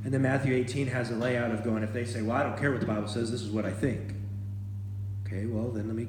And 0.04 0.14
then 0.14 0.24
Matthew 0.24 0.56
18 0.56 0.88
has 0.88 1.12
a 1.12 1.16
layout 1.16 1.52
of 1.52 1.64
going, 1.64 1.84
if 1.84 1.94
they 1.94 2.06
say, 2.06 2.22
well, 2.22 2.36
I 2.36 2.44
don't 2.44 2.58
care 2.58 2.72
what 2.72 2.80
the 2.80 2.88
Bible 2.88 3.08
says, 3.08 3.32
this 3.32 3.42
is 3.42 3.52
what 3.52 3.66
I 3.66 3.72
think. 3.72 4.16
Okay, 5.26 5.46
well, 5.46 5.70
then 5.70 5.88
let 5.88 5.96
me 5.96 6.08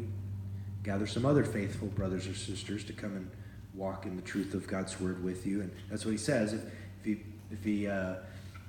gather 0.82 1.06
some 1.06 1.24
other 1.24 1.44
faithful 1.44 1.88
brothers 1.88 2.26
or 2.26 2.34
sisters 2.34 2.84
to 2.84 2.92
come 2.92 3.14
and 3.14 3.30
walk 3.74 4.06
in 4.06 4.16
the 4.16 4.22
truth 4.22 4.54
of 4.54 4.66
God's 4.66 4.98
Word 4.98 5.22
with 5.22 5.46
you. 5.46 5.60
And 5.60 5.70
that's 5.90 6.04
what 6.04 6.12
he 6.12 6.18
says. 6.18 6.54
If, 6.54 6.62
if 7.00 7.04
he, 7.04 7.22
if 7.50 7.64
he 7.64 7.86
uh, 7.86 8.14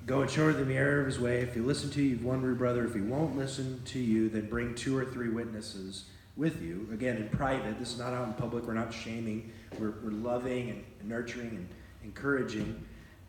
go 0.06 0.22
and 0.22 0.30
show 0.30 0.52
the 0.52 0.74
error 0.76 1.00
of 1.00 1.08
his 1.08 1.20
way, 1.20 1.40
if 1.40 1.54
he 1.54 1.62
listen 1.62 1.90
to 1.92 2.02
you, 2.02 2.10
you've 2.10 2.26
won 2.26 2.42
your 2.42 2.56
brother. 2.56 2.86
If 2.86 2.94
he 2.94 3.02
won't 3.02 3.38
listen 3.38 3.82
to 3.86 4.00
you, 4.00 4.30
then 4.30 4.50
bring 4.50 4.76
two 4.76 4.98
or 4.98 5.06
three 5.06 5.30
witnesses 5.30 6.06
with 6.36 6.62
you. 6.62 6.88
Again, 6.92 7.18
in 7.18 7.30
private, 7.30 7.80
this 7.80 7.94
is 7.94 8.00
not 8.00 8.14
out 8.14 8.28
in 8.28 8.34
public. 8.34 8.66
We're 8.66 8.74
not 8.74 8.94
shaming. 8.94 9.52
We're, 9.80 9.94
we're 10.04 10.12
loving 10.12 10.70
and, 10.70 10.84
nurturing 11.04 11.50
and 11.50 11.70
encouraging. 12.04 12.84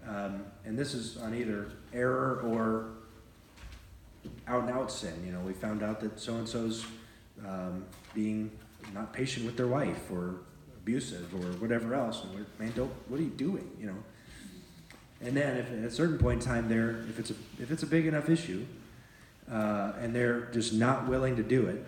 Um, 0.09 0.45
and 0.65 0.79
this 0.79 0.95
is 0.95 1.17
on 1.17 1.35
either 1.35 1.69
error 1.93 2.41
or 2.45 2.91
out 4.47 4.63
and 4.65 4.71
out 4.71 4.91
sin. 4.91 5.15
You 5.27 5.33
know, 5.33 5.41
we 5.41 5.53
found 5.53 5.83
out 5.83 6.01
that 6.01 6.19
so 6.19 6.35
and 6.37 6.49
so's 6.49 6.87
being 8.15 8.51
not 8.93 9.13
patient 9.13 9.47
with 9.47 9.57
their 9.57 9.67
wife 9.67 10.11
or 10.11 10.37
abusive 10.77 11.35
or 11.35 11.53
whatever 11.59 11.95
else. 11.95 12.23
And 12.25 12.35
we're, 12.35 12.47
man, 12.59 12.73
don't, 12.77 12.93
what 13.09 13.21
are 13.21 13.23
you 13.23 13.31
doing? 13.31 13.71
You 13.81 13.87
know. 13.87 13.97
And 15.21 15.37
then, 15.37 15.57
if 15.57 15.73
at 15.73 15.79
a 15.79 15.91
certain 15.91 16.19
point 16.19 16.43
in 16.43 16.47
time, 16.47 16.69
there, 16.69 17.05
if 17.09 17.19
it's 17.19 17.31
a 17.31 17.35
if 17.59 17.71
it's 17.71 17.83
a 17.83 17.87
big 17.87 18.07
enough 18.07 18.29
issue, 18.29 18.67
uh, 19.51 19.93
and 20.01 20.15
they're 20.15 20.43
just 20.53 20.75
not 20.75 21.09
willing 21.09 21.37
to 21.37 21.43
do 21.43 21.67
it, 21.67 21.87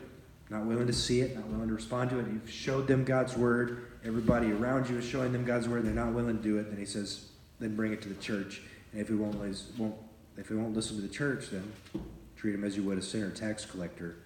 not 0.51 0.64
willing 0.64 0.86
to 0.86 0.93
see 0.93 1.20
it, 1.20 1.35
not 1.35 1.47
willing 1.47 1.68
to 1.68 1.74
respond 1.74 2.10
to 2.10 2.18
it. 2.20 2.27
You've 2.27 2.51
showed 2.51 2.86
them 2.86 3.05
God's 3.05 3.36
word. 3.36 3.93
Everybody 4.05 4.52
around 4.52 4.89
you 4.89 4.98
is 4.98 5.05
showing 5.05 5.32
them 5.32 5.44
God's 5.44 5.68
word. 5.68 5.85
They're 5.85 5.93
not 5.93 6.12
willing 6.12 6.36
to 6.36 6.43
do 6.43 6.59
it. 6.59 6.70
Then 6.70 6.78
he 6.78 6.86
says, 6.86 7.27
then 7.59 7.74
bring 7.74 7.93
it 7.93 8.02
to 8.02 8.09
the 8.09 8.20
church. 8.20 8.62
And 8.93 9.01
if 9.01 9.09
he 9.09 9.14
won't, 9.14 9.36
won't 9.77 9.94
if 10.36 10.51
won't 10.51 10.74
listen 10.74 10.97
to 10.97 11.02
the 11.02 11.09
church, 11.09 11.48
then 11.51 11.73
treat 12.36 12.55
him 12.55 12.62
as 12.62 12.77
you 12.77 12.82
would 12.82 12.98
a 12.98 13.02
sinner 13.02 13.31
tax 13.31 13.64
collector. 13.64 14.16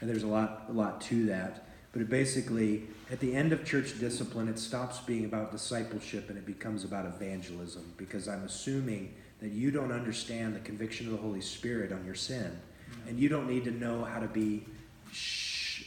And 0.00 0.08
there's 0.08 0.22
a 0.22 0.28
lot, 0.28 0.64
a 0.68 0.72
lot 0.72 1.00
to 1.02 1.26
that. 1.26 1.68
But 1.92 2.02
it 2.02 2.10
basically, 2.10 2.84
at 3.10 3.20
the 3.20 3.34
end 3.34 3.52
of 3.52 3.64
church 3.64 3.98
discipline, 3.98 4.48
it 4.48 4.58
stops 4.58 4.98
being 5.00 5.24
about 5.24 5.52
discipleship 5.52 6.28
and 6.28 6.38
it 6.38 6.46
becomes 6.46 6.84
about 6.84 7.06
evangelism. 7.06 7.92
Because 7.96 8.28
I'm 8.28 8.44
assuming 8.44 9.14
that 9.40 9.50
you 9.50 9.70
don't 9.70 9.92
understand 9.92 10.54
the 10.54 10.60
conviction 10.60 11.06
of 11.06 11.12
the 11.12 11.18
Holy 11.18 11.40
Spirit 11.40 11.92
on 11.92 12.04
your 12.04 12.14
sin, 12.14 12.58
and 13.06 13.18
you 13.18 13.28
don't 13.28 13.48
need 13.48 13.64
to 13.64 13.70
know 13.70 14.04
how 14.04 14.18
to 14.18 14.26
be 14.26 14.64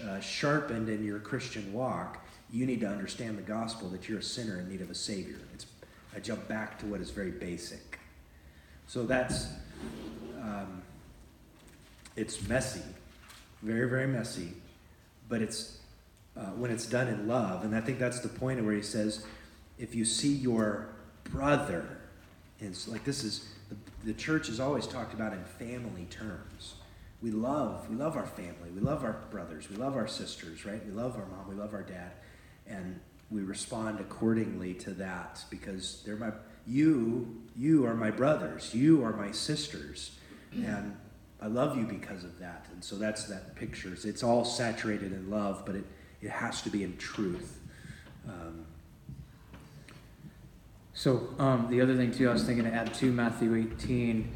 uh, 0.07 0.19
sharpened 0.19 0.89
in 0.89 1.03
your 1.03 1.19
Christian 1.19 1.71
walk, 1.73 2.25
you 2.51 2.65
need 2.65 2.81
to 2.81 2.87
understand 2.87 3.37
the 3.37 3.43
gospel 3.43 3.89
that 3.89 4.09
you're 4.09 4.19
a 4.19 4.23
sinner 4.23 4.59
in 4.59 4.69
need 4.69 4.81
of 4.81 4.89
a 4.89 4.95
Savior. 4.95 5.37
It's, 5.53 5.65
I 6.15 6.19
jump 6.19 6.47
back 6.47 6.79
to 6.79 6.85
what 6.85 6.99
is 7.01 7.09
very 7.09 7.31
basic. 7.31 7.99
So 8.87 9.03
that's, 9.03 9.47
um, 10.41 10.81
it's 12.15 12.47
messy, 12.47 12.81
very, 13.61 13.89
very 13.89 14.07
messy, 14.07 14.53
but 15.29 15.41
it's 15.41 15.79
uh, 16.35 16.47
when 16.51 16.71
it's 16.71 16.85
done 16.85 17.07
in 17.07 17.27
love. 17.27 17.63
And 17.63 17.75
I 17.75 17.81
think 17.81 17.99
that's 17.99 18.19
the 18.19 18.29
point 18.29 18.63
where 18.63 18.73
he 18.73 18.81
says, 18.81 19.25
if 19.79 19.95
you 19.95 20.05
see 20.05 20.33
your 20.33 20.89
brother, 21.23 21.97
and 22.59 22.77
like 22.87 23.05
this 23.05 23.23
is, 23.23 23.47
the, 23.69 23.75
the 24.05 24.13
church 24.13 24.49
is 24.49 24.59
always 24.59 24.87
talked 24.87 25.13
about 25.13 25.33
in 25.33 25.43
family 25.43 26.05
terms 26.09 26.75
we 27.21 27.31
love 27.31 27.89
we 27.89 27.95
love 27.95 28.15
our 28.15 28.25
family 28.25 28.69
we 28.73 28.81
love 28.81 29.03
our 29.03 29.21
brothers 29.29 29.69
we 29.69 29.75
love 29.75 29.95
our 29.95 30.07
sisters 30.07 30.65
right? 30.65 30.83
We 30.85 30.91
love 30.91 31.15
our 31.15 31.25
mom 31.25 31.47
we 31.47 31.55
love 31.55 31.73
our 31.73 31.83
dad 31.83 32.11
and 32.67 32.99
we 33.29 33.41
respond 33.41 33.99
accordingly 33.99 34.73
to 34.75 34.91
that 34.91 35.43
because 35.49 36.01
they're 36.05 36.15
my 36.15 36.31
you 36.67 37.41
you 37.55 37.85
are 37.85 37.95
my 37.95 38.11
brothers 38.11 38.73
you 38.73 39.03
are 39.03 39.13
my 39.13 39.31
sisters 39.31 40.17
and 40.53 40.95
i 41.41 41.47
love 41.47 41.77
you 41.77 41.85
because 41.85 42.23
of 42.23 42.37
that. 42.39 42.65
And 42.73 42.83
so 42.83 42.97
that's 42.97 43.25
that 43.25 43.55
pictures 43.55 44.05
it's 44.05 44.23
all 44.23 44.43
saturated 44.43 45.11
in 45.11 45.29
love 45.29 45.63
but 45.65 45.75
it, 45.75 45.85
it 46.21 46.29
has 46.29 46.61
to 46.63 46.69
be 46.69 46.83
in 46.83 46.97
truth. 46.97 47.59
Um, 48.27 48.65
so 50.93 51.29
um, 51.39 51.67
the 51.69 51.81
other 51.81 51.95
thing 51.95 52.11
too 52.11 52.29
i 52.29 52.33
was 52.33 52.43
thinking 52.43 52.65
to 52.65 52.73
add 52.73 52.93
to 52.93 53.11
matthew 53.11 53.55
18 53.55 54.31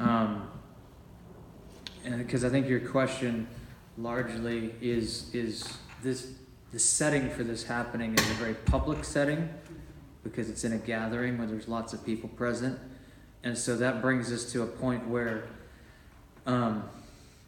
um, 0.00 0.48
because 2.04 2.44
I 2.44 2.48
think 2.48 2.68
your 2.68 2.80
question 2.80 3.46
largely 3.98 4.74
is 4.80 5.32
is 5.34 5.78
this 6.02 6.32
the 6.72 6.78
setting 6.78 7.28
for 7.30 7.44
this 7.44 7.64
happening 7.64 8.14
is 8.14 8.30
a 8.30 8.34
very 8.34 8.54
public 8.54 9.04
setting 9.04 9.48
because 10.24 10.48
it's 10.48 10.64
in 10.64 10.72
a 10.72 10.78
gathering 10.78 11.36
where 11.36 11.46
there's 11.46 11.68
lots 11.68 11.92
of 11.92 12.04
people 12.04 12.28
present, 12.30 12.78
and 13.42 13.56
so 13.56 13.76
that 13.76 14.00
brings 14.00 14.32
us 14.32 14.50
to 14.52 14.62
a 14.62 14.66
point 14.66 15.06
where 15.08 15.44
um, 16.46 16.84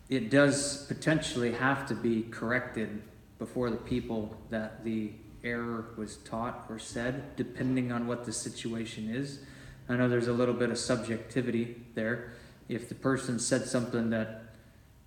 it 0.08 0.30
does 0.30 0.84
potentially 0.86 1.52
have 1.52 1.86
to 1.86 1.94
be 1.94 2.22
corrected 2.30 3.02
before 3.38 3.70
the 3.70 3.76
people 3.76 4.36
that 4.50 4.84
the 4.84 5.12
error 5.42 5.86
was 5.96 6.16
taught 6.18 6.66
or 6.68 6.78
said, 6.78 7.36
depending 7.36 7.92
on 7.92 8.06
what 8.06 8.24
the 8.24 8.32
situation 8.32 9.10
is. 9.10 9.40
I 9.88 9.96
know 9.96 10.08
there's 10.08 10.28
a 10.28 10.32
little 10.32 10.54
bit 10.54 10.70
of 10.70 10.78
subjectivity 10.78 11.82
there. 11.94 12.32
If 12.68 12.88
the 12.88 12.94
person 12.94 13.38
said 13.38 13.66
something 13.66 14.10
that 14.10 14.43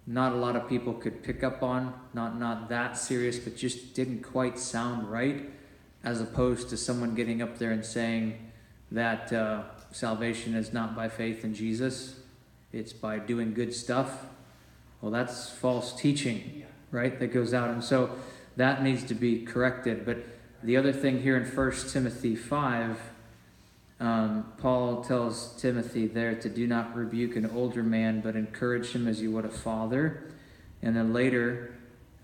not 0.07 0.31
a 0.31 0.35
lot 0.35 0.55
of 0.55 0.67
people 0.67 0.93
could 0.93 1.21
pick 1.21 1.43
up 1.43 1.61
on, 1.61 1.93
not 2.13 2.39
not 2.39 2.69
that 2.69 2.97
serious, 2.97 3.37
but 3.37 3.55
just 3.55 3.93
didn't 3.93 4.23
quite 4.23 4.57
sound 4.57 5.11
right, 5.11 5.51
as 6.03 6.21
opposed 6.21 6.69
to 6.69 6.77
someone 6.77 7.13
getting 7.13 7.41
up 7.41 7.57
there 7.57 7.71
and 7.71 7.85
saying 7.85 8.51
that 8.91 9.33
uh, 9.33 9.63
salvation 9.91 10.55
is 10.55 10.71
not 10.71 10.95
by 10.95 11.09
faith 11.09 11.43
in 11.43 11.53
Jesus, 11.53 12.21
it's 12.71 12.93
by 12.93 13.19
doing 13.19 13.53
good 13.53 13.73
stuff. 13.73 14.25
Well, 15.01 15.11
that's 15.11 15.49
false 15.49 15.93
teaching. 15.93 16.65
right? 16.91 17.19
That 17.19 17.27
goes 17.27 17.53
out. 17.53 17.69
And 17.69 17.83
so 17.83 18.11
that 18.55 18.83
needs 18.83 19.03
to 19.05 19.13
be 19.13 19.45
corrected. 19.45 20.05
But 20.05 20.17
the 20.63 20.77
other 20.77 20.93
thing 20.93 21.21
here 21.21 21.37
in 21.37 21.45
1 21.45 21.71
Timothy 21.89 22.35
5, 22.35 22.99
um, 23.99 24.51
Paul 24.59 25.03
tells 25.03 25.59
Timothy 25.59 26.05
there 26.05 26.35
to 26.35 26.49
do 26.49 26.67
not 26.67 26.95
rebuke 26.95 27.35
an 27.35 27.49
older 27.49 27.81
man, 27.81 28.21
but 28.21 28.35
encourage 28.35 28.91
him 28.91 29.07
as 29.07 29.21
you 29.21 29.31
would 29.31 29.45
a 29.45 29.49
father. 29.49 30.31
And 30.83 30.95
then 30.95 31.13
later, 31.13 31.73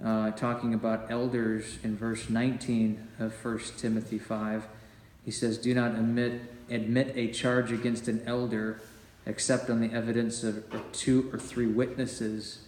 uh, 0.04 0.32
talking 0.32 0.74
about 0.74 1.10
elders 1.10 1.80
in 1.84 1.98
verse 1.98 2.30
19 2.30 3.08
of 3.20 3.34
1 3.44 3.60
Timothy 3.78 4.20
5, 4.20 4.68
he 5.26 5.32
says, 5.32 5.58
Do 5.58 5.74
not 5.74 5.92
admit, 5.92 6.42
admit 6.70 7.14
a 7.16 7.32
charge 7.32 7.72
against 7.72 8.08
an 8.08 8.22
elder 8.28 8.82
except 9.26 9.70
on 9.70 9.80
the 9.80 9.92
evidence 9.92 10.44
of 10.44 10.66
two 10.92 11.30
or 11.34 11.40
three 11.40 11.66
witnesses. 11.66 12.60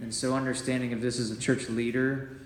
And 0.00 0.14
so, 0.14 0.34
understanding 0.34 0.92
if 0.92 1.00
this 1.00 1.18
is 1.18 1.30
a 1.30 1.38
church 1.38 1.68
leader 1.68 2.38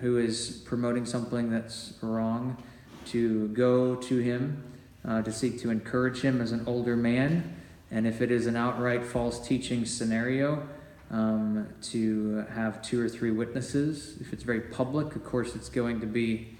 who 0.00 0.18
is 0.18 0.62
promoting 0.66 1.06
something 1.06 1.50
that's 1.50 1.94
wrong, 2.02 2.62
to 3.06 3.48
go 3.48 3.94
to 3.94 4.18
him 4.18 4.62
uh, 5.06 5.22
to 5.22 5.32
seek 5.32 5.60
to 5.62 5.70
encourage 5.70 6.20
him 6.20 6.40
as 6.40 6.52
an 6.52 6.64
older 6.66 6.96
man. 6.96 7.56
And 7.90 8.06
if 8.06 8.20
it 8.20 8.30
is 8.30 8.46
an 8.46 8.56
outright 8.56 9.04
false 9.04 9.46
teaching 9.46 9.84
scenario, 9.84 10.66
um, 11.10 11.68
to 11.82 12.44
have 12.52 12.82
two 12.82 13.00
or 13.00 13.08
three 13.08 13.30
witnesses. 13.30 14.16
If 14.20 14.32
it's 14.32 14.42
very 14.42 14.60
public, 14.60 15.14
of 15.14 15.24
course, 15.24 15.54
it's 15.54 15.68
going 15.68 16.00
to 16.00 16.06
be 16.06 16.56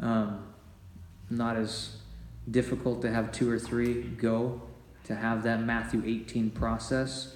um, 0.00 0.46
not 1.30 1.56
as 1.56 1.96
difficult 2.50 3.02
to 3.02 3.12
have 3.12 3.32
two 3.32 3.50
or 3.50 3.58
three 3.58 4.02
go 4.02 4.60
to 5.04 5.14
have 5.14 5.42
that 5.44 5.62
Matthew 5.62 6.02
18 6.04 6.50
process. 6.50 7.34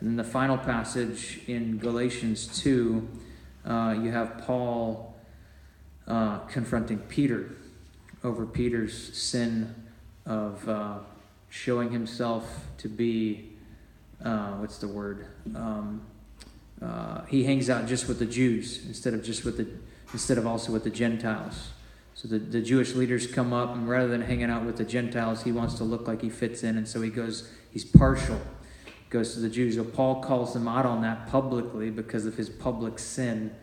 And 0.00 0.08
then 0.08 0.16
the 0.16 0.24
final 0.24 0.58
passage 0.58 1.40
in 1.46 1.78
Galatians 1.78 2.60
2, 2.62 3.08
uh, 3.64 3.96
you 4.02 4.10
have 4.10 4.38
Paul 4.38 5.16
uh, 6.08 6.38
confronting 6.40 6.98
Peter 6.98 7.54
over 8.24 8.44
Peter's 8.44 9.16
sin 9.16 9.72
of 10.26 10.68
uh, 10.68 10.98
showing 11.48 11.90
himself 11.90 12.66
to 12.78 12.88
be, 12.88 13.50
uh, 14.24 14.52
what's 14.52 14.78
the 14.78 14.88
word? 14.88 15.26
Um, 15.54 16.02
uh, 16.80 17.24
he 17.26 17.44
hangs 17.44 17.70
out 17.70 17.86
just 17.86 18.08
with 18.08 18.18
the 18.18 18.26
Jews 18.26 18.84
instead 18.86 19.14
of 19.14 19.22
just 19.22 19.44
with 19.44 19.56
the, 19.56 19.68
instead 20.12 20.38
of 20.38 20.46
also 20.46 20.72
with 20.72 20.84
the 20.84 20.90
Gentiles. 20.90 21.70
So 22.14 22.28
the, 22.28 22.38
the 22.38 22.60
Jewish 22.60 22.94
leaders 22.94 23.26
come 23.26 23.52
up, 23.52 23.74
and 23.74 23.88
rather 23.88 24.08
than 24.08 24.22
hanging 24.22 24.50
out 24.50 24.64
with 24.64 24.76
the 24.76 24.84
Gentiles, 24.84 25.42
he 25.42 25.52
wants 25.52 25.74
to 25.74 25.84
look 25.84 26.06
like 26.06 26.22
he 26.22 26.30
fits 26.30 26.62
in, 26.62 26.76
and 26.76 26.86
so 26.86 27.00
he 27.00 27.10
goes, 27.10 27.50
he's 27.70 27.84
partial, 27.84 28.40
goes 29.10 29.34
to 29.34 29.40
the 29.40 29.48
Jews. 29.48 29.76
So 29.76 29.84
Paul 29.84 30.22
calls 30.22 30.52
them 30.52 30.68
out 30.68 30.86
on 30.86 31.02
that 31.02 31.28
publicly 31.28 31.90
because 31.90 32.26
of 32.26 32.36
his 32.36 32.50
public 32.50 32.98
sin 32.98 33.54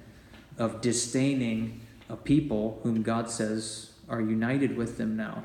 of 0.58 0.82
disdaining 0.82 1.82
a 2.10 2.16
people 2.16 2.80
whom 2.84 3.04
God 3.04 3.30
says 3.30 3.94
are 4.10 4.20
united 4.20 4.76
with 4.76 4.98
them 4.98 5.16
now. 5.16 5.44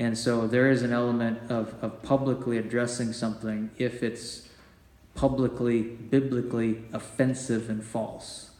And 0.00 0.16
so 0.16 0.46
there 0.46 0.70
is 0.70 0.82
an 0.82 0.94
element 0.94 1.50
of, 1.50 1.74
of 1.82 2.02
publicly 2.02 2.56
addressing 2.56 3.12
something 3.12 3.70
if 3.76 4.02
it's 4.02 4.48
publicly, 5.14 5.82
biblically 5.82 6.84
offensive 6.94 7.68
and 7.68 7.84
false, 7.84 8.52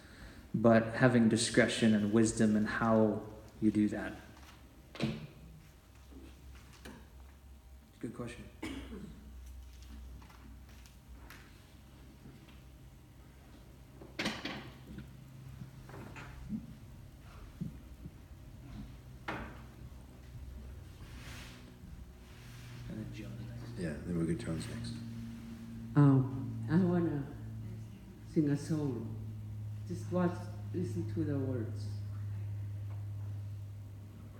but 0.55 0.97
having 0.97 1.31
discretion 1.31 1.95
and 1.95 2.13
wisdom 2.13 2.57
in 2.57 2.67
how 2.67 3.23
you 3.63 3.71
do 3.71 3.89
that. 3.89 4.13
Good 8.01 8.15
question. 8.15 8.45
And 22.91 22.99
then 22.99 23.07
Joan 23.15 23.31
get 24.35 24.47
Jones 24.47 24.65
next. 24.75 24.93
Um, 25.97 26.53
I 26.71 26.77
wanna 26.77 27.23
sing 28.33 28.49
a 28.51 28.57
song. 28.57 29.09
Just 29.89 30.11
watch, 30.13 30.37
listen 30.73 31.11
to 31.15 31.25
the 31.25 31.39
words. 31.39 31.85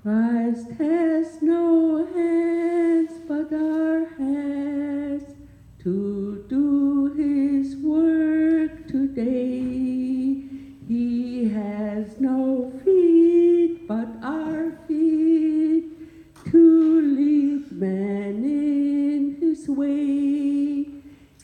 Christ 0.03 0.71
has 0.79 1.43
no 1.43 2.07
hands 2.15 3.13
but 3.27 3.53
our 3.53 4.07
hands 4.17 5.25
to 5.83 6.45
do 6.49 7.13
his 7.17 7.77
work 7.77 8.87
today. 8.87 10.45
He 10.89 11.49
has 11.49 12.21
no 12.21 12.73
feet 12.85 13.87
but 13.89 14.09
our 14.23 14.79
feet 14.87 15.90
to 16.51 17.01
lead 17.17 17.71
man 17.73 18.45
in 18.45 19.37
his 19.41 19.69
way. 19.69 20.87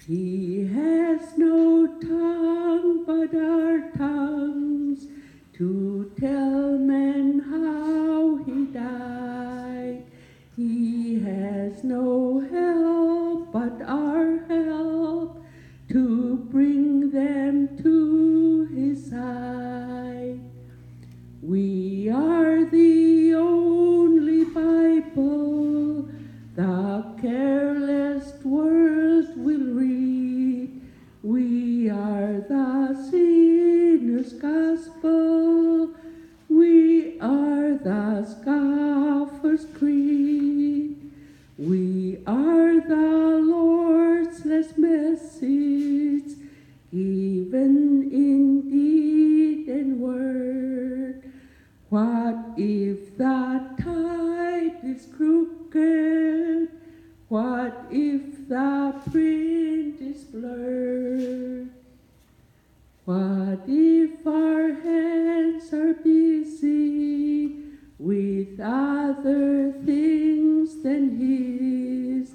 He 0.07 0.67
has 0.75 1.37
no 1.39 1.87
tongue 2.01 3.05
but 3.05 3.35
our 3.35 3.91
tongues 3.97 5.07
to 5.55 6.13
tell 6.19 6.79
men 6.79 7.41
how 7.41 8.37
he 8.45 8.67
died. 8.67 10.05
He 10.57 11.21
has 11.21 11.85
no 11.85 12.41
help 12.41 13.53
but 13.53 13.81
our 13.87 14.39
help 14.49 15.45
to 15.91 16.37
bring 16.51 17.11
them 17.11 17.77
to 17.83 18.65
his 18.75 19.11
side. 19.11 20.41
We 21.43 22.11
are 22.11 22.65
the 22.65 23.35
only 23.35 24.16
The 26.57 27.05
careless 27.21 28.33
world 28.43 29.37
will 29.37 29.75
read. 29.75 30.81
We 31.23 31.91
are 31.91 32.41
the 32.41 33.09
sinner's 33.11 34.33
gospel. 34.33 35.91
We 36.49 37.21
are 37.21 37.75
the 37.75 38.25
scoffer's 38.25 39.67
creed. 39.79 41.13
We 41.59 42.23
are 42.27 42.81
the 42.81 43.41
Lord's 43.45 44.47
last 44.47 44.79
message, 44.79 46.39
given 46.91 48.09
in 48.11 48.71
deed 48.71 49.69
and 49.69 50.01
word. 50.01 50.96
What 51.97 52.59
if 52.59 53.17
the 53.17 53.71
tide 53.83 54.85
is 54.85 55.07
crooked? 55.17 56.69
What 57.31 57.87
if 57.91 58.47
the 58.51 59.01
print 59.11 60.03
is 60.03 60.25
blurred? 60.25 61.71
What 63.07 63.63
if 63.67 64.27
our 64.27 64.75
hands 64.75 65.73
are 65.73 65.95
busy 65.95 67.63
with 67.99 68.61
other 68.61 69.73
things 69.87 70.83
than 70.83 71.17
His? 71.17 72.35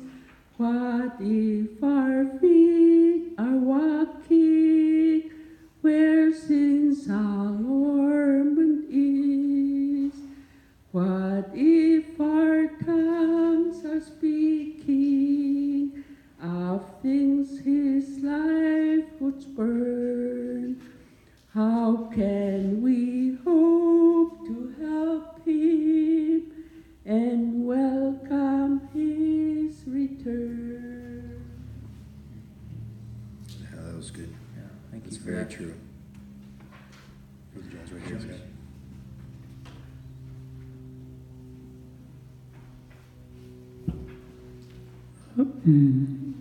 What 0.58 1.18
if 1.20 1.84
our 1.84 2.26
feet 2.40 3.36
are 3.38 3.58
walking 3.58 5.31
where 5.82 6.34
sin's 6.34 7.08
allurement 7.08 8.86
is? 8.90 10.14
What 10.92 11.50
if 11.56 12.20
our 12.20 12.68
tongues 12.86 13.86
are 13.86 14.02
speaking 14.02 16.04
of 16.42 16.84
things 17.02 17.60
His 17.60 18.20
life 18.24 19.06
would 19.20 19.42
spurn? 19.42 20.82
How 21.54 22.10
can 22.14 22.82
we 22.82 23.38
hope 23.44 24.46
to 24.46 24.76
help 24.82 25.46
Him 25.46 26.52
and 27.06 27.66
welcome 27.66 28.88
His 28.94 29.84
return? 29.88 31.44
Yeah, 33.60 33.82
that 33.84 33.96
was 33.96 34.12
good. 34.12 34.34
Yeah, 34.92 35.00
thank 35.00 35.06
It's 35.06 35.16
you 35.18 35.22
for 35.22 35.32
very 35.32 35.44
that. 35.44 35.52
true. 35.52 35.74
Brother 37.54 37.70
Jones 37.70 37.92
right 37.92 38.02
here, 38.04 38.18
Jones. 38.18 38.42
Scott. 45.34 45.46
Hmm. 45.64 46.32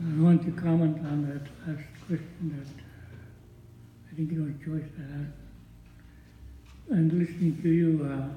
I 0.00 0.22
want 0.22 0.42
to 0.44 0.52
comment 0.60 0.98
on 1.06 1.26
that 1.28 1.42
last 1.66 1.86
question 2.06 2.54
that 2.56 2.82
uh, 2.82 4.10
I 4.10 4.16
think 4.16 4.32
it 4.32 4.38
was 4.38 4.52
Joyce 4.64 4.90
that 4.96 5.10
asked. 5.20 6.90
And 6.90 7.12
listening 7.12 7.60
to 7.62 7.68
you, 7.68 8.08
uh, 8.10 8.28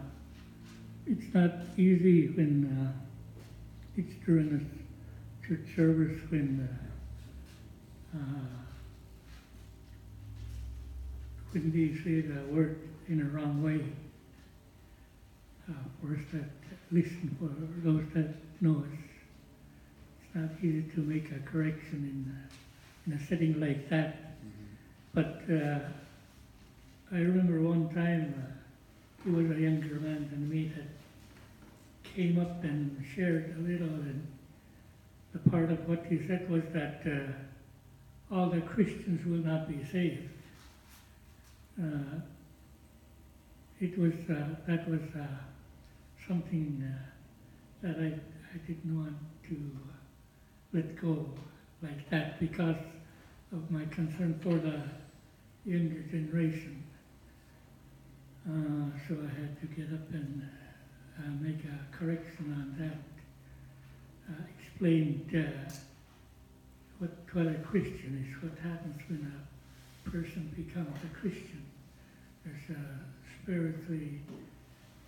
it's 1.07 1.33
not 1.33 1.51
easy 1.77 2.27
when 2.27 2.65
uh, 2.65 2.91
it's 3.97 4.13
during 4.25 4.53
a 4.55 5.47
church 5.47 5.67
service 5.75 6.19
when 6.29 6.67
uh, 6.69 6.90
uh, 8.13 8.17
when 11.51 11.71
they 11.71 11.93
say 12.03 12.21
the 12.21 12.41
word 12.53 12.77
in 13.09 13.21
a 13.21 13.25
wrong 13.25 13.61
way, 13.61 13.81
uh, 15.69 15.73
for 15.99 16.13
us 16.15 16.21
that 16.33 16.49
listen, 16.91 17.35
for 17.39 17.49
those 17.83 18.03
that 18.13 18.27
know 18.61 18.79
us, 18.79 18.97
it's 20.25 20.35
not 20.35 20.49
easy 20.63 20.83
to 20.95 20.99
make 21.01 21.31
a 21.31 21.39
correction 21.49 22.03
in, 22.03 22.33
a- 22.33 23.09
in 23.09 23.13
a 23.13 23.27
setting 23.27 23.59
like 23.59 23.89
that. 23.89 24.35
But 25.13 25.41
uh, 25.49 25.79
I 27.11 27.19
remember 27.19 27.61
one 27.61 27.89
time, 27.93 28.33
uh, 28.37 28.51
he 29.23 29.29
was 29.29 29.49
a 29.49 29.59
younger 29.59 29.99
man 29.99 30.27
than 30.31 30.49
me 30.49 30.71
that 30.75 30.85
came 32.15 32.37
up 32.39 32.63
and 32.63 33.03
shared 33.15 33.53
a 33.57 33.61
little, 33.61 33.87
and 33.87 34.25
the 35.33 35.39
part 35.49 35.71
of 35.71 35.87
what 35.87 36.05
he 36.09 36.19
said 36.27 36.49
was 36.49 36.63
that 36.73 37.01
uh, 37.05 37.31
all 38.31 38.47
the 38.47 38.61
Christians 38.61 39.25
will 39.25 39.45
not 39.45 39.67
be 39.67 39.83
saved. 39.91 40.29
Uh, 41.81 42.19
it 43.79 43.97
was 43.97 44.13
uh, 44.29 44.55
that 44.67 44.87
was 44.89 45.01
uh, 45.19 45.25
something 46.27 46.87
uh, 46.87 47.87
that 47.87 47.97
I, 47.97 48.13
I 48.53 48.57
didn't 48.67 48.95
want 48.95 49.17
to 49.49 49.71
let 50.73 51.01
go 51.01 51.25
like 51.81 52.09
that 52.09 52.39
because 52.39 52.77
of 53.51 53.69
my 53.69 53.85
concern 53.85 54.39
for 54.41 54.53
the 54.53 54.81
younger 55.65 56.01
generation. 56.03 56.83
Uh, 58.47 58.97
so 59.07 59.15
I 59.15 59.39
had 59.39 59.59
to 59.61 59.67
get 59.67 59.93
up 59.93 60.09
and 60.13 60.47
uh, 61.17 61.29
make 61.41 61.63
a 61.65 61.95
correction 61.95 62.53
on 62.53 62.75
that. 62.79 62.97
Explained 64.59 65.29
uh, 65.35 65.73
what, 67.01 67.09
what 67.33 67.47
a 67.47 67.57
Christian 67.59 68.23
is, 68.23 68.43
what 68.43 68.55
happens 68.59 69.01
when 69.09 69.33
a 70.05 70.09
person 70.09 70.53
becomes 70.55 70.95
a 71.03 71.19
Christian. 71.19 71.65
There's 72.45 72.77
a 72.77 73.41
spiritually 73.41 74.21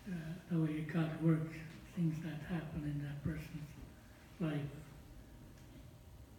uh, 0.10 0.16
the 0.52 0.60
way 0.60 0.86
God 0.92 1.12
works, 1.22 1.56
things 1.96 2.16
that 2.24 2.52
happen 2.52 2.82
in 2.84 3.00
that 3.04 3.24
person's 3.24 3.70
life. 4.40 4.72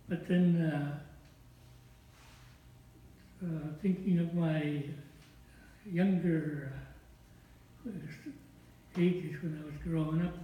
But 0.08 0.26
then, 0.26 0.60
uh, 0.60 0.98
uh, 3.46 3.68
thinking 3.80 4.18
of 4.18 4.34
my 4.34 4.82
younger 5.88 6.72
uh, 7.86 7.90
ages 8.98 9.40
when 9.40 9.62
I 9.62 9.66
was 9.66 9.74
growing 9.84 10.26
up, 10.26 10.34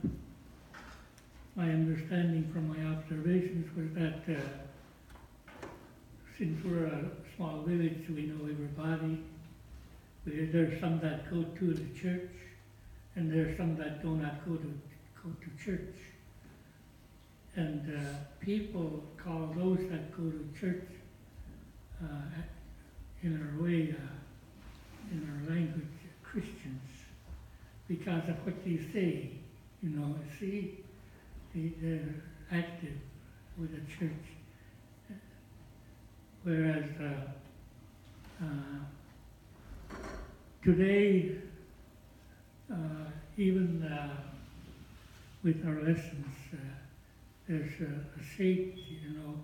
my 1.56 1.68
understanding 1.68 2.48
from 2.52 2.68
my 2.68 2.96
observations 2.96 3.66
was 3.76 3.92
that 3.94 4.36
uh, 4.36 4.40
since 6.40 6.64
we're 6.64 6.86
a 6.86 7.04
small 7.36 7.60
village, 7.66 7.98
we 8.08 8.22
know 8.22 8.48
everybody. 8.50 9.22
There's 10.24 10.80
some 10.80 10.98
that 11.00 11.30
go 11.30 11.42
to 11.42 11.74
the 11.74 12.00
church, 12.00 12.30
and 13.14 13.30
there's 13.30 13.58
some 13.58 13.76
that 13.76 14.00
do 14.00 14.16
not 14.16 14.42
go 14.48 14.56
to 14.56 14.80
go 15.22 15.28
to 15.38 15.62
church. 15.62 15.96
And 17.56 17.94
uh, 17.94 18.00
people 18.40 19.04
call 19.22 19.52
those 19.54 19.80
that 19.90 20.16
go 20.16 20.30
to 20.30 20.48
church, 20.58 20.88
uh, 22.02 22.06
in 23.22 23.36
our 23.36 23.62
way, 23.62 23.94
uh, 23.94 25.12
in 25.12 25.28
our 25.28 25.54
language, 25.54 25.84
Christians, 26.22 26.88
because 27.86 28.26
of 28.30 28.36
what 28.46 28.64
they 28.64 28.78
say. 28.94 29.32
You 29.82 29.90
know, 29.90 30.14
see, 30.38 30.78
they, 31.54 31.72
they're 31.82 32.14
active 32.50 32.96
with 33.58 33.72
the 33.72 33.92
church. 33.92 34.39
Whereas 36.42 36.88
uh, 36.98 38.42
uh, 38.42 38.46
today, 40.64 41.36
uh, 42.72 42.76
even 43.36 43.82
uh, 43.82 44.16
with 45.42 45.62
our 45.66 45.82
lessons, 45.82 46.26
uh, 46.54 46.56
there's 47.46 47.82
a, 47.82 47.92
a 48.18 48.22
you 48.42 49.10
know, 49.18 49.34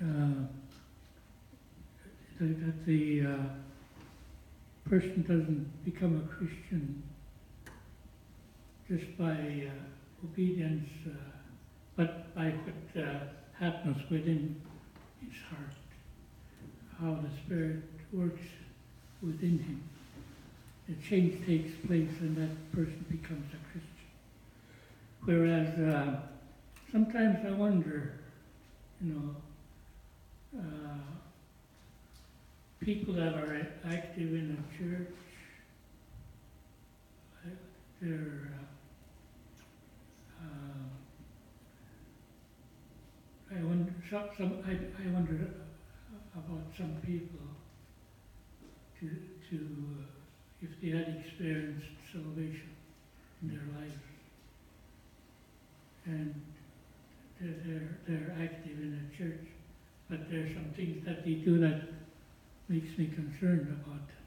uh, 0.00 0.46
that, 2.40 2.86
the 2.86 3.22
person 4.88 5.22
doesn't 5.28 5.84
become 5.84 6.16
a 6.16 6.34
Christian 6.34 7.02
just 8.88 9.18
by 9.18 9.68
obedience, 10.24 10.88
but 11.96 12.34
by 12.34 12.54
what 12.64 13.34
happens 13.58 13.98
within 14.10 14.56
his 15.24 15.34
heart, 15.48 15.74
how 17.00 17.20
the 17.22 17.30
Spirit 17.44 17.82
works 18.12 18.42
within 19.22 19.58
him. 19.58 19.82
A 20.88 21.08
change 21.08 21.46
takes 21.46 21.72
place 21.86 22.10
and 22.20 22.36
that 22.36 22.72
person 22.72 23.04
becomes 23.10 23.46
a 23.52 23.58
Christian. 23.70 23.90
Whereas 25.24 25.78
uh, 25.78 26.20
sometimes 26.90 27.38
I 27.46 27.50
wonder, 27.52 28.14
you 29.00 29.12
know, 29.12 29.36
uh, 30.58 30.98
people 32.80 33.14
that 33.14 33.34
are 33.34 33.66
active 33.86 34.34
in 34.34 34.56
the 34.56 34.78
church, 34.78 35.14
uh, 37.44 37.50
they're 38.00 38.50
uh, 38.58 38.64
I 43.52 43.62
wonder, 43.64 43.92
some, 44.08 44.28
some, 44.38 44.58
I, 44.66 44.72
I 44.72 45.12
wonder 45.12 45.50
about 46.34 46.62
some 46.78 46.96
people 47.04 47.40
to, 49.00 49.08
to, 49.50 49.56
uh, 49.56 50.04
if 50.62 50.80
they 50.80 50.90
had 50.96 51.24
experienced 51.24 51.86
salvation 52.12 52.70
in 53.42 53.48
their 53.48 53.80
lives. 53.80 53.92
And 56.06 56.34
they're, 57.40 57.54
they're, 57.66 57.98
they're 58.06 58.36
active 58.40 58.78
in 58.78 58.92
the 59.10 59.16
church, 59.16 59.46
but 60.08 60.30
there's 60.30 60.54
some 60.54 60.70
things 60.76 61.04
that 61.04 61.24
they 61.24 61.34
do 61.34 61.58
that 61.58 61.82
makes 62.68 62.96
me 62.96 63.06
concerned 63.06 63.66
about 63.68 64.06
them. 64.06 64.20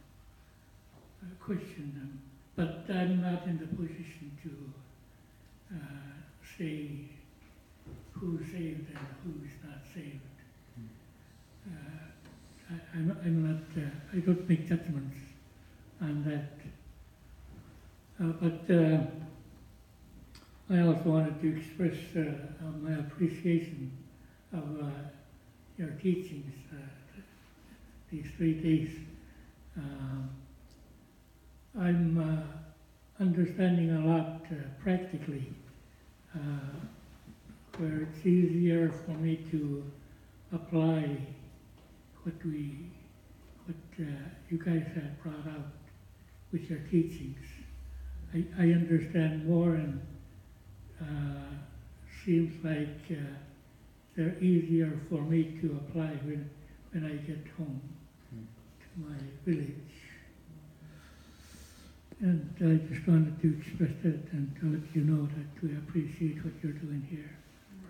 uh, 1.24 1.44
question 1.44 1.94
them. 1.96 2.22
But 2.56 2.94
I'm 2.94 3.22
not 3.22 3.46
in 3.48 3.58
the 3.58 3.68
position 3.68 4.38
to 4.44 5.76
uh, 5.76 5.80
say 6.58 6.90
who's 8.24 8.46
saved 8.52 8.88
and 8.90 9.08
who's 9.24 9.52
not 9.64 9.80
saved. 9.94 10.20
Uh, 11.68 12.72
I, 12.72 12.98
I'm, 12.98 13.18
I'm 13.24 13.52
not, 13.52 13.84
uh, 13.84 13.90
I 14.14 14.20
don't 14.20 14.48
make 14.48 14.68
judgments 14.68 15.18
on 16.02 16.24
that. 16.24 16.54
Uh, 18.24 18.32
but 18.42 18.74
uh, 18.74 19.02
I 20.70 20.88
also 20.88 21.10
wanted 21.10 21.42
to 21.42 21.58
express 21.58 21.98
uh, 22.16 22.66
my 22.82 22.94
appreciation 23.00 23.92
of 24.54 24.82
uh, 24.82 24.90
your 25.78 25.90
teachings 26.02 26.54
uh, 26.72 27.22
these 28.10 28.28
three 28.38 28.54
days. 28.54 28.90
I'm 31.76 32.20
uh, 32.20 33.22
understanding 33.22 33.90
a 33.92 34.00
lot 34.06 34.42
uh, 34.52 34.56
practically, 34.84 35.52
uh, 36.36 36.40
where 37.78 38.02
it's 38.02 38.26
easier 38.26 38.94
for 39.06 39.12
me 39.12 39.38
to 39.50 39.84
apply 40.54 41.18
what 42.22 42.36
we, 42.46 42.92
what 43.66 44.06
uh, 44.06 44.12
you 44.50 44.58
guys 44.60 44.86
have 44.94 45.24
brought 45.24 45.48
out 45.56 45.72
with 46.52 46.70
your 46.70 46.80
teachings. 46.92 47.40
I, 48.34 48.46
I 48.60 48.64
understand 48.66 49.48
more 49.48 49.74
and 49.74 50.02
uh, 51.02 51.56
seems 52.24 52.64
like 52.64 53.18
uh, 53.18 53.24
they're 54.16 54.38
easier 54.40 55.00
for 55.10 55.22
me 55.22 55.58
to 55.62 55.80
apply 55.88 56.12
when, 56.24 56.50
when 56.92 57.06
I 57.06 57.16
get 57.26 57.44
home 57.58 57.82
to 58.30 59.02
my 59.02 59.18
village. 59.46 59.74
And 62.20 62.54
I 62.60 62.94
just 62.94 63.08
wanted 63.08 63.42
to 63.42 63.58
express 63.58 63.92
that 64.04 64.32
and 64.32 64.56
to 64.60 64.80
let 64.80 64.96
you 64.96 65.04
know 65.04 65.26
that 65.26 65.64
we 65.64 65.76
appreciate 65.76 66.44
what 66.46 66.54
you're 66.62 66.74
doing 66.74 67.06
here. 67.10 67.32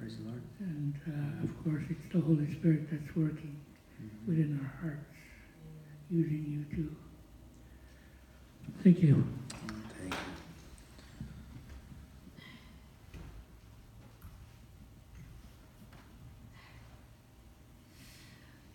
Praise 0.04 0.18
the 0.18 0.26
Lord. 0.26 0.42
And 0.60 0.94
uh, 1.08 1.44
of 1.46 1.64
course, 1.64 1.84
it's 1.90 2.14
the 2.14 2.20
Holy 2.20 2.54
Spirit 2.56 2.92
that's 2.92 3.16
working 3.16 3.56
within 4.28 4.60
our 4.62 4.82
hearts, 4.82 5.06
using 6.10 6.44
you 6.46 6.76
too. 6.76 6.94
Thank 8.84 9.00
you. 9.00 9.26
Thank 10.02 10.14
you. 10.14 10.20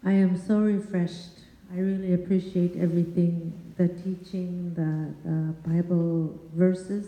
I 0.03 0.13
am 0.13 0.35
so 0.39 0.61
refreshed. 0.61 1.41
I 1.71 1.81
really 1.81 2.15
appreciate 2.15 2.75
everything 2.81 3.53
the 3.77 3.89
teaching, 3.89 4.73
the, 4.73 5.29
the 5.29 5.53
Bible 5.69 6.41
verses. 6.55 7.07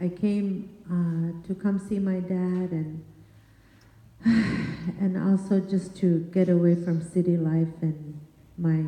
I 0.00 0.08
came 0.08 0.68
uh, 0.90 1.46
to 1.46 1.54
come 1.54 1.78
see 1.78 2.00
my 2.00 2.18
dad 2.18 2.72
and 2.72 3.04
and 4.24 5.16
also 5.16 5.60
just 5.60 5.96
to 5.96 6.20
get 6.32 6.48
away 6.48 6.74
from 6.74 7.00
city 7.02 7.36
life 7.36 7.68
and 7.80 8.20
my 8.58 8.84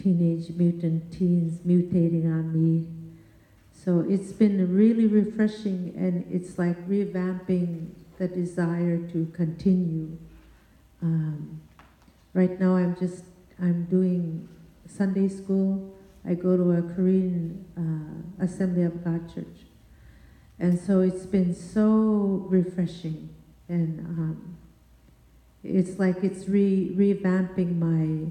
teenage 0.00 0.50
mutant 0.50 1.12
teens 1.12 1.58
mutating 1.66 2.24
on 2.24 2.52
me. 2.52 2.86
So 3.72 4.04
it's 4.08 4.32
been 4.32 4.74
really 4.74 5.06
refreshing 5.06 5.92
and 5.96 6.24
it's 6.30 6.58
like 6.58 6.88
revamping 6.88 7.90
the 8.18 8.28
desire 8.28 8.98
to 9.08 9.26
continue. 9.34 10.16
Um, 11.02 11.60
right 12.34 12.58
now 12.58 12.76
I'm 12.76 12.96
just, 12.96 13.24
I'm 13.60 13.84
doing 13.84 14.48
Sunday 14.86 15.28
school. 15.28 15.94
I 16.26 16.34
go 16.34 16.56
to 16.56 16.72
a 16.72 16.82
Korean 16.94 17.64
uh, 17.76 18.44
Assembly 18.44 18.84
of 18.84 19.04
God 19.04 19.32
church. 19.32 19.66
And 20.58 20.78
so 20.78 21.00
it's 21.00 21.26
been 21.26 21.54
so 21.54 22.46
refreshing. 22.48 23.28
And 23.68 24.00
um, 24.00 24.56
it's 25.62 25.98
like 25.98 26.22
it's 26.22 26.48
re- 26.48 26.94
revamping 26.96 27.78
my, 27.78 28.30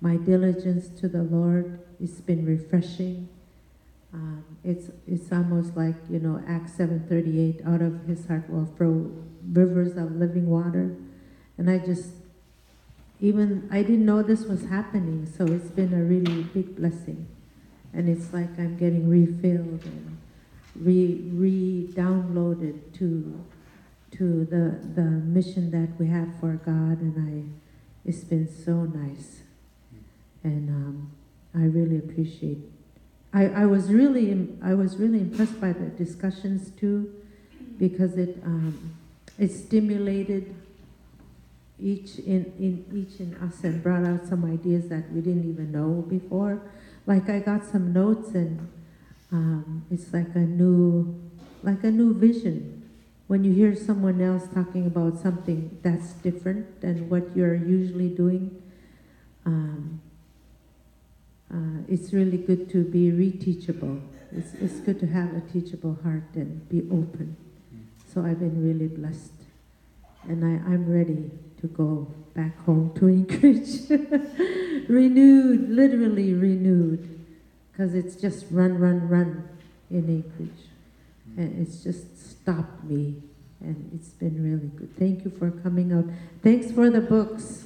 my 0.00 0.16
diligence 0.16 0.88
to 1.00 1.08
the 1.08 1.22
Lord. 1.22 1.80
It's 2.00 2.20
been 2.20 2.44
refreshing. 2.44 3.28
Um, 4.12 4.44
it's, 4.64 4.90
it's 5.06 5.30
almost 5.32 5.76
like, 5.76 5.94
you 6.10 6.18
know, 6.18 6.42
Acts 6.48 6.72
7.38, 6.72 7.66
out 7.66 7.82
of 7.82 8.04
his 8.06 8.26
heart 8.26 8.48
will 8.48 8.66
flow 8.76 9.12
rivers 9.52 9.96
of 9.96 10.12
living 10.16 10.48
water. 10.48 10.96
And 11.58 11.70
I 11.70 11.78
just, 11.78 12.10
even, 13.20 13.68
I 13.70 13.82
didn't 13.82 14.04
know 14.04 14.22
this 14.22 14.44
was 14.44 14.64
happening, 14.64 15.26
so 15.26 15.44
it's 15.46 15.70
been 15.70 15.94
a 15.94 16.02
really 16.02 16.42
big 16.42 16.76
blessing. 16.76 17.26
And 17.92 18.08
it's 18.08 18.32
like 18.32 18.58
I'm 18.58 18.76
getting 18.76 19.08
refilled 19.08 19.84
and 19.84 20.18
re, 20.74 21.22
re-downloaded 21.32 22.94
to, 22.98 23.44
to 24.18 24.44
the, 24.44 25.00
the 25.00 25.08
mission 25.08 25.70
that 25.70 25.98
we 25.98 26.06
have 26.08 26.28
for 26.40 26.54
God, 26.54 27.00
and 27.00 27.16
I, 27.18 28.08
it's 28.08 28.24
been 28.24 28.48
so 28.48 28.84
nice. 28.84 29.40
And 30.42 30.68
um, 30.68 31.10
I 31.54 31.64
really 31.64 31.98
appreciate 31.98 32.58
I, 33.36 33.48
I 33.48 33.66
was 33.66 33.92
really 33.92 34.48
I 34.62 34.72
was 34.72 34.96
really 34.96 35.20
impressed 35.20 35.60
by 35.60 35.72
the 35.72 35.86
discussions 35.86 36.70
too, 36.70 37.14
because 37.78 38.16
it 38.16 38.40
um, 38.42 38.96
it 39.38 39.52
stimulated 39.52 40.54
each 41.78 42.18
in, 42.20 42.50
in 42.58 42.84
each 42.94 43.20
in 43.20 43.34
us 43.34 43.62
and 43.62 43.82
brought 43.82 44.06
out 44.06 44.26
some 44.26 44.50
ideas 44.50 44.88
that 44.88 45.12
we 45.12 45.20
didn't 45.20 45.50
even 45.50 45.70
know 45.70 46.02
before. 46.08 46.62
Like 47.04 47.28
I 47.28 47.40
got 47.40 47.62
some 47.62 47.92
notes 47.92 48.30
and 48.30 48.72
um, 49.30 49.84
it's 49.90 50.14
like 50.14 50.34
a 50.34 50.38
new 50.38 51.20
like 51.62 51.84
a 51.84 51.90
new 51.90 52.14
vision 52.14 52.75
when 53.26 53.42
you 53.42 53.52
hear 53.52 53.74
someone 53.74 54.20
else 54.20 54.46
talking 54.54 54.86
about 54.86 55.18
something 55.18 55.78
that's 55.82 56.12
different 56.14 56.80
than 56.80 57.08
what 57.08 57.36
you're 57.36 57.56
usually 57.56 58.08
doing. 58.08 58.62
Um, 59.44 60.00
uh, 61.52 61.82
it's 61.88 62.12
really 62.12 62.38
good 62.38 62.70
to 62.70 62.84
be 62.84 63.10
reteachable. 63.10 64.00
It's, 64.32 64.54
it's 64.54 64.80
good 64.80 65.00
to 65.00 65.06
have 65.06 65.34
a 65.34 65.40
teachable 65.40 65.98
heart 66.02 66.24
and 66.34 66.68
be 66.68 66.82
open. 66.90 67.36
So 68.12 68.24
I've 68.24 68.38
been 68.38 68.64
really 68.64 68.88
blessed. 68.88 69.32
And 70.24 70.44
I, 70.44 70.72
I'm 70.72 70.90
ready 70.90 71.30
to 71.60 71.66
go 71.68 72.12
back 72.34 72.58
home 72.64 72.92
to 72.96 73.08
Anchorage. 73.08 73.88
renewed, 74.88 75.70
literally 75.70 76.32
renewed. 76.32 77.24
Because 77.72 77.94
it's 77.94 78.16
just 78.16 78.46
run, 78.50 78.78
run, 78.78 79.08
run 79.08 79.48
in 79.90 80.08
Anchorage. 80.08 80.70
And 81.36 81.60
it's 81.60 81.82
just 81.82 82.15
stopped 82.46 82.84
me. 82.84 83.16
And 83.60 83.90
it's 83.94 84.10
been 84.10 84.40
really 84.40 84.68
good. 84.68 84.96
Thank 84.96 85.24
you 85.24 85.32
for 85.36 85.50
coming 85.50 85.92
out. 85.92 86.04
Thanks 86.42 86.70
for 86.70 86.90
the 86.90 87.00
books. 87.00 87.64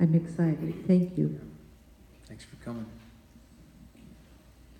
I'm 0.00 0.14
excited. 0.14 0.86
Thank 0.86 1.18
you. 1.18 1.40
Thanks 2.26 2.44
for 2.44 2.54
coming. 2.64 2.86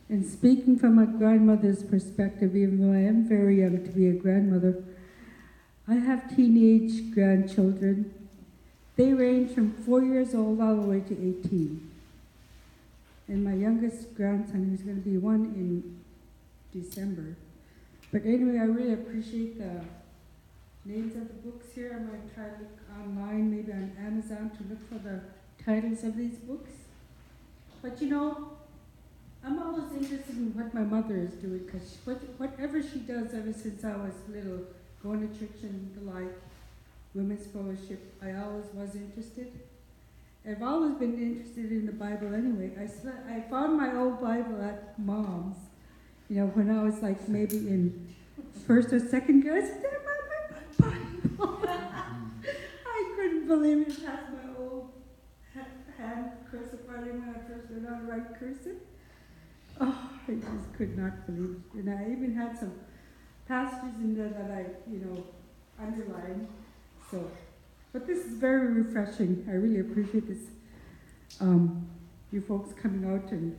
And 0.08 0.24
speaking 0.24 0.78
from 0.78 0.98
a 0.98 1.06
grandmother's 1.06 1.82
perspective, 1.82 2.54
even 2.54 2.80
though 2.80 2.96
I 2.96 3.02
am 3.02 3.28
very 3.28 3.60
young 3.60 3.84
to 3.84 3.90
be 3.90 4.06
a 4.06 4.12
grandmother, 4.12 4.84
I 5.88 5.94
have 5.94 6.36
teenage 6.36 7.12
grandchildren. 7.12 8.14
They 8.96 9.12
range 9.12 9.54
from 9.54 9.72
four 9.72 10.02
years 10.02 10.34
old 10.34 10.60
all 10.60 10.76
the 10.76 10.86
way 10.86 11.00
to 11.00 11.12
18. 11.12 11.90
And 13.26 13.44
my 13.44 13.54
youngest 13.54 14.14
grandson, 14.14 14.68
who's 14.70 14.82
going 14.82 15.02
to 15.02 15.08
be 15.08 15.18
one 15.18 15.46
in 15.56 15.98
December. 16.72 17.34
But 18.10 18.24
anyway, 18.24 18.58
I 18.58 18.64
really 18.64 18.94
appreciate 18.94 19.58
the 19.58 19.84
names 20.84 21.14
of 21.14 21.28
the 21.28 21.34
books 21.34 21.66
here. 21.74 21.92
I 21.94 22.02
might 22.02 22.34
try 22.34 22.44
to 22.44 22.62
look 22.62 22.78
online, 22.98 23.50
maybe 23.50 23.72
on 23.72 23.92
Amazon, 24.00 24.50
to 24.56 24.64
look 24.68 24.88
for 24.88 24.98
the 24.98 25.20
titles 25.62 26.04
of 26.04 26.16
these 26.16 26.36
books. 26.38 26.70
But 27.82 28.00
you 28.00 28.08
know, 28.08 28.50
I'm 29.44 29.62
always 29.62 29.92
interested 29.92 30.36
in 30.36 30.54
what 30.54 30.72
my 30.72 30.80
mother 30.80 31.16
is 31.16 31.34
doing 31.34 31.64
because 31.66 31.98
what, 32.04 32.18
whatever 32.38 32.82
she 32.82 33.00
does 33.00 33.34
ever 33.34 33.52
since 33.52 33.84
I 33.84 33.96
was 33.96 34.14
little, 34.28 34.60
going 35.02 35.28
to 35.28 35.38
church 35.38 35.62
and 35.62 35.94
the 35.94 36.10
like, 36.10 36.34
women's 37.14 37.46
fellowship, 37.46 38.14
I 38.22 38.32
always 38.32 38.66
was 38.74 38.94
interested. 38.94 39.52
I've 40.48 40.62
always 40.62 40.94
been 40.94 41.14
interested 41.14 41.70
in 41.70 41.86
the 41.86 41.92
Bible 41.92 42.34
anyway. 42.34 42.72
I, 42.78 43.36
I 43.36 43.40
found 43.42 43.76
my 43.76 43.94
old 43.94 44.20
Bible 44.20 44.62
at 44.62 44.98
mom's, 44.98 45.58
you 46.28 46.36
know, 46.36 46.46
when 46.48 46.70
I 46.76 46.82
was 46.82 47.00
like 47.02 47.28
maybe 47.28 47.56
in 47.56 48.14
first 48.66 48.92
or 48.92 49.00
second 49.00 49.40
grade. 49.42 49.64
I 49.64 49.66
said, 49.66 49.82
"There, 49.82 50.00
my 50.78 50.90
Bible. 51.38 51.68
I 52.86 53.12
couldn't 53.16 53.46
believe 53.46 53.88
it. 53.88 54.04
That's 54.04 54.30
my 54.30 54.58
old 54.58 54.90
ha- 55.54 55.64
hand 55.96 56.32
cursive 56.50 56.80
writing 56.86 57.20
when 57.20 57.34
I 57.34 57.48
first 57.48 57.70
learned 57.70 57.88
how 57.88 57.98
to 57.98 58.04
write 58.04 58.38
cursive. 58.38 58.76
Oh, 59.80 60.10
I 60.26 60.32
just 60.32 60.72
could 60.76 60.98
not 60.98 61.26
believe 61.26 61.62
it. 61.74 61.78
And 61.80 61.90
I 61.90 62.12
even 62.12 62.34
had 62.34 62.58
some 62.58 62.72
passages 63.46 63.94
in 64.00 64.16
there 64.16 64.28
that 64.28 64.50
I, 64.50 64.66
you 64.90 64.98
know, 64.98 65.24
underlined. 65.80 66.48
So, 67.10 67.30
but 67.92 68.06
this 68.06 68.18
is 68.18 68.34
very 68.34 68.66
refreshing. 68.82 69.46
I 69.48 69.52
really 69.52 69.80
appreciate 69.80 70.28
this. 70.28 70.50
Um, 71.40 71.88
you 72.32 72.42
folks 72.42 72.74
coming 72.74 73.10
out, 73.10 73.30
and 73.30 73.56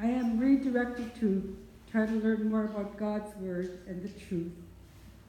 I 0.00 0.06
am 0.06 0.38
redirected 0.38 1.14
to 1.20 1.56
try 1.90 2.06
to 2.06 2.12
learn 2.12 2.50
more 2.50 2.64
about 2.64 2.98
God's 2.98 3.34
word 3.36 3.80
and 3.86 4.02
the 4.02 4.08
truth. 4.08 4.52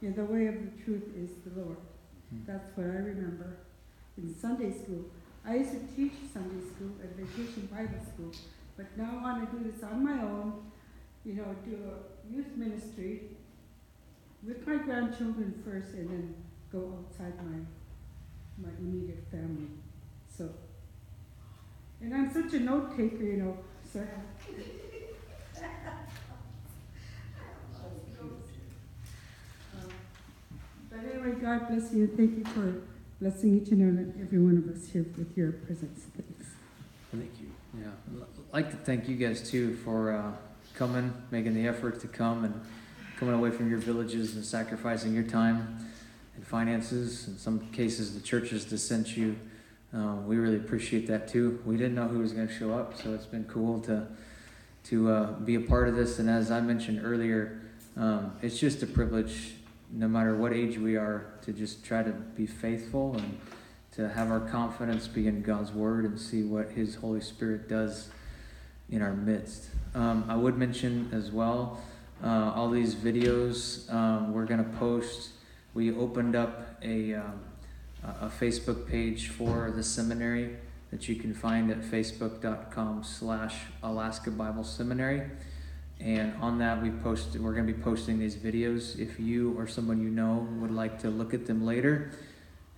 Know, 0.01 0.11
the 0.11 0.25
way 0.25 0.47
of 0.47 0.55
the 0.55 0.83
truth 0.83 1.03
is 1.15 1.31
the 1.45 1.59
Lord. 1.61 1.77
Hmm. 2.29 2.39
That's 2.47 2.77
what 2.77 2.85
I 2.87 2.99
remember 2.99 3.57
in 4.17 4.35
Sunday 4.37 4.71
school. 4.71 5.05
I 5.45 5.55
used 5.55 5.71
to 5.71 5.79
teach 5.95 6.13
Sunday 6.33 6.61
school 6.61 6.91
at 7.01 7.15
Vacation 7.15 7.69
Bible 7.71 8.05
School, 8.13 8.31
but 8.77 8.85
now 8.97 9.19
I 9.19 9.21
want 9.21 9.51
to 9.51 9.57
do 9.57 9.71
this 9.71 9.83
on 9.83 10.03
my 10.03 10.21
own, 10.21 10.71
you 11.25 11.33
know, 11.33 11.55
do 11.65 11.75
a 11.75 12.33
youth 12.33 12.55
ministry 12.55 13.23
with 14.45 14.65
my 14.67 14.77
grandchildren 14.77 15.61
first 15.65 15.93
and 15.93 16.09
then 16.09 16.35
go 16.71 16.99
outside 16.99 17.33
my, 17.37 17.59
my 18.67 18.69
immediate 18.79 19.25
family. 19.31 19.67
So, 20.37 20.49
and 22.01 22.13
I'm 22.13 22.31
such 22.31 22.53
a 22.53 22.59
note 22.59 22.95
taker, 22.95 23.23
you 23.23 23.37
know, 23.37 23.57
so. 23.91 24.05
But 31.01 31.15
anyway, 31.15 31.39
God 31.39 31.67
bless 31.69 31.93
you. 31.93 32.07
Thank 32.07 32.37
you 32.37 32.43
for 32.45 32.81
blessing 33.21 33.61
each 33.61 33.69
and 33.69 34.13
every 34.21 34.39
one 34.39 34.57
of 34.57 34.75
us 34.75 34.89
here 34.89 35.05
with 35.17 35.37
your 35.37 35.53
presence. 35.53 36.07
Thanks. 36.15 36.51
Thank 37.11 37.31
you. 37.39 37.47
Yeah, 37.79 37.87
I'd 38.21 38.53
like 38.53 38.71
to 38.71 38.77
thank 38.77 39.07
you 39.07 39.15
guys 39.15 39.49
too 39.49 39.75
for 39.77 40.11
uh, 40.13 40.31
coming, 40.75 41.13
making 41.31 41.53
the 41.53 41.67
effort 41.67 41.99
to 42.01 42.07
come 42.07 42.43
and 42.43 42.61
coming 43.17 43.35
away 43.35 43.51
from 43.51 43.69
your 43.69 43.79
villages 43.79 44.35
and 44.35 44.43
sacrificing 44.43 45.13
your 45.13 45.23
time 45.23 45.77
and 46.35 46.45
finances. 46.45 47.27
In 47.27 47.37
some 47.37 47.59
cases, 47.71 48.13
the 48.13 48.21
churches 48.21 48.65
that 48.65 48.79
sent 48.79 49.15
you. 49.15 49.37
Uh, 49.93 50.15
we 50.25 50.37
really 50.37 50.57
appreciate 50.57 51.07
that 51.07 51.27
too. 51.27 51.61
We 51.65 51.77
didn't 51.77 51.95
know 51.95 52.07
who 52.07 52.19
was 52.19 52.33
going 52.33 52.47
to 52.47 52.53
show 52.53 52.73
up, 52.73 52.97
so 52.97 53.13
it's 53.13 53.25
been 53.25 53.45
cool 53.45 53.79
to 53.81 54.07
to 54.85 55.11
uh, 55.11 55.31
be 55.39 55.55
a 55.55 55.61
part 55.61 55.87
of 55.87 55.95
this. 55.95 56.19
And 56.19 56.29
as 56.29 56.51
I 56.51 56.61
mentioned 56.61 57.01
earlier, 57.03 57.61
um, 57.97 58.33
it's 58.41 58.57
just 58.57 58.81
a 58.81 58.87
privilege, 58.87 59.55
no 59.91 60.07
matter 60.07 60.35
what 60.35 60.53
age 60.53 60.77
we 60.77 60.95
are, 60.95 61.33
to 61.43 61.53
just 61.53 61.83
try 61.83 62.03
to 62.03 62.11
be 62.11 62.45
faithful 62.45 63.15
and 63.15 63.39
to 63.93 64.09
have 64.09 64.31
our 64.31 64.39
confidence 64.39 65.07
be 65.07 65.27
in 65.27 65.41
God's 65.41 65.71
Word 65.71 66.05
and 66.05 66.19
see 66.19 66.43
what 66.43 66.69
His 66.71 66.95
Holy 66.95 67.21
Spirit 67.21 67.67
does 67.67 68.09
in 68.89 69.01
our 69.01 69.13
midst. 69.13 69.69
Um, 69.95 70.25
I 70.27 70.35
would 70.35 70.57
mention 70.57 71.09
as 71.11 71.31
well 71.31 71.81
uh, 72.23 72.51
all 72.55 72.69
these 72.69 72.95
videos 72.95 73.91
um, 73.93 74.33
we're 74.33 74.45
going 74.45 74.63
to 74.63 74.77
post. 74.77 75.31
We 75.73 75.93
opened 75.95 76.35
up 76.35 76.77
a, 76.81 77.15
um, 77.15 77.41
a 78.03 78.27
Facebook 78.27 78.87
page 78.87 79.29
for 79.29 79.71
the 79.75 79.83
seminary 79.83 80.57
that 80.91 81.07
you 81.07 81.15
can 81.15 81.33
find 81.33 81.69
at 81.71 81.81
facebook.com 81.81 83.03
slash 83.03 83.55
Alaska 83.83 84.31
Bible 84.31 84.63
Seminary. 84.63 85.29
And 85.99 86.33
on 86.41 86.59
that, 86.59 86.81
we 86.81 86.91
post, 86.91 87.35
we're 87.35 87.53
going 87.53 87.67
to 87.67 87.73
be 87.73 87.81
posting 87.81 88.19
these 88.19 88.37
videos. 88.37 88.97
If 88.97 89.19
you 89.19 89.53
or 89.57 89.67
someone 89.67 90.01
you 90.01 90.09
know 90.09 90.47
would 90.61 90.71
like 90.71 90.99
to 90.99 91.09
look 91.09 91.33
at 91.33 91.45
them 91.45 91.65
later, 91.65 92.11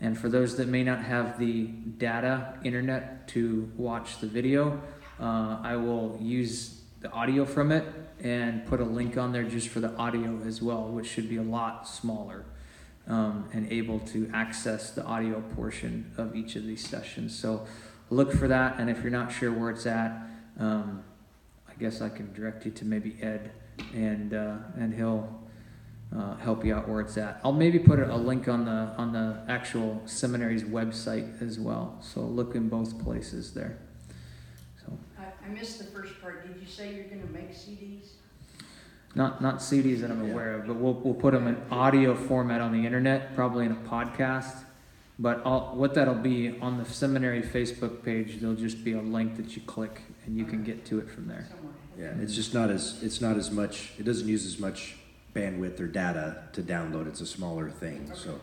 And 0.02 0.18
for 0.18 0.30
those 0.30 0.58
that 0.58 0.68
may 0.68 0.84
not 0.84 1.04
have 1.04 1.38
the 1.38 1.68
data 1.68 2.58
internet 2.64 3.28
to 3.30 3.72
watch 3.78 4.20
the 4.20 4.26
video, 4.26 4.82
uh, 5.20 5.60
I 5.62 5.76
will 5.76 6.18
use 6.20 6.82
the 7.02 7.12
audio 7.12 7.46
from 7.46 7.72
it 7.72 7.86
and 8.20 8.66
put 8.66 8.80
a 8.80 8.84
link 8.84 9.16
on 9.18 9.32
there 9.32 9.44
just 9.44 9.68
for 9.70 9.80
the 9.80 9.96
audio 9.96 10.42
as 10.46 10.62
well, 10.62 10.88
which 10.88 11.08
should 11.08 11.30
be 11.30 11.38
a 11.38 11.44
lot 11.44 11.88
smaller 11.88 12.46
um, 13.08 13.48
and 13.54 13.72
able 13.72 14.00
to 14.00 14.30
access 14.34 14.90
the 14.90 15.06
audio 15.06 15.42
portion 15.56 16.12
of 16.18 16.36
each 16.36 16.56
of 16.56 16.66
these 16.66 16.86
sessions. 16.86 17.38
So 17.38 17.68
look 18.10 18.32
for 18.32 18.48
that, 18.48 18.80
and 18.80 18.90
if 18.90 19.04
you're 19.04 19.12
not 19.12 19.32
sure 19.32 19.52
where 19.52 19.70
it's 19.70 19.86
at, 19.86 20.20
um, 20.60 21.04
guess 21.82 22.02
I 22.02 22.10
can 22.10 22.32
direct 22.34 22.64
you 22.66 22.72
to 22.72 22.86
maybe 22.86 23.18
Ed, 23.22 23.52
and 23.94 24.34
uh, 24.34 24.58
and 24.78 24.94
he'll 24.94 25.42
uh, 26.16 26.36
help 26.38 26.64
you 26.64 26.76
out 26.76 26.88
where 26.88 27.02
it's 27.02 27.18
at. 27.18 27.42
I'll 27.44 27.52
maybe 27.52 27.80
put 27.80 28.00
a, 28.00 28.14
a 28.14 28.16
link 28.16 28.48
on 28.48 28.66
the 28.66 28.94
on 28.98 29.12
the 29.12 29.44
actual 29.50 30.02
seminary's 30.06 30.64
website 30.64 31.42
as 31.42 31.60
well. 31.60 31.98
So 32.02 32.22
look 32.22 32.56
in 32.56 32.70
both 32.70 33.04
places 33.04 33.54
there. 33.54 33.80
So 34.80 34.98
I, 35.20 35.46
I 35.46 35.50
missed 35.50 35.80
the 35.80 35.86
first 35.86 36.22
part. 36.22 36.48
Did 36.48 36.62
you 36.62 36.68
say 36.68 36.94
you're 36.94 37.06
gonna 37.06 37.32
make 37.34 37.52
CDs? 37.52 38.12
not 39.14 39.42
not 39.42 39.58
CDs 39.58 40.02
that 40.02 40.12
I'm 40.12 40.32
aware 40.32 40.54
of, 40.54 40.68
but 40.68 40.76
we'll 40.76 40.94
we'll 40.94 41.16
put 41.16 41.34
them 41.34 41.48
in 41.48 41.58
audio 41.72 42.16
format 42.16 42.62
on 42.62 42.72
the 42.72 42.86
internet, 42.86 43.36
probably 43.36 43.66
in 43.66 43.72
a 43.72 43.76
podcast. 43.90 44.64
But 45.20 45.42
I'll, 45.46 45.76
what 45.76 45.94
that'll 45.96 46.16
be 46.16 46.60
on 46.62 46.78
the 46.78 46.86
seminary 46.86 47.42
Facebook 47.42 48.04
page, 48.04 48.40
there'll 48.40 48.56
just 48.56 48.84
be 48.84 48.94
a 48.94 49.02
link 49.02 49.36
that 49.36 49.56
you 49.56 49.62
click 49.64 50.02
and 50.26 50.38
you 50.38 50.46
can 50.46 50.64
get 50.64 50.86
to 50.86 51.00
it 51.00 51.10
from 51.10 51.28
there. 51.28 51.48
Yeah, 51.98 52.14
it's 52.20 52.36
just 52.36 52.54
not 52.54 52.70
as, 52.70 53.02
it's 53.04 53.22
not 53.22 53.38
as 53.38 53.52
much, 53.52 53.92
it 53.98 54.04
doesn't 54.04 54.28
use 54.28 54.46
as 54.46 54.60
much 54.60 54.96
bandwidth 55.36 55.80
or 55.80 55.88
data 55.88 56.44
to 56.54 56.62
download. 56.62 57.08
It's 57.08 57.22
a 57.22 57.26
smaller 57.26 57.70
thing, 57.70 58.12
so. 58.14 58.40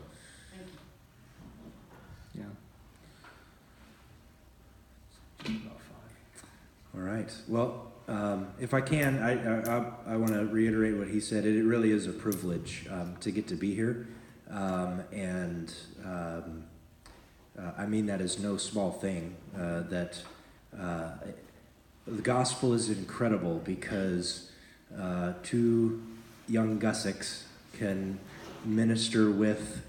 Yeah. 2.35 2.45
All 6.95 7.01
right. 7.01 7.33
Well, 7.47 7.93
um, 8.09 8.49
if 8.59 8.75
I 8.75 8.81
can, 8.81 9.19
I, 9.23 9.33
I, 9.33 9.77
I, 9.77 9.93
I 10.15 10.17
want 10.17 10.33
to 10.33 10.47
reiterate 10.47 10.97
what 10.97 11.09
he 11.09 11.21
said. 11.21 11.45
It 11.45 11.63
really 11.63 11.91
is 11.91 12.07
a 12.07 12.13
privilege 12.13 12.87
um, 12.91 13.17
to 13.21 13.31
get 13.31 13.47
to 13.49 13.55
be 13.55 13.75
here. 13.75 14.09
Um, 14.51 15.03
and 15.13 15.75
um, 16.05 16.65
uh, 17.59 17.73
I 17.77 17.87
mean 17.87 18.07
that 18.07 18.21
is 18.21 18.39
no 18.39 18.57
small 18.57 18.91
thing. 18.91 19.37
Uh, 19.55 19.81
that 19.91 20.23
uh, 20.79 21.11
the 22.11 22.23
gospel 22.23 22.73
is 22.73 22.89
incredible 22.89 23.61
because 23.65 24.51
uh, 24.99 25.35
two 25.43 26.03
young 26.49 26.81
Gussicks 26.81 27.43
can 27.75 28.19
minister 28.65 29.31
with 29.31 29.83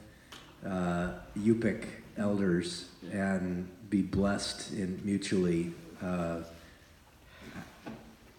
uh, 0.66 1.12
Yupik 1.38 1.86
elders 2.18 2.90
and 3.12 3.70
be 3.90 4.02
blessed 4.02 4.74
in 4.74 5.00
mutually. 5.04 5.72
Uh, 6.04 6.40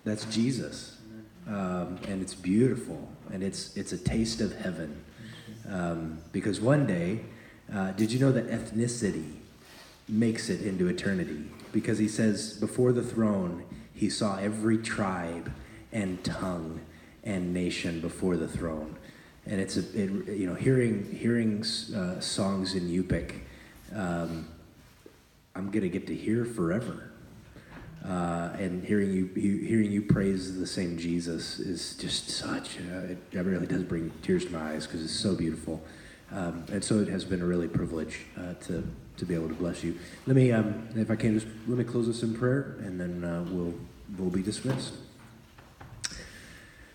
that's 0.04 0.24
Jesus, 0.26 0.98
um, 1.48 1.98
and 2.08 2.22
it's 2.22 2.34
beautiful, 2.34 3.08
and 3.32 3.42
it's 3.42 3.76
it's 3.76 3.92
a 3.92 3.98
taste 3.98 4.40
of 4.40 4.56
heaven. 4.56 5.02
Um, 5.68 6.18
because 6.32 6.60
one 6.60 6.86
day, 6.86 7.20
uh, 7.72 7.92
did 7.92 8.12
you 8.12 8.18
know 8.18 8.32
that 8.32 8.48
ethnicity 8.48 9.34
makes 10.08 10.48
it 10.48 10.62
into 10.62 10.88
eternity? 10.88 11.44
Because 11.72 11.98
he 11.98 12.08
says, 12.08 12.54
before 12.54 12.92
the 12.92 13.02
throne, 13.02 13.64
he 13.94 14.08
saw 14.08 14.38
every 14.38 14.78
tribe 14.78 15.52
and 15.92 16.22
tongue 16.24 16.80
and 17.24 17.52
nation 17.52 18.00
before 18.00 18.36
the 18.36 18.48
throne, 18.48 18.96
and 19.46 19.60
it's 19.60 19.76
a 19.76 19.80
it, 19.80 20.38
you 20.38 20.46
know 20.46 20.54
hearing 20.54 21.04
hearing 21.14 21.62
uh, 21.94 22.18
songs 22.20 22.74
in 22.74 22.88
Yupik. 22.88 23.40
Um, 23.94 24.48
I'm 25.54 25.70
gonna 25.70 25.88
get 25.88 26.06
to 26.06 26.14
hear 26.14 26.44
forever. 26.44 27.06
Uh, 28.02 28.50
and 28.58 28.82
hearing 28.82 29.12
you, 29.12 29.28
you 29.36 29.58
hearing 29.58 29.92
you 29.92 30.00
praise 30.00 30.58
the 30.58 30.66
same 30.66 30.96
Jesus 30.96 31.58
is 31.58 31.94
just 31.96 32.30
such. 32.30 32.78
Uh, 32.78 33.12
it, 33.12 33.18
it 33.30 33.44
really 33.44 33.66
does 33.66 33.82
bring 33.82 34.10
tears 34.22 34.46
to 34.46 34.52
my 34.52 34.72
eyes 34.72 34.86
because 34.86 35.04
it's 35.04 35.12
so 35.12 35.34
beautiful, 35.34 35.82
um, 36.32 36.64
and 36.72 36.82
so 36.82 36.98
it 37.00 37.08
has 37.08 37.26
been 37.26 37.42
a 37.42 37.44
really 37.44 37.68
privilege 37.68 38.20
uh, 38.38 38.54
to 38.54 38.88
to 39.20 39.26
be 39.26 39.34
able 39.34 39.48
to 39.48 39.54
bless 39.54 39.84
you. 39.84 39.96
Let 40.26 40.36
me, 40.36 40.50
um, 40.52 40.88
if 40.96 41.10
I 41.10 41.16
can, 41.16 41.38
just 41.38 41.46
let 41.68 41.78
me 41.78 41.84
close 41.84 42.06
this 42.06 42.22
in 42.22 42.34
prayer, 42.34 42.76
and 42.80 43.00
then 43.00 43.24
uh, 43.24 43.44
we'll 43.48 43.74
we'll 44.18 44.30
be 44.30 44.42
dismissed. 44.42 44.94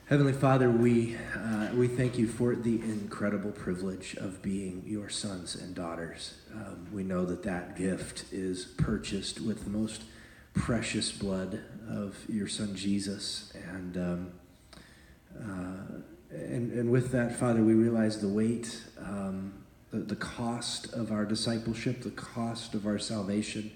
Heavenly 0.07 0.34
Father, 0.34 0.69
we 0.69 1.15
uh, 1.35 1.69
we 1.73 1.88
thank 1.88 2.18
you 2.18 2.27
for 2.27 2.56
the 2.56 2.76
incredible 2.81 3.52
privilege 3.52 4.15
of 4.15 4.41
being 4.41 4.84
your 4.85 5.10
sons 5.10 5.56
and 5.56 5.73
daughters. 5.73 6.41
Um, 6.53 6.88
we 6.91 7.03
know 7.03 7.26
that 7.26 7.43
that 7.43 7.76
gift 7.76 8.26
is 8.31 8.65
purchased 8.65 9.39
with 9.39 9.64
the 9.64 9.69
most 9.72 10.03
precious 10.56 11.11
blood 11.11 11.61
of 11.89 12.18
your 12.27 12.47
son 12.47 12.76
Jesus. 12.76 13.53
And, 13.69 13.97
um, 13.97 14.31
uh, 15.38 16.02
and, 16.31 16.72
and 16.72 16.89
with 16.89 17.11
that, 17.11 17.38
Father, 17.38 17.61
we 17.61 17.73
realize 17.73 18.22
the 18.22 18.27
weight, 18.27 18.81
um, 18.99 19.64
the, 19.95 20.01
the 20.01 20.15
cost 20.15 20.93
of 20.93 21.11
our 21.11 21.26
discipleship, 21.26 22.01
the 22.01 22.11
cost 22.11 22.73
of 22.73 22.85
our 22.85 22.99
salvation. 22.99 23.72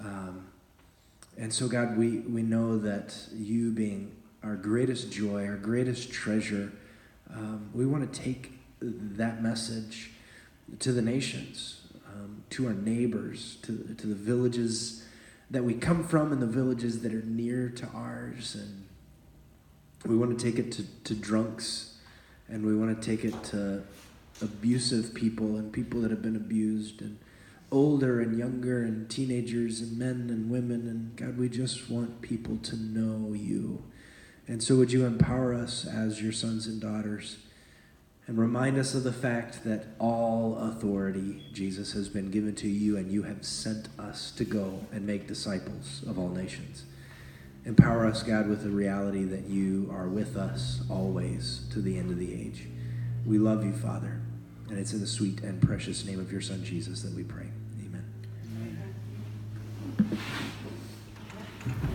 Um, 0.00 0.46
and 1.38 1.52
so, 1.52 1.68
God, 1.68 1.96
we, 1.96 2.18
we 2.20 2.42
know 2.42 2.78
that 2.78 3.16
you 3.32 3.70
being 3.70 4.16
our 4.42 4.56
greatest 4.56 5.12
joy, 5.12 5.46
our 5.46 5.56
greatest 5.56 6.12
treasure, 6.12 6.72
um, 7.32 7.70
we 7.72 7.86
want 7.86 8.12
to 8.12 8.20
take 8.20 8.52
that 8.80 9.42
message 9.42 10.10
to 10.80 10.92
the 10.92 11.02
nations, 11.02 11.80
um, 12.08 12.42
to 12.50 12.66
our 12.66 12.74
neighbors, 12.74 13.56
to, 13.62 13.94
to 13.96 14.06
the 14.06 14.14
villages 14.14 15.04
that 15.50 15.62
we 15.62 15.74
come 15.74 16.02
from 16.04 16.32
and 16.32 16.42
the 16.42 16.46
villages 16.46 17.02
that 17.02 17.14
are 17.14 17.22
near 17.22 17.68
to 17.70 17.86
ours. 17.94 18.56
And 18.56 18.84
we 20.04 20.16
want 20.16 20.36
to 20.36 20.44
take 20.44 20.58
it 20.58 20.72
to, 20.72 20.84
to 21.04 21.14
drunks 21.14 21.96
and 22.48 22.66
we 22.66 22.76
want 22.76 23.00
to 23.00 23.16
take 23.16 23.24
it 23.24 23.42
to 23.44 23.82
abusive 24.42 25.14
people 25.14 25.56
and 25.56 25.72
people 25.72 26.00
that 26.02 26.10
have 26.10 26.22
been 26.22 26.36
abused 26.36 27.00
and 27.00 27.18
older 27.70 28.20
and 28.20 28.38
younger 28.38 28.82
and 28.82 29.08
teenagers 29.10 29.80
and 29.80 29.98
men 29.98 30.28
and 30.30 30.50
women. 30.50 30.86
And 30.88 31.16
God, 31.16 31.38
we 31.38 31.48
just 31.48 31.90
want 31.90 32.20
people 32.20 32.58
to 32.58 32.76
know 32.76 33.32
you. 33.32 33.84
And 34.46 34.62
so 34.62 34.76
would 34.76 34.92
you 34.92 35.06
empower 35.06 35.54
us 35.54 35.86
as 35.86 36.20
your 36.20 36.32
sons 36.32 36.66
and 36.66 36.80
daughters? 36.80 37.38
and 38.26 38.38
remind 38.38 38.78
us 38.78 38.94
of 38.94 39.04
the 39.04 39.12
fact 39.12 39.64
that 39.64 39.86
all 39.98 40.56
authority, 40.58 41.44
Jesus, 41.52 41.92
has 41.92 42.08
been 42.08 42.30
given 42.30 42.54
to 42.56 42.68
you, 42.68 42.96
and 42.96 43.12
you 43.12 43.24
have 43.24 43.44
sent 43.44 43.88
us 43.98 44.30
to 44.32 44.44
go 44.44 44.80
and 44.92 45.06
make 45.06 45.28
disciples 45.28 46.02
of 46.08 46.18
all 46.18 46.30
nations. 46.30 46.84
Empower 47.66 48.06
us, 48.06 48.22
God, 48.22 48.48
with 48.48 48.62
the 48.62 48.70
reality 48.70 49.24
that 49.24 49.46
you 49.46 49.90
are 49.92 50.08
with 50.08 50.36
us 50.36 50.82
always 50.90 51.66
to 51.70 51.80
the 51.80 51.98
end 51.98 52.10
of 52.10 52.18
the 52.18 52.32
age. 52.32 52.66
We 53.26 53.38
love 53.38 53.64
you, 53.64 53.72
Father, 53.72 54.20
and 54.68 54.78
it's 54.78 54.92
in 54.92 55.00
the 55.00 55.06
sweet 55.06 55.42
and 55.42 55.60
precious 55.60 56.04
name 56.04 56.18
of 56.18 56.32
your 56.32 56.40
Son, 56.40 56.64
Jesus, 56.64 57.02
that 57.02 57.12
we 57.14 57.22
pray. 57.22 57.46
Amen. 57.80 58.04
Amen. 61.66 61.90